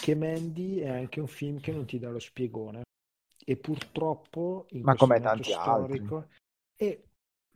Che 0.00 0.14
Mandy 0.14 0.78
è 0.78 0.88
anche 0.88 1.18
un 1.18 1.26
film 1.26 1.58
che 1.58 1.72
non 1.72 1.84
ti 1.84 1.98
dà 1.98 2.10
lo 2.10 2.20
spiegone. 2.20 2.82
E 3.48 3.56
purtroppo 3.56 4.66
in 4.72 4.82
Ma 4.82 4.94
come 4.94 5.20
tanti 5.20 5.52
altri. 5.52 5.96
storico 5.96 6.28
e 6.76 7.04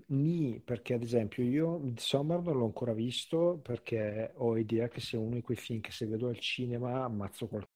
nì, 0.07 0.59
perché 0.61 0.95
ad 0.95 1.03
esempio 1.03 1.43
io 1.43 1.79
Midsommar 1.79 2.41
non 2.43 2.57
l'ho 2.57 2.65
ancora 2.65 2.95
visto 2.95 3.59
perché 3.63 4.33
ho 4.37 4.57
idea 4.57 4.89
che 4.89 5.01
sia 5.01 5.19
uno 5.19 5.35
di 5.35 5.43
quei 5.43 5.57
film 5.57 5.81
che 5.81 5.91
se 5.91 6.07
vedo 6.07 6.29
al 6.29 6.39
cinema 6.39 7.05
ammazzo 7.05 7.47
qualcuno. 7.47 7.71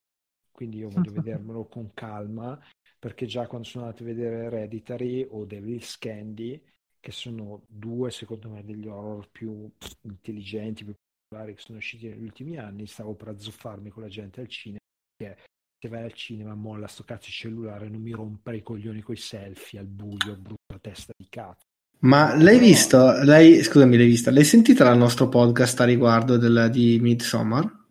quindi 0.50 0.78
io 0.78 0.88
voglio 0.88 1.12
vedermelo 1.20 1.66
con 1.66 1.92
calma, 1.92 2.58
perché 2.98 3.26
già 3.26 3.46
quando 3.46 3.68
sono 3.68 3.84
andato 3.84 4.02
a 4.02 4.06
vedere 4.06 4.44
Hereditary 4.44 5.26
o 5.28 5.44
Devil's 5.44 5.98
Candy, 5.98 6.60
che 6.98 7.12
sono 7.12 7.64
due, 7.68 8.10
secondo 8.10 8.48
me, 8.48 8.64
degli 8.64 8.86
horror 8.88 9.28
più 9.30 9.70
intelligenti, 10.02 10.84
più 10.84 10.94
popolari 11.28 11.54
che 11.54 11.60
sono 11.60 11.76
usciti 11.78 12.08
negli 12.08 12.22
ultimi 12.22 12.56
anni, 12.56 12.86
stavo 12.86 13.14
per 13.14 13.28
azzuffarmi 13.28 13.90
con 13.90 14.02
la 14.02 14.08
gente 14.08 14.40
al 14.40 14.48
cinema, 14.48 14.80
perché 15.14 15.44
se 15.78 15.88
vai 15.88 16.04
al 16.04 16.12
cinema 16.14 16.54
molla 16.54 16.86
sto 16.86 17.04
cazzo 17.04 17.26
di 17.26 17.32
cellulare, 17.32 17.88
non 17.88 18.00
mi 18.00 18.12
rompere 18.12 18.58
i 18.58 18.62
coglioni 18.62 19.02
coi 19.02 19.16
selfie 19.16 19.78
al 19.78 19.86
buio, 19.86 20.36
brutta 20.36 20.78
testa 20.80 21.12
di 21.16 21.26
cazzo. 21.28 21.64
Ma 22.00 22.34
l'hai 22.36 22.58
visto? 22.58 23.22
L'hai, 23.24 23.62
scusami, 23.62 23.96
l'hai 23.96 24.06
vista? 24.06 24.30
L'hai 24.30 24.44
sentita 24.44 24.90
il 24.90 24.98
nostro 24.98 25.28
podcast 25.28 25.80
a 25.80 25.84
riguardo 25.84 26.36
del, 26.36 26.68
di 26.70 26.98
Midsommar? 27.00 27.84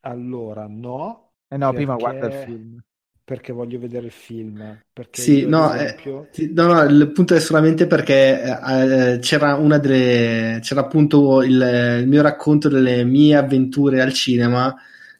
Allora, 0.00 0.66
no. 0.68 1.30
Eh 1.48 1.56
no, 1.56 1.70
perché, 1.70 1.76
prima 1.76 1.96
guarda 1.96 2.26
il 2.26 2.32
film. 2.32 2.80
Perché 3.24 3.52
voglio 3.52 3.78
vedere 3.78 4.06
il 4.06 4.12
film. 4.12 4.80
Perché 4.92 5.22
Sì, 5.22 5.38
io, 5.40 5.48
no, 5.48 5.72
eh, 5.72 5.84
esempio, 5.84 6.28
sì, 6.30 6.52
no, 6.52 6.66
no, 6.66 6.82
il 6.82 7.10
punto 7.12 7.34
è 7.34 7.40
solamente 7.40 7.86
perché 7.86 8.42
eh, 8.42 9.18
c'era 9.20 9.54
una 9.54 9.78
delle, 9.78 10.58
c'era 10.60 10.80
appunto 10.80 11.42
il, 11.42 12.00
il 12.00 12.08
mio 12.08 12.22
racconto 12.22 12.68
delle 12.68 13.04
mie 13.04 13.36
avventure 13.36 14.02
al 14.02 14.12
cinema 14.12 14.74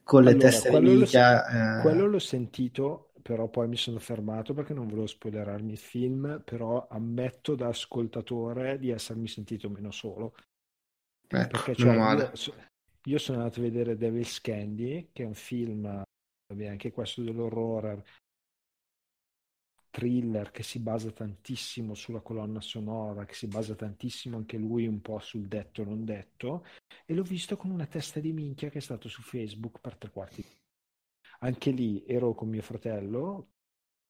con 0.05 0.23
le 0.23 0.37
allora, 0.37 0.37
teste 0.37 0.71
di 0.71 0.79
quello 0.81 0.95
l'ho, 0.95 1.07
minchia. 1.07 1.47
eh, 1.47 1.57
quello 1.75 2.07
l'ho 2.07 2.19
sentito, 2.19 3.13
però 3.23 3.49
poi 3.49 3.69
mi 3.69 3.77
sono 3.77 3.99
fermato 3.99 4.55
perché 4.55 4.75
non 4.75 4.87
volevo 4.89 5.07
spoilerarmi 5.07 5.73
il 5.73 5.79
film, 5.79 6.43
però 6.45 6.87
ammetto 6.89 7.55
da 7.55 7.69
ascoltatore 7.69 8.79
di 8.79 8.91
essermi 8.91 9.29
sentito 9.29 9.69
meno 9.71 9.91
solo. 9.91 10.35
ecco, 11.29 11.61
Perché 11.63 11.75
cioè, 11.77 11.97
male. 11.97 12.31
io, 12.31 12.35
so- 12.35 12.55
io 13.05 13.19
sono 13.19 13.39
andato 13.39 13.61
a 13.61 13.63
vedere 13.63 13.97
Devil's 13.97 14.41
Candy, 14.41 15.11
che 15.13 15.23
è 15.23 15.27
un 15.27 15.35
film, 15.35 16.03
anche 16.67 16.91
questo 16.93 17.23
dell'horror 17.23 18.03
thriller 19.95 20.51
che 20.51 20.65
si 20.65 20.81
basa 20.81 21.13
tantissimo 21.13 21.95
sulla 21.95 22.21
colonna 22.21 22.61
sonora, 22.61 23.25
che 23.25 23.35
si 23.35 23.47
basa 23.47 23.77
tantissimo 23.77 24.37
anche 24.37 24.57
lui 24.57 24.89
un 24.89 25.01
po' 25.01 25.21
sul 25.21 25.47
detto 25.47 25.85
non 25.85 26.05
detto, 26.05 26.67
e 27.07 27.15
l'ho 27.15 27.23
visto 27.23 27.57
con 27.57 27.71
una 27.71 27.87
testa 27.87 28.19
di 28.19 28.33
minchia 28.33 28.71
che 28.71 28.79
è 28.79 28.81
stato 28.81 29.09
su 29.09 29.23
Facebook 29.23 29.79
per 29.79 29.97
tre 29.97 30.11
quarti. 30.11 30.45
Anche 31.41 31.71
lì 31.71 32.05
ero 32.07 32.35
con 32.35 32.49
mio 32.49 32.63
fratello, 32.63 33.37
a 33.37 33.47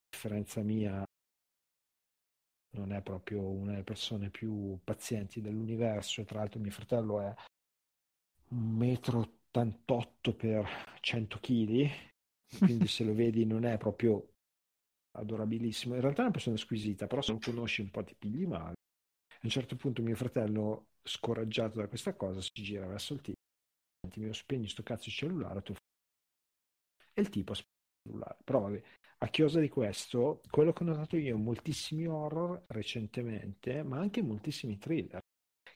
differenza 0.08 0.62
mia 0.62 1.04
non 2.76 2.92
è 2.92 3.02
proprio 3.02 3.46
una 3.46 3.72
delle 3.72 3.84
persone 3.84 4.30
più 4.30 4.78
pazienti 4.82 5.42
dell'universo, 5.42 6.24
tra 6.24 6.38
l'altro 6.38 6.60
mio 6.60 6.70
fratello 6.70 7.20
è 7.20 7.34
1,88 8.54 10.30
m 10.30 10.32
per 10.34 10.66
100 11.00 11.38
kg, 11.40 11.90
quindi 12.58 12.86
se 12.88 13.04
lo 13.04 13.12
vedi 13.12 13.44
non 13.44 13.66
è 13.66 13.76
proprio 13.76 14.33
adorabilissimo. 15.14 15.94
In 15.94 16.00
realtà 16.00 16.20
è 16.20 16.24
una 16.24 16.32
persona 16.32 16.56
squisita, 16.56 17.06
però 17.06 17.22
se 17.22 17.32
lo 17.32 17.38
conosci 17.42 17.80
un 17.80 17.90
po' 17.90 18.04
ti 18.04 18.14
pigli 18.18 18.46
male. 18.46 18.74
A 19.32 19.40
un 19.42 19.50
certo 19.50 19.76
punto 19.76 20.02
mio 20.02 20.16
fratello, 20.16 20.86
scoraggiato 21.02 21.78
da 21.80 21.88
questa 21.88 22.14
cosa, 22.14 22.40
si 22.40 22.50
gira 22.62 22.86
verso 22.86 23.14
il 23.14 23.20
tipo, 23.20 23.38
"Senti, 24.02 24.20
mi 24.20 24.34
spegni 24.34 24.68
sto 24.68 24.82
cazzo 24.82 25.04
di 25.06 25.12
cellulare, 25.12 25.62
tu 25.62 25.74
e 27.12 27.20
il 27.20 27.28
tipo 27.28 27.54
spento 27.54 27.72
il 28.04 28.10
cellulare. 28.12 28.36
Però 28.44 28.60
vabbè, 28.60 28.82
a 29.18 29.28
chiosa 29.28 29.60
di 29.60 29.68
questo, 29.68 30.40
quello 30.50 30.72
che 30.72 30.82
ho 30.82 30.86
notato 30.86 31.16
io, 31.16 31.36
moltissimi 31.36 32.06
horror 32.06 32.64
recentemente, 32.68 33.82
ma 33.82 33.98
anche 33.98 34.22
moltissimi 34.22 34.78
thriller, 34.78 35.20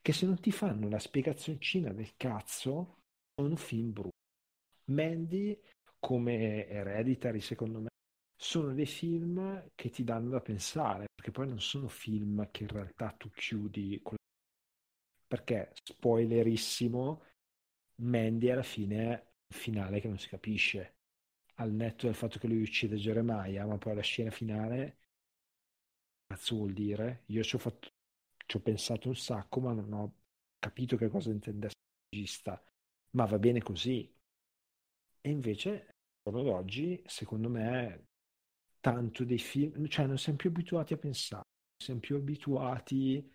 che 0.03 0.13
se 0.13 0.27
non 0.27 0.41
ti 0.41 0.53
fanno 0.53 0.89
la 0.89 0.99
spiegazioncina 0.99 1.93
del 1.93 2.15
cazzo, 2.17 2.99
sono 3.35 3.57
film 3.57 3.93
brutti. 3.93 4.17
Mandy, 4.87 5.59
come 6.01 6.67
Hereditary, 6.69 7.41
secondo 7.41 7.81
me, 7.81 7.88
sono 8.49 8.73
dei 8.73 8.87
film 8.87 9.73
che 9.75 9.91
ti 9.91 10.05
danno 10.05 10.31
da 10.31 10.41
pensare, 10.41 11.05
perché 11.15 11.31
poi 11.31 11.47
non 11.47 11.61
sono 11.61 11.87
film 11.87 12.51
che 12.51 12.63
in 12.63 12.71
realtà 12.71 13.13
tu 13.13 13.29
chiudi 13.29 14.01
con... 14.03 14.17
perché 15.27 15.75
spoilerissimo 15.83 17.25
Mandy 17.97 18.49
alla 18.49 18.63
fine 18.63 19.33
un 19.53 19.59
finale 19.59 20.01
che 20.01 20.09
non 20.09 20.19
si 20.19 20.29
capisce. 20.29 20.95
Al 21.57 21.73
netto 21.73 22.07
del 22.07 22.15
fatto 22.15 22.39
che 22.39 22.47
lui 22.47 22.63
uccide 22.63 22.97
Jeremiah 22.97 23.67
ma 23.67 23.77
poi 23.77 23.95
la 23.95 24.01
scena 24.01 24.31
finale 24.31 24.97
cazzo 26.27 26.57
vuol 26.57 26.73
dire? 26.73 27.25
io 27.27 27.43
ci 27.43 27.55
ho, 27.57 27.59
fatto, 27.59 27.91
ci 28.47 28.57
ho 28.57 28.61
pensato 28.61 29.09
un 29.09 29.17
sacco 29.17 29.61
ma 29.61 29.75
non 29.75 29.93
ho 29.93 30.15
capito 30.59 30.97
che 30.97 31.09
cosa 31.09 31.29
intendesse 31.29 31.75
il 31.77 32.19
regista. 32.19 32.65
Ma 33.11 33.27
va 33.27 33.39
bene 33.39 33.61
così. 33.61 34.11
E 35.21 35.31
invece 35.31 35.71
al 35.71 36.33
giorno 36.33 36.43
d'oggi 36.43 37.03
secondo 37.05 37.51
me 37.51 38.08
tanto 38.81 39.25
dei 39.25 39.39
film, 39.39 39.87
cioè 39.89 40.07
non 40.07 40.19
siamo 40.19 40.39
più 40.39 40.51
abituati 40.51 40.93
a 40.95 40.97
pensare, 40.99 41.45
siamo 41.77 42.01
più 42.01 42.17
abituati 42.17 43.29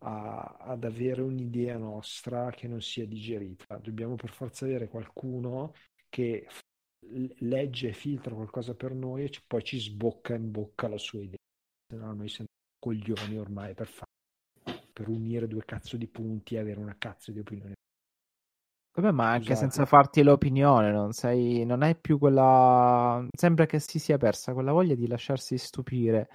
a- 0.00 0.56
ad 0.60 0.84
avere 0.84 1.22
un'idea 1.22 1.76
nostra 1.78 2.50
che 2.50 2.68
non 2.68 2.80
sia 2.82 3.06
digerita. 3.06 3.76
Dobbiamo 3.78 4.16
per 4.16 4.30
forza 4.30 4.64
avere 4.66 4.88
qualcuno 4.88 5.72
che 6.08 6.46
legge 7.40 7.88
e 7.88 7.92
filtra 7.92 8.34
qualcosa 8.34 8.74
per 8.74 8.94
noi 8.94 9.24
e 9.24 9.30
ci- 9.30 9.42
poi 9.46 9.62
ci 9.62 9.78
sbocca 9.78 10.34
in 10.34 10.50
bocca 10.50 10.88
la 10.88 10.98
sua 10.98 11.20
idea. 11.20 11.36
Se 11.88 11.96
no 11.96 12.12
noi 12.14 12.28
siamo 12.28 12.48
coglioni 12.78 13.38
ormai 13.38 13.74
per 13.74 13.88
fare, 13.88 14.10
per 14.92 15.08
unire 15.08 15.46
due 15.46 15.64
cazzo 15.64 15.96
di 15.96 16.06
punti 16.06 16.54
e 16.54 16.58
avere 16.58 16.80
una 16.80 16.96
cazzo 16.98 17.32
di 17.32 17.38
opinione. 17.40 17.74
Vabbè, 18.96 19.10
ma 19.10 19.30
anche 19.30 19.46
Scusate. 19.46 19.60
senza 19.60 19.86
farti 19.86 20.22
l'opinione, 20.22 20.92
non 20.92 21.12
sei, 21.12 21.64
non 21.64 21.82
hai 21.82 21.96
più 21.96 22.16
quella. 22.18 23.26
Sembra 23.36 23.66
che 23.66 23.80
si 23.80 23.98
sia 23.98 24.18
persa 24.18 24.52
quella 24.52 24.70
voglia 24.70 24.94
di 24.94 25.08
lasciarsi 25.08 25.58
stupire, 25.58 26.28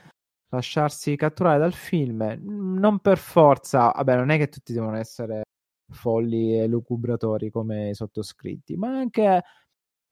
lasciarsi 0.49 1.15
catturare 1.15 1.57
dal 1.57 1.73
film. 1.73 2.37
Non 2.41 2.99
per 2.99 3.17
forza, 3.17 3.91
vabbè, 3.95 4.15
non 4.17 4.29
è 4.29 4.37
che 4.37 4.49
tutti 4.49 4.73
devono 4.73 4.97
essere 4.97 5.43
folli 5.91 6.59
e 6.59 6.67
lucubratori 6.67 7.49
come 7.49 7.89
i 7.91 7.95
sottoscritti, 7.95 8.75
ma 8.75 8.89
anche. 8.89 9.41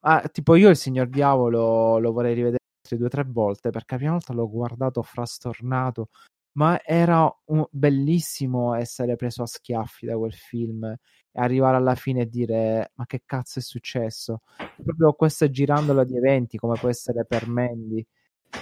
ah, 0.06 0.22
tipo, 0.32 0.56
io 0.56 0.69
il 0.69 0.78
signor 0.78 1.07
Diavolo 1.10 1.99
lo 1.99 2.11
vorrei 2.14 2.34
rivedere 2.34 2.57
altre 2.82 2.98
due 2.98 3.07
o 3.07 3.10
tre 3.10 3.24
volte 3.26 3.72
perché 3.72 3.94
la 3.95 3.98
prima 3.98 4.14
volta 4.14 4.34
l'ho 4.34 4.49
guardato 4.49 5.03
frastornato. 5.03 6.10
Ma 6.57 6.81
era 6.84 7.31
un- 7.45 7.65
bellissimo 7.69 8.73
essere 8.73 9.15
preso 9.15 9.43
a 9.43 9.45
schiaffi 9.45 10.07
da 10.07 10.17
quel 10.17 10.34
film 10.34 10.84
e 10.85 10.97
arrivare 11.39 11.77
alla 11.77 11.93
fine 11.95 12.21
e 12.21 12.29
dire 12.29 12.91
ma 12.95 13.05
che 13.05 13.21
cazzo 13.25 13.59
è 13.59 13.61
successo? 13.61 14.41
Proprio 14.84 15.13
questa 15.13 15.49
girandola 15.49 16.03
di 16.03 16.17
eventi 16.17 16.57
come 16.57 16.77
può 16.79 16.89
essere 16.89 17.25
per 17.25 17.47
Mandy, 17.47 18.03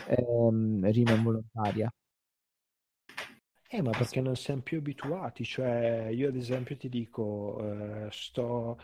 ehm, 0.10 0.92
rima 0.92 1.14
involontaria. 1.14 1.90
Eh, 3.70 3.82
ma 3.82 3.92
perché 3.92 4.22
non 4.22 4.36
siamo 4.36 4.62
più 4.62 4.78
abituati, 4.78 5.44
cioè 5.44 6.08
io 6.12 6.28
ad 6.30 6.36
esempio 6.36 6.78
ti 6.78 6.88
dico, 6.88 7.58
eh, 7.62 8.08
sto, 8.12 8.78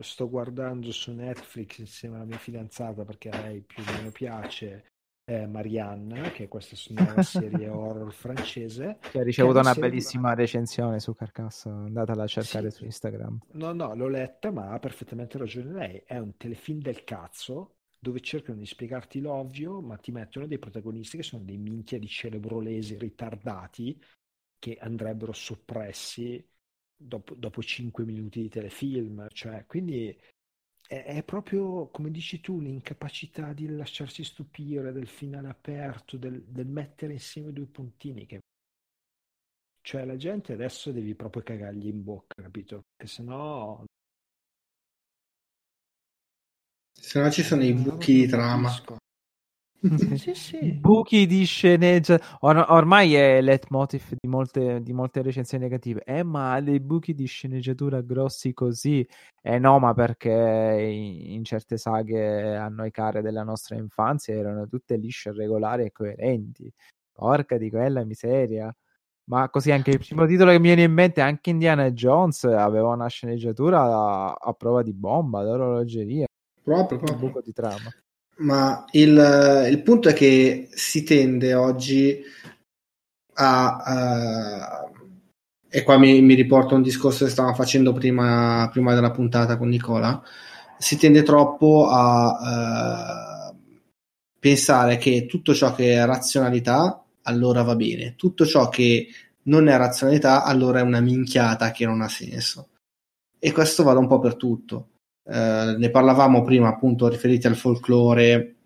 sto 0.00 0.28
guardando 0.28 0.92
su 0.92 1.12
Netflix 1.12 1.78
insieme 1.78 2.16
alla 2.16 2.24
mia 2.24 2.38
fidanzata 2.38 3.04
perché 3.04 3.30
a 3.30 3.40
lei 3.42 3.60
più 3.62 3.82
o 3.82 3.92
meno 3.92 4.10
piace 4.10 4.89
eh, 5.30 5.46
Marianne, 5.46 6.32
che 6.32 6.44
è 6.44 6.48
questa 6.48 6.74
nuova 6.92 7.22
serie 7.22 7.68
horror 7.68 8.12
francese. 8.12 8.98
Che 9.10 9.20
ha 9.20 9.22
ricevuto 9.22 9.54
Che 9.54 9.60
una 9.60 9.74
serie- 9.74 9.88
bellissima 9.90 10.34
recensione 10.34 10.98
su 10.98 11.14
Carcassa, 11.14 11.70
andatela 11.70 12.24
a 12.24 12.26
cercare 12.26 12.70
Sì. 12.70 12.78
su 12.78 12.84
Instagram. 12.84 13.38
No, 13.52 13.72
no, 13.72 13.94
l'ho 13.94 14.08
letta, 14.08 14.50
ma 14.50 14.70
ha 14.70 14.78
perfettamente 14.80 15.38
ragione 15.38 15.72
lei. 15.72 16.02
È 16.04 16.18
un 16.18 16.36
telefilm 16.36 16.80
del 16.80 17.04
cazzo 17.04 17.76
dove 17.98 18.20
cercano 18.20 18.58
di 18.58 18.66
spiegarti 18.66 19.20
l'ovvio, 19.20 19.80
ma 19.80 19.96
ti 19.98 20.10
mettono 20.10 20.46
dei 20.46 20.58
protagonisti 20.58 21.18
che 21.18 21.22
sono 21.22 21.44
dei 21.44 21.58
minchia 21.58 21.98
di 21.98 22.08
celebrolesi 22.08 22.96
ritardati 22.96 24.02
che 24.58 24.78
andrebbero 24.80 25.32
soppressi 25.32 26.44
dopo, 26.96 27.34
dopo 27.34 27.62
5 27.62 28.04
minuti 28.04 28.40
di 28.40 28.48
telefilm. 28.48 29.26
Cioè, 29.30 29.64
quindi 29.66 30.18
è, 30.90 31.04
è 31.04 31.22
proprio, 31.22 31.88
come 31.90 32.10
dici 32.10 32.40
tu, 32.40 32.58
l'incapacità 32.58 33.52
di 33.52 33.68
lasciarsi 33.68 34.24
stupire 34.24 34.90
del 34.90 35.06
finale 35.06 35.48
aperto, 35.48 36.16
del, 36.16 36.42
del 36.42 36.66
mettere 36.66 37.12
insieme 37.12 37.52
due 37.52 37.66
puntini 37.66 38.26
che 38.26 38.40
cioè 39.82 40.04
la 40.04 40.16
gente 40.16 40.52
adesso 40.52 40.90
devi 40.90 41.14
proprio 41.14 41.42
cagargli 41.42 41.86
in 41.86 42.02
bocca, 42.02 42.42
capito? 42.42 42.82
Perché 42.96 43.12
sennò 43.12 43.82
Se 46.92 47.20
no 47.20 47.30
ci 47.30 47.42
sono 47.42 47.62
i 47.62 47.72
buchi 47.72 48.12
di 48.12 48.26
trama. 48.26 48.68
capisco. 48.68 48.96
Sì, 50.16 50.34
sì. 50.34 50.72
Buchi 50.72 51.26
di 51.26 51.44
sceneggia 51.44 52.20
or- 52.40 52.66
ormai 52.68 53.14
è 53.14 53.40
leitmotiv 53.40 54.14
di 54.20 54.28
molte, 54.28 54.82
di 54.82 54.92
molte 54.92 55.22
recensioni 55.22 55.64
negative. 55.64 56.02
Eh, 56.04 56.22
ma 56.22 56.60
dei 56.60 56.80
buchi 56.80 57.14
di 57.14 57.26
sceneggiatura 57.26 58.00
grossi 58.02 58.52
così. 58.52 59.06
Eh 59.42 59.58
no, 59.58 59.78
ma 59.78 59.94
perché 59.94 60.30
in, 60.30 61.32
in 61.32 61.44
certe 61.44 61.78
saghe 61.78 62.56
a 62.56 62.68
noi 62.68 62.90
care 62.90 63.22
della 63.22 63.42
nostra 63.42 63.76
infanzia 63.76 64.34
erano 64.34 64.66
tutte 64.66 64.96
lisce, 64.96 65.32
regolari 65.32 65.84
e 65.84 65.92
coerenti. 65.92 66.70
Porca 67.12 67.56
di 67.56 67.70
quella 67.70 68.04
miseria. 68.04 68.74
Ma 69.24 69.48
così 69.48 69.70
anche 69.70 69.92
il 69.92 69.98
primo 69.98 70.26
titolo 70.26 70.50
che 70.50 70.58
mi 70.58 70.66
viene 70.66 70.82
in 70.82 70.92
mente, 70.92 71.20
anche 71.20 71.50
Indiana 71.50 71.90
Jones 71.92 72.44
aveva 72.44 72.88
una 72.88 73.06
sceneggiatura 73.06 73.80
a, 73.80 74.32
a 74.32 74.52
prova 74.54 74.82
di 74.82 74.92
bomba, 74.92 75.44
d'orologeria, 75.44 76.26
Proprio, 76.62 76.98
un 76.98 77.04
proprio. 77.04 77.26
buco 77.28 77.40
di 77.40 77.52
trama. 77.52 77.90
Ma 78.40 78.84
il, 78.92 79.66
il 79.70 79.82
punto 79.82 80.08
è 80.08 80.12
che 80.12 80.68
si 80.72 81.02
tende 81.02 81.54
oggi 81.54 82.22
a, 83.34 83.76
a 83.76 84.90
e 85.72 85.84
qua 85.84 85.98
mi, 85.98 86.20
mi, 86.20 86.34
riporto 86.34 86.74
a 86.74 86.78
un 86.78 86.82
discorso 86.82 87.24
che 87.24 87.30
stavamo 87.30 87.54
facendo 87.54 87.92
prima, 87.92 88.68
prima, 88.72 88.92
della 88.92 89.12
puntata 89.12 89.56
con 89.56 89.68
Nicola, 89.68 90.20
si 90.76 90.98
tende 90.98 91.22
troppo 91.22 91.86
a 91.88 93.50
uh, 93.52 93.56
pensare 94.38 94.96
che 94.96 95.26
tutto 95.26 95.54
ciò 95.54 95.72
che 95.72 95.92
è 95.92 96.04
razionalità 96.04 97.04
allora 97.22 97.62
va 97.62 97.76
bene, 97.76 98.16
tutto 98.16 98.44
ciò 98.44 98.68
che 98.68 99.06
non 99.44 99.68
è 99.68 99.76
razionalità 99.76 100.42
allora 100.42 100.80
è 100.80 100.82
una 100.82 101.00
minchiata 101.00 101.70
che 101.70 101.86
non 101.86 102.00
ha 102.00 102.08
senso. 102.08 102.70
E 103.38 103.52
questo 103.52 103.84
vale 103.84 104.00
un 104.00 104.08
po' 104.08 104.18
per 104.18 104.34
tutto. 104.34 104.88
Uh, 105.22 105.76
ne 105.76 105.90
parlavamo 105.90 106.42
prima 106.42 106.68
appunto 106.68 107.08
riferiti 107.08 107.46
al 107.46 107.56
folklore 107.56 108.56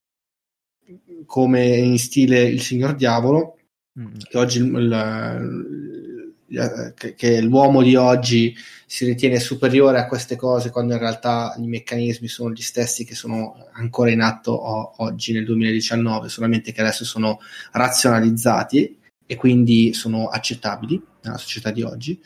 come 1.27 1.65
in 1.77 1.99
stile 1.99 2.43
il 2.43 2.61
signor 2.61 2.95
diavolo, 2.95 3.59
mm. 3.99 4.15
che 4.29 4.39
oggi 4.39 4.59
il, 4.59 4.67
il 4.67 6.15
eh, 6.57 6.93
che, 6.95 7.15
che, 7.15 7.41
l'uomo 7.41 7.83
di 7.83 7.97
oggi 7.97 8.55
si 8.87 9.05
ritiene 9.05 9.41
superiore 9.41 9.99
a 9.99 10.07
queste 10.07 10.37
cose 10.37 10.71
quando 10.71 10.93
in 10.93 11.01
realtà 11.01 11.55
i 11.59 11.67
meccanismi 11.67 12.29
sono 12.29 12.53
gli 12.53 12.63
stessi 12.63 13.05
che 13.05 13.15
sono 13.15 13.67
ancora 13.73 14.11
in 14.11 14.21
atto 14.21 14.53
o, 14.53 14.95
oggi 14.99 15.33
nel 15.33 15.45
2019, 15.45 16.29
solamente 16.29 16.73
che 16.73 16.81
adesso 16.81 17.05
sono 17.05 17.41
razionalizzati 17.73 18.99
e 19.27 19.37
quindi 19.37 19.95
sono 19.95 20.29
accettabili 20.29 21.03
nella 21.23 21.39
società 21.39 21.71
di 21.71 21.83
oggi, 21.83 22.21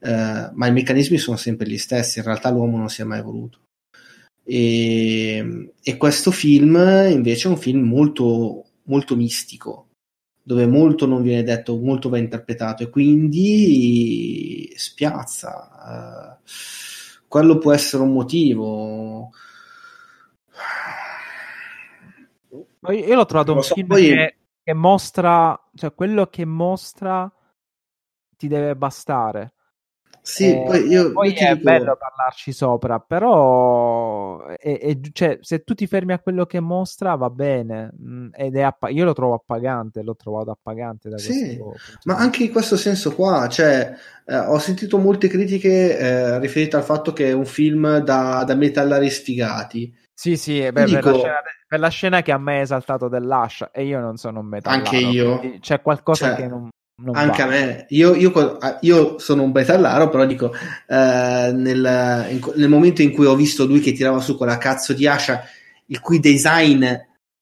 eh, 0.00 0.50
ma 0.52 0.66
i 0.66 0.72
meccanismi 0.72 1.18
sono 1.18 1.36
sempre 1.36 1.68
gli 1.68 1.78
stessi, 1.78 2.18
in 2.18 2.24
realtà 2.24 2.50
l'uomo 2.50 2.76
non 2.76 2.88
si 2.88 3.02
è 3.02 3.04
mai 3.04 3.18
evoluto. 3.18 3.60
E, 4.42 5.72
e 5.82 5.96
questo 5.96 6.30
film 6.30 6.76
invece 7.10 7.48
è 7.48 7.50
un 7.50 7.58
film 7.58 7.86
molto, 7.86 8.64
molto 8.84 9.14
mistico, 9.14 9.88
dove 10.42 10.66
molto 10.66 11.06
non 11.06 11.22
viene 11.22 11.42
detto, 11.42 11.76
molto 11.76 12.08
va 12.08 12.18
interpretato 12.18 12.82
e 12.82 12.90
quindi 12.90 14.72
spiazza. 14.76 16.38
Uh, 16.42 16.48
quello 17.28 17.58
può 17.58 17.72
essere 17.72 18.02
un 18.02 18.12
motivo. 18.12 19.30
Io 22.88 23.14
l'ho 23.14 23.26
trovato 23.26 23.52
un 23.52 23.62
so, 23.62 23.74
film 23.74 23.86
poi... 23.86 24.08
che, 24.08 24.36
che 24.64 24.74
mostra, 24.74 25.68
cioè 25.74 25.94
quello 25.94 26.26
che 26.26 26.44
mostra 26.44 27.32
ti 28.36 28.48
deve 28.48 28.74
bastare. 28.74 29.52
Sì, 30.22 30.50
eh, 30.50 30.64
poi, 30.66 30.86
io, 30.86 31.12
poi 31.12 31.32
io 31.32 31.38
è 31.38 31.52
dico... 31.56 31.64
bello 31.64 31.96
parlarci 31.96 32.52
sopra, 32.52 33.00
però 33.00 34.44
è, 34.44 34.78
è, 34.78 34.98
cioè, 35.12 35.38
se 35.40 35.62
tu 35.64 35.74
ti 35.74 35.86
fermi 35.86 36.12
a 36.12 36.18
quello 36.18 36.44
che 36.44 36.60
mostra 36.60 37.14
va 37.14 37.30
bene 37.30 37.90
mm, 37.98 38.28
ed 38.34 38.56
è 38.56 38.60
app- 38.60 38.90
io 38.90 39.04
lo 39.04 39.14
trovo 39.14 39.34
appagante, 39.34 40.02
l'ho 40.02 40.16
trovato 40.16 40.50
appagante 40.50 41.08
da 41.08 41.16
sì, 41.16 41.58
ma 42.04 42.16
anche 42.16 42.44
in 42.44 42.52
questo 42.52 42.76
senso 42.76 43.14
qua, 43.14 43.48
cioè, 43.48 43.94
eh, 44.26 44.36
ho 44.36 44.58
sentito 44.58 44.98
molte 44.98 45.28
critiche 45.28 45.98
eh, 45.98 46.38
riferite 46.38 46.76
al 46.76 46.84
fatto 46.84 47.12
che 47.12 47.30
è 47.30 47.32
un 47.32 47.46
film 47.46 47.98
da, 47.98 48.44
da 48.44 48.54
metallari 48.54 49.08
sfigati. 49.08 49.92
Sì, 50.12 50.36
sì, 50.36 50.70
beh, 50.70 50.84
dico... 50.84 51.00
per, 51.00 51.12
la 51.12 51.18
scena, 51.18 51.36
per, 51.66 51.80
la 51.80 51.88
scena, 51.88 52.22
che 52.22 52.32
a 52.32 52.36
me 52.38 52.58
è 52.58 52.60
esaltato 52.60 53.08
dell'ascia 53.08 53.70
e 53.70 53.84
io 53.86 54.00
non 54.00 54.18
sono 54.18 54.40
un 54.40 54.46
metallaro. 54.48 54.82
Anche 54.82 54.96
io. 54.98 55.40
C'è 55.60 55.80
qualcosa 55.80 56.26
cioè... 56.26 56.36
che 56.36 56.46
non, 56.46 56.68
non 57.02 57.16
anche 57.16 57.42
va. 57.42 57.44
a 57.44 57.46
me, 57.48 57.86
io, 57.90 58.14
io, 58.14 58.58
io, 58.80 59.18
sono 59.18 59.42
un 59.42 59.52
betallaro, 59.52 60.08
però 60.08 60.26
dico, 60.26 60.52
eh, 60.52 61.52
nel, 61.54 62.26
in, 62.30 62.40
nel, 62.54 62.68
momento 62.68 63.02
in 63.02 63.12
cui 63.12 63.26
ho 63.26 63.34
visto 63.34 63.64
lui 63.64 63.80
che 63.80 63.92
tirava 63.92 64.20
su 64.20 64.36
quella 64.36 64.58
cazzo 64.58 64.92
di 64.92 65.06
ascia, 65.06 65.42
il 65.86 66.00
cui 66.00 66.20
design, 66.20 66.84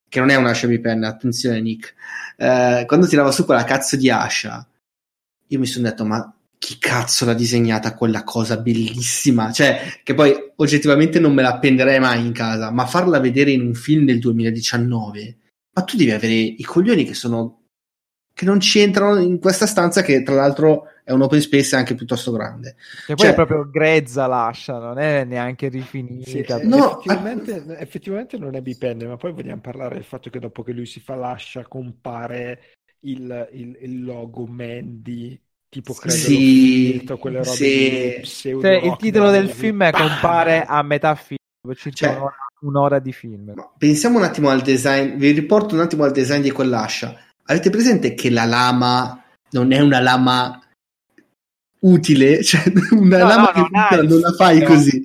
che 0.08 0.20
non 0.20 0.30
è 0.30 0.36
una 0.36 0.50
ascia 0.50 0.68
bipenna, 0.68 1.08
attenzione 1.08 1.60
Nick, 1.60 1.94
eh, 2.36 2.84
quando 2.86 3.06
tirava 3.06 3.32
su 3.32 3.44
quella 3.44 3.64
cazzo 3.64 3.96
di 3.96 4.10
ascia, 4.10 4.66
io 5.48 5.58
mi 5.58 5.66
sono 5.66 5.88
detto, 5.88 6.04
ma 6.04 6.32
chi 6.58 6.78
cazzo 6.78 7.24
l'ha 7.24 7.34
disegnata 7.34 7.94
quella 7.94 8.24
cosa 8.24 8.56
bellissima? 8.58 9.50
Cioè, 9.52 10.00
che 10.02 10.14
poi 10.14 10.34
oggettivamente 10.56 11.18
non 11.18 11.34
me 11.34 11.42
la 11.42 11.54
appenderei 11.54 11.98
mai 11.98 12.24
in 12.24 12.32
casa, 12.32 12.70
ma 12.70 12.86
farla 12.86 13.18
vedere 13.18 13.50
in 13.50 13.62
un 13.62 13.74
film 13.74 14.04
del 14.04 14.18
2019, 14.18 15.36
ma 15.74 15.82
tu 15.82 15.96
devi 15.96 16.12
avere 16.12 16.34
i 16.34 16.62
coglioni 16.62 17.04
che 17.04 17.14
sono 17.14 17.58
che 18.38 18.44
non 18.44 18.60
ci 18.60 18.78
entrano 18.78 19.18
in 19.18 19.40
questa 19.40 19.66
stanza 19.66 20.02
che 20.02 20.22
tra 20.22 20.36
l'altro 20.36 20.90
è 21.02 21.10
un 21.10 21.22
open 21.22 21.40
space 21.40 21.74
anche 21.74 21.96
piuttosto 21.96 22.30
grande. 22.30 22.76
E 23.08 23.14
poi 23.14 23.16
cioè, 23.16 23.30
è 23.30 23.34
proprio 23.34 23.68
grezza 23.68 24.28
l'ascia, 24.28 24.78
non 24.78 25.00
è 25.00 25.24
neanche 25.24 25.66
rifinita. 25.66 26.60
Sì, 26.60 26.68
no, 26.68 27.00
effettivamente, 27.00 27.64
a... 27.66 27.80
effettivamente, 27.80 28.38
non 28.38 28.54
è 28.54 28.60
bipende, 28.60 29.08
ma 29.08 29.16
poi 29.16 29.32
vogliamo 29.32 29.60
parlare 29.60 29.96
del 29.96 30.04
fatto 30.04 30.30
che 30.30 30.38
dopo 30.38 30.62
che 30.62 30.70
lui 30.70 30.86
si 30.86 31.00
fa 31.00 31.16
l'ascia 31.16 31.66
compare 31.66 32.60
il, 33.00 33.48
il, 33.54 33.76
il 33.80 34.04
logo 34.04 34.46
Mandy 34.46 35.36
tipo 35.68 35.92
credo 35.94 36.14
sì, 36.14 36.92
filtro, 36.92 37.18
quelle 37.18 37.38
robe 37.38 38.22
sì. 38.22 38.22
Cioè, 38.22 38.74
il 38.84 38.96
titolo 38.98 39.30
del 39.30 39.50
film 39.50 39.82
è 39.82 39.90
compare 39.90 40.64
a 40.64 40.80
metà 40.82 41.16
film 41.16 41.38
cioè, 41.92 42.10
un'ora, 42.10 42.36
un'ora 42.60 42.98
di 43.00 43.12
film 43.12 43.52
pensiamo 43.76 44.16
un 44.16 44.24
attimo 44.24 44.48
al 44.48 44.62
design 44.62 45.16
vi 45.16 45.32
riporto 45.32 45.74
un 45.74 45.82
attimo 45.82 46.04
al 46.04 46.12
design 46.12 46.40
di 46.40 46.50
quell'ascia 46.50 47.27
Avete 47.50 47.70
presente 47.70 48.14
che 48.14 48.28
la 48.28 48.44
lama 48.44 49.22
non 49.52 49.72
è 49.72 49.80
una 49.80 50.00
lama 50.00 50.60
utile? 51.80 52.42
Cioè, 52.44 52.62
una 52.90 53.18
no, 53.18 53.26
lama 53.26 53.52
no, 53.54 53.86
che 53.88 53.96
non, 53.96 54.06
non 54.06 54.20
la 54.20 54.32
fai 54.32 54.62
così. 54.62 55.02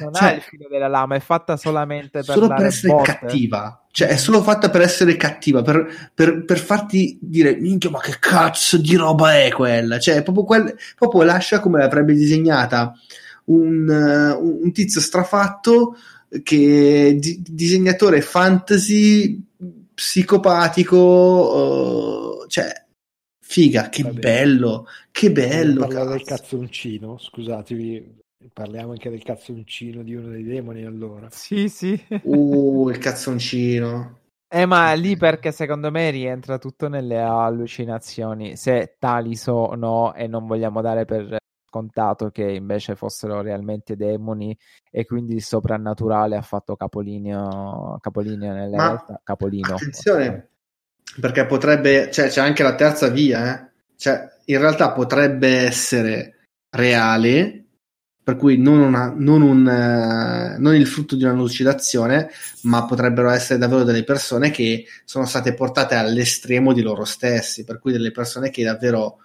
Non 0.00 0.14
cioè, 0.14 0.28
ha 0.28 0.32
il 0.32 0.40
filo 0.40 0.68
della 0.70 0.88
lama, 0.88 1.16
è 1.16 1.20
fatta 1.20 1.56
solamente 1.56 2.22
per, 2.22 2.34
solo 2.34 2.48
per 2.48 2.64
essere 2.64 2.94
botte. 2.94 3.18
cattiva. 3.18 3.84
Cioè, 3.90 4.08
è 4.08 4.16
solo 4.16 4.42
fatta 4.42 4.70
per 4.70 4.80
essere 4.80 5.16
cattiva, 5.16 5.60
per, 5.60 6.10
per, 6.14 6.46
per, 6.46 6.58
farti 6.58 7.18
dire, 7.20 7.56
minchia, 7.56 7.90
ma 7.90 8.00
che 8.00 8.16
cazzo 8.18 8.78
di 8.78 8.96
roba 8.96 9.38
è 9.38 9.50
quella? 9.52 9.98
Cioè, 9.98 10.22
proprio, 10.22 10.44
quel, 10.44 10.78
proprio 10.96 11.22
lascia 11.24 11.60
come 11.60 11.78
l'avrebbe 11.78 12.14
disegnata 12.14 12.94
un, 13.44 13.86
uh, 13.86 14.62
un 14.64 14.72
tizio 14.72 15.00
strafatto 15.00 15.96
che 16.42 17.16
di, 17.20 17.42
disegnatore 17.46 18.22
fantasy 18.22 19.38
psicopatico, 19.94 20.96
uh, 20.96 22.46
cioè, 22.46 22.70
figa, 23.40 23.88
che 23.88 24.04
bello, 24.04 24.86
che 25.10 25.30
bello. 25.30 25.86
Parla 25.86 26.04
del 26.04 26.22
cazzoncino, 26.22 27.18
scusatevi, 27.18 28.20
parliamo 28.52 28.92
anche 28.92 29.10
del 29.10 29.22
cazzoncino 29.22 30.02
di 30.02 30.14
uno 30.14 30.28
dei 30.28 30.44
demoni 30.44 30.84
allora. 30.84 31.28
Sì, 31.30 31.68
sì. 31.68 32.00
Uh, 32.22 32.88
il 32.90 32.98
cazzoncino. 32.98 34.18
Eh, 34.54 34.66
ma 34.66 34.92
lì 34.92 35.16
perché 35.16 35.50
secondo 35.50 35.90
me 35.90 36.10
rientra 36.10 36.58
tutto 36.58 36.88
nelle 36.88 37.18
allucinazioni, 37.18 38.54
se 38.56 38.96
tali 38.98 39.34
sono 39.34 40.12
e 40.12 40.26
non 40.26 40.46
vogliamo 40.46 40.82
dare 40.82 41.06
per 41.06 41.38
scontato 41.72 42.28
che 42.28 42.42
invece 42.42 42.94
fossero 42.94 43.40
realmente 43.40 43.96
demoni 43.96 44.54
e 44.90 45.06
quindi 45.06 45.34
il 45.34 45.42
soprannaturale 45.42 46.36
ha 46.36 46.42
fatto 46.42 46.76
capolineo 46.76 47.98
nelle 48.02 48.76
Ma, 48.76 48.86
realtà. 48.88 49.20
Capolino. 49.24 49.74
Attenzione, 49.74 50.48
perché 51.18 51.46
potrebbe, 51.46 52.10
cioè 52.10 52.28
c'è 52.28 52.42
anche 52.42 52.62
la 52.62 52.74
terza 52.74 53.08
via, 53.08 53.54
eh? 53.54 53.70
cioè 53.96 54.28
in 54.44 54.58
realtà 54.58 54.92
potrebbe 54.92 55.48
essere 55.48 56.48
reale, 56.68 57.64
per 58.22 58.36
cui 58.36 58.58
non, 58.58 58.80
una, 58.80 59.12
non, 59.16 59.40
un, 59.40 59.66
eh, 59.66 60.58
non 60.58 60.74
il 60.74 60.86
frutto 60.86 61.16
di 61.16 61.24
una 61.24 61.32
lucidazione, 61.32 62.30
ma 62.62 62.84
potrebbero 62.84 63.30
essere 63.30 63.58
davvero 63.58 63.82
delle 63.82 64.04
persone 64.04 64.50
che 64.50 64.84
sono 65.04 65.24
state 65.24 65.54
portate 65.54 65.94
all'estremo 65.94 66.74
di 66.74 66.82
loro 66.82 67.04
stessi, 67.04 67.64
per 67.64 67.78
cui 67.78 67.92
delle 67.92 68.10
persone 68.10 68.50
che 68.50 68.62
davvero 68.62 69.18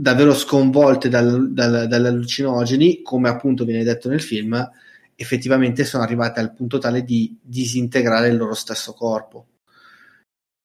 davvero 0.00 0.32
sconvolte 0.32 1.08
dal, 1.08 1.52
dal, 1.52 1.88
dagli 1.88 2.06
allucinogeni, 2.06 3.02
come 3.02 3.28
appunto 3.28 3.64
viene 3.64 3.82
detto 3.82 4.08
nel 4.08 4.22
film, 4.22 4.70
effettivamente 5.16 5.84
sono 5.84 6.04
arrivate 6.04 6.38
al 6.38 6.52
punto 6.52 6.78
tale 6.78 7.02
di 7.02 7.36
disintegrare 7.42 8.28
il 8.28 8.36
loro 8.36 8.54
stesso 8.54 8.92
corpo. 8.92 9.46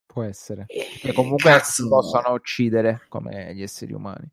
Può 0.06 0.22
essere. 0.22 0.66
E 0.68 1.12
comunque 1.14 1.50
cazzo... 1.50 1.88
possono 1.88 2.34
uccidere 2.34 3.02
come 3.10 3.56
gli 3.56 3.64
esseri 3.64 3.94
umani. 3.94 4.30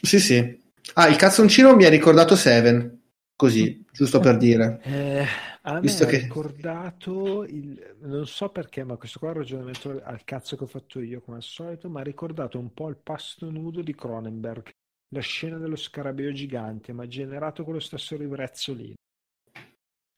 Sì, 0.00 0.18
sì. 0.18 0.60
Ah, 0.94 1.08
il 1.08 1.16
cazzoncino 1.16 1.76
mi 1.76 1.84
ha 1.84 1.90
ricordato 1.90 2.34
Seven. 2.34 3.01
Così, 3.42 3.84
giusto 3.90 4.20
per 4.20 4.36
dire. 4.36 4.80
Eh, 4.84 5.26
a 5.62 5.80
Visto 5.80 6.04
me 6.04 6.10
che... 6.10 6.18
ricordato, 6.18 7.42
il... 7.42 7.96
non 8.02 8.24
so 8.24 8.50
perché, 8.50 8.84
ma 8.84 8.96
questo 8.96 9.18
qua 9.18 9.30
è 9.30 9.32
un 9.32 9.38
ragionamento 9.38 10.00
al 10.04 10.22
cazzo 10.22 10.54
che 10.56 10.62
ho 10.62 10.68
fatto 10.68 11.00
io 11.00 11.20
come 11.20 11.38
al 11.38 11.42
solito, 11.42 11.88
ma 11.88 12.00
ha 12.00 12.04
ricordato 12.04 12.60
un 12.60 12.72
po' 12.72 12.88
il 12.88 12.98
pasto 13.02 13.50
nudo 13.50 13.82
di 13.82 13.96
Cronenberg, 13.96 14.70
la 15.08 15.20
scena 15.20 15.58
dello 15.58 15.74
scarabeo 15.74 16.30
gigante, 16.30 16.92
ma 16.92 17.08
generato 17.08 17.64
con 17.64 17.72
lo 17.72 17.80
stesso 17.80 18.16
ribrezzo 18.16 18.74
lì. 18.74 18.94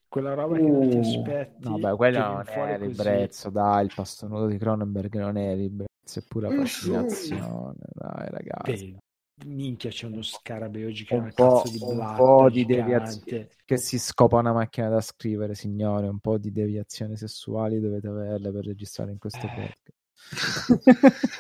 Quella 0.06 0.34
roba 0.34 0.56
uh, 0.56 0.56
che 0.56 0.70
non 0.70 0.90
ti 0.90 0.96
uh. 0.96 1.01
aspetti. 1.01 1.68
No, 1.68 1.78
beh, 1.78 1.96
quello 1.96 2.18
non 2.18 2.44
è 2.46 2.78
ribrezzo, 2.78 3.48
dai, 3.48 3.86
il 3.86 3.92
pasto 3.94 4.28
nudo 4.28 4.48
di 4.48 4.59
Cronenberg 4.59 5.16
non 5.16 5.38
è 5.38 5.55
ribrezzo, 5.55 6.18
è 6.18 6.22
pura 6.28 6.51
fascinazione, 6.51 7.78
dai 7.94 8.28
ragazzi. 8.28 8.92
Beh, 8.92 8.98
minchia 9.47 9.90
c'è 9.90 10.06
uno 10.06 10.23
scarabeo 10.23 10.90
gigante, 10.90 11.24
un 11.43 11.48
po', 11.48 11.56
cazzo 11.59 11.70
di 11.73 11.78
un 11.82 11.97
blatta 11.97 12.15
po' 12.16 12.48
di 12.51 12.65
gigante. 12.65 12.82
deviazione 12.82 13.48
che 13.65 13.77
si 13.78 13.98
scopa 13.98 14.39
una 14.39 14.52
macchina 14.52 14.89
da 14.89 15.01
scrivere, 15.01 15.55
signore, 15.55 16.06
un 16.09 16.19
po' 16.20 16.39
di 16.39 16.52
deviazioni 16.52 17.16
sessuali 17.16 17.81
dovete 17.81 18.06
averle 18.09 18.52
per 18.52 18.65
registrare 18.65 19.11
in 19.11 19.19
questo 19.19 19.47
Eh. 19.47 19.51
podcast. 19.51 19.93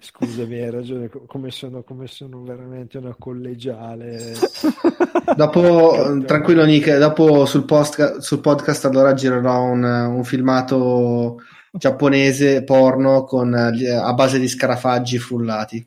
Scusami, 0.00 0.54
hai 0.60 0.70
ragione, 0.70 1.08
co- 1.08 1.24
come 1.26 1.50
sono, 1.50 1.82
come 1.82 2.06
sono 2.06 2.42
veramente 2.42 2.98
una 2.98 3.14
collegiale. 3.18 4.34
Dopo, 5.36 5.90
Capito. 5.90 6.24
tranquillo 6.24 6.64
Nick, 6.64 6.96
dopo 6.98 7.44
sul, 7.44 7.64
post- 7.64 8.18
sul 8.18 8.40
podcast 8.40 8.86
allora 8.86 9.12
girerò 9.12 9.64
un, 9.64 9.82
un 9.84 10.24
filmato 10.24 11.38
giapponese 11.70 12.64
porno 12.64 13.24
con, 13.24 13.52
eh, 13.54 13.90
a 13.90 14.14
base 14.14 14.38
di 14.38 14.48
scarafaggi 14.48 15.18
frullati. 15.18 15.86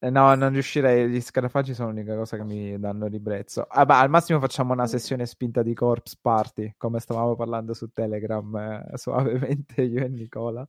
Eh, 0.00 0.10
no, 0.10 0.34
non 0.34 0.52
riuscirei. 0.52 1.08
Gli 1.08 1.20
scarafaggi 1.20 1.74
sono 1.74 1.88
l'unica 1.90 2.14
cosa 2.14 2.36
che 2.36 2.44
mi 2.44 2.78
danno 2.78 3.06
ribrezzo. 3.08 3.62
Ah, 3.68 3.84
ma 3.84 3.98
al 4.00 4.08
massimo 4.10 4.38
facciamo 4.38 4.72
una 4.72 4.86
sessione 4.86 5.26
spinta 5.26 5.62
di 5.62 5.74
Corpse 5.74 6.16
Party, 6.20 6.74
come 6.76 7.00
stavamo 7.00 7.34
parlando 7.34 7.74
su 7.74 7.88
Telegram, 7.92 8.54
eh, 8.92 8.96
suavemente 8.96 9.82
io 9.82 10.04
e 10.04 10.08
Nicola. 10.08 10.66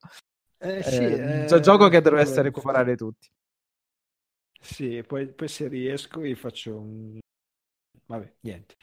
Eh, 0.61 0.81
Eh, 0.81 0.91
sì, 0.91 1.06
un 1.06 1.43
eh, 1.43 1.45
gio- 1.45 1.60
gioco 1.60 1.88
che 1.89 2.01
dovreste 2.01 2.41
recuperare 2.41 2.95
tutti. 2.95 3.30
Sì, 4.61 5.03
poi, 5.06 5.27
poi 5.34 5.47
se 5.47 5.68
riesco 5.68 6.19
vi 6.19 6.35
faccio 6.35 6.77
un... 6.77 7.19
Vabbè, 8.06 8.34
niente. 8.41 8.76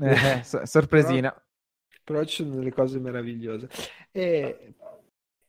Eh, 0.00 0.42
so- 0.44 0.64
sorpresina. 0.66 1.34
Però 2.04 2.22
ci 2.24 2.42
sono 2.44 2.56
delle 2.56 2.72
cose 2.72 2.98
meravigliose. 2.98 3.68
E 4.12 4.74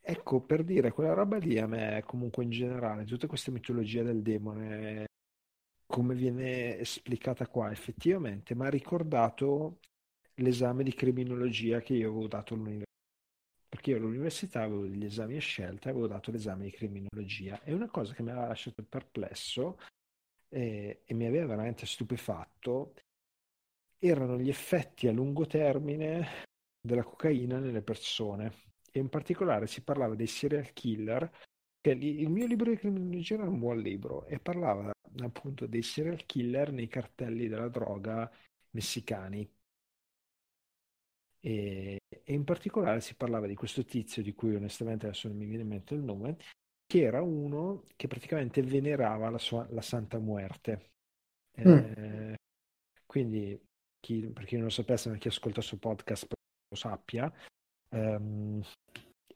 ecco, 0.05 0.41
per 0.41 0.63
dire, 0.63 0.91
quella 0.91 1.13
roba 1.13 1.37
lì 1.37 1.57
a 1.57 1.65
me, 1.67 2.03
comunque 2.05 2.43
in 2.43 2.51
generale, 2.51 3.05
tutta 3.05 3.27
questa 3.27 3.51
mitologia 3.51 4.03
del 4.03 4.21
demone, 4.21 5.07
come 5.87 6.13
viene 6.15 6.77
esplicata 6.77 7.47
qua, 7.47 7.71
effettivamente, 7.71 8.55
mi 8.55 8.65
ha 8.65 8.69
ricordato 8.69 9.79
l'esame 10.35 10.83
di 10.83 10.93
criminologia 10.93 11.81
che 11.81 11.93
io 11.93 12.09
avevo 12.09 12.27
dato 12.27 12.53
all'università. 12.53 12.83
Perché 13.67 13.89
io 13.91 13.97
all'università 13.97 14.61
avevo 14.61 14.85
degli 14.85 15.05
esami 15.05 15.37
a 15.37 15.41
scelta 15.41 15.87
e 15.87 15.91
avevo 15.91 16.07
dato 16.07 16.31
l'esame 16.31 16.65
di 16.65 16.71
criminologia. 16.71 17.61
E 17.63 17.73
una 17.73 17.89
cosa 17.89 18.13
che 18.13 18.23
mi 18.23 18.29
aveva 18.29 18.47
lasciato 18.47 18.83
perplesso 18.83 19.79
eh, 20.49 21.01
e 21.03 21.13
mi 21.13 21.25
aveva 21.25 21.47
veramente 21.47 21.85
stupefatto 21.85 22.93
erano 23.99 24.37
gli 24.37 24.49
effetti 24.49 25.07
a 25.07 25.11
lungo 25.11 25.45
termine 25.47 26.43
della 26.79 27.03
cocaina 27.03 27.59
nelle 27.59 27.81
persone 27.81 28.65
e 28.95 28.99
in 28.99 29.09
particolare 29.09 29.67
si 29.67 29.83
parlava 29.83 30.15
dei 30.15 30.27
serial 30.27 30.71
killer 30.71 31.29
il 31.91 32.29
mio 32.29 32.47
libro 32.47 32.69
di 32.69 32.77
criminologia 32.77 33.35
era 33.35 33.43
un 33.43 33.59
buon 33.59 33.77
libro 33.77 34.25
e 34.25 34.39
parlava 34.39 34.91
appunto 35.21 35.67
dei 35.67 35.83
serial 35.83 36.25
killer 36.25 36.71
nei 36.71 36.87
cartelli 36.87 37.47
della 37.47 37.67
droga 37.67 38.31
messicani. 38.71 39.47
E, 41.39 41.99
e 42.07 42.33
in 42.33 42.43
particolare 42.43 43.01
si 43.01 43.15
parlava 43.15 43.45
di 43.45 43.53
questo 43.53 43.83
tizio 43.83 44.23
di 44.23 44.33
cui 44.33 44.55
onestamente 44.55 45.05
adesso 45.05 45.27
non 45.27 45.37
mi 45.37 45.45
viene 45.45 45.61
in 45.61 45.69
mente 45.69 45.93
il 45.93 46.01
nome 46.01 46.37
che 46.87 47.01
era 47.01 47.21
uno 47.21 47.83
che 47.95 48.07
praticamente 48.07 48.63
venerava 48.63 49.29
la, 49.29 49.37
sua, 49.37 49.67
la 49.69 49.81
Santa 49.81 50.17
Muerte. 50.17 50.93
Eh, 51.51 52.35
quindi 53.05 53.59
chi, 53.99 54.27
per 54.29 54.45
chi 54.45 54.55
non 54.55 54.65
lo 54.65 54.69
sapesse 54.71 55.09
ma 55.09 55.17
chi 55.17 55.27
ascolta 55.27 55.59
il 55.59 55.65
suo 55.65 55.77
podcast 55.77 56.27
lo 56.67 56.75
sappia 56.75 57.31
ehm, 57.95 58.61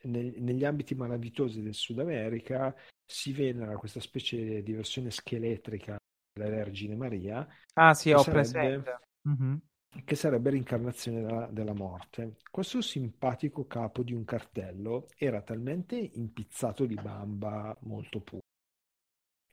neg- 0.04 0.38
negli 0.38 0.66
ambiti 0.66 0.96
malavitosi 0.96 1.62
del 1.62 1.74
Sud 1.74 2.00
America 2.00 2.76
si 3.06 3.34
venera 3.34 3.78
questa 3.78 4.00
specie 4.00 4.62
di 4.62 4.74
versione 4.74 5.12
scheletrica 5.12 5.98
della 6.32 6.50
Vergine 6.50 6.96
Maria 6.96 7.48
Ah, 7.74 7.94
sì, 7.94 8.10
che 8.10 8.16
ho 8.16 8.24
sarebbe- 8.24 8.50
presente. 8.52 9.00
Mhm. 9.22 9.60
che 10.06 10.16
sarebbe 10.16 10.52
l'incarnazione 10.52 11.22
della, 11.22 11.48
della 11.48 11.74
morte. 11.74 12.38
Questo 12.52 12.80
simpatico 12.82 13.66
capo 13.66 14.04
di 14.04 14.14
un 14.14 14.24
cartello 14.24 15.08
era 15.18 15.42
talmente 15.42 15.96
impizzato 15.98 16.86
di 16.86 16.94
bamba 16.94 17.76
molto 17.82 18.22
puro 18.22 18.42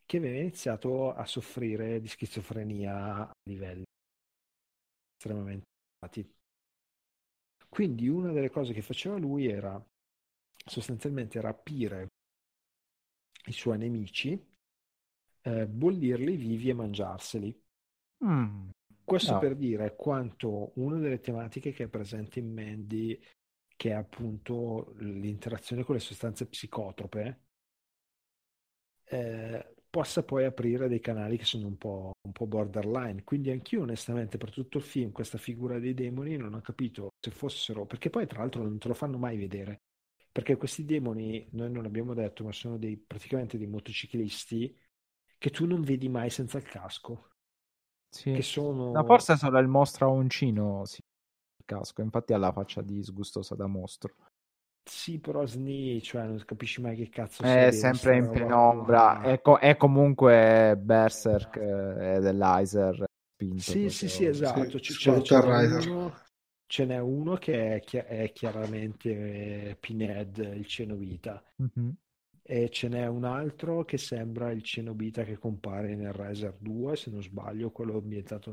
che 0.05 0.19
aveva 0.19 0.39
iniziato 0.39 1.13
a 1.13 1.25
soffrire 1.27 2.01
di 2.01 2.07
schizofrenia 2.09 3.29
a 3.29 3.31
livelli 3.49 3.85
estremamente 5.19 5.65
elevati. 6.01 6.35
Quindi 7.69 8.09
una 8.09 8.33
delle 8.33 8.51
cose 8.51 8.73
che 8.73 8.83
faceva 8.83 9.17
lui 9.19 9.47
era 9.47 9.83
sostanzialmente 10.67 11.41
rapire 11.41 12.09
i 13.47 13.53
suoi 13.53 13.79
nemici, 13.79 14.33
eh, 15.43 15.67
bollirli 15.67 16.37
vivi 16.37 16.69
e 16.71 16.75
mangiarseli. 16.75 17.63
Mm. 18.25 18.71
Questo 19.05 19.35
No. 19.35 19.39
per 19.39 19.57
dire 19.57 19.95
quanto 19.97 20.73
una 20.77 20.99
delle 20.99 21.21
tematiche 21.21 21.73
che 21.73 21.85
è 21.85 21.89
presente 21.89 22.41
in 22.41 22.53
Mandy, 22.53 23.19
che 23.77 23.91
è 23.91 23.93
appunto 23.93 24.93
l'interazione 24.99 25.85
con 25.85 25.95
le 25.95 26.01
sostanze 26.01 26.47
psicotrope, 26.47 27.41
eh, 29.05 29.76
possa 29.97 30.23
poi 30.23 30.45
aprire 30.45 30.89
dei 30.89 31.01
canali 31.01 31.39
che 31.39 31.45
sono 31.45 31.67
un 31.67 31.79
po', 31.79 32.11
un 32.23 32.33
po' 32.33 32.47
borderline. 32.47 33.25
Quindi 33.25 33.51
anch'io 33.51 33.81
onestamente 33.83 34.37
per 34.37 34.51
tutto 34.53 34.77
il 34.79 34.85
film 34.85 35.11
questa 35.11 35.39
figura 35.39 35.79
dei 35.79 35.95
demoni 35.95 36.37
non 36.37 36.53
ho 36.55 36.61
capito 36.61 37.09
se 37.19 37.31
fossero, 37.31 37.87
perché 37.87 38.11
poi 38.11 38.27
tra 38.27 38.41
l'altro 38.41 38.63
non 38.63 38.79
te 38.79 38.89
lo 38.89 38.95
fanno 38.95 39.17
mai 39.17 39.39
vedere, 39.39 39.81
perché 40.31 40.57
questi 40.57 40.85
demoni, 40.85 41.49
noi 41.53 41.71
non 41.71 41.87
abbiamo 41.87 42.13
detto, 42.15 42.45
ma 42.45 42.53
sono 42.53 42.77
dei, 42.77 42.97
praticamente 42.99 43.57
dei 43.57 43.67
motociclisti 43.67 44.77
che 45.39 45.51
tu 45.51 45.65
non 45.67 45.81
vedi 45.83 46.09
mai 46.11 46.29
senza 46.31 46.59
il 46.59 46.65
casco, 46.65 47.31
Sì. 48.11 48.31
che 48.31 48.43
sono... 48.43 48.93
No, 48.93 49.05
forse 49.05 49.37
solo 49.37 49.59
il 49.59 49.69
mostro 49.69 50.07
a 50.07 50.11
uncino, 50.11 50.85
sì, 50.85 51.01
il 51.01 51.65
casco, 51.65 52.03
infatti 52.03 52.33
ha 52.33 52.39
la 52.39 52.53
faccia 52.53 52.83
disgustosa 52.83 53.55
da 53.55 53.67
mostro. 53.67 54.15
Sì, 54.89 55.19
però 55.19 55.45
Sni, 55.47 56.01
cioè 56.03 56.25
non 56.25 56.43
capisci 56.45 56.81
mai 56.81 56.97
che 56.97 57.09
cazzo 57.09 57.43
È 57.43 57.71
sia 57.71 57.73
sempre 57.73 58.17
in 58.17 58.31
penombra, 58.31 59.21
è, 59.23 59.41
co- 59.41 59.59
è 59.59 59.77
comunque 59.77 60.75
Berserk 60.79 61.57
eh, 61.57 62.19
dell'Iser 62.21 63.05
spinto. 63.35 63.63
Sì, 63.63 63.71
proprio. 63.73 63.91
sì, 63.91 64.09
sì, 64.09 64.25
esatto. 64.25 64.79
Sì, 64.79 64.93
C- 64.93 64.93
Scott 64.93 65.23
ce 65.23 65.41
n'è 65.41 65.51
Rider. 65.51 65.83
uno, 65.83 66.15
ce 66.67 66.85
n'è 66.85 66.99
uno 66.99 67.35
che 67.37 67.75
è, 67.77 67.81
chi- 67.81 67.97
è 67.99 68.33
chiaramente 68.33 69.71
eh, 69.71 69.77
Pinhead, 69.77 70.37
il 70.39 70.67
Cenobita, 70.67 71.43
Mhm. 71.59 71.97
e 72.43 72.71
ce 72.71 72.89
n'è 72.89 73.07
un 73.07 73.25
altro 73.25 73.85
che 73.85 73.99
sembra 73.99 74.51
il 74.51 74.63
Cenobita 74.63 75.25
che 75.25 75.37
compare 75.39 75.95
nel 75.97 76.13
Razer 76.13 76.57
2, 76.59 76.97
se 76.97 77.11
non 77.11 77.23
sbaglio, 77.23 77.71
quello 77.71 77.99
ambientato 77.99 78.53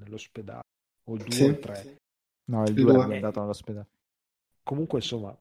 nell'ospedale, 0.00 0.62
o 1.04 1.14
il 1.14 1.22
2 1.24 1.34
Sì. 1.34 1.44
o 1.44 1.48
il 1.48 1.58
3. 1.58 1.98
No, 2.50 2.64
il 2.64 2.70
Il 2.70 2.74
2 2.74 2.92
due. 2.92 3.04
è 3.04 3.14
andato 3.14 3.40
all'ospedale. 3.42 3.88
Comunque, 4.62 4.98
insomma, 4.98 5.36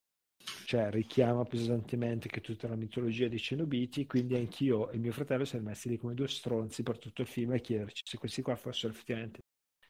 cioè, 0.63 0.89
richiama 0.89 1.43
pesantemente 1.45 2.27
che 2.29 2.41
tutta 2.41 2.67
la 2.67 2.75
mitologia 2.75 3.27
dei 3.27 3.39
Cenobiti, 3.39 4.05
quindi 4.05 4.35
anch'io 4.35 4.89
e 4.89 4.97
mio 4.97 5.11
fratello 5.13 5.45
siamo 5.45 5.69
messi 5.69 5.89
lì 5.89 5.97
come 5.97 6.13
due 6.13 6.27
stronzi 6.27 6.83
per 6.83 6.97
tutto 6.99 7.21
il 7.21 7.27
film 7.27 7.51
a 7.51 7.57
chiederci 7.57 8.03
se 8.05 8.17
questi 8.17 8.41
qua 8.41 8.55
fossero 8.55 8.91
effettivamente 8.93 9.39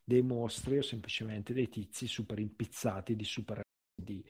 dei 0.03 0.21
mostri 0.21 0.77
o 0.77 0.81
semplicemente 0.81 1.53
dei 1.53 1.67
tizi 1.69 2.07
super 2.07 2.39
impizzati 2.39 3.15
di 3.15 3.23
super 3.25 3.61
di... 3.95 4.23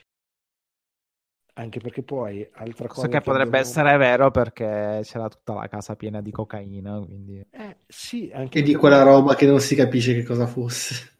Anche 1.55 1.79
perché 1.79 2.03
poi, 2.03 2.47
altra 2.53 2.87
cosa 2.87 3.07
che 3.07 3.19
potrebbe 3.21 3.57
abbiamo- 3.57 3.59
essere 3.59 3.97
vero 3.97 4.29
perché 4.31 5.01
c'era 5.03 5.27
tutta 5.27 5.53
la 5.53 5.67
casa 5.67 5.95
piena 5.95 6.21
di 6.21 6.31
cocaina, 6.31 6.99
quindi... 6.99 7.43
Eh, 7.49 7.77
sì, 7.87 8.29
anche 8.33 8.59
E 8.59 8.61
di 8.61 8.75
quella 8.75 8.97
poi- 8.97 9.03
roba 9.03 9.35
che 9.35 9.45
non 9.45 9.59
si 9.59 9.75
capisce 9.75 10.13
che 10.13 10.23
cosa 10.23 10.45
fosse. 10.47 11.16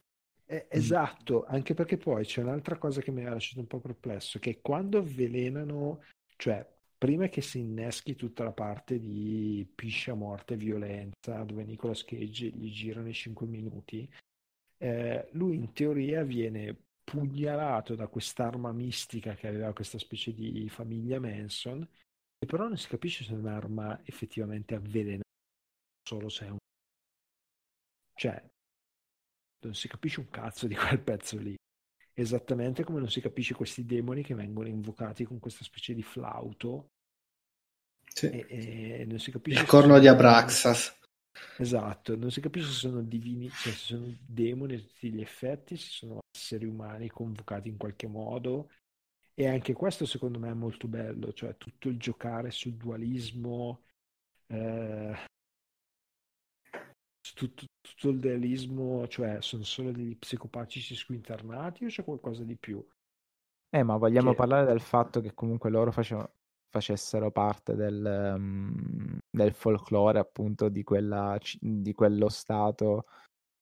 Eh, 0.50 0.66
esatto, 0.70 1.44
anche 1.44 1.74
perché 1.74 1.98
poi 1.98 2.24
c'è 2.24 2.40
un'altra 2.40 2.78
cosa 2.78 3.02
che 3.02 3.10
mi 3.10 3.24
ha 3.26 3.30
lasciato 3.30 3.60
un 3.60 3.66
po' 3.66 3.80
perplesso, 3.80 4.38
che 4.38 4.60
quando 4.62 4.98
avvelenano, 4.98 6.02
cioè 6.36 6.66
prima 6.96 7.28
che 7.28 7.42
si 7.42 7.58
inneschi 7.60 8.14
tutta 8.14 8.44
la 8.44 8.52
parte 8.52 8.98
di 8.98 9.70
piscia, 9.74 10.14
morte 10.14 10.56
violenza, 10.56 11.42
dove 11.44 11.64
Nicolas 11.64 12.02
Cage 12.02 12.48
gli 12.48 12.70
girano 12.72 13.08
i 13.08 13.12
5 13.12 13.46
minuti, 13.46 14.10
eh, 14.78 15.28
lui 15.32 15.56
in 15.56 15.72
teoria 15.74 16.22
viene 16.24 16.74
pugnalato 17.04 17.94
da 17.94 18.06
quest'arma 18.08 18.72
mistica 18.72 19.34
che 19.34 19.48
aveva 19.48 19.72
questa 19.74 19.98
specie 19.98 20.32
di 20.32 20.68
famiglia 20.70 21.20
Manson, 21.20 21.86
e 22.38 22.46
però 22.46 22.68
non 22.68 22.78
si 22.78 22.88
capisce 22.88 23.24
se 23.24 23.32
è 23.32 23.36
un'arma 23.36 24.00
effettivamente 24.04 24.74
avvelenata, 24.74 25.24
solo 26.02 26.28
se 26.30 26.46
è 26.46 26.50
un... 26.50 26.56
Cioè, 28.14 28.42
non 29.60 29.74
si 29.74 29.88
capisce 29.88 30.20
un 30.20 30.28
cazzo 30.30 30.66
di 30.66 30.74
quel 30.74 31.00
pezzo 31.00 31.38
lì. 31.38 31.54
Esattamente 32.14 32.82
come 32.84 32.98
non 32.98 33.10
si 33.10 33.20
capisce 33.20 33.54
questi 33.54 33.84
demoni 33.84 34.22
che 34.22 34.34
vengono 34.34 34.68
invocati 34.68 35.24
con 35.24 35.38
questa 35.38 35.64
specie 35.64 35.94
di 35.94 36.02
flauto 36.02 36.90
Sì. 38.12 38.26
e, 38.26 38.46
e 39.00 39.04
non 39.06 39.18
si 39.18 39.30
capisce 39.30 39.60
Il 39.60 39.66
corno 39.66 39.88
sono- 39.88 40.00
di 40.00 40.08
Abraxas. 40.08 40.96
Esatto, 41.60 42.16
non 42.16 42.30
si 42.30 42.40
capisce 42.40 42.68
se 42.68 42.74
sono 42.74 43.02
divini, 43.02 43.48
cioè 43.50 43.72
se 43.72 43.78
sono 43.96 44.16
demoni 44.20 44.74
a 44.74 44.80
tutti 44.80 45.10
gli 45.12 45.20
effetti, 45.20 45.76
se 45.76 45.88
sono 45.90 46.20
esseri 46.34 46.66
umani 46.66 47.08
convocati 47.08 47.68
in 47.68 47.76
qualche 47.76 48.06
modo. 48.06 48.70
E 49.34 49.46
anche 49.46 49.72
questo 49.72 50.04
secondo 50.06 50.38
me 50.38 50.50
è 50.50 50.54
molto 50.54 50.88
bello, 50.88 51.32
cioè 51.32 51.56
tutto 51.56 51.88
il 51.88 51.98
giocare 51.98 52.50
sul 52.50 52.74
dualismo, 52.74 53.84
eh, 54.48 55.16
tutto, 57.38 57.66
tutto 57.80 58.08
il 58.08 58.18
delismo, 58.18 59.06
cioè 59.06 59.36
sono 59.40 59.62
solo 59.62 59.92
degli 59.92 60.16
psicopatici 60.16 60.96
squinternati 60.96 61.84
o 61.84 61.88
c'è 61.88 62.02
qualcosa 62.02 62.42
di 62.42 62.56
più? 62.56 62.84
Eh, 63.70 63.82
ma 63.84 63.96
vogliamo 63.96 64.30
Che- 64.30 64.36
parlare 64.36 64.66
del 64.66 64.80
fatto 64.80 65.20
che 65.20 65.34
comunque 65.34 65.70
loro 65.70 65.92
facevano- 65.92 66.32
facessero 66.68 67.30
parte 67.30 67.76
del, 67.76 68.34
um, 68.36 69.18
del 69.30 69.52
folklore 69.52 70.18
appunto 70.18 70.68
di, 70.68 70.82
quella, 70.82 71.38
di 71.60 71.92
quello 71.92 72.28
stato, 72.28 73.04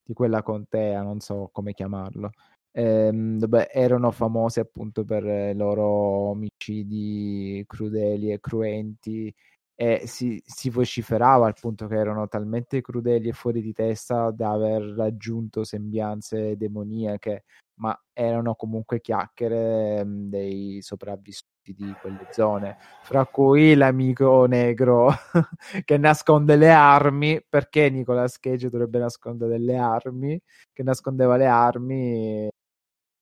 di 0.03 0.13
quella 0.13 0.41
contea, 0.41 1.03
non 1.03 1.19
so 1.19 1.49
come 1.51 1.73
chiamarlo, 1.73 2.31
ehm, 2.71 3.37
dove 3.37 3.69
erano 3.69 4.11
famosi 4.11 4.59
appunto 4.59 5.05
per 5.05 5.23
i 5.23 5.55
loro 5.55 5.85
omicidi 5.85 7.63
crudeli 7.67 8.31
e 8.31 8.39
cruenti 8.39 9.33
e 9.79 10.07
si, 10.07 10.41
si 10.43 10.71
vociferava 10.71 11.45
al 11.45 11.53
punto 11.59 11.85
che 11.87 11.95
erano 11.95 12.27
talmente 12.27 12.81
crudeli 12.81 13.29
e 13.29 13.33
fuori 13.33 13.61
di 13.61 13.73
testa 13.73 14.31
da 14.31 14.51
aver 14.51 14.81
raggiunto 14.95 15.63
sembianze 15.63 16.57
demoniache 16.57 17.43
ma 17.79 17.97
erano 18.13 18.55
comunque 18.55 19.01
chiacchiere 19.01 20.03
mh, 20.03 20.29
dei 20.29 20.81
sopravvissuti 20.81 21.73
di 21.73 21.93
quelle 22.01 22.27
zone, 22.31 22.77
fra 23.03 23.25
cui 23.25 23.75
l'amico 23.75 24.45
negro 24.45 25.09
che 25.85 25.97
nasconde 25.97 26.55
le 26.55 26.71
armi, 26.71 27.43
perché 27.47 27.89
Nicolas 27.89 28.39
Cage 28.39 28.69
dovrebbe 28.69 28.99
nascondere 28.99 29.51
delle 29.51 29.77
armi, 29.77 30.39
che 30.73 30.83
nascondeva 30.83 31.37
le 31.37 31.45
armi, 31.45 32.49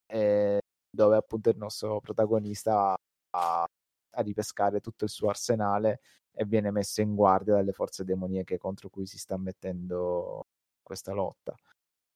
eh, 0.07 0.60
dove 0.90 1.15
appunto 1.18 1.49
il 1.49 1.57
nostro 1.57 1.99
protagonista 1.99 2.95
a, 3.32 3.64
a 3.64 4.22
ripescare 4.22 4.80
tutto 4.80 5.03
il 5.06 5.10
suo 5.10 5.30
arsenale 5.30 5.99
e 6.35 6.45
viene 6.45 6.71
messo 6.71 7.01
in 7.01 7.15
guardia 7.15 7.55
dalle 7.55 7.71
forze 7.71 8.03
demoniache 8.03 8.57
contro 8.57 8.89
cui 8.89 9.05
si 9.05 9.17
sta 9.17 9.37
mettendo 9.37 10.47
questa 10.83 11.13
lotta. 11.13 11.55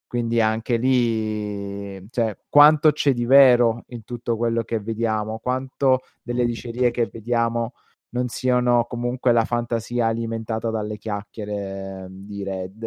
Quindi 0.08 0.42
anche 0.42 0.78
lì, 0.78 2.10
cioè, 2.10 2.36
quanto 2.50 2.92
c'è 2.92 3.14
di 3.14 3.26
vero 3.26 3.84
in 3.90 4.04
tutto 4.04 4.38
quello 4.38 4.64
che 4.64 4.80
vediamo, 4.80 5.38
quanto 5.40 6.00
delle 6.24 6.46
dicerie 6.46 6.90
che 6.92 7.06
vediamo 7.06 7.74
non 8.10 8.28
siano 8.28 8.86
comunque 8.86 9.32
la 9.32 9.46
fantasia 9.46 10.08
alimentata 10.08 10.72
dalle 10.72 10.98
chiacchiere 10.98 12.08
di 12.10 12.44
Red 12.44 12.84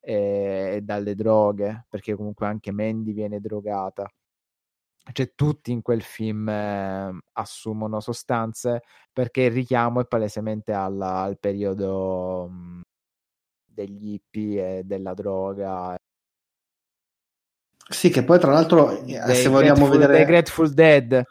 e, 0.00 0.72
e 0.76 0.80
dalle 0.82 1.14
droghe, 1.14 1.86
perché 1.90 2.14
comunque 2.14 2.46
anche 2.46 2.72
Mandy 2.72 3.12
viene 3.12 3.38
drogata. 3.40 4.10
Cioè, 5.12 5.32
tutti 5.34 5.70
in 5.70 5.82
quel 5.82 6.02
film 6.02 6.48
eh, 6.48 7.18
assumono 7.34 8.00
sostanze 8.00 8.82
perché 9.12 9.42
il 9.42 9.52
richiamo 9.52 10.00
è 10.00 10.06
palesemente 10.06 10.72
alla- 10.72 11.20
al 11.20 11.38
periodo 11.38 12.48
mh, 12.48 12.80
degli 13.64 14.14
hippie 14.14 14.78
e 14.78 14.84
della 14.84 15.14
droga 15.14 15.96
Sì, 17.88 18.10
che 18.10 18.24
poi 18.24 18.40
tra 18.40 18.52
l'altro, 18.52 18.90
eh, 18.90 19.20
dei 19.24 19.36
se 19.36 19.48
vogliamo 19.48 19.88
vedere... 19.88 20.16
dei 20.16 20.24
Grateful 20.24 20.70
Dead. 20.74 21.22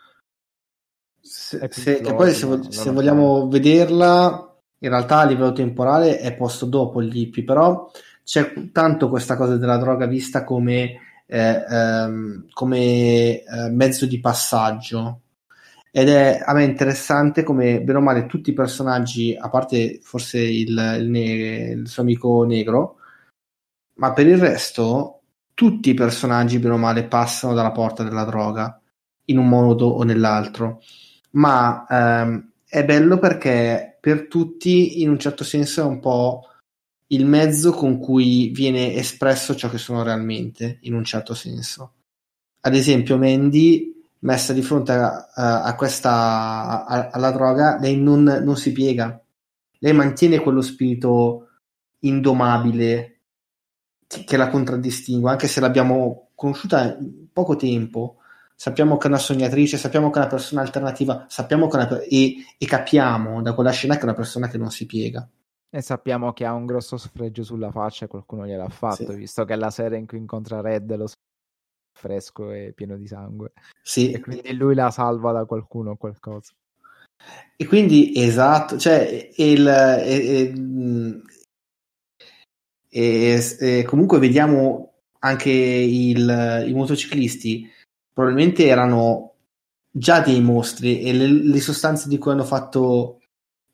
Se, 1.20 1.68
se- 1.70 2.00
che 2.02 2.14
poi 2.14 2.34
se, 2.34 2.46
vog- 2.46 2.70
se 2.70 2.92
vogliamo 2.92 3.50
vederla, 3.50 4.56
in 4.80 4.90
realtà 4.90 5.20
a 5.20 5.26
livello 5.26 5.52
temporale 5.52 6.20
è 6.20 6.34
posto 6.36 6.66
dopo 6.66 7.02
gli 7.02 7.20
hippie, 7.20 7.44
però 7.44 7.92
c'è 8.24 8.72
tanto 8.72 9.10
questa 9.10 9.36
cosa 9.36 9.58
della 9.58 9.78
droga 9.78 10.06
vista 10.06 10.46
come, 10.46 11.15
eh, 11.26 11.66
ehm, 11.70 12.48
come 12.54 13.42
eh, 13.44 13.70
mezzo 13.72 14.06
di 14.06 14.20
passaggio. 14.20 15.22
Ed 15.92 16.10
è 16.10 16.42
a 16.44 16.54
me 16.54 16.64
interessante 16.66 17.44
come, 17.44 17.82
bene 17.82 18.00
o 18.00 18.02
male, 18.02 18.26
tutti 18.26 18.50
i 18.50 18.54
personaggi, 18.54 19.36
a 19.40 19.50
parte 19.50 20.00
forse 20.02 20.40
il, 20.40 20.70
il 21.00 21.10
ne- 21.10 21.72
il 21.72 21.88
suo 21.88 22.02
amico 22.04 22.44
negro, 22.44 22.98
ma 23.96 24.12
per 24.14 24.28
il 24.28 24.38
resto 24.38 25.22
tutti 25.54 25.90
i 25.92 25.94
personaggi, 25.94 26.60
bene 26.60 26.74
o 26.76 26.78
male, 26.78 27.06
passano 27.06 27.54
dalla 27.54 27.72
porta 27.72 28.04
della 28.04 28.26
droga 28.26 28.80
in 29.26 29.38
un 29.38 29.48
modo 29.48 29.88
o 29.88 30.04
nell'altro 30.04 30.82
ma 31.36 31.86
ehm, 31.88 32.52
è 32.68 32.84
bello 32.84 33.18
perché 33.20 33.98
per 34.00 34.28
tutti 34.28 35.02
in 35.02 35.10
un 35.10 35.20
certo 35.20 35.44
senso 35.44 35.82
è 35.82 35.86
un 35.86 36.00
po' 36.00 36.42
il 37.08 37.26
mezzo 37.26 37.72
con 37.72 38.00
cui 38.00 38.50
viene 38.50 38.94
espresso 38.94 39.56
ciò 39.56 39.70
che 39.70 39.78
sono 39.78 40.04
realmente, 40.04 40.80
in 40.82 40.94
un 40.94 41.04
certo 41.04 41.34
senso. 41.34 41.94
Ad 42.62 42.76
esempio, 42.76 43.18
Mandy, 43.18 43.94
messa 44.20 44.54
di 44.54 44.62
fronte 44.62 44.92
a, 44.94 45.30
a- 45.64 45.76
questa, 45.76 46.86
a- 46.86 47.10
alla 47.12 47.32
droga, 47.32 47.78
lei 47.80 47.98
non, 47.98 48.24
non 48.24 48.58
si 48.58 48.72
piega, 48.72 49.20
lei 49.80 49.94
mantiene 49.94 50.40
quello 50.40 50.62
spirito 50.62 51.48
indomabile 52.00 53.20
che, 54.08 54.38
la 54.38 54.50
contraddistingue, 54.50 55.30
anche 55.32 55.48
se 55.48 55.60
l'abbiamo 55.60 56.30
conosciuta 56.36 56.98
in 56.98 57.28
poco 57.32 57.56
tempo 57.56 58.18
sappiamo 58.56 58.98
che 58.98 59.06
è 59.08 59.10
una 59.10 59.18
sognatrice, 59.20 59.78
sappiamo 59.78 60.10
che 60.10 60.18
è 60.18 60.22
una 60.22 60.30
persona 60.30 60.62
alternativa, 60.62 61.26
sappiamo 61.28 61.68
che 61.68 61.76
una 61.76 62.00
e, 62.02 62.36
e 62.58 62.66
capiamo 62.66 63.42
da 63.42 63.54
quella 63.54 63.72
scena 63.72 63.96
che 63.96 64.02
è 64.02 64.04
una 64.06 64.14
persona 64.14 64.48
che 64.48 64.58
non 64.58 64.72
si 64.72 64.86
piega. 64.86 65.28
E 65.76 65.82
sappiamo 65.82 66.32
che 66.32 66.46
ha 66.46 66.54
un 66.54 66.66
grosso 66.66 66.96
sfregio 66.96 67.44
sulla 67.44 67.70
faccia 67.70 68.08
qualcuno 68.08 68.48
gliel'ha 68.48 68.70
fatto, 68.70 69.12
Sì. 69.12 69.18
visto 69.18 69.44
che 69.44 69.58
la 69.58 69.70
sera 69.70 69.98
in 69.98 70.08
cui 70.08 70.18
incontra 70.18 70.62
Red 70.62 70.96
lo 70.96 71.06
fresco 72.00 72.52
e 72.52 72.72
pieno 72.74 72.96
di 72.96 73.06
sangue. 73.08 73.52
Sì, 73.84 74.12
E 74.14 74.22
quindi 74.22 74.54
lui 74.54 74.74
la 74.74 74.90
salva 74.90 75.34
da 75.34 75.44
qualcuno 75.44 75.92
o 75.92 75.96
qualcosa. 75.98 76.54
e 77.58 77.66
quindi 77.66 78.14
esatto, 78.16 78.78
cioè 78.78 79.32
il, 79.36 80.54
mh, 80.58 81.22
e- 82.90 83.58
e 83.60 83.84
comunque 83.84 84.20
vediamo 84.20 84.94
anche 85.20 85.52
il- 85.52 86.66
i 86.68 86.74
motociclisti 86.74 87.70
probabilmente 88.14 88.66
erano 88.66 89.34
già 89.92 90.22
dei 90.22 90.40
mostri 90.42 91.02
e 91.02 91.12
le, 91.14 91.28
le 91.28 91.60
sostanze 91.60 92.08
di 92.08 92.18
cui 92.18 92.32
hanno 92.32 92.44
fatto 92.46 93.20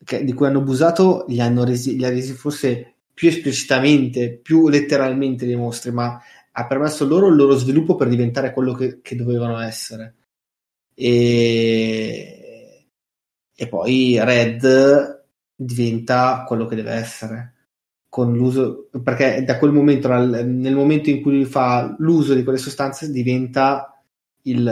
che- 0.03 0.23
di 0.23 0.33
cui 0.33 0.47
hanno 0.47 0.59
abusato 0.59 1.25
li 1.27 1.39
hanno 1.39 1.63
resi, 1.63 1.95
li 1.97 2.05
ha 2.05 2.09
resi 2.09 2.33
forse 2.33 2.95
più 3.13 3.29
esplicitamente, 3.29 4.31
più 4.37 4.67
letteralmente 4.67 5.45
dei 5.45 5.55
mostri, 5.55 5.91
ma 5.91 6.19
ha 6.53 6.67
permesso 6.67 7.05
loro 7.05 7.27
il 7.27 7.35
loro 7.35 7.55
sviluppo 7.55 7.95
per 7.95 8.07
diventare 8.09 8.51
quello 8.51 8.73
che, 8.73 8.99
che 9.01 9.15
dovevano 9.15 9.59
essere. 9.59 10.15
E, 10.93 12.87
e 13.55 13.67
poi 13.67 14.17
Red 14.19 15.25
diventa 15.55 16.43
quello 16.47 16.65
che 16.65 16.75
deve 16.75 16.91
essere 16.91 17.53
con 18.09 18.33
l'uso 18.35 18.89
perché 19.03 19.43
da 19.45 19.57
quel 19.57 19.71
momento 19.71 20.09
nel, 20.09 20.75
momento 20.75 21.09
in 21.09 21.21
cui 21.21 21.45
fa 21.45 21.95
l'uso 21.99 22.33
di 22.33 22.43
quelle 22.43 22.57
sostanze 22.57 23.09
diventa 23.09 24.03
il 24.43 24.67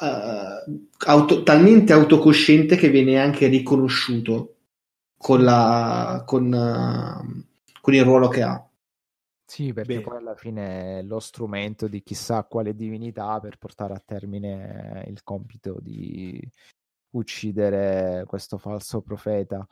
eh, 0.00 0.64
auto- 1.06 1.42
talmente 1.42 1.92
autocosciente 1.92 2.76
che 2.76 2.90
viene 2.90 3.18
anche 3.18 3.46
riconosciuto 3.46 4.56
con, 5.16 5.42
la, 5.42 6.22
con, 6.26 6.52
eh, 6.52 7.46
con 7.80 7.94
il 7.94 8.04
ruolo 8.04 8.28
che 8.28 8.42
ha. 8.42 8.62
Sì, 9.44 9.72
perché 9.72 9.96
Beh. 9.96 10.00
poi 10.02 10.16
alla 10.18 10.34
fine 10.34 10.98
è 10.98 11.02
lo 11.02 11.20
strumento 11.20 11.88
di 11.88 12.02
chissà 12.02 12.44
quale 12.44 12.74
divinità 12.74 13.40
per 13.40 13.56
portare 13.56 13.94
a 13.94 14.02
termine 14.04 15.04
il 15.08 15.22
compito 15.22 15.78
di 15.80 16.38
uccidere 17.12 18.24
questo 18.26 18.58
falso 18.58 19.00
profeta. 19.00 19.66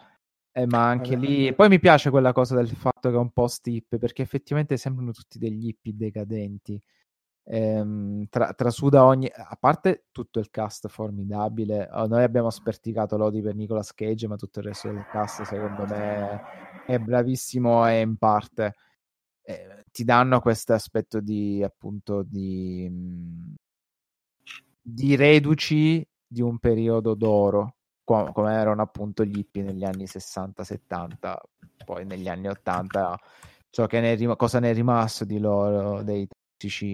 Eh, 0.51 0.65
ma 0.65 0.89
anche 0.89 1.17
lì, 1.17 1.55
poi 1.55 1.69
mi 1.69 1.79
piace 1.79 2.09
quella 2.09 2.33
cosa 2.33 2.57
del 2.57 2.71
fatto 2.71 3.11
che 3.11 3.15
è 3.15 3.19
un 3.19 3.31
po' 3.31 3.47
stip, 3.47 3.99
perché 3.99 4.23
effettivamente 4.23 4.79
sembrano 4.79 5.13
tutti 5.13 5.39
degli 5.39 5.67
hippie 5.67 5.95
decadenti. 5.95 6.81
Ehm, 7.49 8.27
tra- 8.29 8.53
trasuda 8.55 9.05
ogni, 9.05 9.31
a 9.33 9.57
parte 9.59 10.07
tutto 10.11 10.41
il 10.41 10.51
cast 10.51 10.89
formidabile, 10.89 11.89
oh, 11.93 12.07
noi 12.07 12.25
abbiamo 12.25 12.51
sperticato 12.51 13.17
lodi 13.17 13.41
per 13.41 13.55
Nicolas 13.55 13.95
Cage, 13.95 14.27
ma 14.27 14.37
tutto 14.37 14.59
il 14.59 14.67
resto 14.67 14.89
del 14.89 15.07
cast 15.11 15.43
secondo 15.43 15.87
me 15.87 16.41
è 16.87 16.99
bravissimo 16.99 17.87
e 17.89 18.01
in 18.01 18.17
parte. 18.17 18.75
Eh, 19.43 19.85
ti 19.93 20.03
danno 20.05 20.41
questo 20.41 20.73
aspetto 20.73 21.21
di 21.21 21.63
appunto 21.63 22.25
di, 22.25 22.89
mh, 22.91 23.55
di 24.83 25.15
reduci 25.15 26.07
di 26.27 26.43
un 26.43 26.59
periodo 26.59 27.15
d'oro 27.15 27.77
co- 28.03 28.33
come 28.33 28.55
erano 28.55 28.83
appunto 28.83 29.25
gli 29.25 29.39
hippie 29.39 29.63
negli 29.63 29.85
anni 29.85 30.07
60-70 30.07 31.41
poi 31.85 32.05
negli 32.05 32.29
anni 32.29 32.49
80 32.49 33.19
ciò 33.71 33.87
che 33.87 34.01
ne 34.01 34.13
è 34.13 34.17
rim- 34.17 34.37
cosa 34.37 34.59
ne 34.59 34.71
è 34.71 34.75
rimasto 34.75 35.25
di 35.25 35.39
loro 35.39 36.03
dei 36.03 36.27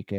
che 0.05 0.19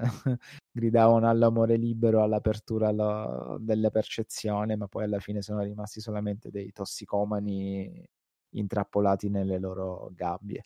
gridavano 0.70 1.28
all'amore 1.28 1.76
libero 1.76 2.22
all'apertura 2.22 2.88
alla- 2.88 3.56
della 3.60 3.90
percezione 3.90 4.76
ma 4.76 4.86
poi 4.88 5.04
alla 5.04 5.20
fine 5.20 5.42
sono 5.42 5.62
rimasti 5.62 6.00
solamente 6.00 6.50
dei 6.50 6.70
tossicomani 6.72 8.04
intrappolati 8.50 9.28
nelle 9.28 9.58
loro 9.58 10.10
gabbie 10.14 10.64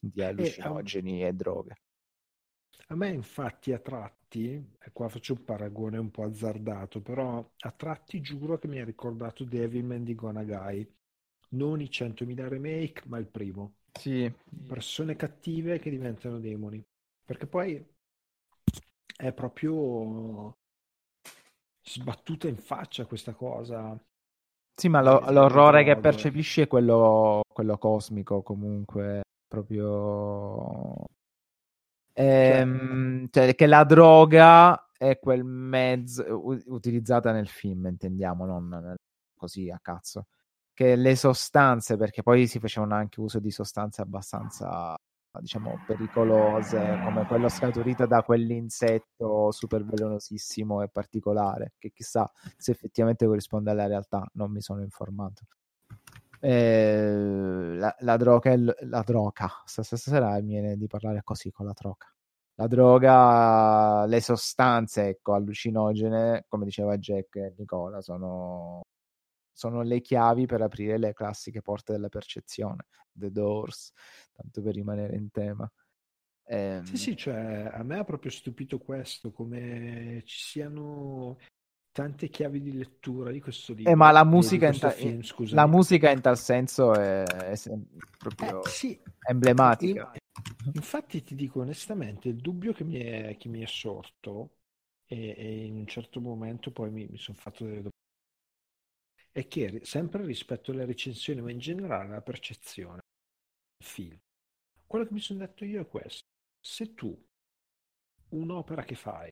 di 0.00 0.22
allucinogeni 0.22 1.24
e 1.24 1.32
droghe. 1.32 1.74
A 2.88 2.94
me 2.96 3.08
infatti 3.10 3.72
a 3.72 3.78
tratti, 3.78 4.52
e 4.78 4.90
qua 4.92 5.08
faccio 5.08 5.34
un 5.34 5.44
paragone 5.44 5.96
un 5.96 6.10
po' 6.10 6.24
azzardato, 6.24 7.00
però 7.00 7.38
a 7.56 7.70
tratti 7.70 8.20
giuro 8.20 8.58
che 8.58 8.66
mi 8.66 8.80
ha 8.80 8.84
ricordato 8.84 9.44
Devilman 9.44 10.02
di 10.04 10.14
Gonagai, 10.14 10.94
non 11.50 11.80
i 11.80 11.88
100.000 11.90 12.48
remake, 12.48 13.02
ma 13.06 13.18
il 13.18 13.28
primo. 13.28 13.76
Sì. 13.98 14.32
Persone 14.66 15.16
cattive 15.16 15.78
che 15.78 15.90
diventano 15.90 16.38
demoni. 16.40 16.84
Perché 17.28 17.46
poi 17.46 17.86
è 19.18 19.32
proprio 19.34 20.56
sbattuta 21.82 22.48
in 22.48 22.56
faccia 22.56 23.04
questa 23.04 23.34
cosa. 23.34 24.02
Sì, 24.74 24.88
ma 24.88 25.02
lo, 25.02 25.30
l'orrore 25.30 25.84
che 25.84 25.98
percepisci 25.98 26.62
è 26.62 26.66
quello, 26.66 27.42
quello 27.52 27.76
cosmico 27.76 28.40
comunque, 28.40 29.20
proprio... 29.46 31.04
Ehm, 32.14 33.28
cioè, 33.30 33.54
che 33.54 33.66
la 33.66 33.84
droga 33.84 34.90
è 34.96 35.18
quel 35.18 35.44
mezzo 35.44 36.24
utilizzata 36.68 37.30
nel 37.30 37.48
film, 37.48 37.88
intendiamo, 37.88 38.46
non 38.46 38.94
così 39.36 39.68
a 39.68 39.78
cazzo. 39.82 40.28
Che 40.72 40.96
le 40.96 41.14
sostanze, 41.14 41.98
perché 41.98 42.22
poi 42.22 42.46
si 42.46 42.58
facevano 42.58 42.94
anche 42.94 43.20
uso 43.20 43.38
di 43.38 43.50
sostanze 43.50 44.00
abbastanza 44.00 44.96
diciamo 45.40 45.82
pericolose 45.86 47.00
come 47.04 47.26
quello 47.26 47.48
scaturito 47.48 48.06
da 48.06 48.22
quell'insetto 48.22 49.50
super 49.50 49.84
velenosissimo 49.84 50.82
e 50.82 50.88
particolare 50.88 51.74
che 51.78 51.92
chissà 51.92 52.30
se 52.56 52.70
effettivamente 52.72 53.26
corrisponde 53.26 53.70
alla 53.70 53.86
realtà 53.86 54.28
non 54.34 54.50
mi 54.50 54.60
sono 54.60 54.82
informato. 54.82 55.44
Eh, 56.40 57.74
la, 57.76 57.94
la, 57.98 58.16
droga 58.16 58.54
la 58.56 59.02
droga 59.02 59.50
stasera 59.64 60.34
mi 60.40 60.52
viene 60.52 60.76
di 60.76 60.86
parlare 60.86 61.22
così 61.24 61.50
con 61.50 61.66
la 61.66 61.72
troca 61.72 62.14
la 62.54 62.68
droga 62.68 64.04
le 64.06 64.20
sostanze 64.20 65.08
ecco 65.08 65.34
allucinogene 65.34 66.44
come 66.48 66.64
diceva 66.64 66.96
Jack 66.96 67.34
e 67.36 67.54
Nicola 67.56 68.00
sono 68.00 68.82
sono 69.58 69.82
le 69.82 70.00
chiavi 70.00 70.46
per 70.46 70.62
aprire 70.62 70.98
le 70.98 71.12
classiche 71.12 71.62
porte 71.62 71.90
della 71.90 72.08
percezione, 72.08 72.86
The 73.10 73.32
Doors, 73.32 73.92
tanto 74.32 74.62
per 74.62 74.72
rimanere 74.72 75.16
in 75.16 75.32
tema. 75.32 75.68
Eh, 76.44 76.80
sì, 76.84 76.96
sì, 76.96 77.16
cioè 77.16 77.68
a 77.72 77.82
me 77.82 77.98
ha 77.98 78.04
proprio 78.04 78.30
stupito 78.30 78.78
questo, 78.78 79.32
come 79.32 80.22
ci 80.24 80.38
siano 80.38 81.38
tante 81.90 82.28
chiavi 82.28 82.62
di 82.62 82.72
lettura 82.72 83.32
di 83.32 83.40
questo 83.40 83.74
libro. 83.74 83.90
Eh, 83.90 83.96
ma 83.96 84.12
la 84.12 84.22
musica, 84.22 84.68
in 84.68 84.78
ta- 84.78 84.90
film, 84.90 85.22
la 85.50 85.66
musica, 85.66 86.08
in 86.12 86.20
tal 86.20 86.38
senso 86.38 86.94
è, 86.94 87.24
è 87.24 87.56
proprio 88.16 88.62
eh, 88.62 88.68
sì. 88.68 88.96
emblematica. 89.28 90.12
Infatti 90.72 91.24
ti 91.24 91.34
dico 91.34 91.62
onestamente, 91.62 92.28
il 92.28 92.36
dubbio 92.36 92.72
che 92.72 92.84
mi 92.84 93.00
è, 93.00 93.36
che 93.36 93.48
mi 93.48 93.60
è 93.60 93.66
sorto 93.66 94.58
e, 95.04 95.34
e, 95.36 95.64
in 95.64 95.78
un 95.78 95.86
certo 95.88 96.20
momento 96.20 96.70
poi 96.70 96.92
mi, 96.92 97.08
mi 97.10 97.18
sono 97.18 97.36
fatto 97.36 97.64
delle 97.64 97.82
è 99.32 99.46
che 99.46 99.84
sempre 99.84 100.24
rispetto 100.24 100.70
alle 100.70 100.84
recensioni, 100.84 101.40
ma 101.40 101.50
in 101.50 101.58
generale 101.58 102.08
alla 102.08 102.22
percezione 102.22 103.00
del 103.76 103.88
film, 103.88 104.18
quello 104.86 105.06
che 105.06 105.12
mi 105.12 105.20
sono 105.20 105.40
detto 105.40 105.64
io 105.64 105.82
è 105.82 105.86
questo. 105.86 106.26
Se 106.60 106.94
tu 106.94 107.16
un'opera 108.30 108.84
che 108.84 108.94
fai 108.94 109.30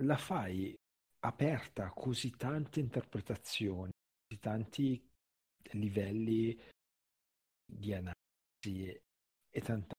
la 0.00 0.16
fai 0.16 0.74
aperta 1.20 1.86
a 1.86 1.92
così 1.92 2.30
tante 2.30 2.80
interpretazioni, 2.80 3.90
così 4.26 4.40
tanti 4.40 5.10
livelli 5.72 6.58
di 7.64 7.92
analisi 7.92 8.84
e, 8.86 9.02
e 9.50 9.60
tanta... 9.60 9.94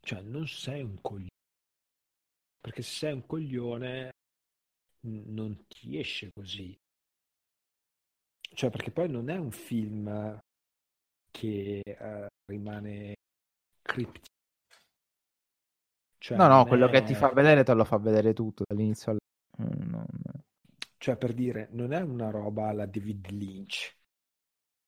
Cioè 0.00 0.20
non 0.22 0.46
sei 0.46 0.82
un 0.82 1.00
coglione. 1.00 1.30
Perché 2.60 2.82
se 2.82 2.90
sei 2.90 3.12
un 3.12 3.26
coglione 3.26 4.10
non 5.06 5.66
ti 5.66 5.98
esce 5.98 6.30
così. 6.32 6.76
Cioè, 8.54 8.70
perché 8.70 8.90
poi 8.90 9.08
non 9.08 9.28
è 9.30 9.36
un 9.36 9.50
film 9.50 10.38
che 11.30 11.82
uh, 11.84 12.26
rimane 12.50 13.14
criptico. 13.80 14.26
Cioè, 16.18 16.36
no, 16.36 16.46
no, 16.46 16.66
quello 16.66 16.86
è... 16.86 16.90
che 16.90 17.02
ti 17.02 17.14
fa 17.14 17.30
vedere 17.30 17.64
te 17.64 17.74
lo 17.74 17.84
fa 17.84 17.96
vedere 17.98 18.32
tutto 18.32 18.64
dall'inizio 18.66 19.12
al... 19.12 19.18
Mm, 19.62 19.90
non... 19.90 20.06
Cioè, 20.98 21.16
per 21.16 21.32
dire, 21.32 21.68
non 21.72 21.92
è 21.92 22.00
una 22.00 22.30
roba 22.30 22.68
alla 22.68 22.86
David 22.86 23.30
Lynch 23.30 23.96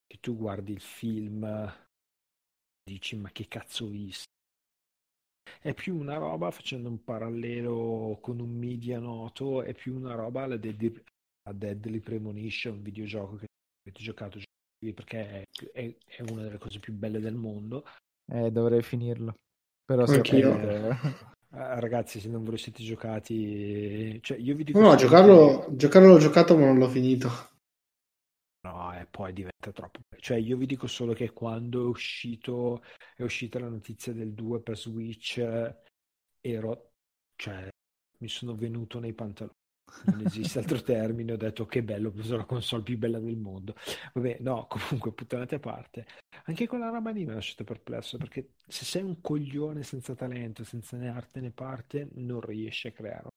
che 0.07 0.19
tu 0.21 0.37
guardi 0.37 0.73
il 0.73 0.81
film 0.81 1.73
dici 2.85 3.17
ma 3.17 3.31
che 3.31 3.49
cazzo 3.49 3.87
ho 3.87 3.89
visto? 3.89 4.27
È 5.61 5.75
più 5.75 5.97
una 5.97 6.17
roba, 6.17 6.51
facendo 6.51 6.89
un 6.89 7.03
parallelo 7.03 8.19
con 8.21 8.39
un 8.39 8.51
media 8.51 8.99
noto, 8.99 9.63
è 9.63 9.75
più 9.75 9.97
una 9.97 10.15
roba 10.15 10.43
alla 10.43 10.57
Deadly, 10.57 11.03
Deadly 11.53 12.01
Premonition, 12.01 12.77
un 12.77 12.83
videogioco 12.83 13.37
che 13.37 13.47
avete 13.85 14.03
giocato 14.03 14.41
perché 14.93 15.27
è, 15.31 15.45
è, 15.73 15.97
è, 16.05 16.23
una 16.31 16.43
delle 16.43 16.59
cose 16.59 16.79
più 16.79 16.93
belle 16.93 17.21
del 17.21 17.35
mondo. 17.35 17.87
Eh, 18.31 18.51
dovrei 18.51 18.83
finirlo. 18.83 19.35
Però 19.85 20.05
Anch'io. 20.05 20.53
Sapete, 20.53 21.33
eh, 21.53 21.81
ragazzi, 21.81 22.21
se 22.21 22.29
non 22.29 22.45
ve 22.45 22.53
lo 22.53 22.57
siete 22.57 22.83
giocati, 22.83 24.21
cioè 24.23 24.39
io 24.39 24.55
vi 24.55 24.65
dico. 24.65 24.81
No, 24.81 24.95
giocarlo, 24.95 25.67
che... 25.67 25.77
giocarlo 25.77 26.09
l'ho 26.09 26.19
giocato, 26.19 26.57
ma 26.57 26.67
non 26.67 26.79
l'ho 26.79 26.89
finito. 26.89 27.31
No, 28.63 28.99
e 28.99 29.07
poi 29.07 29.33
diventa 29.33 29.73
troppo. 29.73 30.01
Cioè, 30.19 30.39
io 30.39 30.57
vi 30.57 30.67
dico 30.67 30.87
solo 30.87 31.13
che 31.13 31.33
quando 31.33 31.83
è 31.83 31.87
uscito, 31.87 32.83
è 33.15 33.23
uscita 33.23 33.59
la 33.59 33.69
notizia 33.69 34.13
del 34.13 34.33
2 34.33 34.61
per 34.63 34.79
Switch, 34.79 35.39
ero, 36.41 36.93
cioè, 37.37 37.69
mi 38.19 38.29
sono 38.29 38.55
venuto 38.55 38.99
nei 38.99 39.13
pantaloni 39.13 39.57
non 40.07 40.21
esiste 40.25 40.59
altro 40.59 40.81
termine, 40.83 41.33
ho 41.33 41.37
detto 41.37 41.67
che 41.67 41.83
bello, 41.83 42.09
ho 42.09 42.13
preso 42.13 42.37
la 42.37 42.45
console 42.45 42.83
più 42.83 42.99
bella 42.99 43.19
del 43.19 43.37
mondo. 43.37 43.75
Vabbè, 44.13 44.39
no, 44.41 44.67
comunque, 44.69 45.13
puttanate 45.13 45.57
a 45.57 45.61
parte. 45.61 46.07
Anche 46.45 46.67
con 46.67 46.81
la 46.81 46.91
roba 46.91 47.11
lì 47.11 47.25
mi 47.25 47.31
ha 47.33 47.35
lasciato 47.35 47.65
perplesso, 47.65 48.19
perché 48.19 48.55
se 48.67 48.85
sei 48.85 49.03
un 49.03 49.21
coglione 49.21 49.83
senza 49.83 50.15
talento, 50.15 50.65
senza 50.65 50.97
né 50.97 51.09
arte 51.09 51.41
né 51.41 51.51
parte, 51.51 52.09
non 52.15 52.41
riesci 52.41 52.89
a 52.89 52.93
creare 52.93 53.29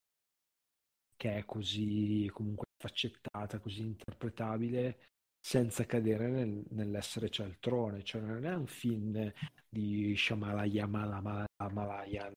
che 1.15 1.37
è 1.37 1.45
così 1.45 2.29
comunque 2.31 2.67
faccettata, 2.77 3.59
così 3.59 3.81
interpretabile, 3.81 4.99
senza 5.39 5.85
cadere 5.85 6.27
nel, 6.29 6.63
nell'essere 6.69 7.29
cialtrone. 7.29 8.03
Cioè 8.03 8.21
non 8.21 8.45
è 8.45 8.53
un 8.53 8.67
film 8.67 9.33
di 9.67 10.15
Shamalaya 10.15 10.85
Malayan 10.85 12.33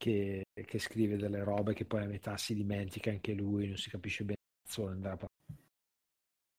che, 0.00 0.46
che, 0.54 0.78
scrive 0.78 1.18
delle 1.18 1.44
robe 1.44 1.74
che 1.74 1.84
poi 1.84 2.04
a 2.04 2.06
metà 2.06 2.38
si 2.38 2.54
dimentica 2.54 3.10
anche 3.10 3.34
lui, 3.34 3.66
non 3.66 3.76
si 3.76 3.90
capisce 3.90 4.24
bene 4.24 4.38
cazzo 4.70 4.86
andrà 4.86 5.12
a 5.12 5.26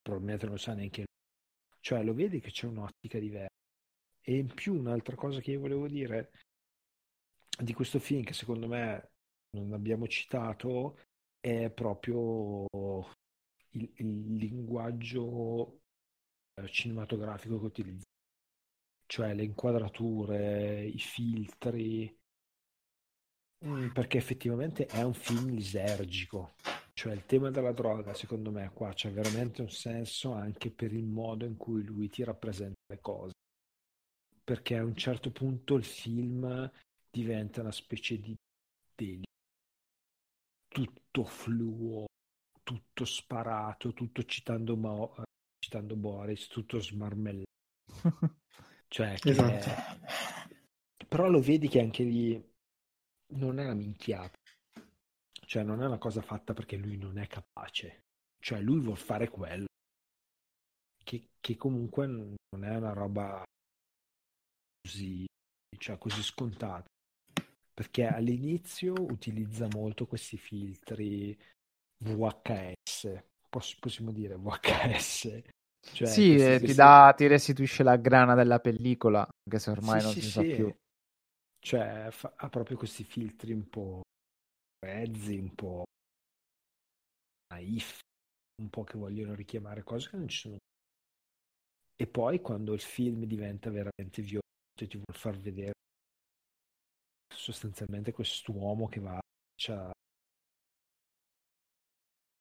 probabilmente 0.01 0.45
non 0.45 0.55
lo 0.55 0.61
sa 0.61 0.73
neanche 0.73 0.97
lui. 0.99 1.79
Cioè 1.79 2.03
lo 2.03 2.13
vedi 2.13 2.39
che 2.39 2.51
c'è 2.51 2.67
un'ottica 2.67 3.17
diversa. 3.17 3.49
E 4.21 4.37
in 4.37 4.53
più 4.53 4.77
un'altra 4.77 5.15
cosa 5.15 5.39
che 5.39 5.51
io 5.51 5.59
volevo 5.59 5.87
dire 5.87 6.31
di 7.57 7.73
questo 7.73 7.99
film 7.99 8.23
che 8.23 8.33
secondo 8.33 8.67
me 8.67 9.11
non 9.51 9.73
abbiamo 9.73 10.07
citato 10.07 10.97
è 11.39 11.71
proprio 11.71 12.67
il, 13.71 13.91
il 13.95 14.35
linguaggio 14.35 15.79
eh, 16.53 16.67
cinematografico 16.69 17.59
che 17.59 17.65
utilizza, 17.65 18.05
cioè 19.07 19.33
le 19.33 19.43
inquadrature, 19.43 20.85
i 20.85 20.99
filtri, 20.99 22.15
perché 23.93 24.17
effettivamente 24.17 24.87
è 24.87 25.03
un 25.03 25.13
film 25.13 25.49
lisergico. 25.49 26.53
Cioè 26.93 27.13
il 27.13 27.25
tema 27.25 27.51
della 27.51 27.71
droga, 27.71 28.13
secondo 28.13 28.51
me, 28.51 28.71
qua 28.73 28.91
c'è 28.93 29.11
veramente 29.11 29.61
un 29.61 29.69
senso 29.69 30.33
anche 30.33 30.71
per 30.71 30.93
il 30.93 31.05
modo 31.05 31.45
in 31.45 31.57
cui 31.57 31.83
lui 31.83 32.09
ti 32.09 32.23
rappresenta 32.23 32.79
le 32.87 32.99
cose. 32.99 33.33
Perché 34.43 34.77
a 34.77 34.83
un 34.83 34.95
certo 34.95 35.31
punto 35.31 35.75
il 35.75 35.83
film 35.83 36.69
diventa 37.09 37.61
una 37.61 37.71
specie 37.71 38.19
di 38.19 38.35
delirio. 38.95 39.25
Tutto 40.67 41.23
fluo, 41.25 42.05
tutto 42.63 43.05
sparato, 43.05 43.93
tutto 43.93 44.23
citando, 44.23 44.75
Mo- 44.75 45.13
citando 45.59 45.95
Boris, 45.95 46.47
tutto 46.47 46.79
smarmellato. 46.79 47.45
cioè, 48.87 49.17
esatto. 49.21 49.69
è... 49.69 51.05
Però 51.07 51.29
lo 51.29 51.41
vedi 51.41 51.67
che 51.67 51.81
anche 51.81 52.03
lì 52.03 52.50
non 53.31 53.59
è 53.59 53.63
una 53.63 53.73
minchiata. 53.73 54.37
Cioè, 55.45 55.63
non 55.63 55.81
è 55.81 55.85
una 55.85 55.97
cosa 55.97 56.21
fatta 56.21 56.53
perché 56.53 56.77
lui 56.77 56.97
non 56.97 57.17
è 57.17 57.27
capace. 57.27 58.03
Cioè, 58.39 58.59
lui 58.61 58.79
vuol 58.79 58.97
fare 58.97 59.29
quello. 59.29 59.65
Che, 61.03 61.29
che 61.39 61.57
comunque 61.57 62.07
non 62.07 62.63
è 62.63 62.75
una 62.75 62.93
roba 62.93 63.43
così, 64.81 65.25
cioè, 65.77 65.97
così 65.97 66.23
scontata. 66.23 66.85
Perché 67.73 68.05
all'inizio 68.05 68.93
utilizza 68.93 69.67
molto 69.71 70.05
questi 70.05 70.37
filtri 70.37 71.37
VHS. 72.03 73.23
Poss- 73.49 73.79
possiamo 73.79 74.11
dire 74.11 74.35
VHS. 74.35 75.41
Cioè, 75.93 76.07
sì, 76.07 76.35
eh, 76.35 76.59
ti, 76.59 76.73
dà, 76.73 77.13
ti 77.15 77.27
restituisce 77.27 77.83
la 77.83 77.95
grana 77.97 78.35
della 78.35 78.59
pellicola, 78.59 79.27
anche 79.27 79.59
se 79.59 79.71
ormai 79.71 79.99
sì, 79.99 80.05
non 80.05 80.13
sì, 80.13 80.21
si 80.21 80.29
sa 80.29 80.41
più. 80.41 80.73
Cioè, 81.63 82.09
fa, 82.11 82.33
ha 82.35 82.49
proprio 82.49 82.75
questi 82.75 83.03
filtri 83.03 83.53
un 83.53 83.69
po' 83.69 84.01
grezzi, 84.79 85.37
un 85.37 85.53
po' 85.55 85.83
naif, 87.53 87.99
un 88.61 88.69
po' 88.69 88.83
che 88.83 88.97
vogliono 88.97 89.35
richiamare 89.35 89.83
cose 89.83 90.09
che 90.09 90.17
non 90.17 90.27
ci 90.27 90.39
sono. 90.39 90.57
e 92.01 92.07
poi 92.07 92.41
quando 92.41 92.73
il 92.73 92.81
film 92.81 93.25
diventa 93.25 93.69
veramente 93.69 94.23
violento 94.23 94.41
e 94.79 94.87
ti 94.87 94.97
vuol 94.97 95.15
far 95.15 95.37
vedere 95.37 95.73
sostanzialmente 97.31 98.11
quest'uomo 98.11 98.87
che 98.87 98.99
va 98.99 99.17
a 99.17 99.91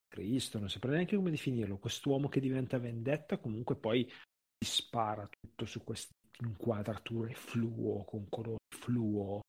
Cristo, 0.09 0.59
non 0.59 0.68
saprei 0.68 0.94
neanche 0.94 1.16
come 1.16 1.30
definirlo, 1.30 1.78
quest'uomo 1.78 2.28
che 2.28 2.40
diventa 2.40 2.78
vendetta 2.78 3.38
comunque 3.38 3.76
poi 3.76 4.10
spara 4.59 5.28
tutto 5.28 5.64
su 5.66 5.84
queste 5.84 6.14
inquadrature 6.44 7.34
fluo, 7.34 8.04
con 8.04 8.28
colori 8.28 8.58
fluo, 8.74 9.40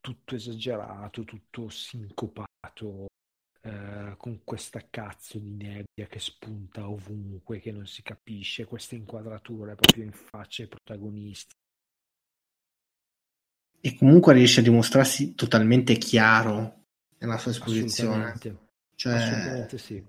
tutto 0.00 0.34
esagerato, 0.34 1.24
tutto 1.24 1.68
sincopato, 1.68 3.06
eh, 3.60 4.14
con 4.16 4.40
questa 4.44 4.86
cazzo 4.88 5.38
di 5.38 5.50
nebbia 5.50 6.06
che 6.08 6.18
spunta 6.18 6.88
ovunque, 6.88 7.60
che 7.60 7.72
non 7.72 7.86
si 7.86 8.02
capisce, 8.02 8.64
queste 8.64 8.94
inquadrature 8.94 9.74
proprio 9.74 10.04
in 10.04 10.12
faccia 10.12 10.62
ai 10.62 10.68
protagonisti. 10.68 11.52
E 13.80 13.94
comunque 13.96 14.34
riesce 14.34 14.60
a 14.60 14.64
dimostrarsi 14.64 15.34
totalmente 15.34 15.94
chiaro 15.96 16.84
nella 17.18 17.38
sua 17.38 17.52
esposizione. 17.52 18.24
Assolutamente, 18.24 18.68
Cioè, 18.94 19.12
assolutamente 19.12 19.78
sì. 19.78 20.04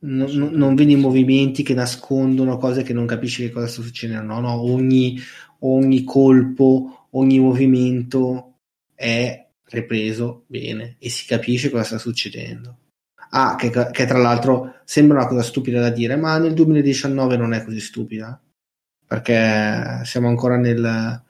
Non, 0.00 0.50
non 0.52 0.74
vedi 0.74 0.96
movimenti 0.96 1.62
che 1.62 1.74
nascondono 1.74 2.56
cose 2.56 2.82
che 2.82 2.92
non 2.92 3.06
capisci 3.06 3.42
che 3.42 3.50
cosa 3.50 3.66
sta 3.66 3.82
succedendo. 3.82 4.34
No, 4.34 4.40
no, 4.40 4.62
ogni, 4.62 5.18
ogni 5.60 6.04
colpo, 6.04 7.08
ogni 7.10 7.38
movimento 7.38 8.54
è 8.94 9.46
ripreso 9.64 10.44
bene 10.46 10.96
e 10.98 11.10
si 11.10 11.26
capisce 11.26 11.70
cosa 11.70 11.84
sta 11.84 11.98
succedendo. 11.98 12.76
Ah, 13.32 13.54
che, 13.56 13.70
che 13.70 14.06
tra 14.06 14.18
l'altro 14.18 14.80
sembra 14.84 15.18
una 15.18 15.28
cosa 15.28 15.42
stupida 15.42 15.80
da 15.80 15.90
dire, 15.90 16.16
ma 16.16 16.38
nel 16.38 16.54
2019 16.54 17.36
non 17.36 17.52
è 17.52 17.64
così 17.64 17.78
stupida, 17.78 18.40
perché 19.06 20.00
siamo 20.04 20.28
ancora 20.28 20.56
nel, 20.56 21.22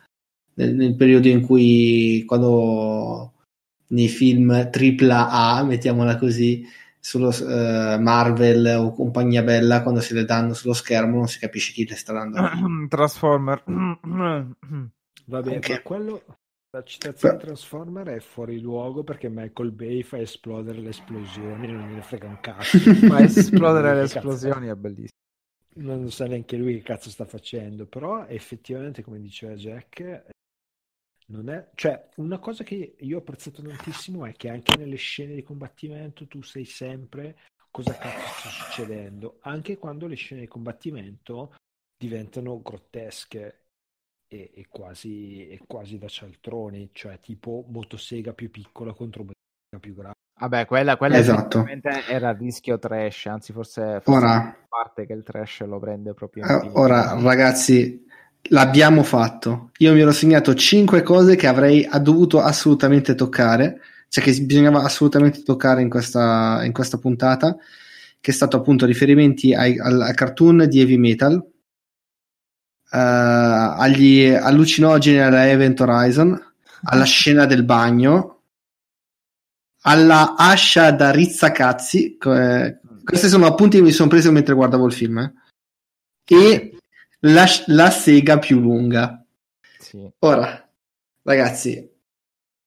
nel, 0.55 0.74
nel 0.74 0.94
periodo 0.94 1.28
in 1.28 1.42
cui 1.42 2.24
quando 2.26 3.34
nei 3.88 4.09
film 4.09 4.51
AAA, 4.51 5.64
mettiamola 5.64 6.16
così, 6.16 6.64
sullo 7.01 7.31
eh, 7.31 7.98
Marvel 7.98 8.77
o 8.78 8.93
compagnia 8.93 9.43
bella, 9.43 9.82
quando 9.82 10.01
se 10.01 10.14
le 10.14 10.24
danno 10.24 10.55
sullo 10.55 10.74
schermo 10.74 11.16
non 11.16 11.28
si 11.28 11.39
capisce 11.39 11.72
chi 11.72 11.86
le 11.89 11.97
sta 11.97 12.12
dando. 12.12 12.39
Transformer. 12.89 13.62
Va 15.27 15.40
bene, 15.43 15.60
ma 15.66 15.82
quello, 15.82 16.22
la 16.72 16.85
citazione 16.85 17.35
Beh. 17.35 17.40
di 17.40 17.47
Transformer 17.47 18.06
è 18.09 18.20
fuori 18.20 18.60
luogo 18.60 19.02
perché 19.02 19.28
Michael 19.28 19.72
Bay 19.72 20.02
fa 20.02 20.18
esplodere 20.18 20.78
le 20.81 20.90
esplosioni, 20.90 21.66
non 21.66 21.89
gliene 21.89 22.02
frega 22.02 22.28
un 22.28 22.40
cazzo. 22.40 22.78
Ma 23.09 23.20
esplodere 23.20 23.94
le 23.94 24.02
esplosioni 24.02 24.68
è 24.68 24.74
bellissimo. 24.74 25.18
non 25.77 26.10
sa 26.10 26.27
neanche 26.27 26.56
lui 26.56 26.77
che 26.77 26.82
cazzo 26.82 27.10
sta 27.10 27.24
facendo, 27.24 27.86
però 27.86 28.24
effettivamente, 28.27 29.02
come 29.02 29.20
diceva 29.20 29.55
Jack, 29.55 30.27
non 31.31 31.48
è... 31.48 31.70
Cioè, 31.74 32.09
una 32.16 32.39
cosa 32.39 32.65
che 32.65 32.97
io 32.98 33.16
ho 33.16 33.20
apprezzato 33.20 33.62
tantissimo 33.62 34.27
è 34.27 34.32
che 34.32 34.48
anche 34.48 34.77
nelle 34.77 34.97
scene 34.97 35.35
di 35.35 35.43
combattimento 35.43 36.27
tu 36.27 36.43
sai 36.43 36.65
sempre 36.65 37.39
cosa 37.70 37.97
cazzo 37.97 38.27
sta 38.40 38.48
succedendo, 38.48 39.39
anche 39.43 39.78
quando 39.78 40.07
le 40.07 40.16
scene 40.16 40.43
di 40.43 40.48
combattimento 40.48 41.55
diventano 41.97 42.61
grottesche 42.61 43.66
e, 44.27 44.51
e 44.55 44.66
quasi, 44.69 45.48
e 45.48 45.61
quasi 45.66 45.98
da 45.98 46.09
cialtroni, 46.09 46.90
cioè 46.93 47.20
tipo 47.20 47.65
motosega 47.69 48.32
più 48.32 48.51
piccola 48.51 48.93
contro 48.93 49.23
motosega 49.23 49.81
più 49.81 49.94
grande. 49.94 50.19
Vabbè, 50.40 50.65
quella, 50.65 50.97
quella 50.97 51.19
Esatto. 51.19 51.66
era 52.09 52.32
rischio 52.32 52.78
trash, 52.78 53.27
anzi 53.27 53.52
forse, 53.52 54.01
forse 54.01 54.24
Ora- 54.24 54.36
a 54.36 54.66
parte 54.66 55.05
che 55.05 55.12
il 55.12 55.23
trash 55.23 55.61
lo 55.65 55.78
prende 55.78 56.15
proprio 56.15 56.44
in 56.47 56.51
Eh, 56.51 56.70
ora, 56.73 57.20
ragazzi, 57.20 58.07
l'abbiamo 58.48 59.02
fatto. 59.02 59.70
Io 59.78 59.92
mi 59.92 60.00
ero 60.00 60.12
segnato 60.12 60.54
5 60.54 61.02
cose 61.02 61.36
che 61.36 61.46
avrei 61.46 61.88
dovuto 62.00 62.40
assolutamente 62.40 63.14
toccare, 63.14 63.80
cioè 64.08 64.24
che 64.24 64.32
bisognava 64.40 64.82
assolutamente 64.82 65.42
toccare 65.42 65.82
in 65.82 65.88
questa, 65.88 66.60
in 66.64 66.72
questa 66.72 66.98
puntata, 66.98 67.56
che 68.20 68.30
è 68.30 68.34
stato 68.34 68.56
appunto 68.56 68.86
riferimenti 68.86 69.54
ai, 69.54 69.78
al, 69.78 70.00
al 70.00 70.14
cartoon 70.14 70.66
di 70.68 70.80
Heavy 70.80 70.96
Metal, 70.96 71.34
eh, 72.92 72.98
agli 72.98 74.26
allucinogeni 74.26 75.18
alla 75.18 75.48
Event 75.48 75.80
Horizon, 75.80 76.38
alla 76.82 77.04
scena 77.04 77.46
del 77.46 77.64
bagno, 77.64 78.42
alla 79.82 80.34
ascia 80.36 80.90
da 80.90 81.10
Rizzacazzi. 81.10 82.16
eh, 82.18 82.80
questi 83.04 83.28
sono 83.28 83.46
appunti 83.46 83.78
che 83.78 83.82
mi 83.82 83.92
sono 83.92 84.08
preso 84.08 84.30
mentre 84.32 84.54
guardavo 84.54 84.86
il 84.86 84.92
film. 84.92 85.18
eh. 85.18 85.32
E 86.26 86.80
la, 87.20 87.47
la 87.66 87.90
sega 87.90 88.38
più 88.38 88.60
lunga. 88.60 89.24
Sì. 89.78 90.09
Ora, 90.20 90.68
ragazzi, 91.22 91.88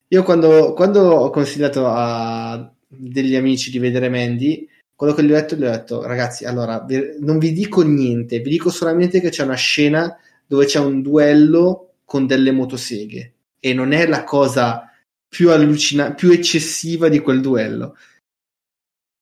io 0.07 0.23
quando, 0.23 0.73
quando 0.73 1.01
ho 1.01 1.30
consigliato 1.30 1.88
a 1.88 2.71
degli 2.88 3.35
amici 3.35 3.71
di 3.71 3.80
vedere 3.80 4.09
Mandy, 4.09 4.67
quello 4.95 5.13
che 5.13 5.23
gli 5.23 5.31
ho 5.31 5.35
detto, 5.35 5.55
gli 5.55 5.63
ho 5.63 5.71
detto, 5.71 6.03
ragazzi, 6.03 6.45
allora, 6.45 6.85
non 7.19 7.39
vi 7.39 7.51
dico 7.51 7.81
niente, 7.81 8.39
vi 8.39 8.51
dico 8.51 8.69
solamente 8.69 9.19
che 9.19 9.30
c'è 9.30 9.43
una 9.43 9.55
scena 9.55 10.15
dove 10.45 10.65
c'è 10.65 10.80
un 10.80 11.01
duello 11.01 11.95
con 12.05 12.27
delle 12.27 12.51
motoseghe 12.51 13.34
e 13.59 13.73
non 13.73 13.91
è 13.91 14.05
la 14.05 14.23
cosa 14.23 14.91
più 15.27 15.49
allucinante, 15.49 16.15
più 16.15 16.31
eccessiva 16.31 17.09
di 17.09 17.19
quel 17.19 17.41
duello. 17.41 17.97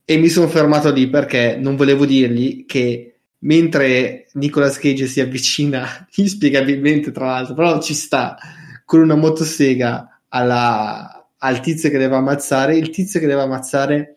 E 0.04 0.16
mi 0.18 0.28
sono 0.28 0.48
fermato 0.48 0.92
lì 0.92 1.08
perché 1.08 1.56
non 1.56 1.76
volevo 1.76 2.04
dirgli 2.04 2.66
che 2.66 3.11
mentre 3.42 4.28
Nicolas 4.34 4.78
Cage 4.78 5.06
si 5.06 5.20
avvicina, 5.20 6.06
inspiegabilmente 6.16 7.10
tra 7.10 7.26
l'altro, 7.26 7.54
però 7.54 7.80
ci 7.80 7.94
sta, 7.94 8.36
con 8.84 9.00
una 9.00 9.14
motosega 9.14 10.20
alla- 10.28 11.26
al 11.38 11.60
tizio 11.60 11.90
che 11.90 11.98
deve 11.98 12.16
ammazzare, 12.16 12.76
il 12.76 12.90
tizio 12.90 13.18
che 13.20 13.26
deve 13.26 13.42
ammazzare 13.42 14.16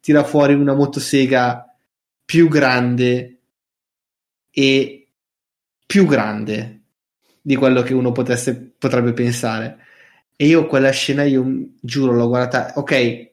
tira 0.00 0.24
fuori 0.24 0.54
una 0.54 0.74
motosega 0.74 1.76
più 2.24 2.48
grande 2.48 3.38
e 4.50 5.08
più 5.86 6.06
grande 6.06 6.80
di 7.40 7.56
quello 7.56 7.82
che 7.82 7.92
uno 7.94 8.12
potesse, 8.12 8.74
potrebbe 8.78 9.12
pensare. 9.12 9.78
E 10.36 10.46
io 10.46 10.66
quella 10.66 10.90
scena, 10.90 11.24
io 11.24 11.44
giuro, 11.80 12.12
l'ho 12.12 12.28
guardata, 12.28 12.72
ok, 12.76 13.30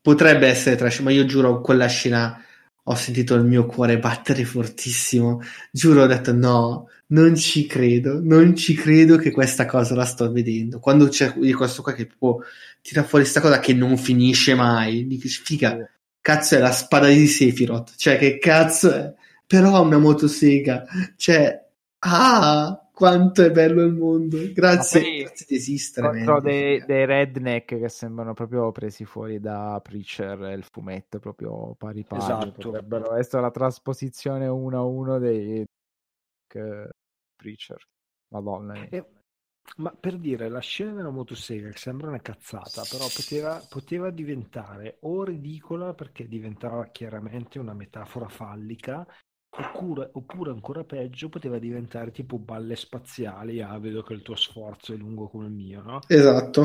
potrebbe 0.00 0.48
essere 0.48 0.76
trash, 0.76 0.98
ma 1.00 1.10
io 1.10 1.24
giuro, 1.24 1.60
quella 1.60 1.86
scena 1.86 2.44
ho 2.86 2.94
sentito 2.94 3.34
il 3.34 3.44
mio 3.44 3.66
cuore 3.66 3.98
battere 3.98 4.44
fortissimo. 4.44 5.40
Giuro, 5.70 6.02
ho 6.02 6.06
detto 6.06 6.32
no, 6.32 6.88
non 7.08 7.34
ci 7.36 7.66
credo, 7.66 8.20
non 8.22 8.54
ci 8.54 8.74
credo 8.74 9.16
che 9.16 9.30
questa 9.30 9.66
cosa 9.66 9.94
la 9.94 10.04
sto 10.04 10.30
vedendo. 10.30 10.78
Quando 10.80 11.08
c'è 11.08 11.32
di 11.36 11.52
questo 11.52 11.82
qua 11.82 11.92
che 11.92 12.06
proprio 12.06 12.46
tira 12.82 13.02
fuori 13.02 13.24
questa 13.24 13.40
cosa 13.40 13.60
che 13.60 13.72
non 13.72 13.96
finisce 13.96 14.54
mai, 14.54 15.06
dici, 15.06 15.28
figa, 15.28 15.88
cazzo 16.20 16.56
è 16.56 16.58
la 16.58 16.72
spada 16.72 17.08
di 17.08 17.26
Sephiroth, 17.26 17.94
cioè 17.96 18.18
che 18.18 18.38
cazzo 18.38 18.92
è? 18.92 19.12
Però 19.46 19.74
ha 19.74 19.80
una 19.80 19.98
motosega, 19.98 20.84
cioè, 21.16 21.62
ah, 22.00 22.83
quanto 22.94 23.42
è 23.42 23.50
bello 23.50 23.82
il 23.82 23.92
mondo, 23.92 24.38
grazie, 24.52 25.00
poi 25.00 25.18
grazie 25.24 25.46
di 25.48 25.56
esistere. 25.56 26.08
contro 26.08 26.40
dei, 26.40 26.84
dei 26.86 27.04
redneck 27.04 27.76
che 27.78 27.88
sembrano 27.88 28.34
proprio 28.34 28.70
presi 28.70 29.04
fuori 29.04 29.40
da 29.40 29.80
Preacher 29.82 30.40
e 30.44 30.54
il 30.54 30.62
fumetto 30.64 31.18
proprio 31.18 31.74
pari 31.76 32.04
pari 32.04 32.22
Esatto. 32.22 32.70
potrebbero 32.70 33.14
essere 33.14 33.42
la 33.42 33.50
trasposizione 33.50 34.46
uno 34.46 34.78
a 34.78 34.84
uno 34.84 35.18
dei 35.18 35.64
che- 36.46 36.88
Preacher 37.36 37.82
madonna 38.32 38.72
mia. 38.74 38.88
E- 38.88 39.08
ma 39.76 39.90
per 39.98 40.18
dire, 40.18 40.50
la 40.50 40.60
scena 40.60 40.92
della 40.92 41.10
motosega 41.10 41.70
che 41.70 41.78
sembra 41.78 42.08
una 42.08 42.20
cazzata, 42.20 42.82
però 42.88 43.06
poteva, 43.08 43.60
poteva 43.66 44.10
diventare 44.10 44.98
o 45.00 45.24
ridicola 45.24 45.94
perché 45.94 46.28
diventava 46.28 46.84
chiaramente 46.88 47.58
una 47.58 47.72
metafora 47.72 48.28
fallica, 48.28 49.06
oppure, 49.56 50.10
oppure 50.12 50.50
ancora 50.50 50.84
peggio, 50.84 51.28
poteva 51.28 51.58
diventare 51.58 52.10
tipo 52.10 52.38
balle 52.38 52.76
spaziali. 52.76 53.60
Ah, 53.60 53.78
vedo 53.78 54.02
che 54.02 54.12
il 54.14 54.22
tuo 54.22 54.36
sforzo 54.36 54.92
è 54.92 54.96
lungo 54.96 55.28
come 55.28 55.46
il 55.46 55.52
mio, 55.52 55.82
no? 55.82 56.00
Esatto. 56.08 56.62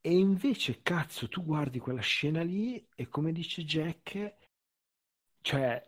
E 0.00 0.16
invece, 0.16 0.82
cazzo, 0.82 1.26
tu 1.28 1.42
guardi 1.44 1.80
quella 1.80 2.00
scena 2.00 2.42
lì 2.44 2.86
e 2.94 3.08
come 3.08 3.32
dice 3.32 3.64
Jack, 3.64 4.36
cioè, 5.40 5.82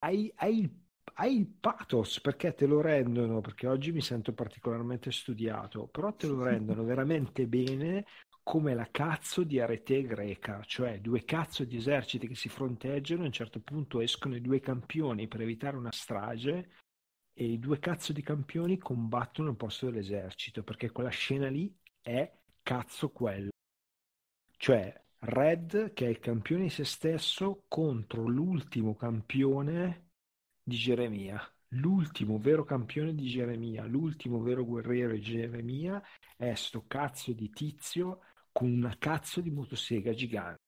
hai, 0.00 0.32
hai 0.36 0.58
il, 0.60 0.70
hai 1.14 1.36
il 1.36 1.46
pathos 1.46 2.20
perché 2.20 2.54
te 2.54 2.66
lo 2.66 2.80
rendono, 2.80 3.40
perché 3.40 3.66
oggi 3.66 3.92
mi 3.92 4.00
sento 4.00 4.32
particolarmente 4.32 5.10
studiato, 5.12 5.86
però 5.88 6.14
te 6.14 6.26
lo 6.26 6.42
rendono 6.42 6.84
veramente 6.84 7.46
bene 7.46 8.04
come 8.42 8.74
la 8.74 8.88
cazzo 8.90 9.44
di 9.44 9.60
arete 9.60 10.02
greca, 10.02 10.62
cioè 10.64 11.00
due 11.00 11.24
cazzo 11.24 11.64
di 11.64 11.76
eserciti 11.76 12.26
che 12.26 12.34
si 12.34 12.48
fronteggiano, 12.48 13.22
a 13.22 13.26
un 13.26 13.32
certo 13.32 13.60
punto 13.60 14.00
escono 14.00 14.34
i 14.34 14.40
due 14.40 14.60
campioni 14.60 15.28
per 15.28 15.42
evitare 15.42 15.76
una 15.76 15.92
strage 15.92 16.70
e 17.32 17.44
i 17.44 17.58
due 17.58 17.78
cazzo 17.78 18.12
di 18.12 18.22
campioni 18.22 18.78
combattono 18.78 19.50
al 19.50 19.56
posto 19.56 19.86
dell'esercito, 19.86 20.62
perché 20.62 20.90
quella 20.90 21.10
scena 21.10 21.48
lì 21.48 21.72
è 22.00 22.30
cazzo 22.62 23.10
quello. 23.10 23.50
Cioè, 24.56 25.00
Red, 25.20 25.92
che 25.92 26.06
è 26.06 26.08
il 26.08 26.18
campione 26.18 26.64
di 26.64 26.70
se 26.70 26.84
stesso, 26.84 27.64
contro 27.68 28.26
l'ultimo 28.26 28.96
campione 28.96 30.10
di 30.62 30.76
Geremia. 30.76 31.40
L'ultimo 31.74 32.38
vero 32.38 32.64
campione 32.64 33.14
di 33.14 33.26
Geremia, 33.28 33.86
l'ultimo 33.86 34.42
vero 34.42 34.64
guerriero 34.64 35.12
di 35.12 35.22
Geremia 35.22 36.02
è 36.36 36.52
sto 36.54 36.84
cazzo 36.86 37.32
di 37.32 37.48
tizio 37.50 38.20
con 38.52 38.70
una 38.70 38.96
cazzo 38.98 39.40
di 39.40 39.50
motosega 39.50 40.12
gigante. 40.12 40.60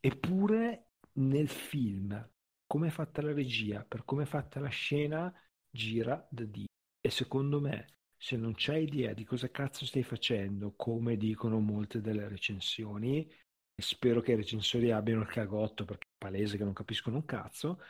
Eppure 0.00 0.92
nel 1.14 1.48
film, 1.48 2.30
come 2.66 2.88
è 2.88 2.90
fatta 2.90 3.20
la 3.22 3.32
regia, 3.32 3.84
per 3.84 4.04
come 4.04 4.22
è 4.22 4.26
fatta 4.26 4.60
la 4.60 4.68
scena, 4.68 5.32
gira 5.70 6.26
da 6.30 6.44
Dio. 6.44 6.66
E 7.00 7.10
secondo 7.10 7.60
me, 7.60 7.96
se 8.16 8.36
non 8.36 8.52
c'hai 8.56 8.84
idea 8.84 9.12
di 9.12 9.24
cosa 9.24 9.50
cazzo 9.50 9.86
stai 9.86 10.02
facendo, 10.02 10.74
come 10.76 11.16
dicono 11.16 11.60
molte 11.60 12.00
delle 12.00 12.28
recensioni, 12.28 13.28
e 13.74 13.82
spero 13.82 14.20
che 14.20 14.32
i 14.32 14.36
recensori 14.36 14.90
abbiano 14.90 15.22
il 15.22 15.28
cagotto 15.28 15.84
perché 15.84 16.06
è 16.06 16.18
palese 16.18 16.56
che 16.56 16.64
non 16.64 16.72
capiscono 16.72 17.16
un 17.16 17.24
cazzo, 17.24 17.80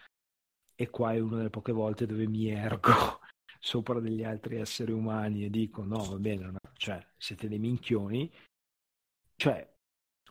e 0.75 0.91
qua 0.91 1.13
è 1.13 1.19
una 1.19 1.39
delle 1.39 1.51
poche 1.51 1.73
volte 1.73 2.07
dove 2.07 2.29
mi 2.29 2.49
ergo 2.49 2.93
sopra 3.59 3.99
degli 4.01 4.23
altri 4.23 4.57
esseri 4.57 4.93
umani 4.93 5.45
e 5.45 5.51
dico 5.51 5.83
no, 5.83 6.05
va 6.05 6.19
bene, 6.19 6.51
no, 6.51 6.59
cioè 6.75 7.05
siete 7.17 7.49
dei 7.49 7.59
minchioni, 7.59 8.31
cioè 9.39 9.67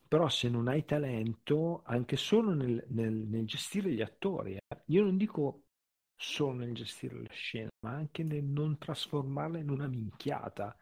però 0.08 0.30
se 0.30 0.50
non 0.50 0.68
hai 0.68 0.86
talento 0.86 1.82
anche 1.86 2.16
solo 2.16 2.54
nel, 2.54 2.84
nel, 2.90 3.14
nel 3.14 3.46
gestire 3.46 3.92
gli 3.92 4.02
attori, 4.02 4.56
eh, 4.56 4.84
io 4.86 5.04
non 5.04 5.18
dico 5.18 5.64
solo 6.16 6.60
nel 6.60 6.74
gestire 6.74 7.22
la 7.22 7.32
scena, 7.32 7.70
ma 7.86 7.92
anche 7.92 8.24
nel 8.24 8.44
non 8.44 8.78
trasformarla 8.78 9.58
in 9.58 9.70
una 9.70 9.88
minchiata. 9.88 10.76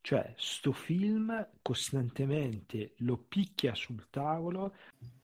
Cioè, 0.00 0.34
sto 0.36 0.72
film 0.72 1.48
costantemente 1.62 2.92
lo 2.98 3.16
picchia 3.16 3.74
sul 3.74 4.08
tavolo 4.10 4.74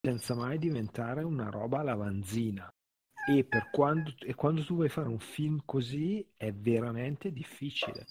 senza 0.01 0.35
mai 0.35 0.59
diventare 0.59 1.23
una 1.23 1.51
roba 1.51 1.83
lavanzina. 1.83 2.73
E, 3.29 3.45
per 3.45 3.69
quando, 3.71 4.15
e 4.21 4.35
quando 4.35 4.65
tu 4.65 4.77
vuoi 4.77 4.89
fare 4.89 5.09
un 5.09 5.19
film 5.19 5.61
così 5.67 6.27
è 6.35 6.51
veramente 6.55 7.31
difficile. 7.31 8.07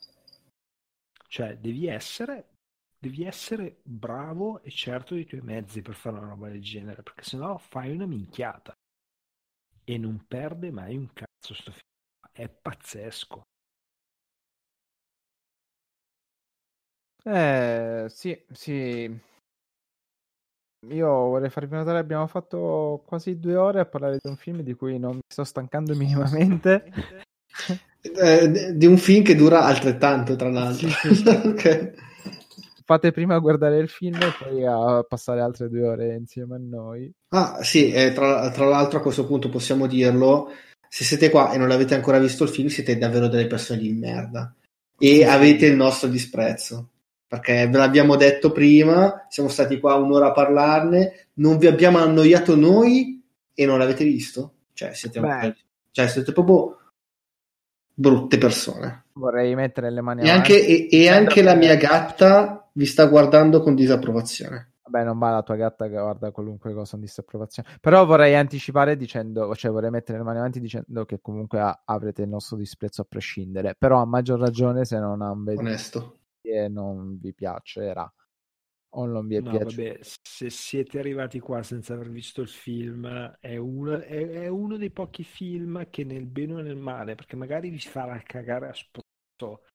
Cioè, 1.28 1.58
devi 1.58 1.88
essere 1.88 2.59
devi 3.00 3.24
essere 3.24 3.80
bravo 3.84 4.62
e 4.62 4.70
certo 4.70 5.16
dei 5.16 5.26
tuoi 5.26 5.42
mezzi 5.42 5.82
per 5.82 5.96
fare 5.96 6.18
una 6.18 6.28
roba 6.28 6.50
del 6.50 6.62
genere, 6.62 7.02
perché 7.02 7.24
sennò 7.24 7.58
fai 7.58 7.92
una 7.92 8.06
minchiata 8.06 8.74
e 9.86 9.98
non 9.98 10.26
perde 10.28 10.70
mai 10.72 10.96
un 10.98 11.08
cazzo 11.14 11.54
sto 11.54 11.72
film. 11.72 11.88
È 12.32 12.48
pazzesco. 12.50 13.42
Eh, 17.24 18.06
sì, 18.10 18.46
sì. 18.52 19.20
Io 20.88 21.08
vorrei 21.08 21.50
farvi 21.50 21.76
notare 21.76 22.00
abbiamo 22.00 22.26
fatto 22.28 23.04
quasi 23.06 23.38
due 23.38 23.56
ore 23.56 23.82
a 23.82 23.86
parlare 23.86 24.18
di 24.22 24.30
un 24.30 24.38
film 24.38 24.62
di 24.62 24.74
cui 24.74 24.98
non 24.98 25.16
mi 25.16 25.22
sto 25.28 25.44
stancando 25.44 25.96
minimamente. 25.96 26.92
Eh, 28.02 28.78
di 28.78 28.86
un 28.86 28.96
film 28.96 29.26
che 29.26 29.36
dura 29.36 29.66
altrettanto, 29.66 30.38
tra 30.38 30.50
l'altro. 30.50 30.88
Sì, 30.88 31.14
sì, 31.14 31.16
sì. 31.16 31.28
okay 31.46 31.94
fate 32.90 33.12
prima 33.12 33.38
guardare 33.38 33.78
il 33.78 33.88
film 33.88 34.16
e 34.16 34.34
poi 34.40 34.66
a 34.66 35.06
passare 35.08 35.42
altre 35.42 35.70
due 35.70 35.88
ore 35.88 36.16
insieme 36.16 36.56
a 36.56 36.60
noi. 36.60 37.14
Ah, 37.28 37.60
sì, 37.62 37.92
tra, 38.16 38.50
tra, 38.50 38.66
l'altro 38.66 38.98
a 38.98 39.02
questo 39.04 39.28
punto 39.28 39.48
possiamo 39.48 39.86
dirlo. 39.86 40.50
Se 40.88 41.04
siete 41.04 41.30
qua 41.30 41.52
e 41.52 41.60
non 41.60 41.70
avete 41.70 41.94
ancora 41.94 42.18
visto 42.18 42.46
il 42.46 42.50
film, 42.50 42.68
siete 42.68 42.98
davvero 42.98 43.28
delle 43.28 43.46
persone 43.46 43.78
di 43.78 43.94
merda. 43.94 44.52
E 44.98 45.24
avete 45.24 45.68
il 45.68 45.76
nostro 45.76 46.10
disprezzo. 46.10 46.90
Perché 47.28 47.68
ve 47.68 47.78
l'abbiamo 47.78 48.16
detto 48.16 48.52
prima, 48.52 49.28
siamo 49.30 49.50
stati 49.50 49.80
qua 49.80 49.94
un'ora 49.94 50.30
a 50.30 50.32
parlarne, 50.32 51.28
non 51.34 51.60
vi 51.60 51.68
abbiamo 51.68 52.00
annoiato 52.00 52.56
noi 52.56 53.22
e 53.54 53.66
non 53.68 53.78
l'avete 53.78 54.04
visto? 54.04 54.54
Cioè, 54.74 54.96
siete, 54.96 55.22
cioè, 55.92 56.08
siete 56.08 56.32
proprio 56.32 56.76
brutte 57.94 58.40
persone. 58.40 59.04
Vorrei 59.14 59.54
mettere 59.54 59.92
le 59.92 60.02
mani 60.02 60.24
e 60.24 60.30
avanti. 60.32 60.54
Anche, 60.54 60.66
e, 60.66 60.88
e 60.90 61.08
anche 61.08 61.44
la 61.44 61.54
mia 61.54 61.76
gatta 61.76 62.59
vi 62.80 62.86
sta 62.86 63.08
guardando 63.08 63.60
con 63.60 63.76
disapprovazione. 63.76 64.76
Vabbè, 64.84 65.04
non 65.04 65.20
va 65.20 65.32
la 65.32 65.44
tua 65.44 65.58
gatta 65.58 65.86
che 65.90 66.00
guarda 66.00 66.32
qualunque 66.32 66.74
cosa 66.74 66.92
con 66.92 67.02
disapprovazione. 67.02 67.78
Però 67.82 68.06
vorrei 68.06 68.36
anticipare 68.36 68.96
dicendo, 68.96 69.54
cioè 69.54 69.70
vorrei 69.70 69.90
mettere 69.92 70.18
le 70.18 70.24
mani 70.24 70.38
avanti 70.38 70.62
dicendo 70.62 71.04
che 71.06 71.20
comunque 71.20 71.60
a- 71.60 71.82
avrete 71.84 72.22
il 72.22 72.30
nostro 72.30 72.56
disprezzo 72.56 73.02
a 73.02 73.06
prescindere. 73.08 73.76
Però 73.78 74.00
a 74.02 74.06
maggior 74.06 74.40
ragione 74.40 74.86
se 74.86 74.98
non 74.98 75.22
avete 75.22 75.60
Onesto. 75.60 76.20
e 76.42 76.70
non 76.70 77.20
vi 77.20 77.34
piacerà 77.34 78.12
o 78.92 79.06
non 79.06 79.28
vi 79.28 79.36
è 79.36 79.42
no, 79.42 79.52
piaciuto. 79.52 79.84
Vabbè, 79.84 80.00
se 80.02 80.50
siete 80.50 81.00
arrivati 81.00 81.40
qua 81.40 81.62
senza 81.62 81.94
aver 81.94 82.10
visto 82.10 82.42
il 82.42 82.48
film, 82.48 83.08
è 83.40 83.58
uno, 83.58 84.00
è, 84.00 84.28
è 84.28 84.48
uno 84.48 84.78
dei 84.78 84.90
pochi 84.90 85.24
film 85.24 85.90
che 85.90 86.04
nel 86.04 86.26
bene 86.26 86.56
o 86.56 86.62
nel 86.62 86.78
male, 86.78 87.16
perché 87.16 87.36
magari 87.36 87.70
vi 87.70 87.80
farà 87.80 88.20
cagare 88.24 88.70
a 88.70 88.74
spruzzo, 88.74 89.66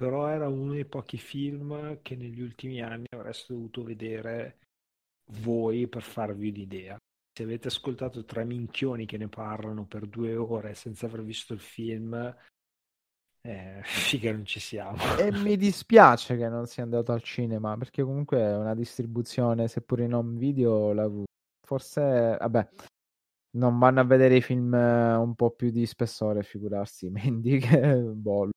però 0.00 0.28
era 0.28 0.48
uno 0.48 0.72
dei 0.72 0.86
pochi 0.86 1.18
film 1.18 2.00
che 2.00 2.16
negli 2.16 2.40
ultimi 2.40 2.80
anni 2.80 3.04
avreste 3.10 3.52
dovuto 3.52 3.82
vedere 3.82 4.56
voi 5.42 5.88
per 5.88 6.00
farvi 6.00 6.48
un'idea. 6.48 6.96
Se 7.36 7.42
avete 7.42 7.68
ascoltato 7.68 8.24
tre 8.24 8.46
minchioni 8.46 9.04
che 9.04 9.18
ne 9.18 9.28
parlano 9.28 9.84
per 9.84 10.06
due 10.06 10.34
ore 10.36 10.72
senza 10.72 11.04
aver 11.04 11.22
visto 11.22 11.52
il 11.52 11.60
film, 11.60 12.14
eh, 13.42 13.80
figa 13.84 14.32
non 14.32 14.46
ci 14.46 14.58
siamo. 14.58 14.96
E 15.18 15.30
mi 15.32 15.58
dispiace 15.58 16.34
che 16.38 16.48
non 16.48 16.64
sia 16.64 16.82
andato 16.82 17.12
al 17.12 17.22
cinema, 17.22 17.76
perché 17.76 18.02
comunque 18.02 18.38
è 18.38 18.56
una 18.56 18.74
distribuzione, 18.74 19.68
seppur 19.68 20.00
in 20.00 20.14
home 20.14 20.38
video, 20.38 20.94
la... 20.94 21.10
forse, 21.60 22.38
vabbè, 22.40 22.68
non 23.58 23.78
vanno 23.78 24.00
a 24.00 24.04
vedere 24.04 24.36
i 24.36 24.40
film 24.40 24.72
eh, 24.72 25.14
un 25.16 25.34
po' 25.34 25.50
più 25.50 25.68
di 25.68 25.84
spessore, 25.84 26.42
figurarsi, 26.42 27.10
Mendy 27.12 27.58
che 27.58 27.98
boh, 27.98 28.44
lo 28.44 28.50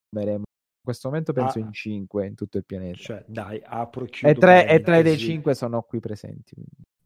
questo 0.84 1.08
momento 1.08 1.34
penso 1.34 1.60
ah, 1.60 1.62
in 1.62 1.72
5 1.72 2.28
in 2.28 2.36
tutto 2.36 2.58
il 2.58 2.66
pianeta. 2.66 2.98
Cioè, 2.98 3.24
dai, 3.28 3.62
apro, 3.64 4.06
chiudo. 4.06 4.34
E 4.34 4.38
3, 4.38 4.68
e 4.68 4.82
3 4.82 5.02
dei 5.02 5.18
5 5.18 5.56
sono 5.56 5.82
qui 5.82 6.00
presenti. 6.00 6.56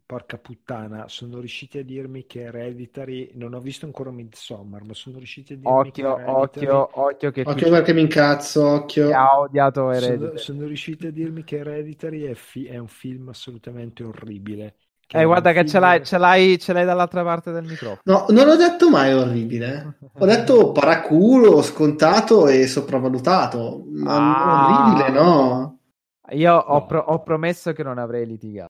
Porca 0.04 0.38
puttana, 0.38 1.06
sono 1.06 1.38
riusciti 1.38 1.78
a 1.78 1.84
dirmi 1.84 2.24
che 2.26 2.42
Hereditary, 2.42 3.30
non 3.34 3.52
ho 3.52 3.60
visto 3.60 3.84
ancora 3.84 4.10
Midsommar, 4.10 4.82
ma 4.82 4.94
sono 4.94 5.18
riusciti 5.18 5.52
a 5.52 5.56
dirmi 5.56 5.70
occhio, 5.70 6.14
che 6.14 6.22
Hereditary... 6.22 6.66
Occhio, 6.66 7.00
occhio, 7.02 7.30
che 7.30 7.42
occhio 7.44 7.70
perché 7.70 7.92
mi 7.92 8.00
incazzo, 8.00 8.66
occhio. 8.66 9.14
Ha 9.14 9.38
odiato 9.38 9.90
Hereditary. 9.90 10.18
Sono, 10.18 10.36
sono 10.38 10.66
riusciti 10.66 11.06
a 11.06 11.12
dirmi 11.12 11.44
che 11.44 11.58
Hereditary 11.58 12.22
è, 12.22 12.34
fi- 12.34 12.66
è 12.66 12.78
un 12.78 12.88
film 12.88 13.28
assolutamente 13.28 14.02
orribile 14.02 14.76
eh, 15.10 15.24
guarda 15.24 15.52
che 15.52 15.64
ce 15.64 15.78
l'hai, 15.78 16.04
ce, 16.04 16.18
l'hai, 16.18 16.58
ce 16.58 16.72
l'hai, 16.74 16.84
dall'altra 16.84 17.24
parte 17.24 17.50
del 17.50 17.64
microfono. 17.64 18.00
No, 18.04 18.26
non 18.28 18.48
ho 18.48 18.56
detto 18.56 18.90
mai 18.90 19.14
orribile. 19.14 19.96
Ho 20.18 20.26
detto 20.26 20.72
paraculo, 20.72 21.62
scontato 21.62 22.46
e 22.46 22.66
sopravvalutato. 22.66 23.84
Ma 23.88 24.34
ah. 24.34 24.92
orribile, 24.92 25.10
no. 25.18 25.80
Io 26.32 26.52
no. 26.52 26.58
Ho, 26.58 26.86
pro- 26.86 27.00
ho, 27.00 27.22
promesso 27.22 27.72
che 27.72 27.82
non 27.82 27.96
avrei 27.96 28.26
litigato. 28.26 28.68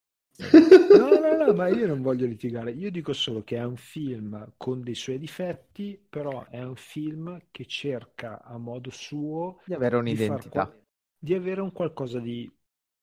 no, 0.96 1.08
no, 1.08 1.44
no, 1.44 1.52
ma 1.54 1.66
io 1.66 1.88
non 1.88 2.02
voglio 2.02 2.26
litigare. 2.26 2.70
Io 2.70 2.92
dico 2.92 3.12
solo 3.12 3.42
che 3.42 3.56
è 3.56 3.64
un 3.64 3.76
film 3.76 4.52
con 4.56 4.82
dei 4.82 4.94
suoi 4.94 5.18
difetti, 5.18 6.00
però 6.08 6.46
è 6.48 6.62
un 6.62 6.76
film 6.76 7.36
che 7.50 7.64
cerca 7.64 8.44
a 8.44 8.56
modo 8.58 8.90
suo 8.90 9.58
di 9.64 9.74
avere 9.74 9.96
un'identità. 9.96 10.70
Di, 10.72 11.32
di 11.32 11.34
avere 11.34 11.62
un 11.62 11.72
qualcosa 11.72 12.20
di 12.20 12.48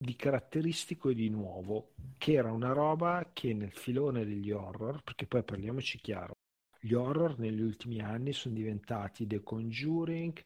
di 0.05 0.15
caratteristico 0.15 1.09
e 1.09 1.15
di 1.15 1.29
nuovo, 1.29 1.93
che 2.17 2.33
era 2.33 2.51
una 2.51 2.71
roba 2.71 3.31
che 3.33 3.53
nel 3.53 3.71
filone 3.73 4.23
degli 4.23 4.51
horror, 4.51 5.03
perché 5.03 5.25
poi 5.25 5.43
parliamoci 5.43 5.99
chiaro, 5.99 6.37
gli 6.79 6.93
horror 6.93 7.37
negli 7.39 7.61
ultimi 7.61 7.99
anni 7.99 8.31
sono 8.31 8.55
diventati 8.55 9.27
The 9.27 9.41
Conjuring, 9.43 10.41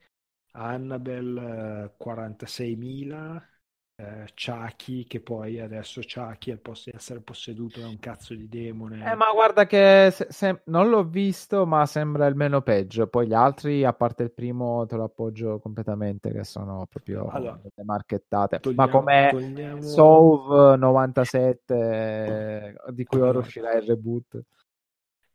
Annabelle 0.52 1.94
46.000, 1.98 3.59
eh, 4.00 4.30
Chucky, 4.34 5.04
che 5.04 5.20
poi 5.20 5.60
adesso 5.60 6.00
Chucky 6.00 6.52
al 6.52 6.60
posto 6.60 6.90
di 6.90 6.96
essere 6.96 7.20
posseduto 7.20 7.82
da 7.82 7.88
un 7.90 8.00
cazzo 8.00 8.34
di 8.34 8.48
demone. 8.48 9.12
Eh, 9.12 9.16
ma 9.16 9.30
guarda 9.34 9.66
che 9.66 10.08
se, 10.14 10.28
se, 10.30 10.62
non 10.66 10.88
l'ho 10.90 11.04
visto, 11.04 11.66
ma 11.66 11.86
sembra 11.86 12.26
il 12.28 12.36
meno 12.36 12.62
peggio. 12.62 13.08
Poi 13.08 13.28
gli 13.28 13.34
altri, 13.34 13.84
a 13.84 13.92
parte 13.92 14.24
il 14.24 14.32
primo, 14.32 14.86
te 14.86 14.96
lo 14.96 15.04
appoggio 15.04 15.60
completamente, 15.60 16.32
che 16.32 16.46
sono 16.46 16.88
proprio 16.90 17.28
allora, 17.28 17.60
marchettate. 17.84 18.62
Togliamo, 18.62 18.88
ma 18.88 18.90
come 18.90 19.30
togliamo... 19.34 19.82
Sove 19.82 20.78
97, 20.78 22.76
di 22.96 23.04
cui 23.04 23.20
ora 23.20 23.40
uscirà 23.40 23.74
il 23.74 23.86
reboot. 23.86 24.42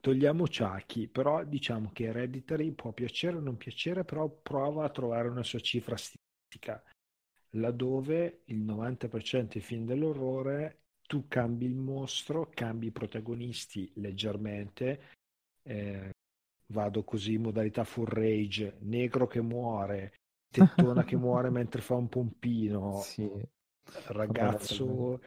Togliamo 0.00 0.44
Chucky, 0.44 1.08
però 1.08 1.44
diciamo 1.44 1.90
che 1.92 2.04
Hereditary 2.04 2.72
può 2.72 2.92
piacere 2.92 3.36
o 3.36 3.40
non 3.40 3.58
piacere, 3.58 4.04
però 4.04 4.26
prova 4.26 4.84
a 4.84 4.90
trovare 4.90 5.28
una 5.28 5.42
sua 5.42 5.60
cifra 5.60 5.96
stilistica 5.96 6.82
laddove 7.54 8.42
il 8.46 8.64
90% 8.64 9.52
dei 9.52 9.60
film 9.60 9.86
dell'orrore 9.86 10.78
tu 11.06 11.26
cambi 11.28 11.66
il 11.66 11.76
mostro, 11.76 12.50
cambi 12.54 12.86
i 12.86 12.92
protagonisti 12.92 13.90
leggermente, 13.96 15.00
eh, 15.62 16.10
vado 16.72 17.04
così 17.04 17.34
in 17.34 17.42
modalità 17.42 17.84
full 17.84 18.06
rage, 18.06 18.76
negro 18.80 19.26
che 19.26 19.42
muore, 19.42 20.14
tettona 20.50 21.04
che 21.04 21.16
muore 21.16 21.50
mentre 21.50 21.82
fa 21.82 21.94
un 21.94 22.08
pompino, 22.08 23.00
sì. 23.00 23.30
ragazzo 24.08 25.20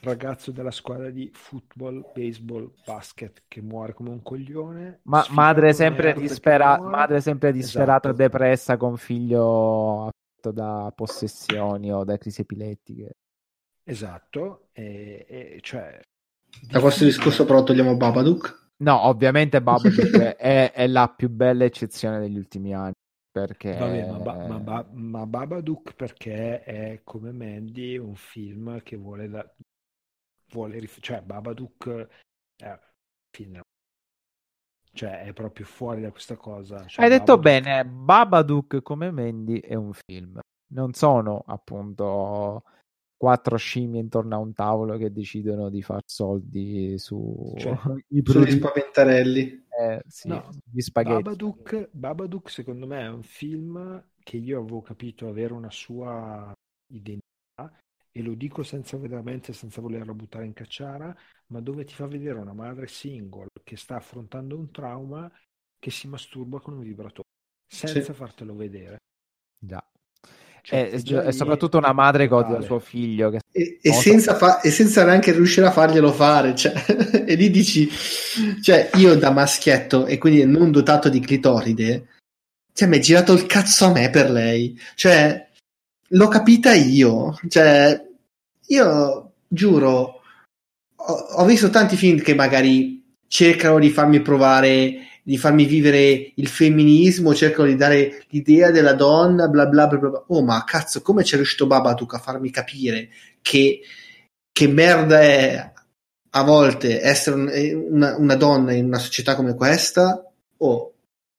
ragazzo 0.00 0.50
della 0.50 0.70
squadra 0.70 1.10
di 1.10 1.30
football, 1.32 2.12
baseball, 2.12 2.70
basket 2.84 3.44
che 3.48 3.62
muore 3.62 3.94
come 3.94 4.10
un 4.10 4.22
coglione. 4.22 5.00
Ma 5.04 5.24
madre 5.30 5.72
sempre, 5.72 6.12
dispera- 6.12 6.78
madre 6.78 7.20
sempre 7.20 7.52
disperata 7.52 8.08
Esatto. 8.08 8.22
e 8.22 8.26
depressa 8.26 8.76
con 8.76 8.96
figlio 8.98 10.10
affetto 10.44 10.52
da 10.52 10.92
possessioni 10.94 11.92
o 11.92 12.04
da 12.04 12.18
crisi 12.18 12.42
epilettiche. 12.42 13.16
Esatto, 13.84 14.68
e, 14.72 15.26
e 15.28 15.58
cioè... 15.62 16.00
Da 16.68 16.80
questo 16.80 17.04
discorso 17.04 17.44
però 17.44 17.62
togliamo 17.62 17.96
Babadook. 17.96 18.72
No, 18.76 19.06
ovviamente 19.06 19.62
Babadook 19.62 20.36
è, 20.36 20.72
è 20.72 20.86
la 20.86 21.08
più 21.08 21.28
bella 21.30 21.64
eccezione 21.64 22.20
degli 22.20 22.36
ultimi 22.36 22.74
anni. 22.74 22.92
Perché 23.30 23.76
Vabbè, 23.76 24.06
ma, 24.08 24.18
Ba- 24.18 24.46
ma 24.46 24.58
Ba- 24.58 24.88
ma 24.92 25.26
Babadook 25.26 25.94
perché 25.96 26.62
è 26.62 27.00
come 27.02 27.32
Mandy 27.32 27.96
un 27.96 28.14
film 28.14 28.80
che 28.82 28.96
vuole, 28.96 29.28
da- 29.28 29.52
vuole 30.52 30.78
rif- 30.78 31.00
cioè 31.00 31.20
Babadook 31.20 32.08
è 32.56 32.68
un 32.68 32.78
film, 33.32 33.60
cioè 34.94 35.24
è 35.24 35.32
proprio 35.32 35.66
fuori 35.66 36.00
da 36.00 36.10
questa 36.10 36.36
cosa. 36.36 36.86
Cioè, 36.86 37.04
Hai 37.04 37.10
detto 37.10 37.36
Babadook- 37.36 37.42
bene, 37.42 37.84
Babadook 37.84 38.82
come 38.82 39.10
Mandy 39.10 39.60
è 39.60 39.74
un 39.74 39.92
film. 39.92 40.38
Non 40.72 40.92
sono 40.94 41.42
appunto 41.46 42.62
quattro 43.16 43.56
scimmie 43.56 44.00
intorno 44.00 44.34
a 44.34 44.38
un 44.38 44.52
tavolo 44.52 44.96
che 44.96 45.12
decidono 45.12 45.68
di 45.70 45.82
far 45.82 46.02
soldi 46.04 46.98
su 46.98 47.52
Cioè, 47.56 47.72
i 48.08 48.22
Sugli 48.24 48.50
spaventarelli. 48.50 49.66
eh, 49.80 50.02
sì, 50.06 50.28
No, 50.28 50.50
gli 50.70 50.80
spaghetti. 50.80 51.22
Babadook, 51.22 51.88
Babadook 51.92 52.50
secondo 52.50 52.86
me 52.86 53.00
è 53.02 53.08
un 53.08 53.22
film 53.22 54.02
che 54.22 54.36
io 54.36 54.60
avevo 54.60 54.80
capito 54.80 55.28
avere 55.28 55.52
una 55.52 55.70
sua 55.70 56.52
identità 56.92 57.72
e 58.16 58.22
lo 58.22 58.34
dico 58.34 58.62
senza 58.62 58.96
veramente 58.96 59.52
senza 59.52 59.80
volerla 59.80 60.14
buttare 60.14 60.46
in 60.46 60.52
cacciara, 60.52 61.12
ma 61.48 61.60
dove 61.60 61.84
ti 61.84 61.94
fa 61.94 62.06
vedere 62.06 62.38
una 62.38 62.52
madre 62.52 62.86
single 62.86 63.48
che 63.64 63.76
sta 63.76 63.96
affrontando 63.96 64.56
un 64.56 64.70
trauma 64.70 65.28
che 65.80 65.90
si 65.90 66.06
masturba 66.06 66.60
con 66.60 66.74
un 66.74 66.82
vibratore 66.84 67.26
senza 67.66 68.12
Sì. 68.12 68.12
fartelo 68.12 68.54
vedere. 68.54 68.98
Già. 69.58 69.84
Cioè, 70.62 70.90
E, 70.92 71.02
già 71.02 71.22
e 71.22 71.26
lì 71.26 71.32
soprattutto 71.32 71.76
una 71.76 71.92
madre 71.92 72.28
che 72.28 72.34
odia 72.34 72.60
suo 72.60 72.78
figlio. 72.78 73.30
Che... 73.30 73.40
E, 73.50 73.78
e 73.82 73.92
senza 73.92 74.36
fa- 74.36 74.60
e 74.60 74.70
senza 74.70 75.04
neanche 75.04 75.32
riuscire 75.32 75.66
a 75.66 75.72
farglielo 75.72 76.12
fare, 76.12 76.54
cioè, 76.54 76.72
e 77.26 77.34
lì 77.34 77.50
dici, 77.50 77.88
cioè, 78.62 78.90
io 78.94 79.16
da 79.16 79.32
maschietto 79.32 80.06
e 80.06 80.18
quindi 80.18 80.44
non 80.44 80.70
dotato 80.70 81.08
di 81.08 81.18
clitoride, 81.18 82.06
cioè, 82.72 82.88
mi 82.88 82.96
è 82.96 83.00
girato 83.00 83.32
il 83.32 83.46
cazzo 83.46 83.86
a 83.86 83.92
me 83.92 84.08
per 84.10 84.30
lei, 84.30 84.78
cioè, 84.94 85.48
l'ho 86.08 86.28
capita 86.28 86.72
io, 86.74 87.38
cioè, 87.48 88.00
io 88.68 89.32
giuro, 89.48 90.20
ho, 90.96 91.12
ho 91.12 91.44
visto 91.44 91.70
tanti 91.70 91.96
film 91.96 92.20
che 92.20 92.34
magari 92.34 93.02
cercano 93.26 93.78
di 93.78 93.90
farmi 93.90 94.20
provare, 94.22 94.98
di 95.22 95.38
farmi 95.38 95.64
vivere 95.64 96.32
il 96.34 96.48
femminismo, 96.48 97.34
cercano 97.34 97.68
di 97.68 97.76
dare 97.76 98.24
l'idea 98.28 98.70
della 98.70 98.94
donna, 98.94 99.48
bla 99.48 99.66
bla 99.66 99.86
bla 99.86 99.98
bla. 99.98 100.24
Oh, 100.28 100.42
ma 100.42 100.62
cazzo, 100.64 101.02
come 101.02 101.22
c'è 101.22 101.36
riuscito 101.36 101.66
Babadook 101.66 102.14
a 102.14 102.18
farmi 102.18 102.50
capire 102.50 103.08
che, 103.42 103.80
che 104.52 104.68
merda 104.68 105.20
è 105.20 105.72
a 106.36 106.42
volte 106.42 107.00
essere 107.00 107.36
un- 107.36 107.86
una, 107.90 108.16
una 108.16 108.34
donna 108.34 108.72
in 108.72 108.86
una 108.86 108.98
società 108.98 109.34
come 109.36 109.54
questa? 109.54 110.30
Oh, 110.58 110.92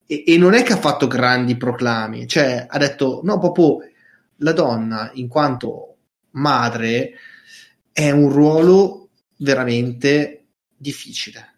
e, 0.06 0.24
e 0.26 0.38
non 0.38 0.54
è 0.54 0.62
che 0.62 0.72
ha 0.72 0.78
fatto 0.78 1.06
grandi 1.06 1.56
proclami, 1.56 2.26
cioè 2.26 2.66
ha 2.68 2.78
detto 2.78 3.20
no, 3.24 3.38
proprio 3.38 3.78
la 4.38 4.52
donna 4.52 5.10
in 5.14 5.28
quanto 5.28 5.96
madre 6.32 7.12
è 7.92 8.10
un 8.10 8.30
ruolo 8.30 9.08
veramente 9.38 10.46
difficile. 10.76 11.54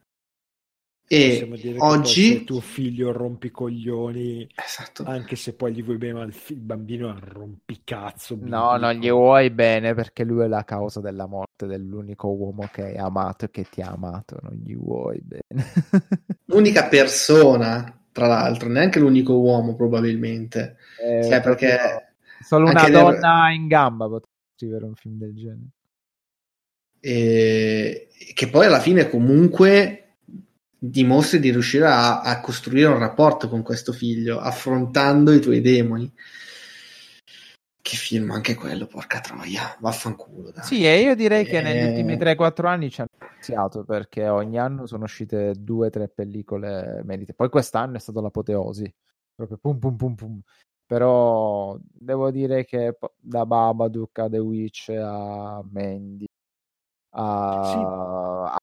E 1.10 1.48
dire 1.48 1.72
che 1.72 1.78
poi 1.78 1.88
oggi, 1.88 2.28
se 2.28 2.44
tuo 2.44 2.60
figlio 2.60 3.12
rompicoglioni, 3.12 4.46
esatto, 4.54 5.04
anche 5.04 5.36
se 5.36 5.54
poi 5.54 5.72
gli 5.72 5.82
vuoi 5.82 5.96
bene, 5.96 6.12
ma 6.12 6.22
il, 6.24 6.34
fi- 6.34 6.52
il 6.52 6.60
bambino 6.60 7.08
è 7.08 7.12
un 7.12 7.20
rompicazzo. 7.20 8.36
No, 8.42 8.76
non 8.76 8.92
gli 8.92 9.10
vuoi 9.10 9.48
bene 9.48 9.94
perché 9.94 10.22
lui 10.22 10.44
è 10.44 10.48
la 10.48 10.64
causa 10.64 11.00
della 11.00 11.26
morte 11.26 11.66
dell'unico 11.66 12.28
uomo 12.28 12.68
che 12.70 12.82
hai 12.82 12.96
amato 12.98 13.46
e 13.46 13.50
che 13.50 13.64
ti 13.70 13.80
ha 13.80 13.88
amato. 13.88 14.36
Non 14.42 14.60
gli 14.62 14.76
vuoi 14.76 15.18
bene. 15.22 15.44
l'unica 16.44 16.88
persona, 16.88 17.98
tra 18.12 18.26
l'altro, 18.26 18.68
neanche 18.68 19.00
l'unico 19.00 19.38
uomo 19.38 19.74
probabilmente, 19.74 20.76
Eh, 21.02 21.24
cioè 21.24 21.40
perché 21.40 22.07
Solo 22.40 22.68
una 22.68 22.80
anche 22.80 22.92
nel- 22.92 23.02
donna 23.02 23.50
in 23.50 23.66
gamba 23.66 24.04
potrebbe 24.04 24.36
scrivere 24.54 24.84
un 24.84 24.94
film 24.94 25.18
del 25.18 25.34
genere. 25.34 25.68
e 27.00 28.08
che 28.34 28.48
poi 28.48 28.66
alla 28.66 28.80
fine 28.80 29.08
comunque 29.08 30.16
dimostri 30.76 31.38
di 31.40 31.50
riuscire 31.50 31.86
a, 31.86 32.20
a 32.22 32.40
costruire 32.40 32.88
un 32.88 32.98
rapporto 32.98 33.48
con 33.48 33.62
questo 33.62 33.92
figlio 33.92 34.38
affrontando 34.38 35.32
i 35.32 35.40
tuoi 35.40 35.60
demoni 35.60 36.12
che 37.80 37.96
film 37.96 38.30
anche 38.32 38.54
quello 38.54 38.86
porca 38.86 39.20
troia 39.20 39.76
vaffanculo 39.80 40.50
dai. 40.50 40.64
Sì, 40.64 40.84
e 40.84 41.00
io 41.00 41.14
direi 41.14 41.46
che 41.46 41.60
negli 41.62 41.78
Eh. 41.78 41.88
ultimi 41.88 42.16
3-4 42.16 42.66
anni 42.66 42.90
ci 42.90 43.00
hanno 43.00 43.08
iniziato 43.32 43.84
perché 43.84 44.28
ogni 44.28 44.58
anno 44.58 44.86
sono 44.86 45.04
uscite 45.04 45.54
due 45.56 45.86
o 45.86 45.90
tre 45.90 46.08
pellicole 46.08 47.00
merite. 47.04 47.32
Poi 47.32 47.48
quest'anno 47.48 47.96
è 47.96 47.98
stata 47.98 48.20
l'apoteosi, 48.20 48.92
proprio 49.34 49.56
pum 49.56 49.78
pum 49.78 49.96
pum 49.96 50.14
pum. 50.14 50.40
Però 50.88 51.76
devo 51.82 52.30
dire 52.30 52.64
che 52.64 52.96
da 53.20 53.44
Babadook 53.44 54.18
a 54.20 54.28
The 54.30 54.38
Witch 54.38 54.88
a 54.88 55.62
Mandy 55.70 56.24
a, 57.10 58.44
a 58.54 58.56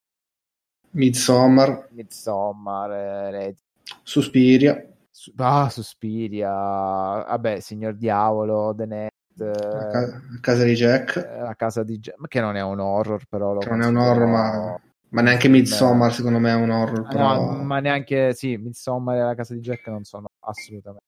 Midsommar. 0.89 1.89
Midsommar, 1.91 2.89
Red, 3.29 3.57
Suspiria. 4.01 4.83
Su- 5.11 5.33
ah, 5.37 5.69
Suspiria, 5.69 6.49
vabbè, 6.49 7.59
Signor 7.59 7.93
Diavolo, 7.93 8.73
The 8.75 8.85
Net, 8.87 9.11
la, 9.35 9.87
eh, 9.87 9.91
ca- 9.91 10.19
casa 10.41 10.63
di 10.63 10.73
Jack. 10.73 11.17
eh, 11.17 11.39
la 11.41 11.53
casa 11.55 11.83
di 11.83 11.99
Jack, 11.99 12.27
che 12.27 12.39
non 12.41 12.55
è 12.55 12.61
un 12.63 12.79
horror, 12.79 13.23
però 13.29 13.53
lo 13.53 13.59
che 13.59 13.69
non 13.69 13.81
è 13.83 13.85
un 13.85 13.97
horror 13.97 14.27
ma, 14.27 14.79
ma 15.09 15.21
neanche 15.21 15.47
Midsommar 15.47 16.11
secondo 16.11 16.39
me 16.39 16.49
è 16.49 16.55
un 16.55 16.71
horror 16.71 17.07
però- 17.07 17.51
No, 17.51 17.63
ma 17.63 17.79
neanche 17.79 18.33
sì, 18.33 18.57
Midsommar 18.57 19.15
e 19.17 19.21
la 19.21 19.35
casa 19.35 19.53
di 19.53 19.59
Jack 19.59 19.85
non 19.89 20.03
sono 20.05 20.25
assolutamente. 20.39 21.03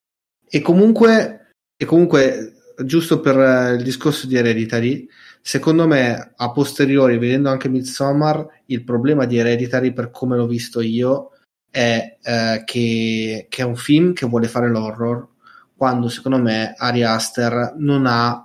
E 0.50 0.62
comunque, 0.62 1.52
e 1.76 1.86
comunque, 1.86 2.54
giusto 2.86 3.20
per 3.20 3.38
eh, 3.38 3.74
il 3.74 3.84
discorso 3.84 4.28
di 4.28 4.36
Hereditary, 4.36 5.08
secondo 5.42 5.88
me, 5.88 6.34
a 6.36 6.52
posteriori, 6.52 7.18
vedendo 7.18 7.50
anche 7.50 7.70
Midsommar, 7.70 8.62
il 8.68 8.84
problema 8.84 9.26
di 9.26 9.38
Hereditary, 9.38 9.92
per 9.92 10.10
come 10.10 10.38
l'ho 10.38 10.48
visto 10.48 10.80
io, 10.80 11.32
è 11.70 12.18
eh, 12.22 12.64
che, 12.66 13.48
che 13.50 13.62
è 13.62 13.66
un 13.66 13.76
film 13.76 14.14
che 14.14 14.26
vuole 14.26 14.48
fare 14.48 14.70
l'horror, 14.70 15.28
quando 15.76 16.08
secondo 16.08 16.40
me 16.40 16.74
Ari 16.78 17.04
Aster 17.04 17.74
non 17.78 18.06
ha... 18.06 18.42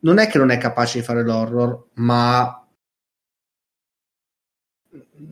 Non 0.00 0.18
è 0.18 0.26
che 0.26 0.36
non 0.36 0.50
è 0.50 0.58
capace 0.58 0.98
di 0.98 1.04
fare 1.04 1.22
l'horror, 1.22 1.86
ma 1.94 2.68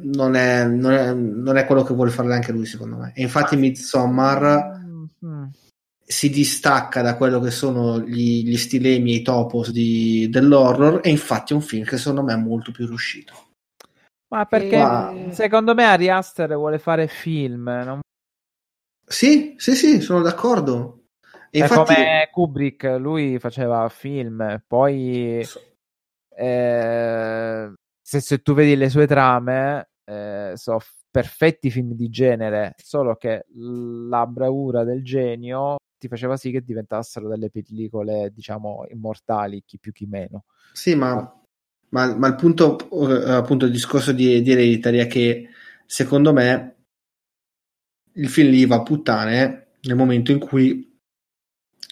non 0.05 0.35
è, 0.35 0.65
non 0.65 0.93
è, 0.93 1.13
non 1.13 1.59
è 1.59 1.67
quello 1.67 1.83
che 1.83 1.93
vuole 1.93 2.11
fare 2.11 2.29
neanche 2.29 2.53
lui, 2.53 2.65
secondo 2.65 2.97
me. 2.97 3.13
E 3.15 3.21
infatti 3.21 3.57
Midsommar 3.57 4.81
Mm. 4.82 4.82
Si 6.05 6.31
distacca 6.31 7.01
da 7.03 7.16
quello 7.16 7.41
che 7.41 7.51
sono 7.51 8.01
gli, 8.01 8.45
gli 8.45 8.57
stilemi 8.57 9.12
e 9.12 9.16
i 9.16 9.23
topos 9.23 9.70
di- 9.70 10.29
dell'horror 10.29 11.01
e 11.03 11.11
infatti 11.11 11.53
è 11.53 11.57
un 11.57 11.62
film 11.62 11.85
che 11.85 11.97
secondo 11.97 12.23
me 12.23 12.35
è 12.35 12.37
molto 12.37 12.70
più 12.73 12.87
riuscito. 12.87 13.51
Ma 14.29 14.47
perché 14.47 14.79
Ma- 14.79 15.15
secondo 15.31 15.74
me 15.74 15.85
Ari 15.85 16.09
Aster 16.09 16.55
vuole 16.55 16.79
fare 16.79 17.07
film, 17.07 17.65
non 17.65 18.01
Sì, 19.07 19.55
sì, 19.59 19.74
sì, 19.74 20.01
sono 20.01 20.23
d'accordo. 20.23 21.05
E 21.51 21.59
è 21.59 21.62
infatti, 21.62 21.95
come 21.95 22.29
Kubrick, 22.31 22.97
lui 22.99 23.39
faceva 23.39 23.87
film, 23.91 24.62
poi 24.66 25.47
eh, 26.35 27.73
se, 28.01 28.20
se 28.20 28.39
tu 28.39 28.55
vedi 28.55 28.74
le 28.74 28.89
sue 28.89 29.07
trame, 29.07 29.91
eh, 30.05 30.53
sono 30.55 30.79
perfetti 31.11 31.70
film 31.70 31.93
di 31.93 32.09
genere, 32.09 32.74
solo 32.83 33.16
che 33.16 33.45
la 33.55 34.27
bravura 34.27 34.83
del 34.83 35.05
genio 35.05 35.77
ti 36.03 36.09
faceva 36.09 36.37
sì 36.37 36.51
che 36.51 36.62
diventassero 36.62 37.29
delle 37.29 37.49
pellicole, 37.49 38.33
diciamo, 38.35 38.87
immortali, 38.91 39.62
chi 39.65 39.79
più 39.79 39.93
chi 39.93 40.07
meno. 40.07 40.45
sì, 40.73 40.95
ma, 40.95 41.15
ma, 41.91 42.16
ma 42.16 42.27
il 42.27 42.35
punto, 42.35 42.79
eh, 43.09 43.31
appunto, 43.33 43.66
il 43.66 43.70
discorso 43.73 44.12
di, 44.12 44.43
di 44.43 44.51
Hereditary 44.51 44.99
è 44.99 45.07
che 45.07 45.49
secondo 45.87 46.33
me 46.33 46.77
il 48.15 48.29
film 48.29 48.51
lì 48.51 48.66
va 48.66 48.77
a 48.77 48.83
puttane 48.83 49.66
nel 49.83 49.97
momento 49.97 50.33
in 50.33 50.39
cui 50.39 50.99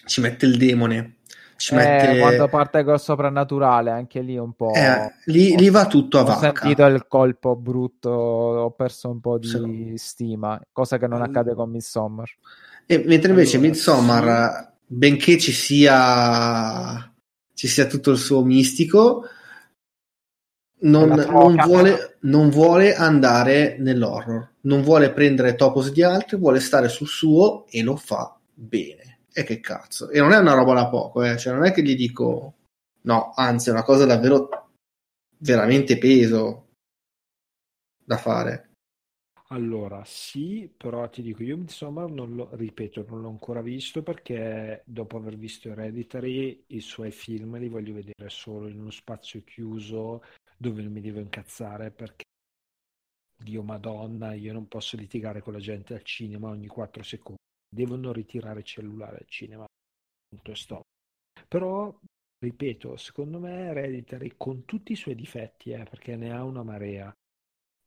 ci 0.05 0.21
mette 0.21 0.45
il 0.45 0.57
demone, 0.57 1.17
ci 1.57 1.73
Eh, 1.73 1.77
mette... 1.77 2.19
quando 2.19 2.47
parte 2.49 2.83
col 2.83 2.99
soprannaturale, 2.99 3.91
anche 3.91 4.21
lì 4.21 4.37
un 4.37 4.53
po'. 4.53 4.73
Eh, 4.75 5.13
lì, 5.25 5.55
lì 5.55 5.69
va 5.69 5.87
tutto 5.87 6.17
a 6.17 6.21
ho 6.21 6.25
vacca. 6.25 6.61
sentito 6.61 6.85
il 6.85 7.07
colpo 7.07 7.55
brutto, 7.55 8.09
ho 8.09 8.71
perso 8.71 9.09
un 9.09 9.19
po' 9.19 9.37
di 9.37 9.47
Sì. 9.47 9.97
stima, 9.97 10.59
cosa 10.71 10.97
che 10.97 11.07
non 11.07 11.21
accade 11.21 11.53
con 11.53 11.69
Midsommar. 11.69 12.29
E 12.91 13.01
mentre 13.05 13.29
invece 13.29 13.55
Allora, 13.55 13.71
Midsommar, 13.71 14.73
benché 14.85 15.37
ci 15.37 15.53
sia, 15.53 17.09
ci 17.53 17.69
sia 17.69 17.85
tutto 17.85 18.11
il 18.11 18.17
suo 18.17 18.43
mistico, 18.43 19.29
non, 20.79 21.07
non 21.07 21.55
vuole, 21.55 22.17
non 22.23 22.49
vuole 22.49 22.93
andare 22.93 23.77
nell'horror, 23.79 24.55
non 24.63 24.81
vuole 24.81 25.13
prendere 25.13 25.55
topos 25.55 25.89
di 25.93 26.03
altri, 26.03 26.35
vuole 26.35 26.59
stare 26.59 26.89
sul 26.89 27.07
suo 27.07 27.65
e 27.69 27.81
lo 27.81 27.95
fa 27.95 28.37
bene. 28.53 29.19
E 29.31 29.45
che 29.45 29.61
cazzo? 29.61 30.09
E 30.09 30.19
non 30.19 30.33
è 30.33 30.37
una 30.37 30.53
roba 30.53 30.73
da 30.73 30.89
poco, 30.89 31.23
eh? 31.23 31.37
cioè 31.37 31.53
non 31.53 31.63
è 31.63 31.71
che 31.71 31.83
gli 31.83 31.95
dico 31.95 32.55
no, 33.03 33.31
anzi 33.33 33.69
è 33.69 33.71
una 33.71 33.83
cosa 33.83 34.05
davvero 34.05 34.49
veramente 35.37 35.97
peso 35.97 36.67
da 38.03 38.17
fare. 38.17 38.70
Allora, 39.53 40.03
sì, 40.05 40.73
però 40.75 41.09
ti 41.09 41.21
dico, 41.21 41.43
io 41.43 41.57
Midsommar 41.57 42.09
non 42.09 42.35
lo, 42.35 42.49
ripeto, 42.55 43.05
non 43.09 43.19
l'ho 43.21 43.27
ancora 43.29 43.61
visto 43.61 44.01
perché 44.01 44.81
dopo 44.85 45.17
aver 45.17 45.35
visto 45.37 45.67
Hereditary, 45.69 46.63
i 46.67 46.79
suoi 46.79 47.11
film 47.11 47.57
li 47.57 47.67
voglio 47.67 47.93
vedere 47.93 48.29
solo 48.29 48.69
in 48.69 48.79
uno 48.79 48.91
spazio 48.91 49.43
chiuso 49.43 50.23
dove 50.57 50.81
non 50.81 50.93
mi 50.93 51.01
devo 51.01 51.19
incazzare 51.19 51.91
perché, 51.91 52.23
Dio 53.35 53.61
Madonna, 53.63 54.33
io 54.33 54.53
non 54.53 54.67
posso 54.69 54.95
litigare 54.95 55.41
con 55.41 55.51
la 55.53 55.59
gente 55.59 55.93
al 55.93 56.03
cinema 56.03 56.47
ogni 56.49 56.67
4 56.67 57.03
secondi. 57.03 57.41
Devono 57.67 58.13
ritirare 58.13 58.59
il 58.59 58.65
cellulare 58.65 59.17
al 59.17 59.27
cinema. 59.27 59.65
Punto 60.29 60.51
e 60.51 60.55
stop. 60.55 60.83
Però, 61.47 61.93
ripeto, 62.39 62.97
secondo 62.97 63.39
me 63.39 63.67
Hereditary, 63.67 64.33
con 64.37 64.65
tutti 64.65 64.93
i 64.93 64.95
suoi 64.95 65.15
difetti, 65.15 65.71
eh, 65.71 65.83
perché 65.83 66.15
ne 66.15 66.31
ha 66.31 66.43
una 66.43 66.63
marea, 66.63 67.13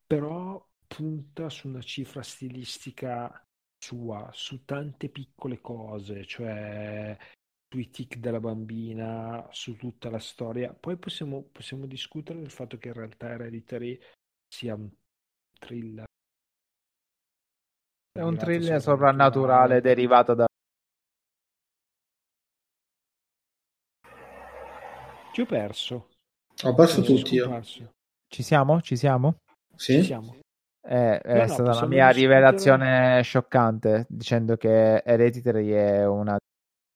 però 0.05 0.63
punta 0.87 1.49
su 1.49 1.67
una 1.67 1.81
cifra 1.81 2.21
stilistica 2.21 3.45
sua, 3.77 4.29
su 4.33 4.65
tante 4.65 5.09
piccole 5.09 5.61
cose, 5.61 6.25
cioè 6.25 7.17
sui 7.69 7.89
tic 7.89 8.17
della 8.17 8.39
bambina, 8.39 9.47
su 9.51 9.75
tutta 9.75 10.09
la 10.09 10.19
storia. 10.19 10.73
Poi 10.73 10.97
possiamo, 10.97 11.43
possiamo 11.51 11.85
discutere 11.85 12.39
del 12.39 12.51
fatto 12.51 12.77
che 12.77 12.87
in 12.87 12.93
realtà 12.93 13.29
Hereditary 13.29 13.99
sia 14.47 14.75
un 14.75 14.89
thriller. 15.59 16.05
È 18.11 18.21
un 18.21 18.37
thriller 18.37 18.81
soprannaturale 18.81 19.81
derivato 19.81 20.33
da... 20.33 20.45
Ti 25.33 25.41
ho 25.41 25.45
perso. 25.45 26.11
Ho 26.63 26.73
perso 26.73 27.01
tutti 27.01 27.35
io. 27.35 27.61
Ci 27.61 28.41
siamo? 28.41 28.79
Ci 28.79 28.95
siamo? 28.95 29.35
Sì? 29.75 29.95
Ci 29.95 30.03
siamo. 30.03 30.39
Eh, 30.87 31.19
è 31.19 31.33
No, 31.33 31.39
no, 31.39 31.47
stata 31.47 31.73
la 31.73 31.85
mia 31.87 32.09
rivelazione 32.11 33.21
scioccante 33.23 34.05
dicendo 34.07 34.55
che 34.55 35.01
Hereditary 35.03 35.69
è 35.71 36.05
una- 36.05 36.37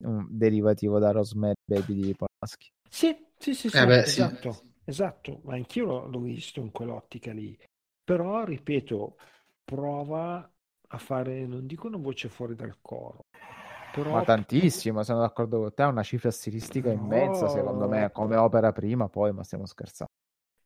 un 0.03 0.27
derivativo 0.29 0.99
da 0.99 1.11
Rosemary 1.11 1.53
Baby 1.65 1.93
di 1.95 2.15
Polanski. 2.15 2.69
Sì, 2.89 3.15
sì, 3.37 3.53
sì, 3.53 3.69
sì, 3.69 3.77
Eh 3.77 3.85
beh, 3.85 4.03
sì. 4.05 4.19
esatto, 4.21 4.63
esatto, 4.85 5.41
ma 5.43 5.55
anch'io 5.55 5.85
l'ho, 5.85 6.05
l'ho 6.07 6.19
visto 6.19 6.59
in 6.59 6.71
quell'ottica 6.71 7.31
lì. 7.31 7.57
Però, 8.03 8.43
ripeto, 8.43 9.17
prova 9.63 10.51
a 10.91 10.97
fare, 10.97 11.45
non 11.45 11.65
dico 11.67 11.87
una 11.87 11.97
voce 11.97 12.29
fuori 12.29 12.55
dal 12.55 12.77
coro, 12.81 13.21
però 13.91 14.11
Ma 14.13 14.23
tantissimo, 14.23 15.03
sono 15.03 15.19
d'accordo 15.19 15.59
con 15.59 15.73
te, 15.73 15.83
ha 15.83 15.87
una 15.87 16.03
cifra 16.03 16.31
stilistica 16.31 16.91
immensa, 16.91 17.47
secondo 17.47 17.87
me, 17.87 18.09
come 18.11 18.35
opera 18.35 18.71
prima, 18.71 19.07
poi, 19.09 19.31
ma 19.33 19.43
stiamo 19.43 19.65
scherzando. 19.65 20.11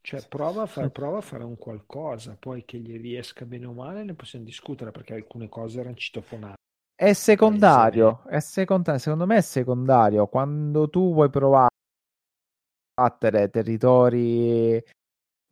Cioè, 0.05 0.27
prova 0.27 0.63
a, 0.63 0.65
fare, 0.65 0.89
prova 0.89 1.19
a 1.19 1.21
fare 1.21 1.45
un 1.45 1.57
qualcosa, 1.57 2.35
poi 2.37 2.65
che 2.65 2.77
gli 2.77 2.99
riesca 2.99 3.45
bene 3.45 3.67
o 3.67 3.71
male 3.71 4.03
ne 4.03 4.13
possiamo 4.15 4.43
discutere 4.43 4.91
perché 4.91 5.13
alcune 5.13 5.47
cose 5.47 5.79
erano 5.79 5.95
citofonate. 5.95 6.55
È 6.93 7.13
secondario, 7.13 8.21
è 8.27 8.41
secondario, 8.41 8.99
secondo 8.99 9.25
me 9.25 9.37
è 9.37 9.41
secondario. 9.41 10.27
Quando 10.27 10.89
tu 10.89 11.13
vuoi 11.13 11.29
provare 11.29 11.67
a 12.95 13.01
battere 13.01 13.49
territori 13.49 14.83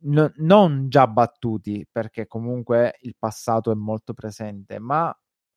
no- 0.04 0.32
non 0.36 0.90
già 0.90 1.06
battuti, 1.06 1.86
perché 1.90 2.26
comunque 2.26 2.98
il 3.00 3.16
passato 3.18 3.70
è 3.70 3.74
molto 3.74 4.12
presente, 4.12 4.78
ma 4.78 5.10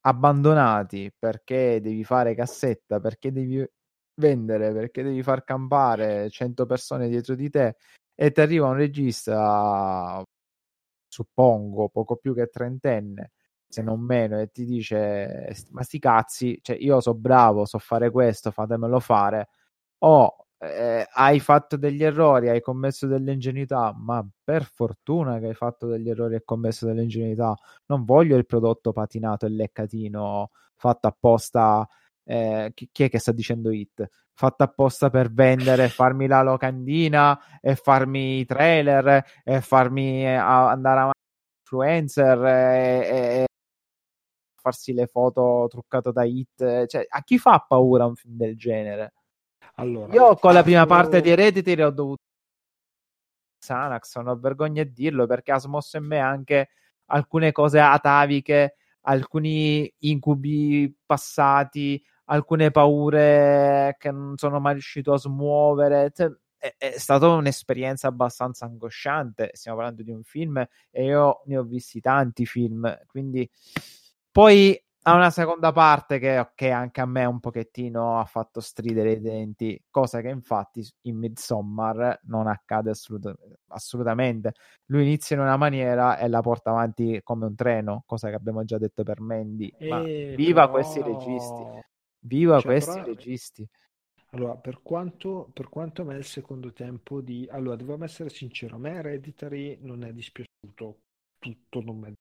abbandonati 0.05 1.11
perché 1.19 1.81
devi 1.81 2.05
fare 2.05 2.33
cassetta, 2.33 3.01
perché 3.01 3.33
devi 3.33 3.61
vendere, 4.21 4.71
perché 4.71 5.03
devi 5.03 5.21
far 5.21 5.43
campare 5.43 6.29
100 6.29 6.65
persone 6.65 7.09
dietro 7.09 7.35
di 7.35 7.49
te 7.49 7.75
e 8.15 8.31
ti 8.31 8.41
arriva 8.41 8.67
un 8.67 8.75
regista, 8.75 10.23
suppongo, 11.07 11.89
poco 11.89 12.17
più 12.17 12.33
che 12.35 12.47
trentenne, 12.49 13.31
se 13.67 13.81
non 13.81 14.01
meno, 14.01 14.39
e 14.39 14.49
ti 14.51 14.65
dice: 14.65 15.53
Ma 15.71 15.83
sti 15.83 15.99
cazzi, 15.99 16.59
cioè 16.61 16.77
io 16.77 16.99
so 17.01 17.13
bravo, 17.15 17.65
so 17.65 17.79
fare 17.79 18.09
questo, 18.11 18.51
fatemelo 18.51 18.99
fare. 18.99 19.49
O 19.99 20.35
eh, 20.59 21.07
hai 21.13 21.39
fatto 21.39 21.77
degli 21.77 22.03
errori, 22.03 22.49
hai 22.49 22.61
commesso 22.61 23.07
delle 23.07 23.33
ingenuità, 23.33 23.93
ma 23.97 24.25
per 24.43 24.63
fortuna 24.65 25.39
che 25.39 25.47
hai 25.47 25.53
fatto 25.55 25.87
degli 25.87 26.09
errori 26.09 26.35
e 26.35 26.43
commesso 26.43 26.85
delle 26.85 27.03
ingenuità. 27.03 27.55
Non 27.87 28.03
voglio 28.05 28.37
il 28.37 28.45
prodotto 28.45 28.91
patinato 28.93 29.45
e 29.45 29.49
leccatino 29.49 30.51
fatto 30.75 31.07
apposta. 31.07 31.87
Eh, 32.23 32.71
chi 32.73 33.03
è 33.03 33.09
che 33.09 33.19
sta 33.19 33.31
dicendo 33.31 33.71
it? 33.71 34.07
Fatto 34.37 34.63
apposta 34.63 35.09
per 35.09 35.31
vendere, 35.31 35.87
farmi 35.87 36.27
la 36.27 36.41
locandina 36.41 37.39
e 37.61 37.75
farmi 37.75 38.39
i 38.39 38.45
trailer 38.45 39.23
e 39.43 39.61
farmi 39.61 40.25
eh, 40.25 40.33
a- 40.33 40.69
andare 40.69 40.99
avanti 40.99 41.19
influencer 41.61 42.45
e, 42.45 43.07
e- 43.07 43.45
farsi 44.61 44.93
le 44.93 45.07
foto 45.07 45.67
truccate 45.69 46.11
da 46.11 46.23
hit. 46.25 46.85
Cioè, 46.85 47.05
a 47.07 47.21
chi 47.23 47.37
fa 47.37 47.63
paura 47.65 48.05
un 48.05 48.15
film 48.15 48.35
del 48.35 48.57
genere? 48.57 49.13
Allora, 49.75 50.13
Io 50.13 50.35
con 50.35 50.53
la 50.53 50.63
prima 50.63 50.85
parte 50.85 51.21
di 51.21 51.29
Hereditary 51.29 51.81
ho 51.81 51.91
dovuto 51.91 52.23
Xanax, 53.59 54.15
non 54.17 54.27
ho 54.27 54.35
vergogna 54.37 54.83
di 54.83 54.91
dirlo 54.93 55.25
perché 55.25 55.51
ha 55.51 55.59
smosso 55.59 55.97
in 55.97 56.05
me 56.05 56.19
anche 56.19 56.69
alcune 57.07 57.51
cose 57.51 57.79
ataviche, 57.79 58.75
alcuni 59.01 59.91
incubi 59.99 60.93
passati, 61.05 62.03
alcune 62.25 62.71
paure 62.71 63.95
che 63.97 64.11
non 64.11 64.37
sono 64.37 64.59
mai 64.59 64.73
riuscito 64.73 65.13
a 65.13 65.17
smuovere. 65.17 66.11
Cioè, 66.13 66.31
è, 66.57 66.73
è 66.77 66.97
stata 66.97 67.27
un'esperienza 67.29 68.07
abbastanza 68.07 68.65
angosciante. 68.65 69.51
Stiamo 69.53 69.77
parlando 69.77 70.03
di 70.03 70.11
un 70.11 70.23
film 70.23 70.57
e 70.91 71.03
io 71.05 71.41
ne 71.45 71.57
ho 71.57 71.63
visti 71.63 71.99
tanti 72.01 72.45
film, 72.45 72.91
quindi 73.07 73.49
poi 74.31 74.79
ha 75.07 75.13
una 75.13 75.29
seconda 75.29 75.71
parte 75.71 76.17
che, 76.17 76.39
ok, 76.39 76.61
anche 76.63 76.99
a 76.99 77.05
me 77.05 77.25
un 77.25 77.39
pochettino 77.39 78.19
ha 78.19 78.25
fatto 78.25 78.59
stridere 78.59 79.11
i 79.11 79.21
denti, 79.21 79.79
cosa 79.91 80.19
che 80.19 80.29
infatti 80.29 80.83
in 81.01 81.17
Midsommar 81.19 82.21
non 82.23 82.47
accade 82.47 82.89
assoluta- 82.89 83.35
assolutamente. 83.67 84.53
Lui 84.85 85.03
inizia 85.03 85.35
in 85.35 85.43
una 85.43 85.57
maniera 85.57 86.17
e 86.17 86.27
la 86.27 86.41
porta 86.41 86.71
avanti 86.71 87.19
come 87.21 87.45
un 87.45 87.53
treno, 87.53 88.01
cosa 88.07 88.29
che 88.29 88.35
abbiamo 88.35 88.63
già 88.65 88.79
detto 88.79 89.03
per 89.03 89.21
Mandy. 89.21 89.71
Ma 89.87 90.01
Eh, 90.03 90.33
viva 90.35 90.61
però- 90.61 90.71
questi 90.71 91.03
registi, 91.03 91.63
viva 92.25 92.59
Cioè, 92.59 92.71
questi 92.71 92.91
però- 92.91 93.05
registi. 93.05 93.67
Allora, 94.31 94.55
per 94.57 94.81
quanto, 94.81 95.49
per 95.53 95.69
quanto 95.69 96.01
a 96.01 96.05
me 96.05 96.17
il 96.17 96.25
secondo 96.25 96.73
tempo 96.73 97.21
di... 97.21 97.47
Allora, 97.49 97.77
dobbiamo 97.77 98.03
essere 98.03 98.29
sincero, 98.29 98.75
a 98.75 98.79
me 98.79 98.91
Hereditary 98.91 99.77
non 99.81 100.03
è 100.03 100.11
dispiaciuto, 100.11 100.99
tutto 101.39 101.81
non 101.81 101.99
mi 101.99 102.07
è 102.09 102.13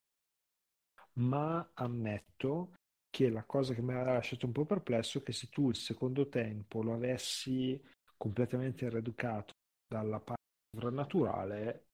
ma 1.17 1.71
ammetto 1.75 2.75
che 3.09 3.29
la 3.31 3.45
cosa 3.45 3.75
che 3.75 3.83
mi 3.83 3.95
ha 3.95 4.03
lasciato 4.03 4.47
un 4.47 4.53
po' 4.53 4.65
perplesso 4.65 5.19
è 5.19 5.23
che 5.23 5.33
se 5.33 5.49
tu 5.49 5.69
il 5.69 5.77
secondo 5.77 6.29
tempo 6.29 6.83
lo 6.83 6.95
avessi 6.95 7.81
completamente 8.17 8.89
reeducato 8.89 9.53
dalla 9.87 10.19
parte 10.19 10.43
sovrannaturale, 10.73 11.87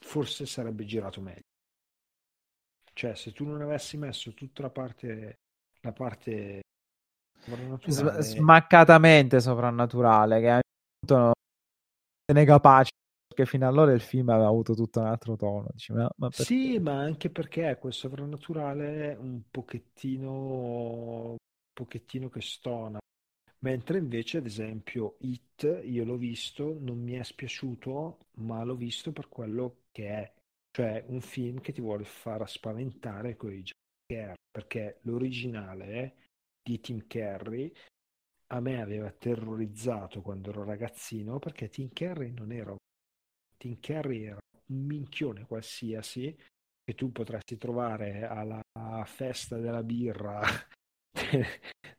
forse 0.00 0.46
sarebbe 0.46 0.84
girato 0.86 1.20
meglio. 1.20 1.42
Cioè, 2.94 3.14
se 3.14 3.32
tu 3.32 3.44
non 3.44 3.60
avessi 3.60 3.96
messo 3.96 4.32
tutta 4.32 4.62
la 4.62 4.70
parte, 4.70 5.34
la 5.82 5.92
parte 5.92 6.62
S- 7.48 7.94
sovrannaturale, 7.94 8.22
smaccatamente 8.22 9.40
soprannaturale, 9.40 10.40
che 10.40 10.50
a 10.50 10.54
un 10.54 10.60
punto 10.98 11.22
non 11.22 11.32
se 12.26 12.34
ne 12.34 12.42
è 12.42 12.46
capace, 12.46 12.90
perché 13.26 13.46
fino 13.46 13.66
allora 13.66 13.92
il 13.92 14.00
film 14.00 14.28
aveva 14.28 14.48
avuto 14.48 14.74
tutto 14.74 15.00
un 15.00 15.06
altro 15.06 15.36
tono. 15.36 15.68
Dici, 15.72 15.92
ma, 15.92 16.08
ma? 16.16 16.28
Sì, 16.30 16.78
ma 16.78 16.98
anche 16.98 17.30
perché 17.30 17.76
quel 17.80 17.92
sovrannaturale 17.92 19.16
un 19.18 19.42
pochettino, 19.50 21.30
un 21.30 21.36
pochettino 21.72 22.28
che 22.28 22.40
stona. 22.40 22.98
Mentre 23.60 23.98
invece, 23.98 24.38
ad 24.38 24.46
esempio, 24.46 25.16
It, 25.20 25.82
io 25.84 26.04
l'ho 26.04 26.16
visto, 26.16 26.76
non 26.80 27.00
mi 27.02 27.14
è 27.14 27.24
spiaciuto, 27.24 28.18
ma 28.36 28.62
l'ho 28.62 28.76
visto 28.76 29.10
per 29.12 29.28
quello 29.28 29.82
che 29.90 30.08
è. 30.08 30.32
Cioè, 30.70 31.04
un 31.08 31.20
film 31.20 31.60
che 31.60 31.72
ti 31.72 31.80
vuole 31.80 32.04
far 32.04 32.48
spaventare 32.48 33.36
con 33.36 33.52
i 33.52 33.64
perché 34.50 35.00
l'originale 35.02 36.27
di 36.68 36.80
Tim 36.80 37.06
Curry 37.06 37.72
a 38.48 38.60
me 38.60 38.80
aveva 38.82 39.10
terrorizzato 39.10 40.20
quando 40.20 40.50
ero 40.50 40.64
ragazzino, 40.64 41.38
perché 41.38 41.68
Tim 41.68 41.88
Curry 41.92 42.30
non 42.32 42.52
era 42.52 42.72
un 42.72 42.76
Tim 43.56 43.78
Curry 43.80 44.24
era 44.24 44.38
un 44.66 44.84
minchione 44.84 45.46
qualsiasi 45.46 46.36
che 46.84 46.94
tu 46.94 47.10
potresti 47.10 47.56
trovare 47.56 48.26
alla 48.26 48.60
festa 49.04 49.56
della 49.58 49.82
birra 49.82 50.40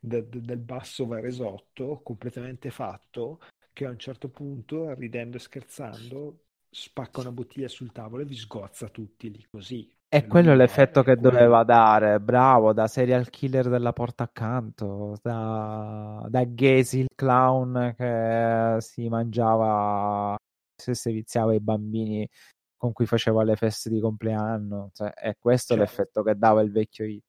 de- 0.00 0.28
de- 0.28 0.40
del 0.40 0.58
basso 0.58 1.06
Varesotto, 1.06 2.00
completamente 2.02 2.70
fatto, 2.70 3.40
che 3.72 3.86
a 3.86 3.90
un 3.90 3.98
certo 3.98 4.28
punto, 4.30 4.94
ridendo 4.94 5.36
e 5.36 5.40
scherzando, 5.40 6.44
spacca 6.70 7.20
una 7.20 7.32
bottiglia 7.32 7.68
sul 7.68 7.92
tavolo 7.92 8.22
e 8.22 8.26
vi 8.26 8.36
sgozza 8.36 8.88
tutti 8.88 9.30
lì 9.30 9.44
così. 9.50 9.92
E 10.12 10.26
quello 10.26 10.50
è 10.50 10.56
l'effetto 10.56 11.04
che 11.04 11.16
doveva 11.16 11.62
dare, 11.62 12.18
bravo, 12.18 12.72
da 12.72 12.88
serial 12.88 13.30
killer 13.30 13.68
della 13.68 13.92
porta 13.92 14.24
accanto, 14.24 15.16
da, 15.22 16.26
da 16.28 16.44
Gacy 16.44 17.00
il 17.00 17.08
clown 17.14 17.94
che 17.96 18.76
si 18.80 19.08
mangiava, 19.08 20.36
se 20.74 20.94
si 20.94 21.12
viziava 21.12 21.54
i 21.54 21.60
bambini 21.60 22.28
con 22.76 22.92
cui 22.92 23.06
faceva 23.06 23.44
le 23.44 23.54
feste 23.54 23.88
di 23.88 24.00
compleanno, 24.00 24.90
cioè, 24.94 25.10
è 25.12 25.36
questo 25.38 25.74
cioè, 25.74 25.84
l'effetto 25.84 26.22
che 26.22 26.34
dava 26.36 26.60
il 26.62 26.72
vecchio 26.72 27.04
hit. 27.04 27.24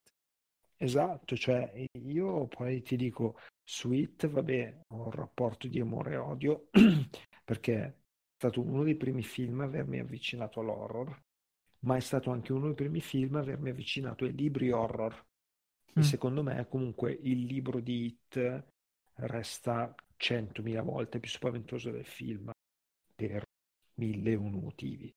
Esatto, 0.78 1.36
cioè 1.36 1.86
io 1.92 2.48
poi 2.48 2.82
ti 2.82 2.96
dico, 2.96 3.38
su 3.62 3.92
It, 3.92 4.28
vabbè, 4.28 4.86
ho 4.88 5.04
un 5.04 5.12
rapporto 5.12 5.68
di 5.68 5.80
amore 5.80 6.14
e 6.14 6.18
odio, 6.18 6.70
perché 7.46 8.01
stato 8.42 8.62
uno 8.62 8.84
dei 8.84 8.96
primi 8.96 9.22
film 9.22 9.60
a 9.60 9.66
avermi 9.66 10.00
avvicinato 10.00 10.62
all'horror, 10.62 11.16
ma 11.82 11.96
è 11.96 12.00
stato 12.00 12.32
anche 12.32 12.52
uno 12.52 12.66
dei 12.66 12.74
primi 12.74 13.00
film 13.00 13.36
a 13.36 13.40
avermi 13.40 13.70
avvicinato 13.70 14.26
ai 14.26 14.34
libri 14.34 14.72
horror. 14.72 15.14
Mm. 15.14 16.02
E 16.02 16.04
secondo 16.04 16.42
me 16.42 16.66
comunque 16.68 17.12
il 17.12 17.44
libro 17.44 17.80
di 17.80 18.06
It 18.06 18.64
resta 19.16 19.94
centomila 20.18 20.82
volte 20.82 21.20
più 21.20 21.30
spaventoso 21.30 21.92
del 21.92 22.06
film 22.06 22.50
per 23.14 23.44
mille 23.96 24.32
e 24.32 24.36
uno 24.36 24.58
motivi. 24.58 25.14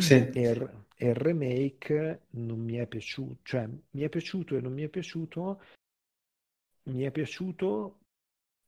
Sì. 0.00 0.14
Il, 0.14 0.86
e, 0.94 1.08
il, 1.08 1.14
remake 1.14 2.26
non 2.30 2.60
mi 2.60 2.76
è 2.76 2.86
piaciuto, 2.86 3.40
cioè 3.42 3.66
mi 3.66 4.02
è 4.02 4.08
piaciuto 4.08 4.56
e 4.56 4.60
non 4.60 4.72
mi 4.72 4.82
è 4.82 4.88
piaciuto, 4.88 5.60
mi 6.84 7.02
è 7.02 7.10
piaciuto 7.10 7.98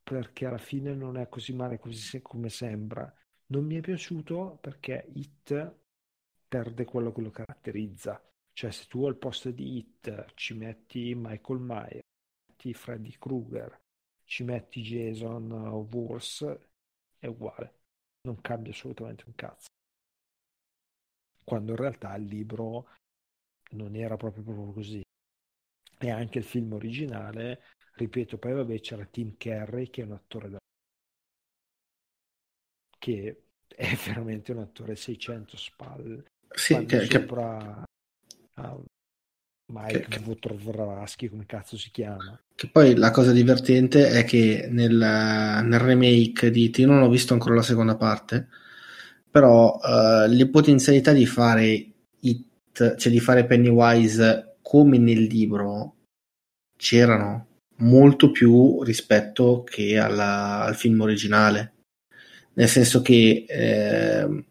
perché 0.02 0.46
alla 0.46 0.58
fine 0.58 0.92
non 0.92 1.16
è 1.16 1.28
così 1.28 1.52
male 1.52 1.78
così 1.78 2.20
come 2.20 2.48
sembra. 2.48 3.14
Non 3.50 3.64
mi 3.64 3.76
è 3.76 3.80
piaciuto 3.80 4.58
perché 4.60 5.10
It 5.14 5.74
perde 6.46 6.84
quello 6.84 7.12
che 7.12 7.20
lo 7.20 7.30
caratterizza. 7.30 8.22
Cioè, 8.52 8.70
se 8.70 8.86
tu 8.86 9.06
al 9.06 9.16
posto 9.16 9.50
di 9.50 9.76
Hit 9.76 10.34
ci 10.34 10.54
metti 10.54 11.14
Michael 11.16 11.60
Myers, 11.60 12.00
metti 12.48 12.74
Freddy 12.74 13.10
Krueger, 13.18 13.80
ci 14.24 14.44
metti 14.44 14.82
Jason 14.82 15.50
Wars, 15.92 16.44
è 17.18 17.26
uguale. 17.26 17.78
Non 18.22 18.40
cambia 18.40 18.72
assolutamente 18.72 19.24
un 19.26 19.34
cazzo. 19.34 19.66
Quando 21.42 21.72
in 21.72 21.76
realtà 21.76 22.14
il 22.14 22.26
libro 22.26 22.86
non 23.72 23.96
era 23.96 24.16
proprio, 24.16 24.44
proprio 24.44 24.72
così. 24.72 25.02
E 25.98 26.10
anche 26.10 26.38
il 26.38 26.44
film 26.44 26.72
originale, 26.72 27.62
ripeto, 27.94 28.38
poi 28.38 28.52
vabbè 28.52 28.80
c'era 28.80 29.04
Tim 29.06 29.36
Carrey 29.36 29.90
che 29.90 30.02
è 30.02 30.04
un 30.04 30.12
attore 30.12 30.50
da... 30.50 30.59
che 33.00 33.42
è 33.66 33.96
veramente 34.06 34.52
un 34.52 34.58
attore 34.58 34.94
600 34.94 35.56
spalle 35.56 36.24
sì, 36.54 36.84
che, 36.84 37.06
sopra 37.06 37.82
che... 37.84 38.60
a 38.60 38.78
Mike 39.72 40.06
che, 40.08 40.20
Wotrovraski, 40.24 41.28
come 41.28 41.46
cazzo 41.46 41.76
si 41.78 41.90
chiama. 41.90 42.38
Che 42.54 42.68
poi 42.68 42.96
la 42.96 43.10
cosa 43.10 43.32
divertente 43.32 44.10
è 44.10 44.24
che 44.24 44.68
nel, 44.70 44.96
nel 44.96 45.78
remake 45.78 46.50
di 46.50 46.70
T, 46.70 46.80
non 46.80 47.02
ho 47.02 47.08
visto 47.08 47.32
ancora 47.32 47.54
la 47.54 47.62
seconda 47.62 47.96
parte, 47.96 48.48
però 49.30 49.78
uh, 49.80 50.28
le 50.28 50.48
potenzialità 50.48 51.12
di 51.12 51.24
fare 51.24 51.86
It, 52.20 52.96
cioè 52.96 53.12
di 53.12 53.20
fare 53.20 53.46
Pennywise 53.46 54.56
come 54.60 54.98
nel 54.98 55.22
libro, 55.22 55.94
c'erano 56.76 57.46
molto 57.76 58.30
più 58.30 58.82
rispetto 58.82 59.62
che 59.62 59.98
alla, 59.98 60.64
al 60.64 60.74
film 60.74 61.00
originale. 61.00 61.74
Nel 62.54 62.68
senso 62.68 63.00
che 63.02 63.44
eh, 63.48 64.44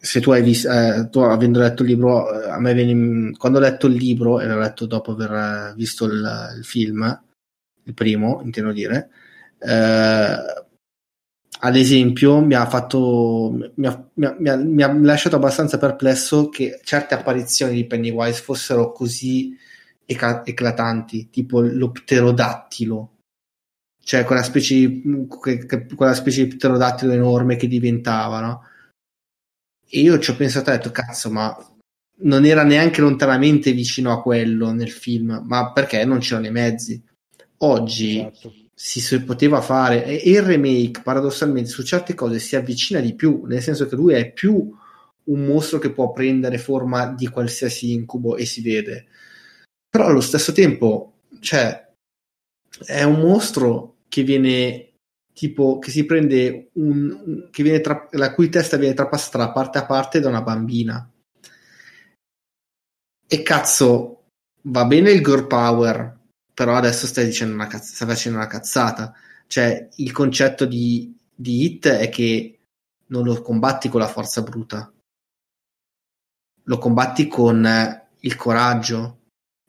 se 0.00 0.20
tu 0.20 0.30
hai 0.30 0.42
visto, 0.42 0.70
eh, 0.70 1.08
tu 1.10 1.20
avendo 1.20 1.60
letto 1.60 1.82
il 1.82 1.90
libro, 1.90 2.42
eh, 2.42 2.48
a 2.50 2.58
me 2.58 2.72
viene, 2.72 3.36
quando 3.36 3.58
ho 3.58 3.60
letto 3.60 3.86
il 3.86 3.94
libro, 3.94 4.40
e 4.40 4.46
l'ho 4.46 4.58
letto 4.58 4.86
dopo 4.86 5.12
aver 5.12 5.32
eh, 5.32 5.74
visto 5.76 6.06
il, 6.06 6.54
il 6.56 6.64
film, 6.64 7.22
il 7.84 7.94
primo, 7.94 8.40
intendo 8.42 8.72
dire, 8.72 9.10
eh, 9.58 10.36
ad 11.62 11.76
esempio 11.76 12.40
mi 12.40 12.54
ha 12.54 12.66
fatto, 12.66 13.70
mi 13.74 13.86
ha, 13.86 14.10
mi, 14.14 14.48
ha, 14.48 14.56
mi 14.56 14.82
ha, 14.82 14.92
lasciato 14.92 15.36
abbastanza 15.36 15.76
perplesso 15.76 16.48
che 16.48 16.80
certe 16.82 17.14
apparizioni 17.14 17.74
di 17.74 17.86
Pennywise 17.86 18.40
fossero 18.40 18.92
così 18.92 19.54
eclatanti, 20.06 21.28
tipo 21.30 21.60
l'opterodattilo, 21.60 23.10
cioè 24.10 24.24
quella 24.24 24.42
specie, 24.42 25.02
quella 25.94 26.14
specie 26.14 26.44
di 26.44 26.56
pterodattilo 26.56 27.12
enorme 27.12 27.54
che 27.54 27.68
diventava, 27.68 28.40
no? 28.40 28.64
E 29.88 30.00
io 30.00 30.18
ci 30.18 30.32
ho 30.32 30.34
pensato 30.34 30.68
e 30.68 30.72
ho 30.72 30.76
detto, 30.78 30.90
cazzo, 30.90 31.30
ma 31.30 31.56
non 32.22 32.44
era 32.44 32.64
neanche 32.64 33.02
lontanamente 33.02 33.70
vicino 33.70 34.10
a 34.10 34.20
quello 34.20 34.72
nel 34.72 34.90
film, 34.90 35.44
ma 35.46 35.70
perché 35.70 36.04
non 36.04 36.18
c'erano 36.18 36.48
i 36.48 36.50
mezzi. 36.50 37.00
Oggi 37.58 38.18
esatto. 38.18 38.52
si, 38.74 39.00
si, 39.00 39.22
poteva 39.22 39.60
fare, 39.60 40.04
e 40.04 40.28
il 40.28 40.42
remake 40.42 41.02
paradossalmente 41.04 41.70
su 41.70 41.84
certe 41.84 42.14
cose 42.14 42.40
si 42.40 42.56
avvicina 42.56 42.98
di 42.98 43.14
più, 43.14 43.44
nel 43.44 43.62
senso 43.62 43.86
che 43.86 43.94
lui 43.94 44.14
è 44.14 44.32
più 44.32 44.76
un 45.22 45.44
mostro 45.44 45.78
che 45.78 45.92
può 45.92 46.10
prendere 46.10 46.58
forma 46.58 47.06
di 47.12 47.28
qualsiasi 47.28 47.92
incubo 47.92 48.36
e 48.36 48.44
si 48.44 48.60
vede. 48.60 49.06
Però 49.88 50.06
allo 50.06 50.20
stesso 50.20 50.50
tempo, 50.50 51.18
cioè, 51.38 51.88
è 52.84 53.04
un 53.04 53.20
mostro 53.20 53.98
che 54.10 54.22
viene 54.22 54.88
tipo 55.32 55.78
che 55.78 55.90
si 55.90 56.04
prende 56.04 56.68
un, 56.74 57.48
che 57.50 57.62
viene 57.62 57.80
tra, 57.80 58.06
la 58.10 58.34
cui 58.34 58.50
testa 58.50 58.76
viene 58.76 58.92
trapassata 58.92 59.52
parte 59.52 59.78
a 59.78 59.86
parte 59.86 60.20
da 60.20 60.28
una 60.28 60.42
bambina. 60.42 61.10
E 63.26 63.42
cazzo 63.42 64.24
va 64.64 64.84
bene 64.84 65.12
il 65.12 65.22
girl 65.22 65.46
power 65.46 66.18
però 66.60 66.74
adesso 66.74 67.06
stai 67.06 67.24
dicendo 67.24 67.54
una 67.54 67.66
cazz- 67.66 67.94
stai 67.94 68.06
facendo 68.06 68.36
una 68.36 68.46
cazzata. 68.46 69.14
Cioè 69.46 69.88
il 69.96 70.12
concetto 70.12 70.66
di, 70.66 71.16
di 71.34 71.64
hit 71.64 71.88
è 71.88 72.10
che 72.10 72.58
non 73.06 73.24
lo 73.24 73.40
combatti 73.40 73.88
con 73.88 74.00
la 74.00 74.06
forza 74.06 74.42
bruta. 74.42 74.92
Lo 76.64 76.76
combatti 76.76 77.28
con 77.28 77.66
il 78.20 78.36
coraggio 78.36 79.20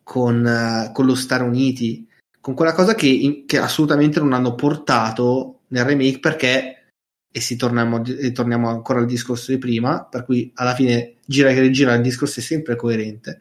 con, 0.03 0.89
con 0.91 1.05
lo 1.05 1.15
stare 1.15 1.43
uniti 1.43 2.05
con 2.41 2.55
quella 2.55 2.73
cosa 2.73 2.95
che, 2.95 3.43
che 3.45 3.57
assolutamente 3.59 4.19
non 4.19 4.33
hanno 4.33 4.55
portato 4.55 5.61
nel 5.67 5.85
remake 5.85 6.19
perché, 6.19 6.87
e 7.31 7.39
si 7.39 7.55
torniamo, 7.55 8.03
e 8.03 8.31
torniamo 8.31 8.67
ancora 8.67 8.99
al 8.99 9.05
discorso 9.05 9.51
di 9.51 9.59
prima, 9.59 10.03
per 10.03 10.25
cui 10.25 10.51
alla 10.55 10.73
fine 10.73 11.17
gira 11.25 11.53
che 11.53 11.61
rigira 11.61 11.93
il 11.93 12.01
discorso 12.01 12.39
è 12.39 12.43
sempre 12.43 12.75
coerente, 12.75 13.39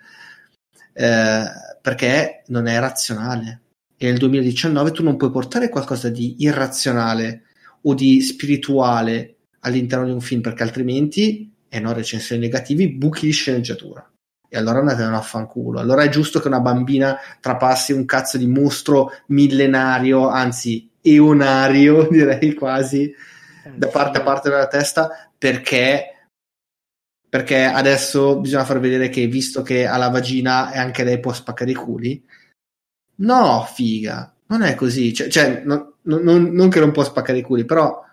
eh, 0.93 1.45
perché 1.81 2.43
non 2.49 2.67
è 2.67 2.79
razionale. 2.79 3.63
E 3.97 4.07
nel 4.07 4.19
2019 4.19 4.93
tu 4.93 5.03
non 5.03 5.17
puoi 5.17 5.31
portare 5.31 5.69
qualcosa 5.71 6.09
di 6.11 6.37
irrazionale 6.39 7.45
o 7.83 7.95
di 7.95 8.21
spirituale 8.21 9.37
all'interno 9.61 10.05
di 10.05 10.13
un 10.13 10.21
film, 10.21 10.43
perché 10.43 10.63
altrimenti, 10.63 11.51
e 11.69 11.81
non 11.81 11.95
recensioni 11.95 12.41
negativi, 12.43 12.89
buchi 12.89 13.27
di 13.27 13.33
sceneggiatura 13.33 14.10
e 14.53 14.59
allora 14.59 14.81
andatevene 14.81 15.17
a 15.17 15.23
fanculo. 15.23 15.79
Allora 15.79 16.03
è 16.03 16.09
giusto 16.09 16.41
che 16.41 16.49
una 16.49 16.59
bambina 16.59 17.17
trapassi 17.41 17.93
un 17.93 18.05
cazzo 18.05 18.37
di 18.37 18.49
mostro 18.49 19.13
millenario, 19.27 20.29
anzi 20.29 20.91
eonario, 21.01 22.09
direi 22.11 22.53
quasi, 22.55 23.05
eh, 23.05 23.71
da 23.77 23.87
parte 23.87 24.19
a 24.19 24.23
parte 24.23 24.51
della 24.51 24.67
testa, 24.67 25.31
perché, 25.39 26.27
perché 27.29 27.63
adesso 27.63 28.41
bisogna 28.41 28.65
far 28.65 28.81
vedere 28.81 29.09
che, 29.09 29.29
visto 29.29 29.63
che 29.63 29.87
ha 29.87 29.97
la 29.97 30.09
vagina 30.09 30.73
e 30.73 30.79
anche 30.79 31.05
lei 31.05 31.21
può 31.21 31.33
spaccare 31.33 31.71
i 31.71 31.75
culi, 31.75 32.23
no, 33.19 33.65
figa, 33.73 34.35
non 34.47 34.63
è 34.63 34.75
così. 34.75 35.15
Cioè, 35.15 35.29
cioè 35.29 35.63
non, 35.65 35.95
non, 36.03 36.23
non, 36.23 36.69
che 36.69 36.81
non 36.81 36.91
può 36.91 37.05
spaccare 37.05 37.39
i 37.39 37.43
culi, 37.43 37.65
però 37.65 38.05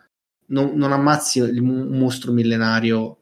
non, 0.47 0.73
non 0.75 0.91
ammazzi 0.91 1.39
il 1.39 1.63
mostro 1.63 2.31
millenario 2.31 3.21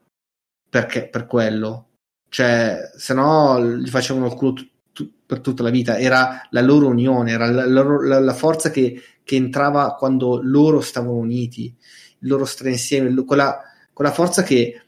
perché, 0.68 1.08
per 1.08 1.26
quello. 1.26 1.86
Cioè, 2.28 2.90
se 2.96 3.14
no 3.14 3.64
gli 3.78 3.88
facevano 3.88 4.26
il 4.26 4.34
culo 4.34 4.52
t- 4.52 4.68
t- 4.92 5.10
per 5.24 5.40
tutta 5.40 5.62
la 5.62 5.70
vita. 5.70 5.98
Era 5.98 6.46
la 6.50 6.60
loro 6.60 6.88
unione, 6.88 7.32
era 7.32 7.50
la, 7.50 7.66
la, 7.66 8.20
la 8.20 8.34
forza 8.34 8.70
che, 8.70 9.00
che 9.22 9.36
entrava 9.36 9.94
quando 9.94 10.40
loro 10.42 10.80
stavano 10.80 11.16
uniti, 11.16 11.74
il 12.18 12.28
loro 12.28 12.44
stare 12.44 12.70
insieme, 12.70 13.12
quella, 13.24 13.60
quella 13.92 14.12
forza 14.12 14.42
che, 14.42 14.82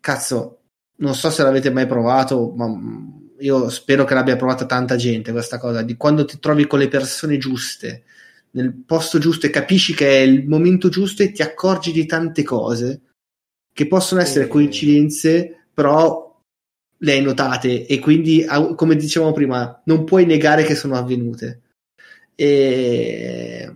cazzo, 0.00 0.60
non 0.96 1.14
so 1.14 1.30
se 1.30 1.42
l'avete 1.42 1.70
mai 1.70 1.86
provato, 1.86 2.52
ma 2.56 2.66
io 3.40 3.68
spero 3.68 4.04
che 4.04 4.14
l'abbia 4.14 4.36
provata 4.36 4.66
tanta 4.66 4.96
gente 4.96 5.32
questa 5.32 5.58
cosa, 5.58 5.82
di 5.82 5.96
quando 5.96 6.24
ti 6.24 6.38
trovi 6.38 6.66
con 6.66 6.78
le 6.78 6.88
persone 6.88 7.38
giuste, 7.38 8.04
nel 8.50 8.74
posto 8.74 9.18
giusto 9.18 9.46
e 9.46 9.50
capisci 9.50 9.94
che 9.94 10.08
è 10.08 10.20
il 10.20 10.48
momento 10.48 10.88
giusto 10.88 11.22
e 11.22 11.32
ti 11.32 11.42
accorgi 11.42 11.92
di 11.92 12.06
tante 12.06 12.42
cose 12.42 13.02
che 13.72 13.86
possono 13.86 14.20
essere 14.20 14.48
coincidenze, 14.48 15.66
però 15.72 16.27
le 16.98 17.12
hai 17.12 17.22
notate 17.22 17.86
e 17.86 17.98
quindi, 17.98 18.44
come 18.76 18.96
dicevamo 18.96 19.32
prima, 19.32 19.80
non 19.84 20.04
puoi 20.04 20.26
negare 20.26 20.64
che 20.64 20.74
sono 20.74 20.96
avvenute. 20.96 21.62
E, 22.34 23.72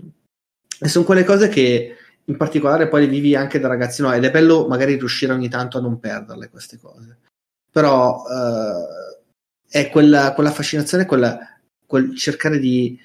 e 0.80 0.88
sono 0.88 1.04
quelle 1.04 1.24
cose 1.24 1.48
che 1.48 1.96
in 2.24 2.36
particolare 2.36 2.88
poi 2.88 3.02
le 3.02 3.10
vivi 3.10 3.34
anche 3.34 3.58
da 3.58 3.68
ragazzino 3.68 4.12
ed 4.12 4.24
è 4.24 4.30
bello 4.30 4.66
magari 4.68 4.96
riuscire 4.96 5.32
ogni 5.32 5.48
tanto 5.48 5.78
a 5.78 5.80
non 5.80 5.98
perderle 5.98 6.48
queste 6.48 6.78
cose. 6.78 7.18
Però 7.70 8.22
eh, 8.28 9.18
è 9.68 9.90
quella, 9.90 10.32
quella 10.32 10.50
fascinazione, 10.50 11.06
quella, 11.06 11.38
quel 11.86 12.16
cercare 12.16 12.58
di 12.58 12.98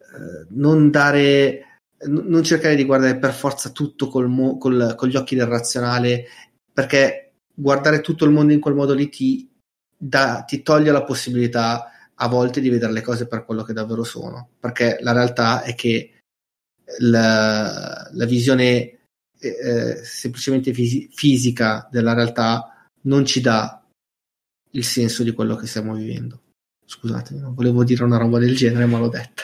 eh, 0.00 0.46
non 0.50 0.90
dare 0.90 1.64
non 2.06 2.42
cercare 2.42 2.74
di 2.74 2.84
guardare 2.84 3.16
per 3.16 3.32
forza 3.32 3.70
tutto 3.70 4.08
col 4.08 4.28
mo- 4.28 4.58
col, 4.58 4.94
con 4.96 5.08
gli 5.08 5.16
occhi 5.16 5.36
del 5.36 5.46
razionale, 5.46 6.26
perché 6.72 7.32
guardare 7.54 8.00
tutto 8.00 8.24
il 8.24 8.30
mondo 8.30 8.52
in 8.52 8.60
quel 8.60 8.74
modo 8.74 8.92
lì 8.92 9.08
ti, 9.08 9.48
da, 10.06 10.42
ti 10.42 10.62
toglie 10.62 10.92
la 10.92 11.02
possibilità 11.02 11.90
a 12.14 12.28
volte 12.28 12.60
di 12.60 12.68
vedere 12.68 12.92
le 12.92 13.00
cose 13.00 13.26
per 13.26 13.44
quello 13.44 13.62
che 13.62 13.72
davvero 13.72 14.04
sono, 14.04 14.50
perché 14.60 14.98
la 15.00 15.12
realtà 15.12 15.62
è 15.62 15.74
che 15.74 16.20
la, 16.98 18.08
la 18.12 18.24
visione 18.26 18.98
eh, 19.38 20.00
semplicemente 20.04 20.74
fisi- 20.74 21.08
fisica 21.10 21.88
della 21.90 22.12
realtà 22.12 22.86
non 23.02 23.24
ci 23.24 23.40
dà 23.40 23.82
il 24.72 24.84
senso 24.84 25.22
di 25.22 25.32
quello 25.32 25.56
che 25.56 25.66
stiamo 25.66 25.94
vivendo. 25.94 26.42
Scusatemi, 26.84 27.40
non 27.40 27.54
volevo 27.54 27.82
dire 27.82 28.04
una 28.04 28.18
roba 28.18 28.38
del 28.38 28.54
genere, 28.54 28.84
ma 28.84 28.98
l'ho 28.98 29.08
detta. 29.08 29.42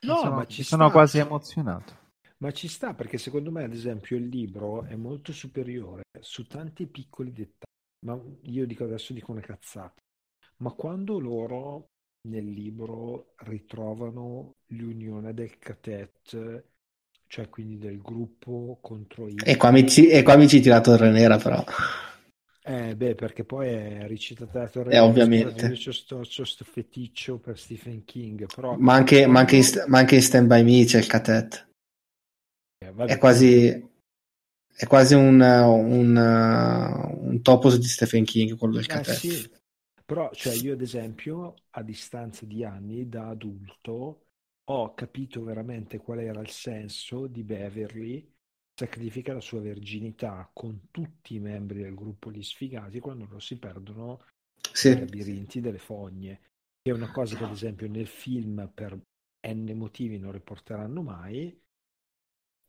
No, 0.00 0.16
sono, 0.16 0.34
ma 0.34 0.46
ci 0.46 0.64
sono 0.64 0.84
sta. 0.84 0.92
quasi 0.92 1.18
emozionato. 1.18 1.98
Ma 2.38 2.50
ci 2.52 2.68
sta 2.68 2.94
perché 2.94 3.16
secondo 3.16 3.52
me, 3.52 3.64
ad 3.64 3.72
esempio, 3.72 4.16
il 4.16 4.26
libro 4.26 4.84
è 4.84 4.96
molto 4.96 5.32
superiore 5.32 6.02
su 6.20 6.46
tanti 6.46 6.86
piccoli 6.86 7.32
dettagli. 7.32 7.69
Ma 8.06 8.18
io 8.42 8.66
dico 8.66 8.84
adesso 8.84 9.12
dico 9.12 9.32
una 9.32 9.40
cazzata. 9.40 10.00
Ma 10.58 10.72
quando 10.72 11.18
loro 11.18 11.88
nel 12.28 12.50
libro 12.50 13.32
ritrovano 13.44 14.56
l'unione 14.68 15.32
del 15.32 15.58
catet, 15.58 16.64
cioè 17.26 17.48
quindi 17.48 17.78
del 17.78 18.00
gruppo 18.00 18.78
contro 18.80 19.28
i... 19.28 19.36
E 19.44 19.56
qua 19.56 19.70
mi, 19.70 19.88
ci, 19.88 20.08
e 20.08 20.22
qua 20.22 20.36
mi 20.36 20.48
ci 20.48 20.60
tirato 20.60 20.92
il 20.94 21.10
Nera 21.10 21.38
però. 21.38 21.64
Eh, 22.62 22.94
beh, 22.94 23.14
perché 23.14 23.44
poi 23.44 23.68
è 23.68 24.06
recitata 24.06 24.68
Torre. 24.68 24.92
Eh, 24.92 24.98
ovviamente. 24.98 25.66
Io 25.66 25.92
c'ho 26.22 26.44
sto 26.44 26.64
feticcio 26.64 27.38
per 27.38 27.58
Stephen 27.58 28.04
King, 28.04 28.46
però... 28.54 28.76
Ma 28.76 28.94
anche, 28.94 29.26
ma 29.26 29.40
anche, 29.40 29.56
in, 29.56 29.64
ma 29.86 29.98
anche 29.98 30.16
in 30.16 30.22
Stand 30.22 30.46
By 30.46 30.62
Me 30.62 30.84
c'è 30.84 30.98
il 30.98 31.06
catet. 31.06 31.68
Eh, 32.78 32.94
è 33.06 33.18
quasi... 33.18 33.88
È 34.74 34.86
quasi 34.86 35.14
un, 35.14 35.40
un, 35.40 36.16
un 36.16 37.42
topos 37.42 37.76
di 37.78 37.86
Stephen 37.86 38.24
King, 38.24 38.56
quello 38.56 38.74
del 38.74 38.86
eh. 38.88 39.04
Sì. 39.04 39.50
Però, 40.04 40.30
cioè, 40.32 40.54
io 40.54 40.72
ad 40.72 40.80
esempio, 40.80 41.54
a 41.70 41.82
distanza 41.82 42.44
di 42.44 42.64
anni, 42.64 43.08
da 43.08 43.28
adulto, 43.28 44.26
ho 44.64 44.94
capito 44.94 45.42
veramente 45.44 45.98
qual 45.98 46.20
era 46.20 46.40
il 46.40 46.50
senso 46.50 47.26
di 47.26 47.42
Beverly 47.42 48.28
sacrifica 48.74 49.34
la 49.34 49.40
sua 49.40 49.60
verginità 49.60 50.48
con 50.54 50.88
tutti 50.90 51.34
i 51.34 51.38
membri 51.38 51.82
del 51.82 51.94
gruppo 51.94 52.30
gli 52.30 52.42
sfigati 52.42 52.98
quando 52.98 53.26
loro 53.26 53.38
si 53.38 53.58
perdono 53.58 54.24
sì. 54.72 54.88
nei 54.88 55.00
labirinti 55.00 55.60
delle 55.60 55.78
fogne. 55.78 56.40
Che 56.82 56.90
è 56.90 56.94
una 56.94 57.10
cosa 57.12 57.36
che 57.36 57.44
ad 57.44 57.50
esempio 57.50 57.88
nel 57.88 58.06
film 58.06 58.70
per 58.72 58.98
n 59.46 59.72
motivi 59.74 60.18
non 60.18 60.32
riporteranno 60.32 61.02
mai, 61.02 61.60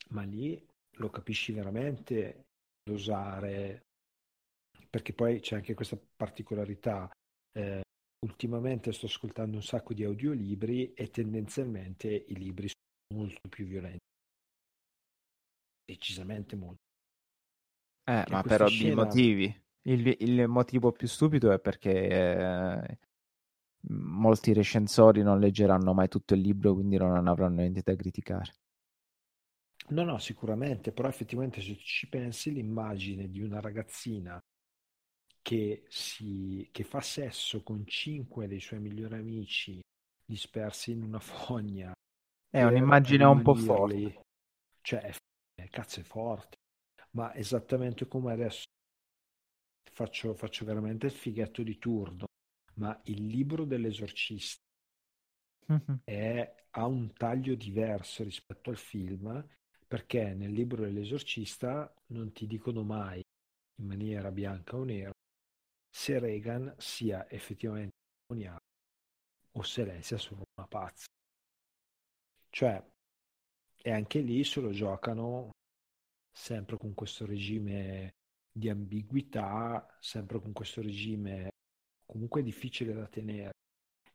ma 0.09 0.23
lì 0.23 0.61
lo 0.97 1.09
capisci 1.09 1.51
veramente 1.51 2.43
dosare 2.83 3.81
perché 4.89 5.13
poi 5.13 5.39
c'è 5.39 5.55
anche 5.55 5.73
questa 5.73 5.97
particolarità 6.15 7.09
eh, 7.57 7.81
ultimamente 8.25 8.91
sto 8.91 9.07
ascoltando 9.07 9.55
un 9.55 9.63
sacco 9.63 9.93
di 9.93 10.03
audiolibri 10.03 10.93
e 10.93 11.09
tendenzialmente 11.09 12.07
i 12.07 12.35
libri 12.35 12.67
sono 12.67 13.23
molto 13.23 13.47
più 13.49 13.65
violenti. 13.65 13.99
Decisamente 15.85 16.55
molto. 16.55 16.79
Eh, 18.09 18.25
ma 18.29 18.41
per 18.43 18.63
ovvi 18.63 18.71
scena... 18.71 19.03
motivi. 19.03 19.61
Il, 19.83 20.15
il, 20.19 20.47
motivo 20.47 20.91
più 20.91 21.07
stupido 21.07 21.51
è 21.51 21.59
perché 21.59 22.07
eh, 22.07 22.97
molti 23.89 24.53
recensori 24.53 25.23
non 25.23 25.39
leggeranno 25.39 25.93
mai 25.93 26.07
tutto 26.07 26.35
il 26.35 26.41
libro, 26.41 26.75
quindi 26.75 26.97
non 26.97 27.27
avranno 27.27 27.61
niente 27.61 27.81
da 27.83 27.95
criticare. 27.95 28.53
No, 29.89 30.03
no, 30.03 30.17
sicuramente, 30.19 30.91
però 30.91 31.07
effettivamente 31.09 31.61
se 31.61 31.75
ci 31.77 32.07
pensi 32.07 32.51
l'immagine 32.51 33.29
di 33.29 33.41
una 33.41 33.59
ragazzina 33.59 34.39
che, 35.41 35.83
si, 35.87 36.69
che 36.71 36.83
fa 36.83 37.01
sesso 37.01 37.63
con 37.63 37.85
cinque 37.85 38.47
dei 38.47 38.59
suoi 38.59 38.79
migliori 38.79 39.15
amici 39.15 39.81
dispersi 40.23 40.91
in 40.91 41.03
una 41.03 41.19
fogna. 41.19 41.91
È 42.49 42.63
un'immagine 42.63 43.23
un 43.25 43.41
po' 43.41 43.55
forte. 43.55 44.21
Cioè, 44.81 45.13
è, 45.55 45.67
cazzo 45.69 45.99
è 45.99 46.03
forte. 46.03 46.57
Ma 47.11 47.33
esattamente 47.35 48.07
come 48.07 48.31
adesso 48.31 48.63
faccio, 49.91 50.33
faccio 50.33 50.63
veramente 50.63 51.07
il 51.07 51.11
fighetto 51.11 51.63
di 51.63 51.77
turno, 51.77 52.25
ma 52.75 52.97
il 53.05 53.25
libro 53.25 53.65
dell'esorcista 53.65 54.61
mm-hmm. 55.71 55.97
è, 56.05 56.65
ha 56.71 56.85
un 56.85 57.11
taglio 57.13 57.55
diverso 57.55 58.23
rispetto 58.23 58.69
al 58.69 58.77
film 58.77 59.45
perché 59.91 60.33
nel 60.33 60.53
libro 60.53 60.83
dell'esorcista 60.83 61.93
non 62.11 62.31
ti 62.31 62.47
dicono 62.47 62.81
mai 62.81 63.21
in 63.81 63.85
maniera 63.85 64.31
bianca 64.31 64.77
o 64.77 64.85
nera 64.85 65.11
se 65.89 66.17
Reagan 66.17 66.73
sia 66.77 67.29
effettivamente 67.29 67.97
demoniaco 68.25 68.63
o 69.51 69.63
se 69.63 69.83
lei 69.83 70.01
sia 70.01 70.17
solo 70.17 70.43
una 70.55 70.65
pazza. 70.65 71.07
Cioè, 72.47 72.81
e 73.81 73.91
anche 73.91 74.19
lì 74.21 74.45
se 74.45 74.61
lo 74.61 74.71
giocano 74.71 75.49
sempre 76.31 76.77
con 76.77 76.93
questo 76.93 77.25
regime 77.25 78.11
di 78.49 78.69
ambiguità, 78.69 79.97
sempre 79.99 80.39
con 80.39 80.53
questo 80.53 80.81
regime 80.81 81.49
comunque 82.05 82.43
difficile 82.43 82.93
da 82.93 83.07
tenere 83.07 83.51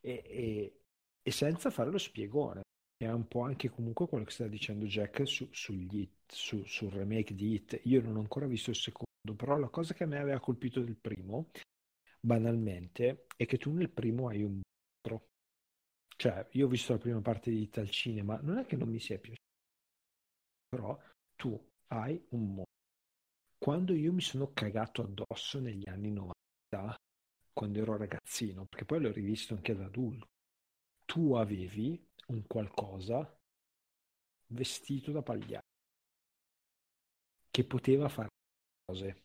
e, 0.01 0.23
e, 0.25 0.81
e 1.21 1.31
senza 1.31 1.69
fare 1.69 1.91
lo 1.91 1.99
spiegone. 1.99 2.63
È 2.99 3.09
un 3.09 3.27
po' 3.29 3.41
anche 3.43 3.69
comunque 3.71 4.07
quello 4.07 4.25
che 4.25 4.31
sta 4.31 4.47
dicendo 4.47 4.85
Jack 4.87 5.27
su, 5.27 5.49
sugli, 5.51 6.09
su, 6.27 6.63
sul 6.65 6.91
remake 6.91 7.35
di 7.35 7.53
Hit. 7.55 7.81
Io 7.85 8.03
non 8.03 8.17
ho 8.17 8.21
ancora 8.21 8.47
visto 8.47 8.71
il 8.71 8.77
secondo 8.77 9.05
però 9.35 9.59
la 9.59 9.69
cosa 9.69 9.93
che 9.93 10.05
a 10.05 10.07
me 10.07 10.19
aveva 10.19 10.39
colpito 10.41 10.81
del 10.81 10.97
primo, 10.97 11.51
banalmente, 12.21 13.27
è 13.37 13.45
che 13.45 13.59
tu 13.59 13.73
nel 13.73 13.91
primo 13.91 14.29
hai 14.29 14.43
un 14.43 14.61
mostro. 14.61 15.29
Cioè, 16.17 16.47
io 16.53 16.67
ho 16.67 16.69
visto 16.69 16.93
la 16.93 16.99
prima 16.99 17.21
parte 17.21 17.51
di 17.51 17.69
Tal 17.69 17.91
Cinema, 17.91 18.39
non 18.43 18.59
è 18.59 18.67
che 18.67 18.77
non 18.77 18.89
mi 18.89 19.01
sia 19.01 19.19
piaciuto, 19.19 19.43
però 20.69 20.99
tu 21.37 21.61
hai 21.89 22.23
un 22.31 22.47
mostro. 22.55 22.65
Quando 23.59 23.95
io 23.95 24.13
mi 24.13 24.21
sono 24.21 24.53
cagato 24.53 25.03
addosso 25.03 25.59
negli 25.61 25.89
anni 25.89 26.11
90, 26.13 26.97
quando 27.53 27.81
ero 27.81 27.97
ragazzino, 27.97 28.67
perché 28.67 28.85
poi 28.85 29.01
l'ho 29.01 29.13
rivisto 29.13 29.55
anche 29.55 29.75
da 29.75 29.87
adulto, 29.87 30.27
tu 31.07 31.35
avevi 31.35 32.06
un 32.27 32.47
qualcosa 32.47 33.39
vestito 34.49 35.13
da 35.13 35.23
pagliaccio 35.23 35.75
che 37.51 37.65
poteva 37.65 38.09
fare 38.09 38.29
cose, 38.85 39.23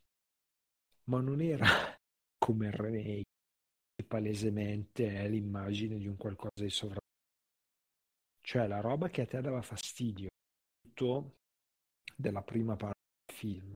ma 1.06 1.20
non 1.20 1.42
era 1.42 1.66
come 2.40 2.68
il 2.68 2.74
remake, 2.74 3.24
che 3.96 4.06
palesemente 4.06 5.14
è 5.14 5.28
l'immagine 5.28 5.98
di 5.98 6.08
un 6.08 6.16
qualcosa 6.16 6.64
di 6.64 6.70
sovrannaturale. 6.70 7.00
Cioè 8.42 8.68
la 8.68 8.80
roba 8.80 9.10
che 9.10 9.22
a 9.22 9.28
te 9.28 9.42
dava 9.42 9.62
fastidio, 9.62 10.30
tutto 10.82 11.36
della 12.16 12.42
prima 12.42 12.76
parte 12.76 13.00
del 13.26 13.36
film, 13.36 13.74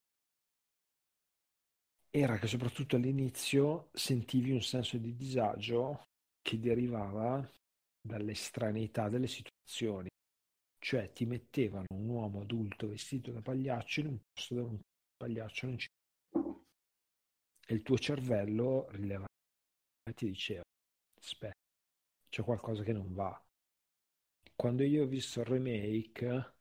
era 2.10 2.38
che 2.40 2.48
soprattutto 2.48 2.96
all'inizio 2.96 3.90
sentivi 3.92 4.52
un 4.52 4.62
senso 4.62 4.98
di 4.98 5.16
disagio 5.16 6.04
che 6.42 6.60
derivava 6.60 7.46
dall'estraneità 8.06 9.10
delle 9.10 9.28
situazioni. 9.28 10.10
Cioè 10.78 11.12
ti 11.12 11.26
mettevano 11.26 11.86
un 11.94 12.08
uomo 12.08 12.42
adulto 12.42 12.88
vestito 12.88 13.32
da 13.32 13.42
pagliaccio 13.42 14.02
in 14.02 14.08
un 14.08 14.20
posto 14.32 14.54
dove 14.54 14.70
un 14.70 14.80
pagliaccio 15.18 15.66
non 15.66 15.78
ci 15.78 15.88
e 17.68 17.74
il 17.74 17.82
tuo 17.82 17.98
cervello 17.98 18.88
rileva 18.92 19.26
e 20.08 20.14
ti 20.14 20.28
diceva 20.28 20.62
aspetta 21.20 21.56
c'è 22.30 22.44
qualcosa 22.44 22.84
che 22.84 22.94
non 22.94 23.12
va. 23.14 23.42
Quando 24.56 24.84
io 24.84 25.04
ho 25.04 25.08
visto 25.08 25.40
il 25.40 25.48
remake 25.48 26.54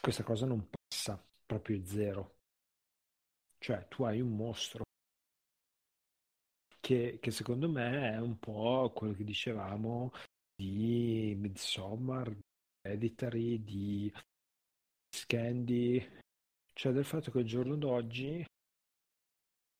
questa 0.00 0.24
cosa 0.24 0.46
non 0.46 0.68
passa 0.68 1.22
proprio 1.46 1.84
zero. 1.84 2.38
Cioè 3.58 3.86
tu 3.88 4.02
hai 4.02 4.20
un 4.20 4.34
mostro 4.34 4.82
che, 6.80 7.18
che 7.20 7.30
secondo 7.30 7.68
me 7.68 8.12
è 8.12 8.18
un 8.18 8.38
po' 8.38 8.92
quello 8.94 9.14
che 9.14 9.24
dicevamo 9.24 10.12
di 10.54 11.34
Midsommar, 11.36 12.36
Editary, 12.80 13.62
di 13.62 14.12
Scandi, 15.10 16.20
cioè 16.72 16.92
del 16.92 17.04
fatto 17.04 17.30
che 17.30 17.38
il 17.38 17.46
giorno 17.46 17.76
d'oggi 17.76 18.44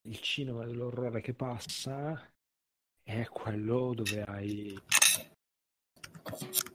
il 0.07 0.21
cinema 0.21 0.65
dell'orrore 0.67 1.21
che 1.21 1.33
passa 1.33 2.31
è 3.03 3.27
quello 3.27 3.95
dove 3.95 4.23
hai 4.23 4.79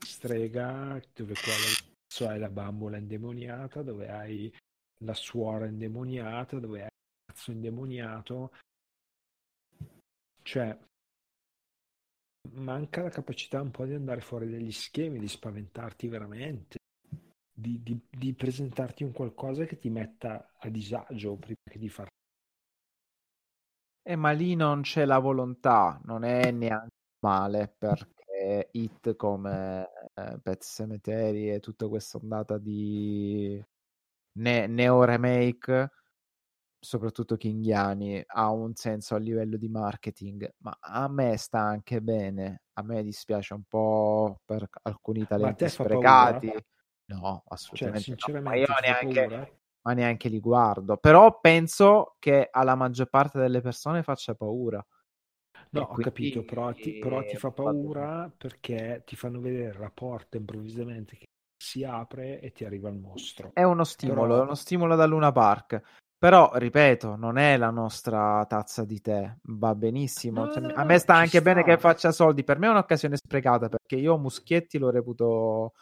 strega, 0.04 1.00
dove 1.14 1.34
quello 1.34 2.30
hai 2.30 2.38
la 2.38 2.50
bambola 2.50 2.98
indemoniata, 2.98 3.82
dove 3.82 4.08
hai 4.08 4.52
la 5.04 5.14
suora 5.14 5.66
indemoniata, 5.66 6.58
dove 6.58 6.80
è 6.80 6.84
il 6.84 6.90
cazzo 7.24 7.50
indemoniato. 7.52 8.52
Cioè, 10.42 10.76
manca 12.52 13.02
la 13.02 13.10
capacità 13.10 13.60
un 13.60 13.70
po' 13.70 13.84
di 13.84 13.94
andare 13.94 14.20
fuori 14.20 14.50
dagli 14.50 14.72
schemi, 14.72 15.18
di 15.18 15.28
spaventarti 15.28 16.08
veramente, 16.08 16.78
di, 17.52 17.82
di, 17.82 18.00
di 18.10 18.34
presentarti 18.34 19.04
un 19.04 19.12
qualcosa 19.12 19.64
che 19.64 19.78
ti 19.78 19.90
metta 19.90 20.52
a 20.58 20.68
disagio 20.68 21.36
prima 21.36 21.60
che 21.70 21.78
di 21.78 21.88
far 21.88 22.08
eh, 24.02 24.16
ma 24.16 24.30
lì 24.32 24.54
non 24.54 24.80
c'è 24.82 25.04
la 25.04 25.18
volontà, 25.18 26.00
non 26.04 26.24
è 26.24 26.50
neanche 26.50 26.94
male 27.20 27.74
perché 27.76 28.68
Hit 28.72 29.14
come 29.16 29.88
eh, 30.14 30.38
Pet 30.42 30.62
Cemetery 30.64 31.50
e 31.50 31.60
tutta 31.60 31.86
questa 31.88 32.18
ondata 32.18 32.58
di 32.58 33.62
ne- 34.38 34.66
neo 34.66 35.04
remake, 35.04 35.90
soprattutto 36.80 37.36
Kinghiani, 37.36 38.22
ha 38.26 38.50
un 38.50 38.74
senso 38.74 39.14
a 39.14 39.18
livello 39.18 39.56
di 39.58 39.68
marketing, 39.68 40.50
ma 40.58 40.76
a 40.80 41.06
me 41.08 41.36
sta 41.36 41.60
anche 41.60 42.00
bene. 42.00 42.62
A 42.74 42.82
me 42.82 43.02
dispiace 43.02 43.52
un 43.54 43.62
po' 43.68 44.40
per 44.44 44.66
alcuni 44.82 45.26
talenti 45.26 45.68
sprecati. 45.68 46.46
Paura? 46.46 46.62
No, 47.10 47.42
Cioè, 47.44 47.54
assolutamente 47.54 48.16
no. 48.32 48.40
Ma 48.40 48.54
io 48.54 48.66
neanche, 48.82 49.20
paura? 49.26 49.50
ma 49.82 49.92
neanche 49.92 50.28
li 50.28 50.40
guardo. 50.40 50.96
Però 50.96 51.38
penso 51.40 52.16
che 52.18 52.48
alla 52.50 52.74
maggior 52.74 53.08
parte 53.10 53.38
delle 53.38 53.60
persone 53.60 54.02
faccia 54.02 54.34
paura. 54.34 54.84
No, 55.72 55.82
ho 55.82 55.96
capito, 55.96 56.42
però 56.42 56.72
ti, 56.72 56.94
però 56.94 57.22
ti 57.24 57.36
fa 57.36 57.50
paura 57.50 58.32
perché 58.34 59.02
ti 59.04 59.14
fanno 59.14 59.40
vedere 59.40 59.78
la 59.78 59.90
porta 59.90 60.36
improvvisamente 60.36 61.16
che 61.16 61.26
si 61.56 61.84
apre 61.84 62.40
e 62.40 62.52
ti 62.52 62.64
arriva 62.64 62.88
il 62.88 62.96
mostro. 62.96 63.50
È 63.52 63.62
uno 63.62 63.84
stimolo, 63.84 64.28
Però- 64.28 64.40
è 64.40 64.44
uno 64.44 64.54
stimolo 64.54 64.96
da 64.96 65.04
Luna 65.06 65.30
Park. 65.30 65.82
Però, 66.20 66.50
ripeto, 66.54 67.16
non 67.16 67.38
è 67.38 67.56
la 67.56 67.70
nostra 67.70 68.44
tazza 68.46 68.84
di 68.84 69.00
tè. 69.00 69.34
Va 69.44 69.74
benissimo. 69.74 70.44
No, 70.44 70.52
Cioè, 70.52 70.62
no, 70.62 70.72
a 70.74 70.84
me 70.84 70.98
sta 70.98 71.14
anche 71.14 71.40
bene 71.40 71.62
sta. 71.62 71.70
che 71.70 71.78
faccia 71.78 72.12
soldi. 72.12 72.44
Per 72.44 72.58
me 72.58 72.66
è 72.66 72.70
un'occasione 72.70 73.16
sprecata 73.16 73.70
perché 73.70 73.96
io 73.96 74.18
Muschietti 74.18 74.76
lo 74.76 74.90
reputo 74.90 75.72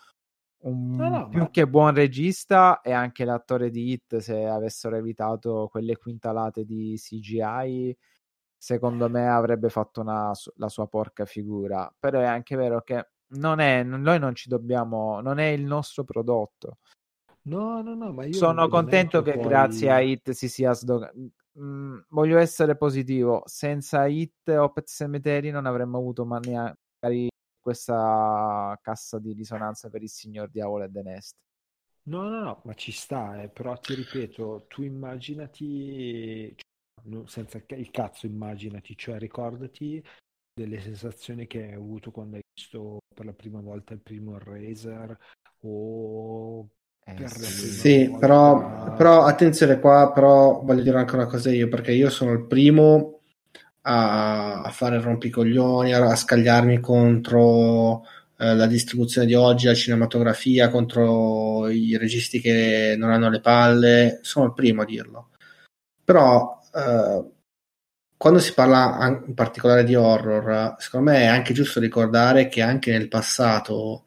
un 0.64 0.96
No, 0.96 1.28
più 1.28 1.50
che 1.50 1.66
buon 1.68 1.94
regista 1.94 2.80
e 2.82 2.92
anche 2.92 3.24
l'attore 3.24 3.70
di 3.70 3.90
Hit. 3.92 4.18
Se 4.18 4.46
avessero 4.46 4.96
evitato 4.96 5.68
quelle 5.70 5.96
quintalate 5.96 6.64
di 6.64 6.94
CGI, 6.96 7.96
secondo 8.56 9.08
me 9.10 9.28
avrebbe 9.28 9.70
fatto 9.70 10.00
una, 10.02 10.32
la 10.56 10.68
sua 10.68 10.86
porca 10.86 11.24
figura. 11.24 11.92
Però 11.98 12.20
è 12.20 12.26
anche 12.26 12.54
vero 12.56 12.82
che 12.82 13.08
non 13.30 13.58
è, 13.60 13.82
noi 13.82 14.18
non 14.20 14.34
ci 14.36 14.48
dobbiamo, 14.48 15.20
non 15.20 15.38
è 15.38 15.46
il 15.46 15.64
nostro 15.64 16.04
prodotto. 16.04 16.78
No, 17.48 17.80
no, 17.82 17.94
no, 17.94 18.12
ma 18.12 18.24
io 18.24 18.34
Sono 18.34 18.68
contento 18.68 19.22
che 19.22 19.34
poi- 19.34 19.48
grazie 19.48 19.90
a 19.90 20.00
Hit 20.00 20.30
si 20.30 20.48
sia 20.48 20.72
sdoganato. 20.74 21.18
voglio 22.10 22.38
essere 22.38 22.76
positivo. 22.76 23.42
Senza 23.46 24.06
Hit 24.06 24.48
o 24.48 24.70
Pet 24.70 24.86
Cemetery 24.86 25.50
non 25.50 25.66
avremmo 25.66 25.98
avuto 25.98 26.24
magari 26.24 27.28
questa 27.60 28.78
cassa 28.82 29.18
di 29.18 29.32
risonanza 29.32 29.88
per 29.88 30.02
il 30.02 30.08
signor 30.10 30.50
Diavolo 30.50 30.84
e 30.84 30.90
The 30.90 31.02
Nest. 31.02 31.34
No, 32.04 32.28
no, 32.28 32.40
no, 32.40 32.62
ma 32.64 32.74
ci 32.74 32.90
sta, 32.92 33.42
eh, 33.42 33.48
però 33.48 33.76
ti 33.78 33.94
ripeto, 33.94 34.64
tu 34.66 34.82
immaginati, 34.82 36.54
cioè, 36.56 37.26
senza 37.26 37.62
il 37.68 37.90
cazzo 37.90 38.26
immaginati, 38.26 38.96
cioè 38.96 39.18
ricordati 39.18 40.02
delle 40.54 40.80
sensazioni 40.80 41.46
che 41.46 41.64
hai 41.64 41.72
avuto 41.74 42.10
quando 42.10 42.36
hai 42.36 42.42
visto 42.54 42.98
per 43.14 43.26
la 43.26 43.34
prima 43.34 43.60
volta 43.60 43.92
il 43.92 44.00
primo 44.00 44.36
Eraser 44.36 45.16
o 45.60 46.68
per 47.14 47.20
la 47.20 47.28
sì. 47.28 48.14
però, 48.18 48.94
però 48.94 49.24
attenzione 49.24 49.80
qua, 49.80 50.12
però 50.12 50.60
voglio 50.62 50.82
dire 50.82 50.98
anche 50.98 51.14
una 51.14 51.26
cosa 51.26 51.50
io, 51.50 51.68
perché 51.68 51.92
io 51.92 52.10
sono 52.10 52.32
il 52.32 52.46
primo 52.46 53.20
a, 53.82 54.62
a 54.62 54.70
fare 54.70 55.00
rompicoglioni, 55.00 55.92
a, 55.92 56.10
a 56.10 56.16
scagliarmi 56.16 56.80
contro 56.80 58.04
eh, 58.38 58.54
la 58.54 58.66
distribuzione 58.66 59.26
di 59.26 59.34
oggi, 59.34 59.66
la 59.66 59.74
cinematografia, 59.74 60.68
contro 60.68 61.68
i 61.68 61.96
registi 61.96 62.40
che 62.40 62.94
non 62.96 63.10
hanno 63.10 63.30
le 63.30 63.40
palle, 63.40 64.20
sono 64.22 64.46
il 64.46 64.54
primo 64.54 64.82
a 64.82 64.84
dirlo. 64.84 65.30
Però 66.04 66.60
eh, 66.74 67.24
quando 68.16 68.38
si 68.40 68.52
parla 68.52 69.22
in 69.26 69.34
particolare 69.34 69.84
di 69.84 69.94
horror, 69.94 70.76
secondo 70.78 71.10
me 71.10 71.20
è 71.20 71.26
anche 71.26 71.52
giusto 71.52 71.80
ricordare 71.80 72.48
che 72.48 72.62
anche 72.62 72.90
nel 72.90 73.08
passato 73.08 74.06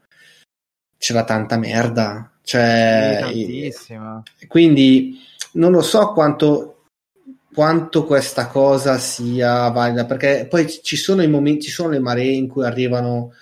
c'era 0.97 1.23
tanta 1.23 1.57
merda. 1.57 2.30
Cioè, 2.43 3.19
quindi 4.47 5.17
non 5.53 5.71
lo 5.71 5.81
so 5.81 6.11
quanto, 6.11 6.83
quanto 7.53 8.05
questa 8.05 8.47
cosa 8.47 8.97
sia 8.97 9.69
valida, 9.69 10.05
perché 10.05 10.47
poi 10.49 10.67
ci 10.69 10.95
sono 10.97 11.21
i 11.21 11.27
momenti, 11.27 11.65
ci 11.65 11.71
sono 11.71 11.89
le 11.89 11.99
maree 11.99 12.31
in 12.31 12.47
cui 12.47 12.65
arrivano 12.65 13.33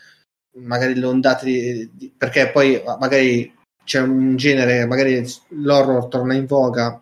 magari 0.62 0.96
le 0.96 1.06
ondate, 1.06 1.46
di- 1.46 1.90
di- 1.94 2.14
perché 2.16 2.50
poi 2.50 2.82
magari 3.00 3.56
c'è 3.84 4.02
un 4.02 4.36
genere, 4.36 4.86
magari 4.86 5.26
l'horror 5.50 6.08
torna 6.08 6.34
in 6.34 6.46
voga 6.46 7.02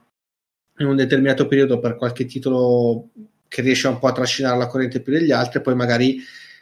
in 0.80 0.86
un 0.86 0.96
determinato 0.96 1.48
periodo 1.48 1.80
per 1.80 1.96
qualche 1.96 2.26
titolo 2.26 3.10
che 3.48 3.62
riesce 3.62 3.88
un 3.88 3.98
po' 4.00 4.08
a 4.08 4.12
trascinare 4.14 4.58
la 4.58 4.68
corrente 4.68 5.00
più 5.02 5.12
degli 5.14 5.32
altri, 5.32 5.62
poi 5.62 5.76
magari 5.76 6.20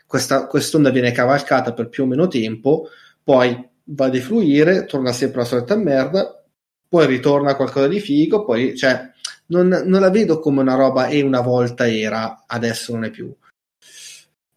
questa 0.08 0.46
quest'onda 0.46 0.92
viene 0.92 1.12
cavalcata 1.12 1.74
per 1.74 1.90
più 1.90 2.04
o 2.04 2.06
meno 2.06 2.28
tempo, 2.28 2.88
poi 3.24 3.74
va 3.86 4.06
a 4.06 4.10
defluire, 4.10 4.86
torna 4.86 5.12
sempre 5.12 5.40
la 5.40 5.46
solita 5.46 5.76
merda, 5.76 6.44
poi 6.88 7.06
ritorna 7.06 7.56
qualcosa 7.56 7.88
di 7.88 8.00
figo, 8.00 8.46
poi 8.46 8.76
cioè, 8.76 9.12
non, 9.48 9.68
non 9.68 10.02
la 10.02 10.10
vedo 10.10 10.40
come 10.40 10.62
una 10.62 10.76
roba 10.76 11.08
e 11.08 11.22
una 11.22 11.42
volta 11.42 11.88
era, 11.90 12.44
adesso 12.48 12.94
non 12.94 13.06
è 13.06 13.10
più. 13.10 13.34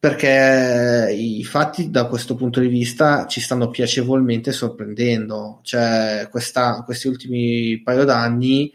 Perché 0.00 1.12
i 1.12 1.42
fatti 1.44 1.90
da 1.90 2.06
questo 2.06 2.36
punto 2.36 2.60
di 2.60 2.68
vista 2.68 3.26
ci 3.26 3.40
stanno 3.40 3.68
piacevolmente 3.68 4.52
sorprendendo. 4.52 5.58
Cioè, 5.62 6.28
questa, 6.30 6.82
questi 6.84 7.08
ultimi 7.08 7.82
paio 7.82 8.04
d'anni 8.04 8.72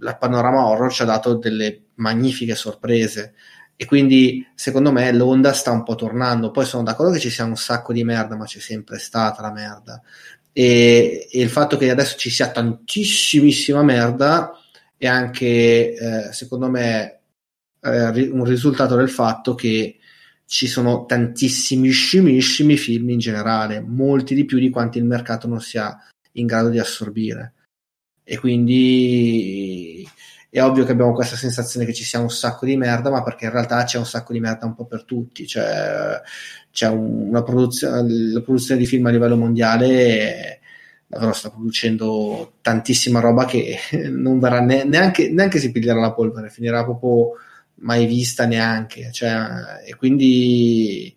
la 0.00 0.16
panorama 0.16 0.66
horror 0.66 0.92
ci 0.92 1.02
ha 1.02 1.06
dato 1.06 1.34
delle 1.34 1.86
magnifiche 1.94 2.54
sorprese 2.54 3.34
e 3.76 3.84
quindi 3.84 4.46
secondo 4.54 4.90
me 4.90 5.12
l'onda 5.12 5.52
sta 5.52 5.70
un 5.70 5.82
po' 5.82 5.94
tornando. 5.94 6.50
Poi 6.50 6.64
sono 6.64 6.82
d'accordo 6.82 7.12
che 7.12 7.18
ci 7.20 7.30
sia 7.30 7.44
un 7.44 7.56
sacco 7.56 7.92
di 7.92 8.04
merda, 8.04 8.34
ma 8.36 8.46
c'è 8.46 8.58
sempre 8.58 8.98
stata 8.98 9.42
la 9.42 9.52
merda. 9.52 10.02
E, 10.52 11.28
e 11.30 11.40
il 11.42 11.50
fatto 11.50 11.76
che 11.76 11.90
adesso 11.90 12.16
ci 12.16 12.30
sia 12.30 12.50
tantissimissima 12.50 13.82
merda 13.82 14.58
è 14.96 15.06
anche, 15.06 15.94
eh, 15.94 16.32
secondo 16.32 16.70
me, 16.70 17.20
eh, 17.80 18.28
un 18.30 18.44
risultato 18.44 18.96
del 18.96 19.10
fatto 19.10 19.54
che 19.54 19.98
ci 20.46 20.66
sono 20.66 21.04
tantissimissimi 21.04 22.40
film 22.76 23.10
in 23.10 23.18
generale, 23.18 23.80
molti 23.80 24.34
di 24.34 24.44
più 24.46 24.58
di 24.58 24.70
quanti 24.70 24.98
il 24.98 25.04
mercato 25.04 25.46
non 25.46 25.60
sia 25.60 25.98
in 26.32 26.46
grado 26.46 26.70
di 26.70 26.78
assorbire. 26.78 27.52
E 28.24 28.38
quindi 28.38 30.08
è 30.58 30.64
ovvio 30.64 30.84
che 30.84 30.92
abbiamo 30.92 31.12
questa 31.12 31.36
sensazione 31.36 31.86
che 31.86 31.92
ci 31.94 32.04
sia 32.04 32.18
un 32.20 32.30
sacco 32.30 32.66
di 32.66 32.76
merda, 32.76 33.10
ma 33.10 33.22
perché 33.22 33.46
in 33.46 33.52
realtà 33.52 33.84
c'è 33.84 33.98
un 33.98 34.06
sacco 34.06 34.32
di 34.32 34.40
merda 34.40 34.66
un 34.66 34.74
po' 34.74 34.84
per 34.86 35.04
tutti. 35.04 35.46
Cioè, 35.46 36.20
c'è 36.70 36.88
un- 36.88 37.28
una 37.28 37.42
produzione, 37.42 38.02
la 38.32 38.40
produzione 38.40 38.80
di 38.80 38.86
film 38.86 39.06
a 39.06 39.10
livello 39.10 39.36
mondiale 39.36 40.60
davvero 41.08 41.32
sta 41.32 41.50
producendo 41.50 42.54
tantissima 42.62 43.20
roba 43.20 43.44
che 43.44 43.76
non 44.10 44.38
verrà 44.40 44.60
ne- 44.60 44.84
neanche, 44.84 45.30
neanche 45.30 45.58
si 45.58 45.70
piglierà 45.72 46.00
la 46.00 46.12
polvere, 46.12 46.50
finirà 46.50 46.82
proprio 46.84 47.32
mai 47.76 48.06
vista 48.06 48.44
neanche. 48.46 49.10
Cioè, 49.12 49.82
e 49.86 49.94
quindi 49.96 51.14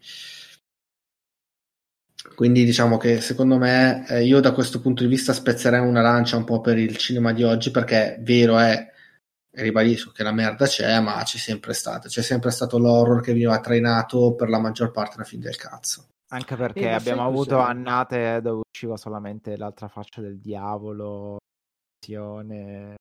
quindi 2.36 2.64
diciamo 2.66 2.98
che 2.98 3.22
secondo 3.22 3.58
me 3.58 4.06
eh, 4.08 4.24
io 4.26 4.40
da 4.40 4.52
questo 4.54 4.80
punto 4.82 5.04
di 5.04 5.10
vista 5.10 5.34
spezzerei 5.34 5.80
una 5.86 6.02
lancia 6.02 6.38
un 6.38 6.44
po' 6.46 6.62
per 6.62 6.78
il 6.78 6.96
cinema 6.98 7.34
di 7.34 7.44
oggi 7.44 7.72
perché 7.72 8.18
vero 8.22 8.58
è, 8.58 8.89
ribadisco 9.62 10.12
che 10.12 10.24
la 10.24 10.32
merda 10.32 10.66
c'è, 10.66 11.00
ma 11.00 11.22
c'è 11.24 11.38
sempre 11.38 11.74
stato, 11.74 12.08
c'è 12.08 12.22
sempre 12.22 12.52
stato 12.52 12.78
l'horror 12.78 13.22
che 13.22 13.34
veniva 13.34 13.60
trainato 13.60 14.36
per 14.36 14.50
la 14.50 14.60
maggior 14.60 14.92
parte 14.92 15.18
da 15.18 15.24
film 15.24 15.42
del 15.42 15.56
cazzo. 15.56 16.08
Anche 16.32 16.56
perché 16.56 16.92
abbiamo 16.92 17.26
avuto 17.26 17.56
cos'è? 17.56 17.70
annate 17.70 18.42
dove 18.42 18.62
usciva 18.72 18.98
solamente 18.98 19.58
l'altra 19.58 19.88
faccia 19.88 20.22
del 20.22 20.40
diavolo, 20.40 21.38
azione, 21.98 22.96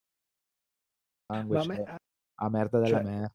sangue, 1.30 1.66
me- 1.66 1.74
cioè, 1.76 1.96
a 2.40 2.48
merda 2.48 2.78
della 2.78 3.02
cioè, 3.02 3.04
merda. 3.04 3.32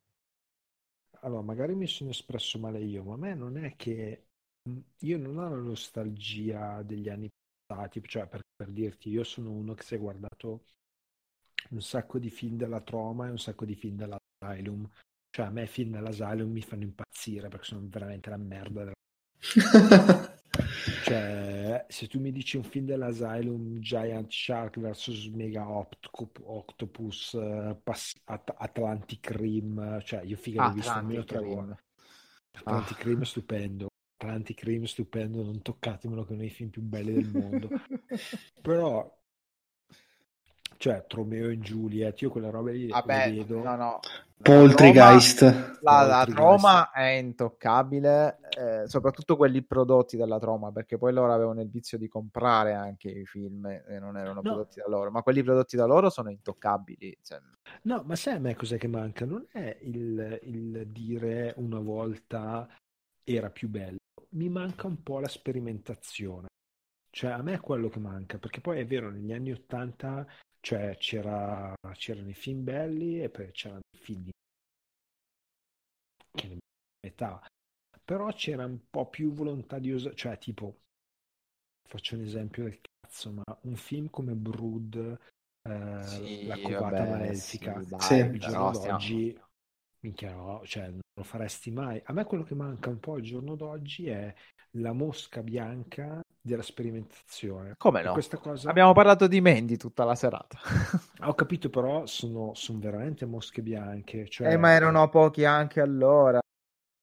Allora, 1.21 1.41
magari 1.41 1.75
mi 1.75 1.87
sono 1.87 2.09
espresso 2.09 2.59
male 2.59 2.79
io, 2.79 3.03
ma 3.03 3.13
a 3.13 3.17
me 3.17 3.35
non 3.35 3.57
è 3.57 3.75
che 3.75 4.25
mh, 4.67 4.79
io 4.99 5.17
non 5.17 5.37
ho 5.37 5.49
la 5.49 5.55
nostalgia 5.55 6.81
degli 6.81 7.07
anni 7.07 7.29
passati, 7.65 8.01
cioè 8.03 8.27
per, 8.27 8.41
per 8.55 8.71
dirti, 8.71 9.09
io 9.09 9.23
sono 9.23 9.51
uno 9.51 9.73
che 9.73 9.83
si 9.83 9.95
è 9.95 9.99
guardato 9.99 10.65
un 11.69 11.81
sacco 11.81 12.19
di 12.19 12.29
film 12.29 12.55
della 12.57 12.81
Troma 12.81 13.27
e 13.27 13.31
un 13.31 13.39
sacco 13.39 13.65
di 13.65 13.75
film 13.75 13.95
dell'Asylum. 13.97 14.89
Cioè, 15.29 15.45
a 15.47 15.49
me 15.49 15.63
i 15.63 15.67
film 15.67 15.91
dell'Asylum 15.91 16.51
mi 16.51 16.61
fanno 16.61 16.83
impazzire 16.83 17.47
perché 17.47 17.65
sono 17.65 17.81
veramente 17.89 18.29
la 18.29 18.37
merda. 18.37 18.83
della- 18.83 18.93
Cioè, 21.03 21.85
se 21.89 22.07
tu 22.07 22.19
mi 22.19 22.31
dici 22.31 22.57
un 22.57 22.63
film 22.63 22.85
dell'Asylum, 22.85 23.79
Giant 23.79 24.31
Shark 24.31 24.79
vs 24.79 25.25
Mega 25.33 25.67
Oct- 25.67 26.09
Octopus, 26.43 27.37
Pass- 27.81 28.13
At- 28.25 28.53
Atlantic 28.57 29.31
Rim, 29.31 29.99
cioè 30.03 30.21
io 30.23 30.37
figa 30.37 30.63
Ah, 30.63 30.67
l'ho 30.67 30.73
visto 30.73 30.91
almeno 30.91 31.21
Atlantic 31.21 31.25
tre 31.25 31.39
Rim. 31.39 31.55
volte. 31.65 31.83
Atlantic 32.57 32.99
Ah. 32.99 33.03
Rim 33.03 33.21
è 33.21 33.25
stupendo. 33.25 33.87
Atlantic 34.23 34.63
Rim 34.63 34.83
stupendo, 34.83 35.43
non 35.43 35.61
toccatemelo 35.61 36.21
che 36.23 36.29
è 36.29 36.31
uno 36.33 36.41
dei 36.41 36.49
film 36.51 36.69
più 36.69 36.81
belli 36.83 37.13
del 37.13 37.31
mondo. 37.31 37.67
Però, 38.61 39.22
cioè, 40.83 41.05
Tromeo 41.07 41.47
e 41.47 41.59
Juliet, 41.59 42.19
io 42.19 42.29
quelle 42.29 42.51
robe 42.51 42.73
lì 42.73 42.87
Vabbè, 42.89 43.29
le 43.29 43.35
vedo. 43.37 43.63
no, 43.63 43.75
no. 43.77 43.99
Poltergeist. 44.41 45.79
La, 45.79 46.01
la. 46.01 46.25
Troma 46.25 46.91
è 46.91 47.11
intoccabile, 47.11 48.39
eh, 48.49 48.83
soprattutto 48.89 49.37
quelli 49.37 49.63
prodotti 49.63 50.17
dalla 50.17 50.39
Troma, 50.39 50.73
perché 50.73 50.97
poi 50.97 51.13
loro 51.13 51.31
avevano 51.31 51.61
il 51.61 51.69
vizio 51.69 51.97
di 51.97 52.09
comprare 52.09 52.73
anche 52.73 53.07
i 53.09 53.25
film 53.25 53.65
e 53.65 53.97
non 53.97 54.17
erano 54.17 54.33
No. 54.33 54.41
prodotti 54.41 54.81
da 54.81 54.89
loro, 54.89 55.09
ma 55.09 55.21
quelli 55.21 55.41
prodotti 55.41 55.77
da 55.77 55.85
loro 55.85 56.09
sono 56.09 56.29
intoccabili. 56.29 57.17
cioè, 57.21 57.39
No, 57.83 58.03
ma 58.05 58.17
sai 58.17 58.35
a 58.35 58.39
me 58.39 58.53
cos'è 58.53 58.77
che 58.77 58.87
manca? 58.89 59.23
Non 59.23 59.45
è 59.53 59.77
il, 59.83 60.37
il 60.43 60.85
dire 60.87 61.53
una 61.55 61.79
volta 61.79 62.67
era 63.23 63.49
più 63.49 63.69
bello, 63.69 63.99
mi 64.31 64.49
manca 64.49 64.87
un 64.87 65.01
po' 65.01 65.21
la 65.21 65.29
sperimentazione. 65.29 66.47
Cioè, 67.09 67.31
a 67.31 67.41
me 67.41 67.53
è 67.53 67.59
quello 67.61 67.87
che 67.87 67.99
manca, 67.99 68.37
perché 68.37 68.59
poi 68.59 68.79
è 68.79 68.85
vero, 68.85 69.09
negli 69.09 69.31
anni 69.31 69.53
Ottanta, 69.53 70.27
cioè, 70.63 70.95
c'era, 70.97 71.73
c'erano 71.93 72.29
i 72.29 72.33
film 72.33 72.63
belli 72.63 73.21
e 73.21 73.29
poi 73.29 73.51
c'erano 73.51 73.81
i 73.91 73.97
film 73.97 74.23
di 74.23 74.31
che 76.31 76.57
metà, 77.01 77.41
però 78.03 78.31
c'era 78.33 78.65
un 78.65 78.79
po' 78.89 79.09
più 79.09 79.31
volontà 79.33 79.79
di 79.79 79.91
usare, 79.91 80.15
cioè, 80.15 80.37
tipo, 80.37 80.81
faccio 81.87 82.15
un 82.15 82.21
esempio 82.23 82.63
del 82.63 82.79
cazzo, 82.81 83.31
ma 83.31 83.43
un 83.61 83.75
film 83.75 84.09
come 84.09 84.33
Brood, 84.33 84.95
eh, 85.61 85.69
Sì, 85.99 86.45
La 86.45 86.57
covata 86.59 87.03
vabbè, 87.03 87.05
malefica, 87.05 87.81
sì, 87.97 87.97
Sì. 87.97 88.15
il 88.15 88.39
giorno 88.39 88.69
stiamo- 88.73 88.99
d'oggi, 88.99 89.39
minchia 90.01 90.33
no, 90.33 90.61
cioè 90.65 90.91
lo 91.15 91.23
faresti 91.23 91.71
mai. 91.71 92.01
A 92.05 92.13
me 92.13 92.23
quello 92.25 92.43
che 92.43 92.55
manca 92.55 92.89
un 92.89 92.99
po' 92.99 93.13
al 93.13 93.21
giorno 93.21 93.55
d'oggi 93.55 94.07
è 94.07 94.33
la 94.77 94.93
mosca 94.93 95.41
bianca 95.43 96.21
della 96.41 96.63
sperimentazione. 96.63 97.75
Come 97.77 98.01
no? 98.01 98.13
questa 98.13 98.37
cosa, 98.37 98.69
Abbiamo 98.69 98.93
parlato 98.93 99.27
di 99.27 99.39
Mandy 99.39 99.77
tutta 99.77 100.03
la 100.03 100.15
serata. 100.15 100.57
Ah, 101.19 101.29
ho 101.29 101.35
capito, 101.35 101.69
però 101.69 102.05
sono, 102.05 102.53
sono 102.55 102.79
veramente 102.79 103.25
mosche 103.25 103.61
bianche. 103.61 104.27
Cioè, 104.27 104.51
Eh, 104.51 104.57
ma 104.57 104.71
erano 104.71 105.07
pochi 105.09 105.45
anche 105.45 105.79
allora. 105.79 106.39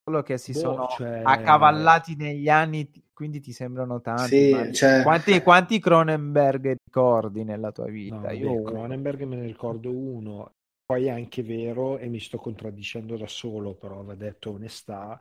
Solo 0.03 0.23
che 0.23 0.39
si 0.39 0.53
Boh, 0.53 0.59
sono 0.59 0.89
cioè- 0.89 1.23
accavallati 1.23 2.16
negli 2.16 2.49
anni, 2.49 2.91
quindi 3.12 3.41
ti 3.41 3.53
sembrano 3.53 4.01
tanti. 4.01 4.27
Sì, 4.27 4.51
ma 4.51 4.73
cioè- 4.73 5.03
quanti, 5.03 5.41
quanti 5.43 5.78
Cronenberg 5.78 6.77
ricordi 6.85 7.45
nella 7.45 7.70
tua 7.70 7.87
vita? 7.87 8.16
No, 8.16 8.31
Io 8.31 8.51
uno. 8.53 8.62
Cronenberg 8.62 9.23
me 9.23 9.37
ne 9.37 9.47
ricordo 9.47 9.91
uno. 9.91 10.55
Poi 10.91 11.07
è 11.07 11.11
anche 11.11 11.45
vero, 11.45 11.99
e 11.99 12.09
mi 12.09 12.19
sto 12.19 12.37
contraddicendo 12.39 13.17
da 13.17 13.29
solo, 13.29 13.77
però 13.77 14.03
va 14.03 14.17
detto 14.17 14.51
onestà, 14.51 15.21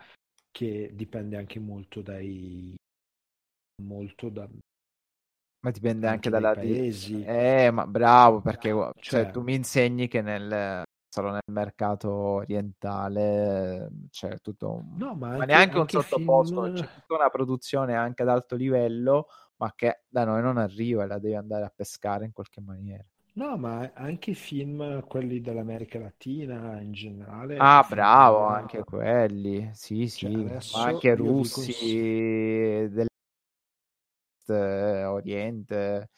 che 0.50 0.90
dipende 0.96 1.38
anche 1.38 1.60
molto 1.60 2.02
dai... 2.02 2.74
molto 3.84 4.30
da, 4.30 4.50
Ma 5.60 5.70
dipende 5.70 6.08
anche, 6.08 6.30
anche 6.30 6.30
dalla 6.32 6.56
paesi. 6.56 7.24
Eh, 7.24 7.70
ma 7.70 7.86
bravo, 7.86 8.42
perché 8.42 8.70
cioè, 8.70 8.94
Cioè- 8.96 9.30
tu 9.30 9.42
mi 9.42 9.54
insegni 9.54 10.08
che 10.08 10.24
nel, 10.24 10.82
solo 11.08 11.30
nel 11.30 11.44
mercato 11.52 12.12
orientale 12.12 13.92
c'è 14.10 14.40
tutto 14.42 14.72
un... 14.72 14.98
No, 14.98 15.14
ma 15.14 15.28
ma 15.28 15.34
anche, 15.34 15.46
neanche 15.46 15.78
un 15.78 15.88
sottoposto, 15.88 16.64
film- 16.64 16.76
c'è 16.78 16.90
tutta 16.92 17.14
una 17.14 17.30
produzione 17.30 17.94
anche 17.94 18.24
ad 18.24 18.30
alto 18.30 18.56
livello, 18.56 19.28
ma 19.58 19.72
che 19.76 20.02
da 20.08 20.26
noi 20.26 20.42
non 20.42 20.58
arriva 20.58 21.04
e 21.04 21.06
la 21.06 21.20
devi 21.20 21.36
andare 21.36 21.66
a 21.66 21.72
pescare 21.76 22.26
in 22.26 22.32
qualche 22.32 22.60
maniera. 22.60 23.06
No, 23.40 23.56
ma 23.56 23.92
anche 23.96 24.32
i 24.32 24.36
film, 24.36 25.02
quelli 25.08 25.40
dell'america 25.40 25.98
Latina 25.98 26.78
in 26.82 26.92
generale. 26.92 27.58
Ah, 27.58 27.86
bravo, 27.88 28.44
anche 28.44 28.84
quelli, 28.84 29.70
sì, 29.74 30.08
sì, 30.10 30.28
Cioè, 30.28 30.58
ma 30.74 30.84
anche 30.84 31.16
russi 31.16 31.72
consiglio- 31.72 32.90
dell'Est, 32.90 33.08
Oriente, 35.08 36.10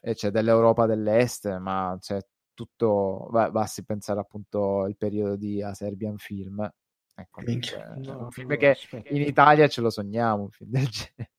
e 0.00 0.14
c'è 0.14 0.30
dell'Europa 0.30 0.86
dell'Est, 0.86 1.56
ma 1.58 1.96
c'è 2.00 2.18
tutto, 2.54 3.28
va- 3.30 3.50
basti 3.50 3.84
pensare 3.84 4.18
appunto 4.20 4.82
al 4.82 4.96
periodo 4.96 5.36
di 5.36 5.62
A 5.62 5.72
Serbian 5.74 6.16
Film, 6.18 6.68
ecco, 7.14 7.42
Minchia. 7.42 7.78
cioè, 7.78 7.96
No, 8.06 8.24
un 8.24 8.30
film 8.30 8.50
allora, 8.50 8.56
che 8.56 8.70
aspetta. 8.70 9.14
in 9.14 9.22
Italia 9.22 9.68
ce 9.68 9.80
lo 9.80 9.90
sogniamo, 9.90 10.42
un 10.42 10.50
film 10.50 10.70
del 10.70 10.88
genere. 10.90 11.30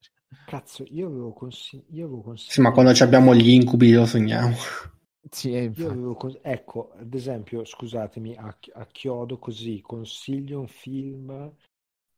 Cazzo, 0.46 0.84
io 0.90 1.08
avevo, 1.08 1.34
consigli- 1.34 1.84
io 1.92 2.06
avevo 2.06 2.22
Sì, 2.22 2.24
consigliato. 2.24 2.62
ma 2.62 2.72
quando 2.72 2.94
ci 2.94 3.04
abbiamo 3.04 3.36
gli 3.36 3.50
incubi 3.50 3.92
lo 3.92 4.06
sogniamo. 4.06 4.56
Sì, 5.32 5.54
eh, 5.54 5.74
avevo 5.84 6.16
ecco, 6.42 6.92
ad 6.94 7.14
esempio, 7.14 7.64
scusatemi, 7.66 8.36
a, 8.36 8.58
a 8.74 8.86
chiodo 8.88 9.38
così, 9.40 9.82
consiglio 9.82 10.60
un 10.60 10.68
film 10.68 11.54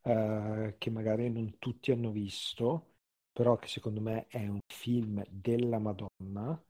eh, 0.03 0.75
che 0.77 0.89
magari 0.89 1.29
non 1.31 1.57
tutti 1.59 1.91
hanno 1.91 2.11
visto, 2.11 2.93
però 3.31 3.57
che 3.57 3.67
secondo 3.67 4.01
me 4.01 4.27
è 4.27 4.47
un 4.47 4.59
film 4.67 5.23
della 5.29 5.79
Madonna. 5.79 6.61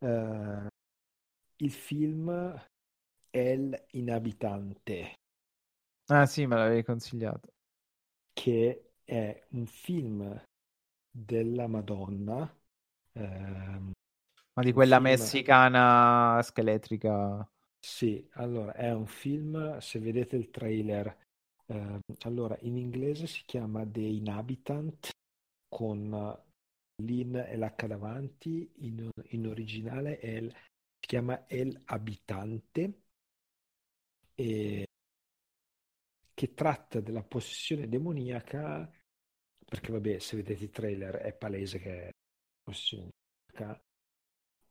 Eh, 0.00 0.66
il 1.58 1.72
film 1.72 2.30
El 3.32 3.86
Inabitante, 3.92 5.14
Ah 6.08 6.26
sì, 6.26 6.46
me 6.46 6.56
l'avevi 6.56 6.82
consigliato. 6.82 7.52
che 8.32 8.92
è 9.04 9.46
un 9.50 9.66
film 9.66 10.42
della 11.10 11.66
Madonna. 11.66 12.52
ehm, 13.14 13.92
Ma 14.56 14.62
di 14.62 14.72
quella 14.72 15.00
film- 15.00 15.00
messicana 15.00 16.40
scheletrica. 16.42 17.46
Sì, 17.80 18.26
allora 18.32 18.74
è 18.74 18.92
un 18.92 19.06
film, 19.06 19.78
se 19.78 19.98
vedete 20.00 20.36
il 20.36 20.50
trailer, 20.50 21.16
ehm, 21.66 22.00
allora 22.22 22.56
in 22.62 22.76
inglese 22.76 23.26
si 23.26 23.42
chiama 23.46 23.86
The 23.86 24.00
Inhabitant 24.00 25.08
con 25.68 26.10
l'in 27.02 27.36
e 27.36 27.56
l'H 27.56 27.86
davanti, 27.86 28.70
in, 28.78 29.08
in 29.30 29.46
originale 29.46 30.18
è 30.18 30.28
il- 30.30 30.52
si 30.52 31.06
chiama 31.06 31.46
El 31.48 31.80
Abitante, 31.86 33.02
e, 34.38 34.86
che 36.34 36.54
tratta 36.54 37.00
della 37.00 37.22
possessione 37.22 37.88
demoniaca, 37.88 38.90
perché 39.64 39.90
vabbè, 39.92 40.18
se 40.18 40.36
vedete 40.36 40.64
il 40.64 40.70
trailer 40.70 41.14
è 41.16 41.32
palese 41.34 41.78
che 41.78 42.08
è 42.08 42.10
possessione 42.62 43.10
demoniaca, 43.52 43.82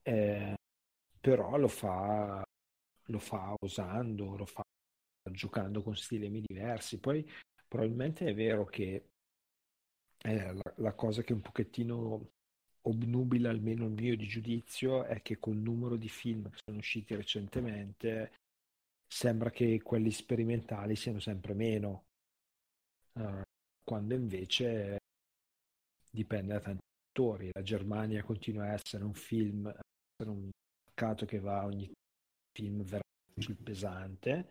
eh, 0.06 0.56
però 1.19 1.57
lo 1.57 1.68
fa 1.68 2.44
lo 3.10 3.19
fa 3.19 3.56
usando, 3.61 4.36
lo 4.36 4.45
fa 4.45 4.64
giocando 5.32 5.82
con 5.82 5.95
stilemi 5.95 6.41
diversi. 6.41 6.99
Poi 6.99 7.27
probabilmente 7.68 8.26
è 8.26 8.34
vero 8.34 8.65
che 8.65 9.10
eh, 10.23 10.53
la, 10.53 10.73
la 10.77 10.94
cosa 10.94 11.22
che 11.22 11.34
un 11.34 11.41
pochettino 11.41 12.30
obnubila 12.82 13.49
almeno 13.49 13.86
il 13.86 13.91
mio 13.91 14.15
di 14.15 14.27
giudizio 14.27 15.03
è 15.06 15.22
che 15.22 15.40
col 15.40 15.57
numero 15.57 15.95
di 15.95 16.10
film 16.10 16.49
che 16.49 16.57
sono 16.64 16.77
usciti 16.77 17.15
recentemente 17.15 18.34
sembra 19.07 19.49
che 19.49 19.82
quelli 19.82 20.11
sperimentali 20.11 20.95
siano 20.95 21.19
sempre 21.19 21.53
meno, 21.53 22.06
eh, 23.14 23.44
quando 23.84 24.14
invece 24.14 24.98
dipende 26.11 26.53
da 26.53 26.60
tanti 26.60 26.84
fattori. 27.15 27.49
La 27.53 27.61
Germania 27.61 28.23
continua 28.23 28.65
a 28.65 28.73
essere 28.73 29.03
un 29.03 29.14
film, 29.14 29.73
essere 30.15 30.29
un 30.29 30.49
mercato 30.85 31.25
che 31.25 31.39
va 31.39 31.65
ogni 31.65 31.91
film 32.53 32.77
veramente 32.77 33.41
sul 33.41 33.57
pesante 33.57 34.49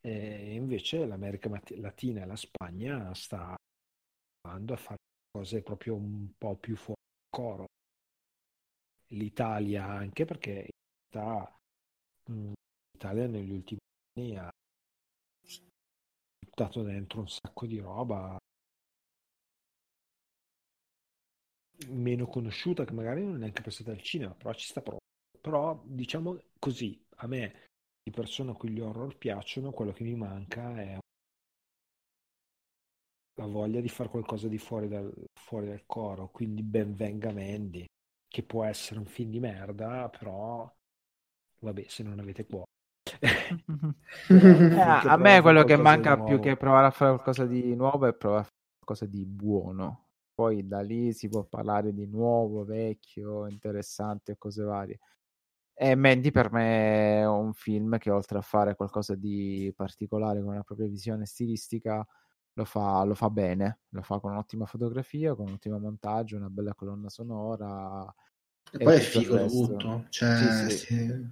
e 0.00 0.54
invece 0.54 1.04
l'America 1.04 1.50
Latina 1.76 2.22
e 2.22 2.26
la 2.26 2.36
Spagna 2.36 3.12
sta 3.14 3.54
andando 4.46 4.72
a 4.72 4.76
fare 4.76 4.96
cose 5.30 5.62
proprio 5.62 5.96
un 5.96 6.32
po' 6.38 6.56
più 6.56 6.74
fuori 6.76 7.00
coro. 7.28 7.66
L'Italia 9.08 9.84
anche 9.86 10.24
perché 10.24 10.50
in 10.50 11.20
realtà 11.20 11.58
mh, 12.30 12.52
l'Italia 12.92 13.26
negli 13.26 13.50
ultimi 13.50 13.78
anni 14.14 14.36
ha 14.36 14.50
buttato 16.38 16.82
dentro 16.82 17.20
un 17.20 17.28
sacco 17.28 17.66
di 17.66 17.78
roba 17.78 18.38
meno 21.86 22.26
conosciuta 22.26 22.84
che 22.84 22.92
magari 22.92 23.24
non 23.24 23.36
è 23.36 23.38
neanche 23.38 23.62
passata 23.62 23.90
al 23.90 24.02
cinema, 24.02 24.34
però 24.34 24.52
ci 24.52 24.66
sta 24.66 24.80
proprio. 24.80 25.00
Però 25.40 25.80
diciamo 25.84 26.38
così, 26.58 27.04
a 27.16 27.26
me 27.26 27.66
di 28.02 28.10
persona 28.10 28.52
a 28.52 28.54
cui 28.54 28.70
gli 28.70 28.80
horror 28.80 29.16
piacciono, 29.16 29.70
quello 29.70 29.92
che 29.92 30.02
mi 30.02 30.14
manca 30.14 30.76
è 30.80 30.98
la 33.38 33.46
voglia 33.46 33.80
di 33.80 33.88
fare 33.88 34.08
qualcosa 34.08 34.48
di 34.48 34.58
fuori 34.58 34.88
dal, 34.88 35.12
fuori 35.40 35.68
dal 35.68 35.84
coro, 35.86 36.28
quindi 36.30 36.62
ben 36.62 36.94
venga 36.94 37.32
Mandy, 37.32 37.84
che 38.26 38.42
può 38.42 38.64
essere 38.64 38.98
un 38.98 39.06
film 39.06 39.30
di 39.30 39.38
merda, 39.38 40.08
però 40.08 40.70
vabbè, 41.60 41.84
se 41.86 42.02
non 42.02 42.18
avete 42.18 42.46
cuore. 42.46 42.66
Eh, 44.28 44.80
a 44.80 45.16
me 45.16 45.40
quello 45.40 45.64
che 45.64 45.76
manca 45.76 46.18
più 46.18 46.38
che 46.40 46.56
provare 46.56 46.86
a 46.86 46.90
fare 46.90 47.12
qualcosa 47.12 47.46
di 47.46 47.74
nuovo 47.74 48.06
è 48.06 48.12
provare 48.12 48.42
a 48.42 48.44
fare 48.44 48.56
qualcosa 48.84 49.06
di 49.06 49.24
buono. 49.24 50.07
Poi 50.38 50.64
da 50.68 50.82
lì 50.82 51.12
si 51.12 51.28
può 51.28 51.42
parlare 51.42 51.92
di 51.92 52.06
nuovo, 52.06 52.64
vecchio, 52.64 53.48
interessante 53.48 54.30
e 54.32 54.38
cose 54.38 54.62
varie. 54.62 55.00
E 55.74 55.96
Mandy 55.96 56.30
per 56.30 56.52
me 56.52 57.22
è 57.22 57.26
un 57.26 57.52
film 57.52 57.98
che 57.98 58.12
oltre 58.12 58.38
a 58.38 58.40
fare 58.40 58.76
qualcosa 58.76 59.16
di 59.16 59.72
particolare 59.74 60.40
con 60.40 60.52
una 60.52 60.62
propria 60.62 60.86
visione 60.86 61.26
stilistica, 61.26 62.06
lo 62.52 62.64
fa, 62.64 63.02
lo 63.02 63.16
fa 63.16 63.30
bene, 63.30 63.80
lo 63.88 64.02
fa 64.02 64.20
con 64.20 64.30
un'ottima 64.30 64.64
fotografia, 64.64 65.34
con 65.34 65.48
un 65.48 65.54
ottimo 65.54 65.80
montaggio, 65.80 66.36
una 66.36 66.50
bella 66.50 66.72
colonna 66.74 67.08
sonora. 67.08 68.04
E, 68.70 68.76
e 68.78 68.84
poi 68.84 68.94
è 68.94 69.00
figo 69.00 69.44
tutto. 69.44 70.06
Cioè, 70.10 70.36
sì, 70.36 70.70
sì. 70.70 70.86
Sì. 70.86 71.26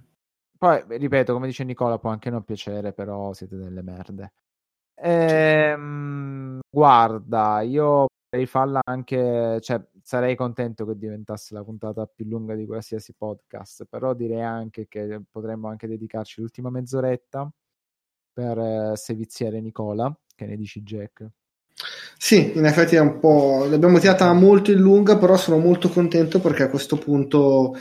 Poi, 0.57 0.83
ripeto, 0.85 1.31
come 1.31 1.47
dice 1.47 1.63
Nicola, 1.63 1.97
può 1.97 2.09
anche 2.09 2.29
non 2.29 2.43
piacere, 2.43 2.91
però 2.91 3.31
siete 3.31 3.55
delle 3.55 3.81
merde. 3.81 4.33
Ehm, 4.95 6.59
guarda, 6.69 7.61
io 7.61 8.06
potrei 8.29 8.45
farla 8.45 8.81
anche, 8.83 9.59
cioè, 9.61 9.81
sarei 10.03 10.35
contento 10.35 10.85
che 10.85 10.97
diventasse 10.97 11.53
la 11.53 11.63
puntata 11.63 12.05
più 12.05 12.25
lunga 12.25 12.55
di 12.55 12.65
qualsiasi 12.65 13.13
podcast, 13.17 13.85
però 13.89 14.13
direi 14.13 14.41
anche 14.41 14.87
che 14.87 15.21
potremmo 15.31 15.69
anche 15.69 15.87
dedicarci 15.87 16.41
l'ultima 16.41 16.69
mezz'oretta 16.69 17.49
per 18.33 18.57
eh, 18.57 18.91
seviziare 18.95 19.61
Nicola. 19.61 20.15
Che 20.35 20.45
ne 20.45 20.57
dici, 20.57 20.81
Jack? 20.81 21.25
Sì, 22.17 22.57
in 22.57 22.65
effetti 22.65 22.95
è 22.95 22.99
un 22.99 23.19
po'. 23.19 23.65
L'abbiamo 23.69 23.99
tirata 23.99 24.31
molto 24.33 24.71
in 24.71 24.79
lunga, 24.79 25.17
però 25.17 25.37
sono 25.37 25.57
molto 25.57 25.89
contento 25.89 26.39
perché 26.39 26.63
a 26.63 26.69
questo 26.69 26.97
punto 26.97 27.75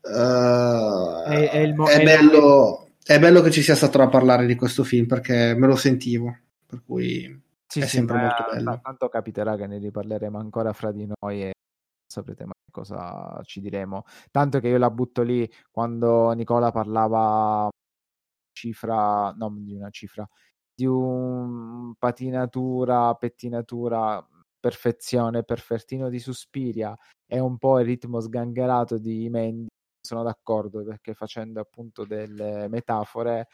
uh, 0.00 1.22
è, 1.24 1.50
è, 1.50 1.72
mo- 1.72 1.88
è, 1.88 2.02
bello, 2.02 2.88
è, 3.02 3.18
bello, 3.18 3.40
che 3.40 3.50
ci 3.50 3.62
sia 3.62 3.74
stato 3.74 3.98
da 3.98 4.08
parlare 4.08 4.46
di 4.46 4.56
questo 4.56 4.84
film 4.84 5.06
perché 5.06 5.54
me 5.56 5.66
lo 5.66 5.76
sentivo. 5.76 6.36
Per 6.66 6.82
cui 6.84 7.44
sì, 7.66 7.80
è 7.80 7.86
sì, 7.86 7.96
sempre 7.96 8.18
molto 8.18 8.44
bello. 8.50 8.80
Tanto 8.82 9.08
capiterà 9.08 9.56
che 9.56 9.66
ne 9.66 9.78
riparleremo 9.78 10.38
ancora 10.38 10.72
fra 10.72 10.92
di 10.92 11.06
noi 11.20 11.42
e 11.42 11.52
saprete 12.06 12.44
mai 12.44 12.54
cosa 12.70 13.40
ci 13.44 13.60
diremo. 13.60 14.04
Tanto 14.30 14.60
che 14.60 14.68
io 14.68 14.78
la 14.78 14.90
butto 14.90 15.22
lì 15.22 15.50
quando 15.70 16.32
Nicola 16.32 16.70
parlava 16.70 17.68
cifra, 18.52 19.32
non 19.32 19.64
di 19.64 19.74
una 19.74 19.90
cifra, 19.90 20.28
di 20.74 20.86
un 20.86 21.94
patinatura, 21.98 23.14
pettinatura, 23.14 24.26
perfezione, 24.58 25.44
perfettino 25.44 26.08
di 26.08 26.18
Suspiria 26.18 26.96
e 27.26 27.38
un 27.38 27.58
po' 27.58 27.78
il 27.80 27.86
ritmo 27.86 28.20
sgangherato 28.20 28.98
di 28.98 29.28
Mendy, 29.30 29.68
sono 30.00 30.22
d'accordo 30.22 30.84
perché 30.84 31.14
facendo 31.14 31.60
appunto 31.60 32.04
delle 32.04 32.68
metafore, 32.68 33.48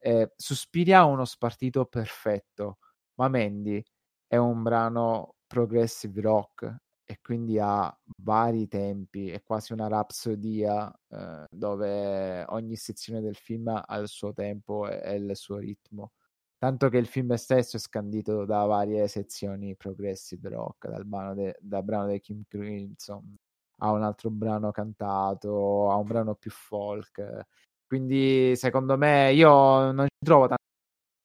eh, 0.00 0.32
Suspiria 0.36 1.00
ha 1.00 1.04
uno 1.06 1.24
spartito 1.24 1.84
perfetto, 1.86 2.78
ma 3.18 3.28
Mandy 3.28 3.82
è 4.26 4.36
un 4.36 4.62
brano 4.62 5.34
progressive 5.46 6.20
rock 6.20 6.76
e 7.04 7.18
quindi 7.22 7.58
ha 7.58 7.94
vari 8.22 8.68
tempi, 8.68 9.30
è 9.30 9.42
quasi 9.42 9.72
una 9.72 9.88
rapsodia 9.88 10.92
eh, 11.08 11.44
dove 11.50 12.44
ogni 12.48 12.76
sezione 12.76 13.20
del 13.20 13.36
film 13.36 13.68
ha 13.68 13.96
il 13.96 14.08
suo 14.08 14.32
tempo 14.32 14.88
e, 14.88 15.00
e 15.02 15.14
il 15.16 15.36
suo 15.36 15.56
ritmo 15.56 16.12
tanto 16.58 16.88
che 16.88 16.98
il 16.98 17.06
film 17.06 17.34
stesso 17.34 17.76
è 17.76 17.80
scandito 17.80 18.44
da 18.44 18.64
varie 18.64 19.06
sezioni 19.08 19.76
progressive 19.76 20.48
rock, 20.50 20.88
dal 20.88 21.04
brano, 21.06 21.34
de, 21.34 21.56
dal 21.60 21.84
brano 21.84 22.08
di 22.08 22.20
Kim 22.20 22.42
Crimson 22.48 23.36
a 23.80 23.92
un 23.92 24.02
altro 24.02 24.30
brano 24.30 24.72
cantato, 24.72 25.90
a 25.90 25.96
un 25.96 26.06
brano 26.06 26.34
più 26.34 26.50
folk. 26.50 27.46
Quindi, 27.86 28.54
secondo 28.56 28.96
me, 28.98 29.32
io 29.32 29.92
non 29.92 30.06
ci 30.06 30.24
trovo 30.24 30.48
tanta 30.48 30.56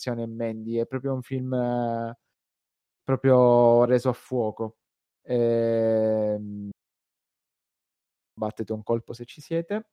azione 0.04 0.24
in 0.24 0.36
Mandy, 0.36 0.78
è 0.78 0.86
proprio 0.86 1.14
un 1.14 1.22
film 1.22 1.54
eh, 1.54 2.18
proprio 3.04 3.86
reso 3.86 4.10
a 4.10 4.14
fuoco. 4.14 4.78
E... 5.24 5.36
Ehm, 6.36 6.70
battete 8.36 8.74
un 8.74 8.84
colpo 8.84 9.14
se 9.14 9.26
ci 9.26 9.40
siete. 9.42 9.86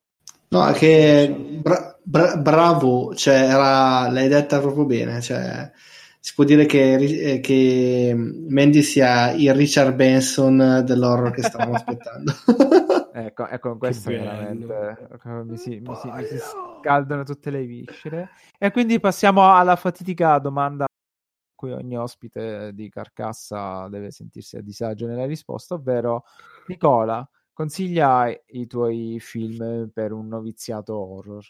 No, 0.49 0.73
che 0.73 1.61
bra- 1.62 1.97
bra- 2.03 2.37
bravo, 2.37 3.15
cioè 3.15 3.35
era, 3.35 4.09
l'hai 4.11 4.28
detta 4.28 4.59
proprio 4.59 4.85
bene, 4.85 5.20
cioè, 5.20 5.70
si 6.19 6.35
può 6.35 6.43
dire 6.43 6.66
che, 6.66 6.95
eh, 6.95 7.41
che 7.41 8.12
Mandy 8.16 8.82
sia 8.82 9.31
il 9.31 9.55
Richard 9.55 9.95
Benson 9.95 10.82
dell'horror 10.85 11.31
che 11.31 11.43
stavamo 11.43 11.74
aspettando. 11.74 12.32
ecco, 13.27 13.47
ecco, 13.47 13.77
questo 13.77 14.11
veramente 14.11 15.09
mi 15.45 15.57
si, 15.57 15.81
mi, 15.81 15.95
si, 15.95 16.11
mi 16.11 16.25
si 16.25 16.39
scaldano 16.81 17.23
tutte 17.25 17.51
le 17.51 17.65
viscere. 17.65 18.31
E 18.59 18.71
quindi 18.71 19.01
passiamo 19.01 19.53
alla 19.55 19.77
fatidica 19.77 20.39
domanda 20.39 20.87
cui 21.55 21.73
ogni 21.73 21.97
ospite 21.99 22.73
di 22.73 22.89
Carcassa 22.89 23.87
deve 23.89 24.11
sentirsi 24.11 24.57
a 24.57 24.63
disagio 24.63 25.07
nella 25.07 25.27
risposta, 25.27 25.75
ovvero 25.75 26.25
Nicola, 26.69 27.29
Consiglia 27.53 28.35
i 28.47 28.67
tuoi 28.67 29.19
film 29.21 29.91
per 29.93 30.13
un 30.13 30.29
noviziato 30.29 30.97
horror. 30.97 31.45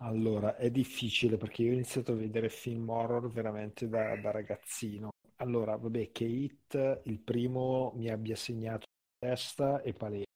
Allora, 0.00 0.56
è 0.56 0.70
difficile 0.70 1.38
perché 1.38 1.62
io 1.62 1.70
ho 1.70 1.74
iniziato 1.74 2.12
a 2.12 2.16
vedere 2.16 2.50
film 2.50 2.90
horror 2.90 3.30
veramente 3.30 3.88
da, 3.88 4.14
da 4.16 4.30
ragazzino. 4.30 5.08
Allora, 5.36 5.76
vabbè, 5.76 6.12
che 6.12 6.24
Hit, 6.24 7.00
il 7.04 7.20
primo, 7.20 7.92
mi 7.96 8.10
abbia 8.10 8.36
segnato 8.36 8.84
testa 9.22 9.80
e 9.82 9.92
palese. 9.92 10.26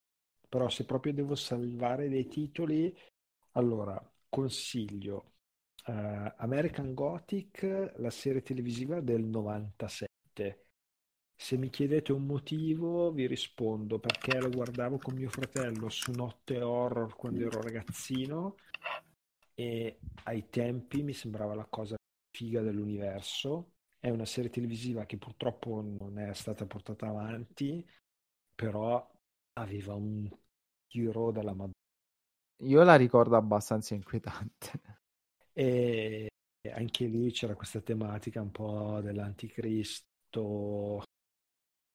Però 0.49 0.69
se 0.69 0.85
proprio 0.85 1.13
devo 1.13 1.35
salvare 1.35 2.09
dei 2.09 2.29
titoli, 2.29 2.97
allora, 3.53 4.01
consiglio 4.29 5.33
uh, 5.87 6.33
American 6.37 6.95
Gothic, 6.95 7.95
la 7.97 8.11
serie 8.11 8.43
televisiva 8.43 9.01
del 9.01 9.25
97 9.25 10.67
se 11.39 11.59
mi 11.59 11.69
chiedete 11.69 12.13
un 12.13 12.25
motivo, 12.25 13.13
vi 13.13 13.27
rispondo 13.27 13.99
perché 13.99 14.39
lo 14.41 14.49
guardavo 14.49 14.97
con 14.97 15.15
mio 15.15 15.29
fratello 15.29 15.91
su 15.91 16.11
Notte 16.13 16.63
Horror 16.63 17.15
quando 17.15 17.45
ero 17.45 17.61
ragazzino 17.61 18.57
e 19.55 19.99
ai 20.25 20.49
tempi 20.49 21.03
mi 21.03 21.13
sembrava 21.13 21.55
la 21.55 21.67
cosa 21.67 21.95
figa 22.31 22.63
dell'universo. 22.63 23.73
È 23.99 24.09
una 24.09 24.25
serie 24.25 24.51
televisiva 24.51 25.05
che 25.05 25.19
purtroppo 25.19 25.83
non 25.83 26.19
è 26.19 26.33
stata 26.33 26.65
portata 26.65 27.07
avanti, 27.09 27.87
però 28.57 29.09
aveva 29.59 29.95
un 29.95 30.29
tiro 30.89 31.31
dalla 31.31 31.53
Madonna. 31.53 31.73
Io 32.63 32.83
la 32.83 32.97
ricordo 32.97 33.37
abbastanza 33.37 33.95
inquietante. 33.95 34.81
E 35.53 36.29
anche 36.71 37.07
lì 37.07 37.31
c'era 37.31 37.55
questa 37.55 37.81
tematica 37.81 38.41
un 38.41 38.51
po' 38.51 39.01
dell'anticristo, 39.01 41.03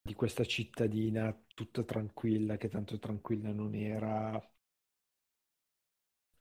di 0.01 0.13
questa 0.13 0.45
cittadina 0.45 1.37
tutta 1.53 1.83
tranquilla, 1.83 2.57
che 2.57 2.69
tanto 2.69 2.97
tranquilla 2.97 3.51
non 3.51 3.75
era. 3.75 4.31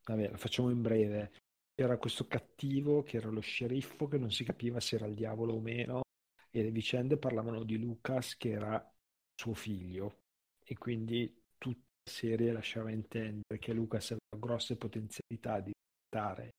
Vabbè, 0.05 0.31
la 0.31 0.36
facciamo 0.36 0.70
in 0.70 0.82
breve. 0.82 1.32
Era 1.74 1.99
questo 1.99 2.26
cattivo 2.26 3.02
che 3.02 3.16
era 3.16 3.31
lo 3.31 3.40
sceriffo 3.40 4.07
che 4.07 4.18
non 4.18 4.31
si 4.31 4.44
capiva 4.44 4.81
se 4.81 4.97
era 4.97 5.07
il 5.07 5.15
diavolo 5.15 5.55
o 5.55 5.60
meno 5.60 6.02
e 6.50 6.62
le 6.62 6.70
vicende 6.70 7.16
parlavano 7.16 7.65
di 7.65 7.78
Lucas 7.78 8.36
che 8.36 8.50
era 8.50 8.92
suo 9.41 9.55
figlio 9.55 10.19
e 10.62 10.77
quindi 10.77 11.43
tutta 11.57 11.81
la 12.05 12.10
serie 12.10 12.52
lasciava 12.52 12.91
intendere 12.91 13.59
che 13.59 13.73
Lucas 13.73 14.10
aveva 14.10 14.47
grosse 14.47 14.77
potenzialità 14.77 15.60
di 15.60 15.73
diventare 15.73 16.51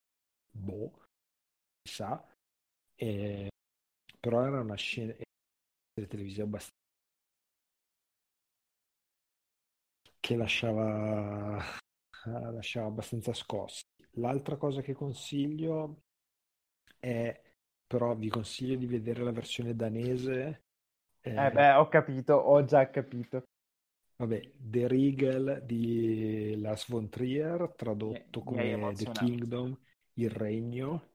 boh, 0.50 1.06
chissà, 1.82 2.26
e... 2.96 3.50
però 4.20 4.46
era 4.46 4.62
una 4.62 4.76
scena 4.76 5.14
televisiva 6.08 6.46
abbastanza 6.46 6.80
che 10.20 10.36
lasciava, 10.36 11.62
lasciava 12.54 12.88
abbastanza 12.88 13.34
scossi. 13.34 13.84
L'altra 14.16 14.58
cosa 14.58 14.82
che 14.82 14.94
consiglio 14.94 16.04
è, 17.00 17.42
però 17.88 18.16
vi 18.16 18.30
consiglio 18.30 18.76
di 18.76 18.86
vedere 18.86 19.24
la 19.24 19.32
versione 19.32 19.76
danese. 19.76 20.64
Eh, 21.22 21.46
eh 21.46 21.52
beh, 21.52 21.74
ho 21.74 21.88
capito, 21.88 22.34
ho 22.34 22.64
già 22.66 22.90
capito. 22.90 23.44
Vabbè, 24.18 24.52
The 24.58 24.88
Regal 24.88 25.62
di 25.66 26.60
Lars 26.60 26.90
von 26.90 27.10
Trier, 27.10 27.74
tradotto 27.76 28.42
come 28.42 28.94
The 28.94 29.12
Kingdom, 29.12 29.78
Il 30.14 30.30
Regno. 30.30 31.10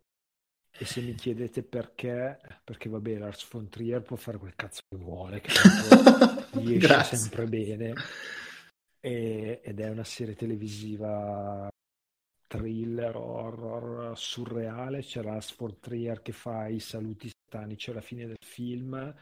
E 0.78 0.84
se 0.84 1.00
mi 1.00 1.14
chiedete 1.14 1.62
perché, 1.62 2.38
perché 2.62 2.88
vabbè, 2.88 3.18
Lars 3.18 3.48
von 3.50 3.68
Trier 3.68 4.02
può 4.02 4.16
fare 4.16 4.38
quel 4.38 4.54
cazzo 4.54 4.80
che 4.88 4.96
vuole, 4.96 5.40
che 5.40 5.50
gli 6.60 6.74
esce 6.74 7.16
sempre 7.16 7.46
bene 7.46 7.94
e, 9.06 9.60
ed 9.62 9.78
è 9.78 9.88
una 9.88 10.04
serie 10.04 10.34
televisiva 10.34 11.68
thriller, 12.48 13.16
horror, 13.16 14.18
surreale. 14.18 15.00
C'è 15.00 15.22
la 15.22 15.40
Trier 15.80 16.22
che 16.22 16.32
fa 16.32 16.66
i 16.66 16.80
saluti 16.80 17.30
satanici 17.30 17.90
alla 17.90 18.00
fine 18.00 18.26
del 18.26 18.36
film. 18.40 19.14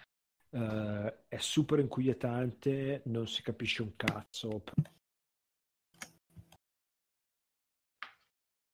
Uh, 0.55 1.12
è 1.26 1.39
super 1.39 1.81
inquietante, 1.81 3.02
non 3.07 3.26
si 3.26 3.42
capisce 3.42 3.83
un 3.83 3.97
cazzo. 3.97 4.62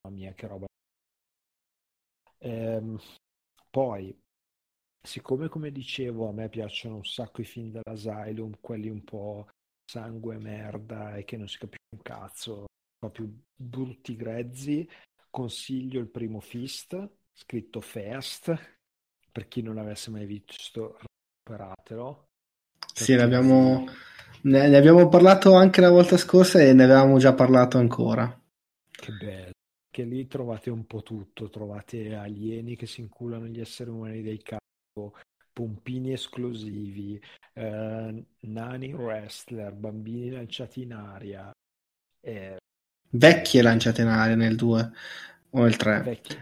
Mamma 0.03 0.15
mia, 0.15 0.33
che 0.33 0.45
roba. 0.45 0.67
Ehm, 2.37 2.99
poi 3.71 4.15
siccome 5.01 5.47
come 5.47 5.71
dicevo 5.71 6.29
a 6.29 6.31
me 6.31 6.49
piacciono 6.49 6.97
un 6.97 7.05
sacco 7.05 7.41
i 7.41 7.45
film 7.45 7.71
dell'Asylum, 7.71 8.59
quelli 8.61 8.89
un 8.89 9.03
po' 9.03 9.47
sangue, 9.83 10.37
merda 10.37 11.15
e 11.15 11.23
che 11.23 11.35
non 11.35 11.47
si 11.47 11.57
capisce 11.57 11.95
un 11.95 12.01
cazzo, 12.03 12.65
proprio 12.99 13.27
brutti 13.55 14.15
grezzi, 14.15 14.87
consiglio 15.31 15.99
il 15.99 16.09
primo 16.09 16.39
Fist, 16.39 17.09
scritto 17.31 17.81
Fast, 17.81 18.77
per 19.31 19.47
chi 19.47 19.63
non 19.63 19.73
l'avesse 19.75 20.11
mai 20.11 20.27
visto, 20.27 20.99
recuperatelo. 21.43 22.27
Sì, 22.93 23.15
ne 23.15 23.21
abbiamo, 23.21 23.85
ne, 24.43 24.67
ne 24.67 24.77
abbiamo 24.77 25.07
parlato 25.09 25.53
anche 25.55 25.81
la 25.81 25.89
volta 25.89 26.17
scorsa 26.17 26.59
e 26.59 26.73
ne 26.73 26.83
avevamo 26.83 27.17
già 27.17 27.33
parlato 27.33 27.77
ancora. 27.77 28.39
Che 28.89 29.11
bello. 29.11 29.51
Che 29.89 30.03
lì 30.03 30.27
trovate 30.27 30.69
un 30.69 30.85
po' 30.85 31.03
tutto, 31.03 31.49
trovate 31.49 32.15
alieni 32.15 32.75
che 32.77 32.85
si 32.85 33.01
inculano 33.01 33.47
gli 33.47 33.59
esseri 33.59 33.89
umani 33.89 34.21
del 34.21 34.41
capo, 34.41 35.17
pompini 35.51 36.13
esclusivi, 36.13 37.21
eh, 37.53 38.25
nani 38.39 38.93
wrestler, 38.93 39.73
bambini 39.73 40.29
lanciati 40.29 40.83
in 40.83 40.93
aria. 40.93 41.51
Eh, 42.21 42.57
Vecchie 43.09 43.61
lanciate 43.61 44.03
in 44.03 44.07
aria 44.07 44.35
nel 44.35 44.55
2 44.55 44.91
o 45.49 45.61
nel 45.63 45.75
3. 45.75 46.01
vecchi. 46.03 46.37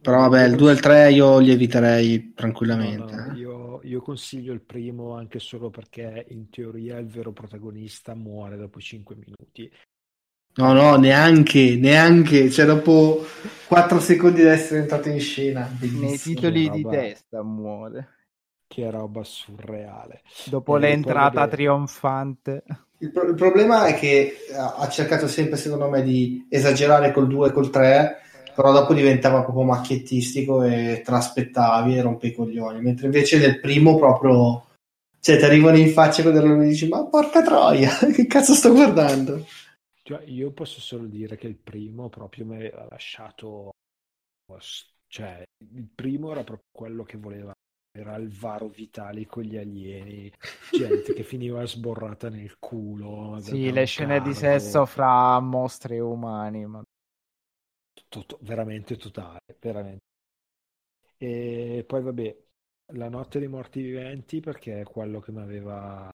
Però 0.00 0.18
vabbè, 0.28 0.44
il 0.46 0.56
2 0.56 0.70
e 0.70 0.74
il 0.74 0.80
3 0.80 1.12
io 1.12 1.38
li 1.38 1.50
eviterei 1.52 2.32
No, 2.32 2.32
tranquillamente. 2.34 3.14
no, 3.14 3.32
eh. 3.32 3.34
io, 3.34 3.80
io 3.82 4.00
consiglio 4.00 4.52
il 4.52 4.60
primo 4.60 5.14
anche 5.16 5.38
solo 5.38 5.70
perché 5.70 6.26
in 6.30 6.48
teoria 6.50 6.98
il 6.98 7.06
vero 7.06 7.32
protagonista 7.32 8.14
muore 8.14 8.56
dopo 8.56 8.80
5 8.80 9.16
minuti. 9.16 9.70
No, 10.56 10.72
no, 10.72 10.96
neanche, 10.96 11.76
neanche, 11.76 12.50
cioè 12.50 12.64
dopo 12.64 13.24
4 13.66 14.00
secondi 14.00 14.40
di 14.40 14.46
essere 14.48 14.80
entrato 14.80 15.08
in 15.10 15.20
scena. 15.20 15.70
Nei 15.78 16.18
titoli 16.18 16.70
di 16.70 16.82
testa 16.86 17.42
muore. 17.42 18.08
Che 18.66 18.90
roba 18.90 19.22
surreale. 19.22 20.22
Dopo 20.44 20.72
poi 20.72 20.80
l'entrata 20.80 21.40
vabbè. 21.40 21.54
trionfante. 21.54 22.64
Il, 22.98 23.12
pro- 23.12 23.28
il 23.28 23.34
problema 23.34 23.86
è 23.86 23.94
che 23.94 24.34
ha 24.54 24.74
ha 24.76 24.88
cercato 24.88 25.28
sempre, 25.28 25.56
secondo 25.58 25.88
me, 25.88 26.02
di 26.02 26.46
esagerare 26.48 27.12
col 27.12 27.28
2 27.28 27.48
e 27.48 27.52
col 27.52 27.70
3, 27.70 28.25
però 28.56 28.72
dopo 28.72 28.94
diventava 28.94 29.42
proprio 29.42 29.64
macchiettistico 29.64 30.62
e 30.62 31.02
te 31.04 31.10
l'aspettavi 31.10 31.94
e 31.94 32.00
rompe 32.00 32.28
i 32.28 32.32
coglioni. 32.32 32.80
Mentre 32.80 33.04
invece 33.04 33.38
nel 33.38 33.60
primo 33.60 33.98
proprio, 33.98 34.64
cioè 35.20 35.36
ti 35.36 35.44
arrivano 35.44 35.76
in 35.76 35.90
faccia 35.90 36.22
quando 36.22 36.44
mi 36.46 36.66
dici, 36.66 36.88
ma 36.88 37.04
porca 37.04 37.42
troia, 37.42 37.90
che 38.14 38.26
cazzo 38.26 38.54
sto 38.54 38.72
guardando? 38.72 39.44
Cioè, 40.02 40.22
io 40.24 40.52
posso 40.52 40.80
solo 40.80 41.04
dire 41.04 41.36
che 41.36 41.48
il 41.48 41.56
primo 41.56 42.08
proprio 42.08 42.46
mi 42.46 42.54
aveva 42.54 42.86
lasciato, 42.88 43.72
cioè, 45.06 45.42
il 45.74 45.88
primo 45.94 46.30
era 46.30 46.42
proprio 46.42 46.68
quello 46.72 47.02
che 47.02 47.18
voleva, 47.18 47.52
era 47.92 48.14
Alvaro 48.14 48.68
Vitali 48.68 49.26
con 49.26 49.42
gli 49.42 49.58
alieni, 49.58 50.32
gente 50.72 51.12
che 51.12 51.24
finiva 51.24 51.66
sborrata 51.66 52.30
nel 52.30 52.54
culo. 52.58 53.36
Sì, 53.40 53.70
le 53.70 53.84
scene 53.84 54.22
di 54.22 54.32
sesso 54.32 54.86
fra 54.86 55.38
mostri 55.40 55.96
e 55.96 56.00
umani. 56.00 56.64
Ma... 56.64 56.82
to- 58.08 58.38
veramente 58.42 58.96
totale, 58.96 59.40
veramente. 59.60 60.04
E 61.18 61.84
poi 61.86 62.00
vabbè, 62.02 62.36
La 62.94 63.08
notte 63.10 63.38
dei 63.38 63.48
morti 63.48 63.82
viventi 63.82 64.40
perché 64.40 64.80
è 64.80 64.84
quello 64.84 65.20
che 65.20 65.32
mi 65.32 65.40
aveva 65.42 66.08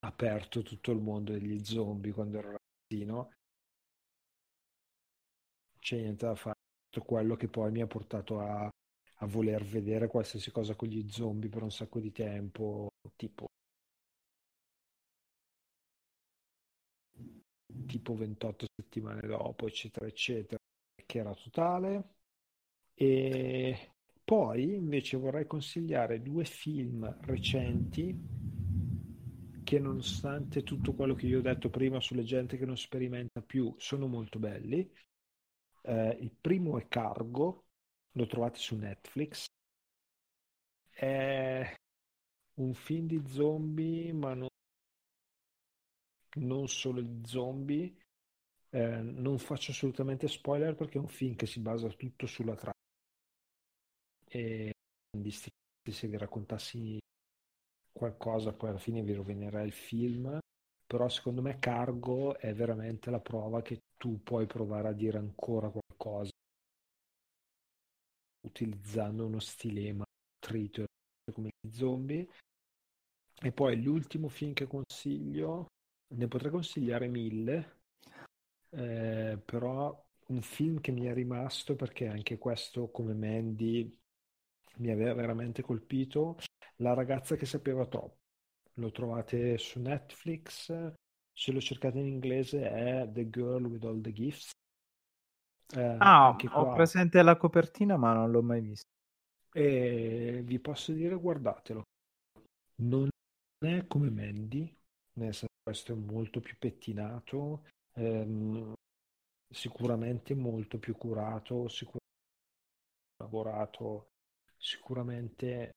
aperto 0.00 0.62
tutto 0.62 0.90
il 0.90 0.98
mondo 1.00 1.30
degli 1.30 1.64
zombie 1.64 2.10
quando 2.12 2.38
ero 2.38 2.58
ragazzino. 2.58 3.30
C'è 5.80 5.96
niente 5.96 6.24
da 6.26 6.34
fare. 6.36 6.54
Tutto 6.88 7.04
quello 7.04 7.34
che 7.36 7.48
poi 7.48 7.70
mi 7.72 7.80
ha 7.82 7.86
portato 7.88 8.38
a, 8.40 8.64
a 8.64 9.26
voler 9.26 9.64
vedere 9.64 10.06
qualsiasi 10.06 10.50
cosa 10.52 10.74
con 10.76 10.88
gli 10.88 11.10
zombie 11.10 11.50
per 11.50 11.62
un 11.62 11.70
sacco 11.72 11.98
di 12.00 12.12
tempo, 12.12 12.88
tipo 13.16 13.46
tipo 17.86 18.14
28 18.14 18.66
settimane 18.76 19.26
dopo, 19.26 19.66
eccetera, 19.66 20.06
eccetera, 20.06 20.57
che 21.08 21.18
era 21.18 21.34
totale. 21.34 22.16
E 22.94 23.92
poi 24.22 24.74
invece 24.74 25.16
vorrei 25.16 25.46
consigliare 25.46 26.20
due 26.20 26.44
film 26.44 27.16
recenti 27.22 28.14
che 29.64 29.78
nonostante 29.78 30.62
tutto 30.62 30.94
quello 30.94 31.14
che 31.14 31.26
io 31.26 31.38
ho 31.38 31.42
detto 31.42 31.70
prima 31.70 32.00
sulle 32.00 32.24
gente 32.24 32.56
che 32.56 32.66
non 32.66 32.76
sperimenta 32.76 33.40
più, 33.42 33.74
sono 33.78 34.06
molto 34.06 34.38
belli. 34.38 34.90
Eh, 35.82 36.18
il 36.20 36.30
primo 36.40 36.78
è 36.78 36.88
Cargo, 36.88 37.64
lo 38.12 38.26
trovate 38.26 38.58
su 38.58 38.76
Netflix. 38.76 39.46
È 40.90 41.74
un 42.56 42.74
film 42.74 43.06
di 43.06 43.22
zombie, 43.26 44.12
ma 44.12 44.34
non, 44.34 44.48
non 46.36 46.68
solo 46.68 47.02
di 47.02 47.20
zombie. 47.26 47.94
Eh, 48.70 49.02
non 49.02 49.38
faccio 49.38 49.72
assolutamente 49.72 50.26
spoiler 50.26 50.74
perché 50.74 50.96
è 50.96 51.00
un 51.00 51.08
film 51.08 51.34
che 51.34 51.44
si 51.46 51.60
basa 51.60 51.88
tutto 51.88 52.26
sulla 52.26 52.54
trama. 52.54 52.72
E 54.30 54.72
quindi 55.10 55.30
se 55.30 56.06
vi 56.06 56.16
raccontassi 56.16 56.98
qualcosa, 57.92 58.52
poi 58.52 58.70
alla 58.70 58.78
fine 58.78 59.02
vi 59.02 59.12
rovinerà 59.14 59.62
il 59.62 59.72
film. 59.72 60.38
Però 60.86 61.08
secondo 61.08 61.42
me 61.42 61.58
Cargo 61.58 62.38
è 62.38 62.54
veramente 62.54 63.10
la 63.10 63.20
prova 63.20 63.60
che 63.62 63.80
tu 63.96 64.22
puoi 64.22 64.46
provare 64.46 64.88
a 64.88 64.92
dire 64.92 65.18
ancora 65.18 65.70
qualcosa 65.70 66.30
utilizzando 68.46 69.26
uno 69.26 69.38
stilema 69.38 70.04
trito 70.40 70.86
come 71.32 71.50
gli 71.60 71.70
zombie. 71.72 72.26
E 73.40 73.52
poi 73.52 73.82
l'ultimo 73.82 74.28
film 74.28 74.52
che 74.52 74.66
consiglio, 74.66 75.66
ne 76.14 76.28
potrei 76.28 76.50
consigliare 76.50 77.08
mille, 77.08 77.77
eh, 78.70 79.40
però 79.44 80.06
un 80.28 80.42
film 80.42 80.80
che 80.80 80.92
mi 80.92 81.06
è 81.06 81.12
rimasto 81.14 81.74
perché 81.74 82.06
anche 82.06 82.38
questo 82.38 82.90
come 82.90 83.14
Mandy 83.14 83.96
mi 84.76 84.90
aveva 84.90 85.14
veramente 85.14 85.62
colpito, 85.62 86.36
La 86.76 86.94
ragazza 86.94 87.34
che 87.36 87.46
sapeva 87.46 87.86
troppo. 87.86 88.16
Lo 88.74 88.90
trovate 88.92 89.58
su 89.58 89.80
Netflix, 89.80 90.72
se 91.32 91.52
lo 91.52 91.60
cercate 91.60 91.98
in 91.98 92.06
inglese 92.06 92.70
è 92.70 93.08
The 93.10 93.28
Girl 93.28 93.64
with 93.66 93.84
All 93.84 94.00
the 94.00 94.12
Gifts. 94.12 94.50
Eh, 95.74 95.80
Ah, 96.00 96.26
anche 96.28 96.46
ho 96.46 96.62
qua- 96.64 96.74
presente 96.74 97.22
la 97.22 97.36
copertina, 97.36 97.96
ma 97.96 98.12
non 98.12 98.30
l'ho 98.30 98.42
mai 98.42 98.60
vista. 98.60 98.86
E 99.52 100.40
vi 100.44 100.58
posso 100.58 100.92
dire, 100.92 101.14
guardatelo. 101.14 101.82
Non 102.82 103.08
è 103.58 103.86
come 103.86 104.10
Mandy, 104.10 104.74
nel 105.14 105.34
senso 105.34 105.46
questo 105.62 105.92
è 105.92 105.96
molto 105.96 106.40
più 106.40 106.56
pettinato, 106.58 107.64
ehm, 107.98 108.72
sicuramente 109.50 110.34
molto 110.34 110.78
più 110.78 110.96
curato, 110.96 111.68
sicuramente 111.68 112.06
lavorato, 113.18 114.10
sicuramente 114.56 115.70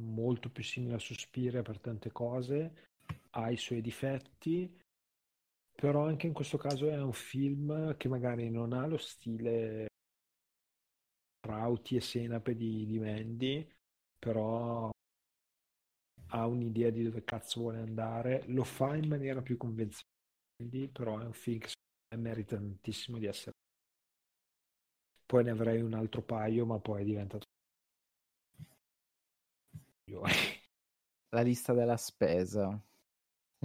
molto 0.00 0.50
più 0.50 0.62
simile 0.62 0.94
a 0.94 0.98
Suspiria 0.98 1.62
per 1.62 1.80
tante 1.80 2.12
cose, 2.12 2.88
ha 3.30 3.50
i 3.50 3.56
suoi 3.56 3.80
difetti, 3.80 4.72
però 5.74 6.06
anche 6.06 6.26
in 6.26 6.32
questo 6.32 6.58
caso 6.58 6.88
è 6.88 7.00
un 7.00 7.12
film 7.12 7.96
che 7.96 8.08
magari 8.08 8.50
non 8.50 8.72
ha 8.72 8.86
lo 8.86 8.98
stile 8.98 9.86
Rauti 11.46 11.96
e 11.96 12.00
Senape 12.00 12.54
di, 12.54 12.84
di 12.86 12.98
Mandy, 12.98 13.66
però 14.18 14.90
ha 16.30 16.46
un'idea 16.46 16.90
di 16.90 17.02
dove 17.02 17.24
cazzo 17.24 17.60
vuole 17.60 17.78
andare, 17.78 18.44
lo 18.46 18.64
fa 18.64 18.94
in 18.96 19.08
maniera 19.08 19.42
più 19.42 19.56
convenzionale, 19.56 20.17
però 20.92 21.18
è 21.20 21.24
un 21.24 21.32
film 21.32 21.58
che 21.60 22.16
merita 22.16 22.56
tantissimo 22.56 23.18
di 23.18 23.26
essere. 23.26 23.52
Poi 25.26 25.44
ne 25.44 25.50
avrei 25.50 25.80
un 25.80 25.94
altro 25.94 26.22
paio, 26.22 26.66
ma 26.66 26.80
poi 26.80 27.02
è 27.02 27.04
diventato. 27.04 27.46
La 31.30 31.42
lista 31.42 31.72
della 31.74 31.96
spesa. 31.96 32.78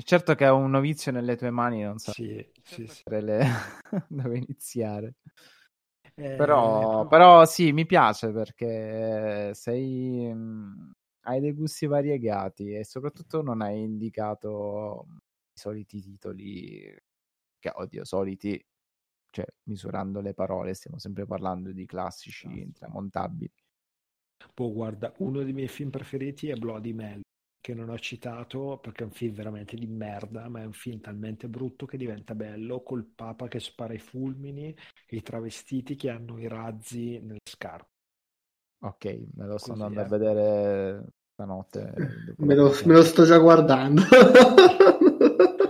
Certo 0.03 0.35
che 0.35 0.45
è 0.45 0.51
un 0.51 0.71
novizio 0.71 1.11
nelle 1.11 1.35
tue 1.37 1.51
mani, 1.51 1.83
non 1.83 1.99
so 1.99 2.13
Sì, 2.13 2.45
sì, 2.63 2.87
sì. 2.87 3.03
le... 3.05 3.45
dove 4.09 4.37
iniziare. 4.37 5.15
Eh, 6.17 6.35
Però, 6.35 7.05
però 7.07 7.45
sì, 7.45 7.71
mi 7.73 7.85
piace 7.85 8.31
perché 8.31 9.51
sei, 9.53 10.33
mh, 10.33 10.91
hai 11.21 11.39
dei 11.39 11.53
gusti 11.53 11.85
variegati 11.85 12.73
e 12.73 12.83
soprattutto 12.83 13.41
non 13.43 13.61
hai 13.61 13.81
indicato 13.83 15.05
soliti 15.53 16.01
titoli 16.01 16.95
che, 17.59 17.71
oddio, 17.73 18.03
soliti, 18.05 18.63
cioè 19.29 19.45
misurando 19.63 20.21
le 20.21 20.33
parole, 20.33 20.73
stiamo 20.73 20.97
sempre 20.99 21.25
parlando 21.25 21.71
di 21.71 21.85
classici 21.85 22.47
Esatto. 22.47 22.59
intramontabili. 22.59 23.51
Boh, 24.53 24.71
guarda, 24.71 25.13
uno 25.17 25.43
dei 25.43 25.53
miei 25.53 25.67
film 25.67 25.89
preferiti 25.89 26.47
è 26.49 26.55
Bloody 26.55 26.93
Mary, 26.93 27.21
che 27.59 27.73
non 27.73 27.89
ho 27.89 27.97
citato 27.97 28.77
perché 28.79 29.03
è 29.03 29.05
un 29.05 29.11
film 29.11 29.33
veramente 29.33 29.75
di 29.75 29.87
merda, 29.87 30.47
ma 30.49 30.61
è 30.61 30.65
un 30.65 30.73
film 30.73 30.99
talmente 31.01 31.47
brutto 31.49 31.85
che 31.85 31.97
diventa 31.97 32.35
bello 32.35 32.83
col 32.83 33.05
papa 33.05 33.47
che 33.47 33.59
spara 33.59 33.93
i 33.93 33.99
fulmini 33.99 34.67
e 35.07 35.15
i 35.15 35.21
travestiti 35.21 35.95
che 35.95 36.09
hanno 36.09 36.39
i 36.39 36.47
razzi 36.47 37.19
nelle 37.19 37.39
scarpe. 37.49 37.89
Ok, 38.81 39.05
me 39.35 39.45
lo 39.47 39.57
sto 39.57 39.71
Così 39.71 39.73
andando 39.73 40.01
è. 40.01 40.01
a 40.01 40.05
vedere 40.05 41.05
stanotte. 41.33 41.93
dopo 42.25 42.45
Me 42.45 42.53
lo, 42.55 42.71
me 42.85 42.93
lo 42.93 43.03
sto 43.03 43.23
già 43.25 43.37
guardando. 43.37 44.01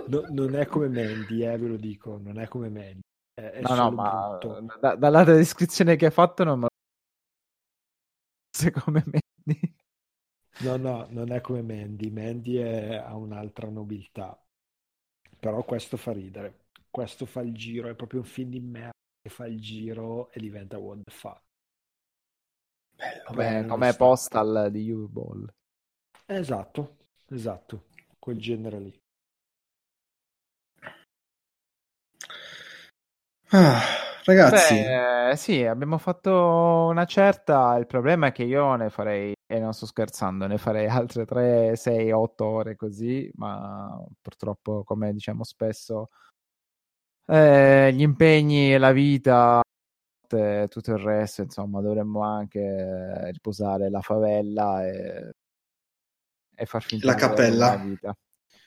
No- 0.06 0.26
non 0.30 0.54
è 0.54 0.66
come 0.66 0.88
Mandy, 0.88 1.44
eh, 1.44 1.56
ve 1.56 1.66
lo 1.66 1.76
dico, 1.76 2.18
non 2.18 2.38
è 2.38 2.46
come 2.46 2.68
Mandy. 2.68 3.00
È, 3.32 3.40
è 3.40 3.62
No, 3.62 3.74
no, 3.76 3.90
ma 3.90 4.38
da- 4.80 4.96
dalla 4.96 5.24
descrizione 5.24 5.96
che 5.96 6.06
hai 6.06 6.10
fatto 6.10 6.44
non 6.44 6.58
me 6.60 6.66
lo 6.66 6.68
come 8.72 9.02
me. 9.06 9.20
No, 10.58 10.76
no, 10.76 11.06
non 11.10 11.30
è 11.30 11.40
come 11.40 11.62
Mandy. 11.62 12.10
Mandy 12.10 12.56
è- 12.56 12.94
ha 12.96 13.14
un'altra 13.16 13.68
nobiltà. 13.68 14.36
Però 15.38 15.62
questo 15.64 15.96
fa 15.96 16.12
ridere. 16.12 16.66
Questo 16.90 17.24
fa 17.26 17.40
il 17.42 17.54
giro, 17.54 17.88
è 17.88 17.94
proprio 17.94 18.20
un 18.20 18.26
film 18.26 18.50
di 18.50 18.60
merda 18.60 18.92
che 19.20 19.28
fa 19.30 19.46
il 19.46 19.60
giro 19.60 20.30
e 20.30 20.40
diventa 20.40 20.78
what 20.78 21.02
the 21.04 21.10
fuck. 21.12 21.42
Come, 23.26 23.62
Però 23.62 23.68
come 23.68 23.82
sta- 23.82 23.96
postal 23.96 24.68
di 24.70 24.90
U-Ball. 24.90 25.46
Esatto, 26.26 26.96
esatto, 27.30 27.84
quel 28.18 28.38
genere 28.38 28.78
lì. 28.78 29.02
Ah, 33.56 33.80
ragazzi, 34.24 34.74
Beh, 34.74 35.36
sì, 35.36 35.64
abbiamo 35.64 35.96
fatto 35.98 36.88
una 36.90 37.04
certa. 37.04 37.76
Il 37.76 37.86
problema 37.86 38.26
è 38.26 38.32
che 38.32 38.42
io 38.42 38.74
ne 38.74 38.90
farei, 38.90 39.32
e 39.46 39.58
non 39.60 39.72
sto 39.72 39.86
scherzando, 39.86 40.48
ne 40.48 40.58
farei 40.58 40.88
altre 40.88 41.24
3, 41.24 41.76
6, 41.76 42.10
8 42.10 42.44
ore 42.44 42.74
così, 42.74 43.30
ma 43.36 43.96
purtroppo, 44.20 44.82
come 44.82 45.12
diciamo 45.12 45.44
spesso, 45.44 46.08
eh, 47.26 47.92
gli 47.92 48.02
impegni 48.02 48.74
e 48.74 48.78
la 48.78 48.90
vita 48.90 49.60
e 50.28 50.66
tutto 50.68 50.90
il 50.90 50.98
resto, 50.98 51.42
insomma, 51.42 51.80
dovremmo 51.80 52.22
anche 52.22 53.30
riposare 53.30 53.88
la 53.88 54.00
favella 54.00 54.84
e, 54.84 55.30
e 56.56 56.66
far 56.66 56.82
finta 56.82 57.06
La 57.06 57.14
cappella. 57.14 57.74
una 57.74 57.84
vita. 57.84 58.14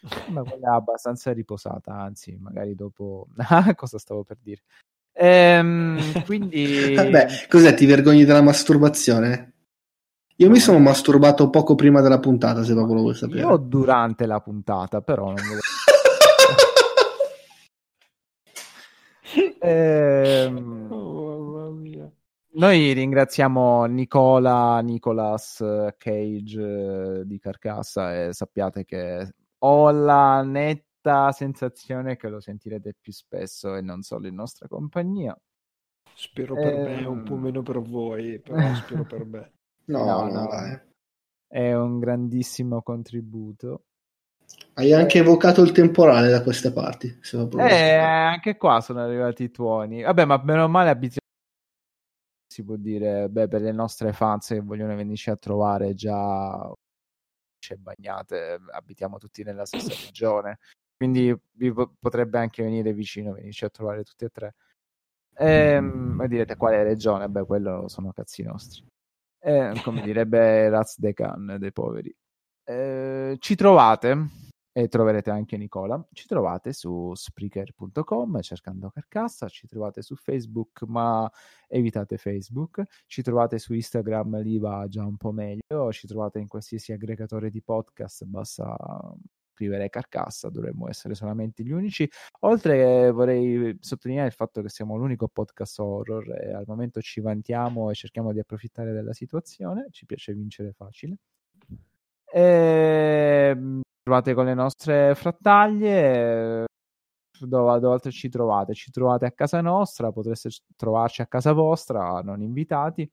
Ma 0.29 0.43
quella 0.43 0.75
abbastanza 0.75 1.31
riposata, 1.33 1.93
anzi, 1.93 2.37
magari 2.39 2.75
dopo... 2.75 3.27
Cosa 3.75 3.97
stavo 3.97 4.23
per 4.23 4.37
dire? 4.41 4.61
Ehm, 5.13 5.97
quindi... 6.25 6.93
Vabbè, 6.93 7.47
cos'è? 7.49 7.73
Ti 7.73 7.85
vergogni 7.85 8.23
della 8.25 8.41
masturbazione? 8.41 9.53
Io 10.39 10.47
mi 10.49 10.57
No. 10.57 10.59
sono 10.59 10.79
masturbato 10.79 11.49
poco 11.49 11.73
prima 11.75 12.01
della 12.01 12.19
puntata, 12.19 12.63
se 12.63 12.73
proprio 12.73 12.95
lo 12.95 13.01
vuoi 13.01 13.15
sapere. 13.15 13.39
Io 13.39 13.57
durante 13.57 14.25
la 14.27 14.39
puntata, 14.39 15.01
però 15.01 15.25
non 15.25 15.35
volevo... 15.35 15.61
Ehm, 19.59 20.87
Oh. 20.89 21.27
Noi 22.57 22.91
ringraziamo 22.93 23.85
Nicola, 23.85 24.79
Nicolas 24.79 25.63
Cage 25.97 27.19
eh, 27.19 27.25
di 27.25 27.37
Carcassa 27.37 28.25
e 28.25 28.33
sappiate 28.33 28.83
che 28.83 29.31
ho 29.59 29.91
la 29.91 30.41
netta 30.43 31.31
sensazione 31.31 32.15
che 32.17 32.29
lo 32.29 32.39
sentirete 32.39 32.95
più 32.99 33.11
spesso 33.11 33.75
e 33.75 33.81
non 33.81 34.01
solo 34.01 34.27
in 34.27 34.35
nostra 34.35 34.67
compagnia. 34.67 35.37
Spero 36.13 36.55
per 36.55 36.73
me, 36.75 36.97
Ehm. 36.99 37.05
un 37.07 37.23
po' 37.23 37.35
meno 37.35 37.61
per 37.61 37.79
voi, 37.79 38.39
però 38.39 38.73
spero 38.75 39.05
per 39.05 39.25
me. 39.25 39.51
No, 39.87 40.03
No, 40.03 40.29
no. 40.29 40.81
È 41.47 41.73
un 41.73 41.99
grandissimo 41.99 42.81
contributo. 42.81 43.83
Hai 44.73 44.91
anche 44.91 45.19
evocato 45.19 45.61
il 45.61 45.71
temporale 45.71 46.29
da 46.29 46.43
queste 46.43 46.73
parti. 46.73 47.07
Eh, 47.57 47.95
anche 47.95 48.57
qua 48.57 48.81
sono 48.81 48.99
arrivati 48.99 49.43
i 49.43 49.51
tuoni. 49.51 50.01
Vabbè, 50.01 50.25
ma 50.25 50.41
meno 50.43 50.67
male 50.67 50.89
abitiamo 50.89 51.25
si 52.51 52.63
può 52.63 52.75
dire, 52.75 53.29
beh, 53.29 53.47
per 53.47 53.61
le 53.61 53.71
nostre 53.71 54.11
fans 54.13 54.47
che 54.47 54.59
vogliono 54.61 54.95
venirci 54.95 55.29
a 55.29 55.35
trovare 55.37 55.93
già 55.93 56.69
bagnate, 57.77 58.59
abitiamo 58.71 59.17
tutti 59.17 59.43
nella 59.43 59.65
stessa 59.65 59.93
regione, 60.05 60.59
quindi 60.95 61.35
vi 61.53 61.73
po- 61.73 61.93
potrebbe 61.99 62.37
anche 62.39 62.63
venire 62.63 62.93
vicino, 62.93 63.33
venirci 63.33 63.65
a 63.65 63.69
trovare 63.69 64.03
tutti 64.03 64.25
e 64.25 64.29
tre. 64.29 64.55
Ehm, 65.35 66.19
e 66.21 66.27
direte 66.27 66.55
quale 66.55 66.83
regione? 66.83 67.29
Beh, 67.29 67.45
quello 67.45 67.87
sono 67.87 68.11
cazzi 68.11 68.43
nostri. 68.43 68.83
Eh, 69.39 69.79
come 69.83 70.01
direbbe 70.01 70.69
Raz 70.69 70.97
De 70.99 71.13
Can 71.13 71.57
dei 71.59 71.71
poveri. 71.71 72.13
Eh, 72.63 73.37
ci 73.39 73.55
trovate 73.55 74.46
e 74.77 74.87
troverete 74.89 75.31
anche 75.31 75.57
Nicola. 75.57 76.07
Ci 76.11 76.27
trovate 76.27 76.71
su 76.71 77.11
Spreaker.com 77.15 78.39
cercando 78.41 78.91
Carcassa, 78.91 79.47
ci 79.47 79.65
trovate 79.65 80.03
su 80.03 80.15
Facebook, 80.15 80.83
ma 80.83 81.27
evitate 81.67 82.17
Facebook, 82.17 82.83
ci 83.07 83.23
trovate 83.23 83.57
su 83.57 83.73
Instagram, 83.73 84.39
lì 84.43 84.59
va 84.59 84.85
già 84.87 85.03
un 85.03 85.17
po' 85.17 85.31
meglio, 85.31 85.91
ci 85.91 86.05
trovate 86.05 86.37
in 86.37 86.47
qualsiasi 86.47 86.91
aggregatore 86.91 87.49
di 87.49 87.59
podcast, 87.63 88.25
basta 88.25 88.77
scrivere 89.51 89.89
Carcassa, 89.89 90.49
dovremmo 90.49 90.87
essere 90.87 91.15
solamente 91.15 91.63
gli 91.63 91.71
unici. 91.71 92.07
Oltre 92.41 93.09
vorrei 93.09 93.75
sottolineare 93.79 94.29
il 94.29 94.35
fatto 94.35 94.61
che 94.61 94.69
siamo 94.69 94.95
l'unico 94.95 95.27
podcast 95.27 95.79
horror 95.79 96.39
e 96.39 96.53
al 96.53 96.65
momento 96.67 97.01
ci 97.01 97.19
vantiamo 97.19 97.89
e 97.89 97.95
cerchiamo 97.95 98.31
di 98.31 98.37
approfittare 98.37 98.93
della 98.93 99.13
situazione, 99.13 99.87
ci 99.89 100.05
piace 100.05 100.35
vincere 100.35 100.71
facile. 100.71 101.17
E 102.31 103.81
trovate 104.07 104.33
con 104.33 104.45
le 104.45 104.53
nostre 104.53 105.15
frattaglie. 105.15 106.65
Dove, 107.39 107.79
dove 107.79 107.93
altro 107.93 108.09
ci 108.09 108.29
trovate? 108.29 108.73
Ci 108.73 108.89
trovate 108.89 109.25
a 109.25 109.31
casa 109.31 109.59
nostra, 109.59 110.13
potreste 110.13 110.49
trovarci 110.77 111.21
a 111.21 111.27
casa 111.27 111.51
vostra, 111.51 112.21
non 112.21 112.41
invitati. 112.41 113.09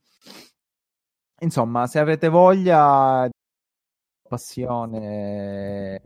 Insomma, 1.41 1.87
se 1.89 1.99
avete 1.99 2.29
voglia, 2.29 3.29
passione 4.29 6.01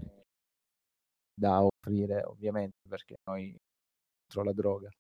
da 1.34 1.62
offrire, 1.62 2.23
ovviamente, 2.25 2.78
perché 2.89 3.17
noi 3.25 3.55
contro 4.23 4.42
la 4.42 4.52
droga. 4.55 4.91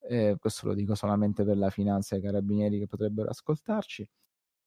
Eh, 0.00 0.36
questo 0.38 0.68
lo 0.68 0.74
dico 0.74 0.94
solamente 0.96 1.44
per 1.44 1.56
la 1.58 1.70
finanza 1.70 2.16
e 2.16 2.18
i 2.18 2.22
carabinieri 2.22 2.80
che 2.80 2.86
potrebbero 2.88 3.30
ascoltarci. 3.30 4.08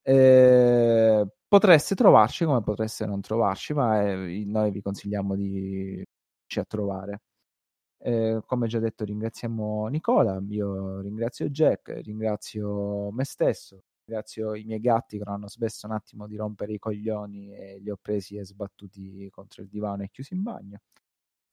Eh, 0.05 1.27
potreste 1.47 1.95
trovarci 1.95 2.45
come 2.45 2.61
potreste 2.63 3.05
non 3.05 3.21
trovarci, 3.21 3.73
ma 3.73 4.01
eh, 4.01 4.43
noi 4.45 4.71
vi 4.71 4.81
consigliamo 4.81 5.35
di 5.35 6.03
ci 6.45 6.59
a 6.59 6.65
trovare. 6.65 7.21
Eh, 7.99 8.41
come 8.45 8.67
già 8.67 8.79
detto, 8.79 9.05
ringraziamo 9.05 9.87
Nicola, 9.87 10.41
io 10.49 11.01
ringrazio 11.01 11.49
Jack, 11.49 12.01
ringrazio 12.03 13.11
me 13.11 13.25
stesso, 13.25 13.83
ringrazio 14.05 14.55
i 14.55 14.63
miei 14.65 14.79
gatti 14.81 15.17
che 15.17 15.23
non 15.25 15.35
hanno 15.35 15.49
smesso 15.49 15.87
un 15.87 15.93
attimo 15.93 16.27
di 16.27 16.35
rompere 16.37 16.73
i 16.73 16.79
coglioni 16.79 17.53
e 17.55 17.79
li 17.79 17.89
ho 17.91 17.97
presi 18.01 18.37
e 18.37 18.45
sbattuti 18.45 19.29
contro 19.31 19.63
il 19.63 19.69
divano 19.69 20.03
e 20.03 20.09
chiusi 20.11 20.33
in 20.35 20.43
bagno. 20.43 20.79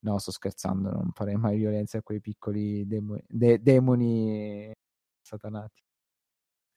No, 0.01 0.19
sto 0.19 0.33
scherzando, 0.33 0.91
non 0.91 1.11
farei 1.15 1.37
mai 1.37 1.57
violenza 1.59 1.99
a 1.99 2.03
quei 2.03 2.21
piccoli 2.21 2.87
demo- 2.87 3.19
de- 3.29 3.61
demoni 3.63 4.73
satanati. 5.23 5.83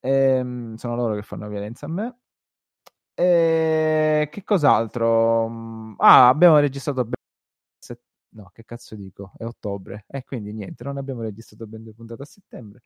Ehm, 0.04 0.76
sono 0.76 0.96
loro 0.96 1.16
che 1.16 1.22
fanno 1.24 1.48
violenza 1.50 1.86
a 1.86 1.90
me. 1.90 2.18
E 3.16 4.30
che 4.32 4.44
cos'altro? 4.44 5.50
Mm, 5.50 5.94
Ah, 6.00 6.30
abbiamo 6.30 6.58
registrato 6.60 7.04
ben... 7.06 7.14
No, 8.32 8.50
che 8.54 8.64
cazzo 8.66 8.96
dico? 8.96 9.32
È 9.38 9.44
ottobre. 9.46 10.06
E 10.08 10.24
quindi 10.24 10.54
niente, 10.54 10.84
non 10.84 10.98
abbiamo 10.98 11.22
registrato 11.22 11.66
ben 11.68 11.84
due 11.84 11.94
puntate 11.94 12.22
a 12.24 12.26
settembre. 12.26 12.84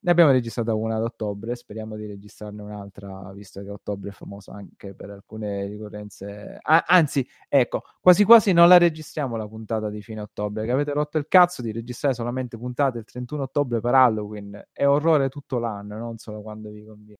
Ne 0.00 0.12
abbiamo 0.12 0.30
registrata 0.30 0.74
una 0.74 0.94
ad 0.96 1.02
ottobre, 1.02 1.56
speriamo 1.56 1.96
di 1.96 2.06
registrarne 2.06 2.62
un'altra, 2.62 3.32
visto 3.34 3.60
che 3.62 3.70
ottobre 3.70 4.10
è 4.10 4.12
famoso 4.12 4.52
anche 4.52 4.94
per 4.94 5.10
alcune 5.10 5.66
ricorrenze. 5.66 6.56
Ah, 6.62 6.84
anzi, 6.86 7.26
ecco, 7.48 7.82
quasi 8.00 8.22
quasi 8.22 8.52
non 8.52 8.68
la 8.68 8.78
registriamo 8.78 9.36
la 9.36 9.48
puntata 9.48 9.90
di 9.90 10.00
fine 10.00 10.20
ottobre, 10.20 10.64
che 10.64 10.70
avete 10.70 10.92
rotto 10.92 11.18
il 11.18 11.26
cazzo 11.26 11.62
di 11.62 11.72
registrare 11.72 12.14
solamente 12.14 12.56
puntate 12.56 12.98
il 12.98 13.04
31 13.04 13.42
ottobre 13.42 13.80
per 13.80 13.94
Halloween. 13.94 14.68
È 14.72 14.86
orrore 14.86 15.28
tutto 15.28 15.58
l'anno, 15.58 15.98
non 15.98 16.16
solo 16.18 16.42
quando 16.42 16.70
vi 16.70 16.84
conviene. 16.84 17.18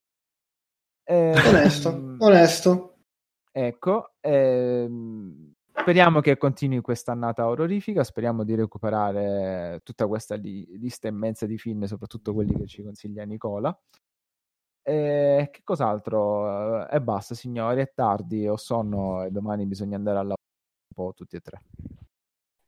Ehm, 1.05 1.34
Onesto, 1.48 2.16
onesto. 2.18 2.94
Ecco, 3.50 4.12
ehm, 4.20 5.52
speriamo 5.81 6.20
che 6.20 6.36
continui 6.36 6.81
questa 6.81 7.12
annata 7.12 7.47
orrorifica, 7.47 8.05
speriamo 8.05 8.44
di 8.44 8.55
recuperare 8.55 9.81
tutta 9.82 10.07
questa 10.07 10.34
li- 10.34 10.66
lista 10.78 11.08
immensa 11.08 11.47
di 11.47 11.58
film, 11.58 11.84
soprattutto 11.84 12.34
quelli 12.34 12.55
che 12.57 12.66
ci 12.66 12.82
consiglia 12.82 13.24
Nicola. 13.24 13.76
E 14.82 15.48
che 15.52 15.60
cos'altro? 15.65 16.86
Eh, 16.89 16.97
E 16.97 17.00
basta, 17.00 17.34
signori, 17.34 17.81
è 17.81 17.92
tardi, 17.94 18.48
ho 18.48 18.57
sonno 18.57 19.24
e 19.24 19.31
domani 19.31 19.66
bisogna 19.66 19.97
andare 19.97 20.18
a 20.18 20.23
lavorare 20.23 20.42
un 20.97 21.05
po' 21.05 21.12
tutti 21.15 21.36
e 21.36 21.40
tre. 21.40 21.62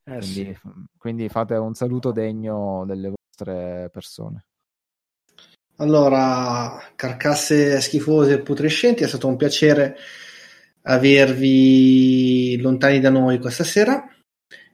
Eh 0.04 0.18
Quindi, 0.18 0.54
sì. 0.54 0.58
quindi 0.98 1.28
fate 1.28 1.54
un 1.54 1.74
saluto 1.74 2.10
degno 2.12 2.84
delle 2.86 3.12
vostre 3.14 3.88
persone. 3.90 4.44
Allora, 5.76 6.78
carcasse 6.94 7.80
schifose 7.80 8.34
e 8.34 8.42
putrescenti, 8.42 9.02
è 9.02 9.08
stato 9.08 9.28
un 9.28 9.36
piacere 9.36 9.96
avervi 10.82 12.58
lontani 12.60 13.00
da 13.00 13.10
noi 13.10 13.38
questa 13.38 13.64
sera 13.64 14.08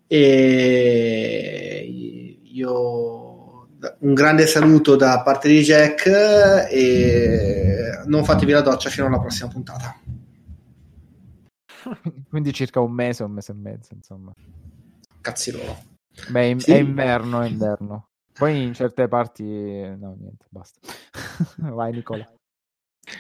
e 0.06 2.38
io 2.42 3.68
un 3.98 4.14
grande 4.14 4.46
saluto 4.46 4.96
da 4.96 5.22
parte 5.22 5.48
di 5.48 5.62
Jack 5.62 6.06
e 6.70 8.02
non 8.06 8.24
fatevi 8.24 8.52
la 8.52 8.60
doccia 8.62 8.90
fino 8.90 9.06
alla 9.06 9.20
prossima 9.20 9.48
puntata. 9.48 9.94
Quindi 12.28 12.52
circa 12.52 12.80
un 12.80 12.92
mese, 12.92 13.22
un 13.22 13.32
mese 13.32 13.52
e 13.52 13.54
mezzo, 13.54 13.94
insomma. 13.94 14.32
Cazzi 15.20 15.52
loro. 15.52 15.76
Beh, 16.28 16.46
in- 16.48 16.60
Sì. 16.60 16.72
è 16.72 16.76
inverno, 16.76 17.42
è 17.42 17.48
inverno. 17.48 18.08
Poi 18.32 18.62
in 18.62 18.74
certe 18.74 19.08
parti... 19.08 19.44
No, 19.44 20.16
niente, 20.18 20.46
basta. 20.50 20.80
Vai 21.58 21.92
Nicola. 21.92 22.28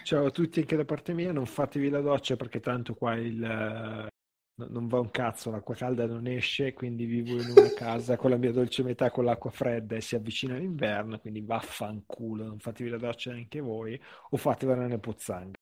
Ciao 0.02 0.26
a 0.26 0.30
tutti 0.30 0.60
anche 0.60 0.76
da 0.76 0.84
parte 0.84 1.12
mia, 1.12 1.32
non 1.32 1.46
fatevi 1.46 1.88
la 1.90 2.00
doccia 2.00 2.34
perché 2.36 2.60
tanto 2.60 2.94
qua 2.94 3.14
il, 3.14 3.42
eh, 3.42 4.08
no- 4.54 4.66
non 4.68 4.86
va 4.88 4.98
un 5.00 5.10
cazzo, 5.10 5.50
l'acqua 5.50 5.74
calda 5.76 6.06
non 6.06 6.26
esce, 6.26 6.72
quindi 6.72 7.04
vivo 7.04 7.38
in 7.40 7.50
una 7.50 7.72
casa 7.72 8.16
con 8.16 8.30
la 8.30 8.36
mia 8.36 8.52
dolce 8.52 8.82
metà 8.82 9.10
con 9.10 9.24
l'acqua 9.24 9.50
fredda 9.50 9.94
e 9.96 10.00
si 10.00 10.14
avvicina 10.16 10.56
l'inverno, 10.56 11.18
quindi 11.20 11.40
vaffanculo, 11.42 12.44
non 12.46 12.58
fatevi 12.58 12.90
la 12.90 12.98
doccia 12.98 13.32
neanche 13.32 13.60
voi 13.60 14.00
o 14.30 14.36
fatevela 14.36 14.82
nelle 14.82 14.98
pozzanghere. 14.98 15.52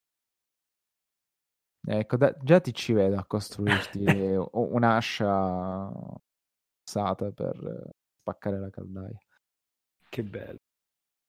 Ecco, 1.86 2.17
da- 2.17 2.35
già 2.43 2.61
ti 2.61 2.73
ci 2.75 2.93
vedo 2.93 3.17
a 3.19 3.25
costruirti 3.27 3.99
un'ascia 4.53 5.91
usata 6.86 7.31
per 7.33 7.91
spaccare 8.20 8.59
la 8.59 8.70
caldaia. 8.70 9.19
Che 10.09 10.23
bello. 10.23 10.61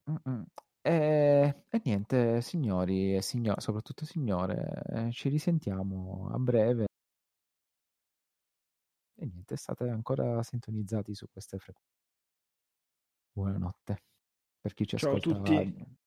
Mm-mm. 0.09 0.45
E, 0.87 1.63
e 1.67 1.81
niente, 1.83 2.41
signori 2.41 3.15
e 3.15 3.21
signore, 3.23 3.59
soprattutto 3.59 4.05
signore, 4.05 4.83
eh, 4.85 5.11
ci 5.11 5.29
risentiamo 5.29 6.29
a 6.31 6.37
breve. 6.37 6.85
E 9.17 9.25
niente, 9.25 9.55
state 9.55 9.89
ancora 9.89 10.43
sintonizzati 10.43 11.15
su 11.15 11.25
queste 11.31 11.57
frequenze. 11.57 11.93
Buonanotte. 13.31 14.03
Per 14.61 14.73
chi 14.75 14.85
ci 14.85 14.95
Ciao 14.95 15.11
a 15.15 15.17
ascolta. 15.17 15.37
tutti. 15.41 15.97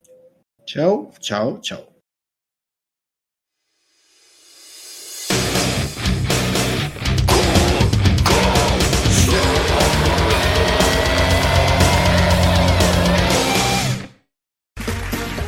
Ciao, 0.64 1.12
ciao, 1.18 1.60
ciao. 1.60 1.97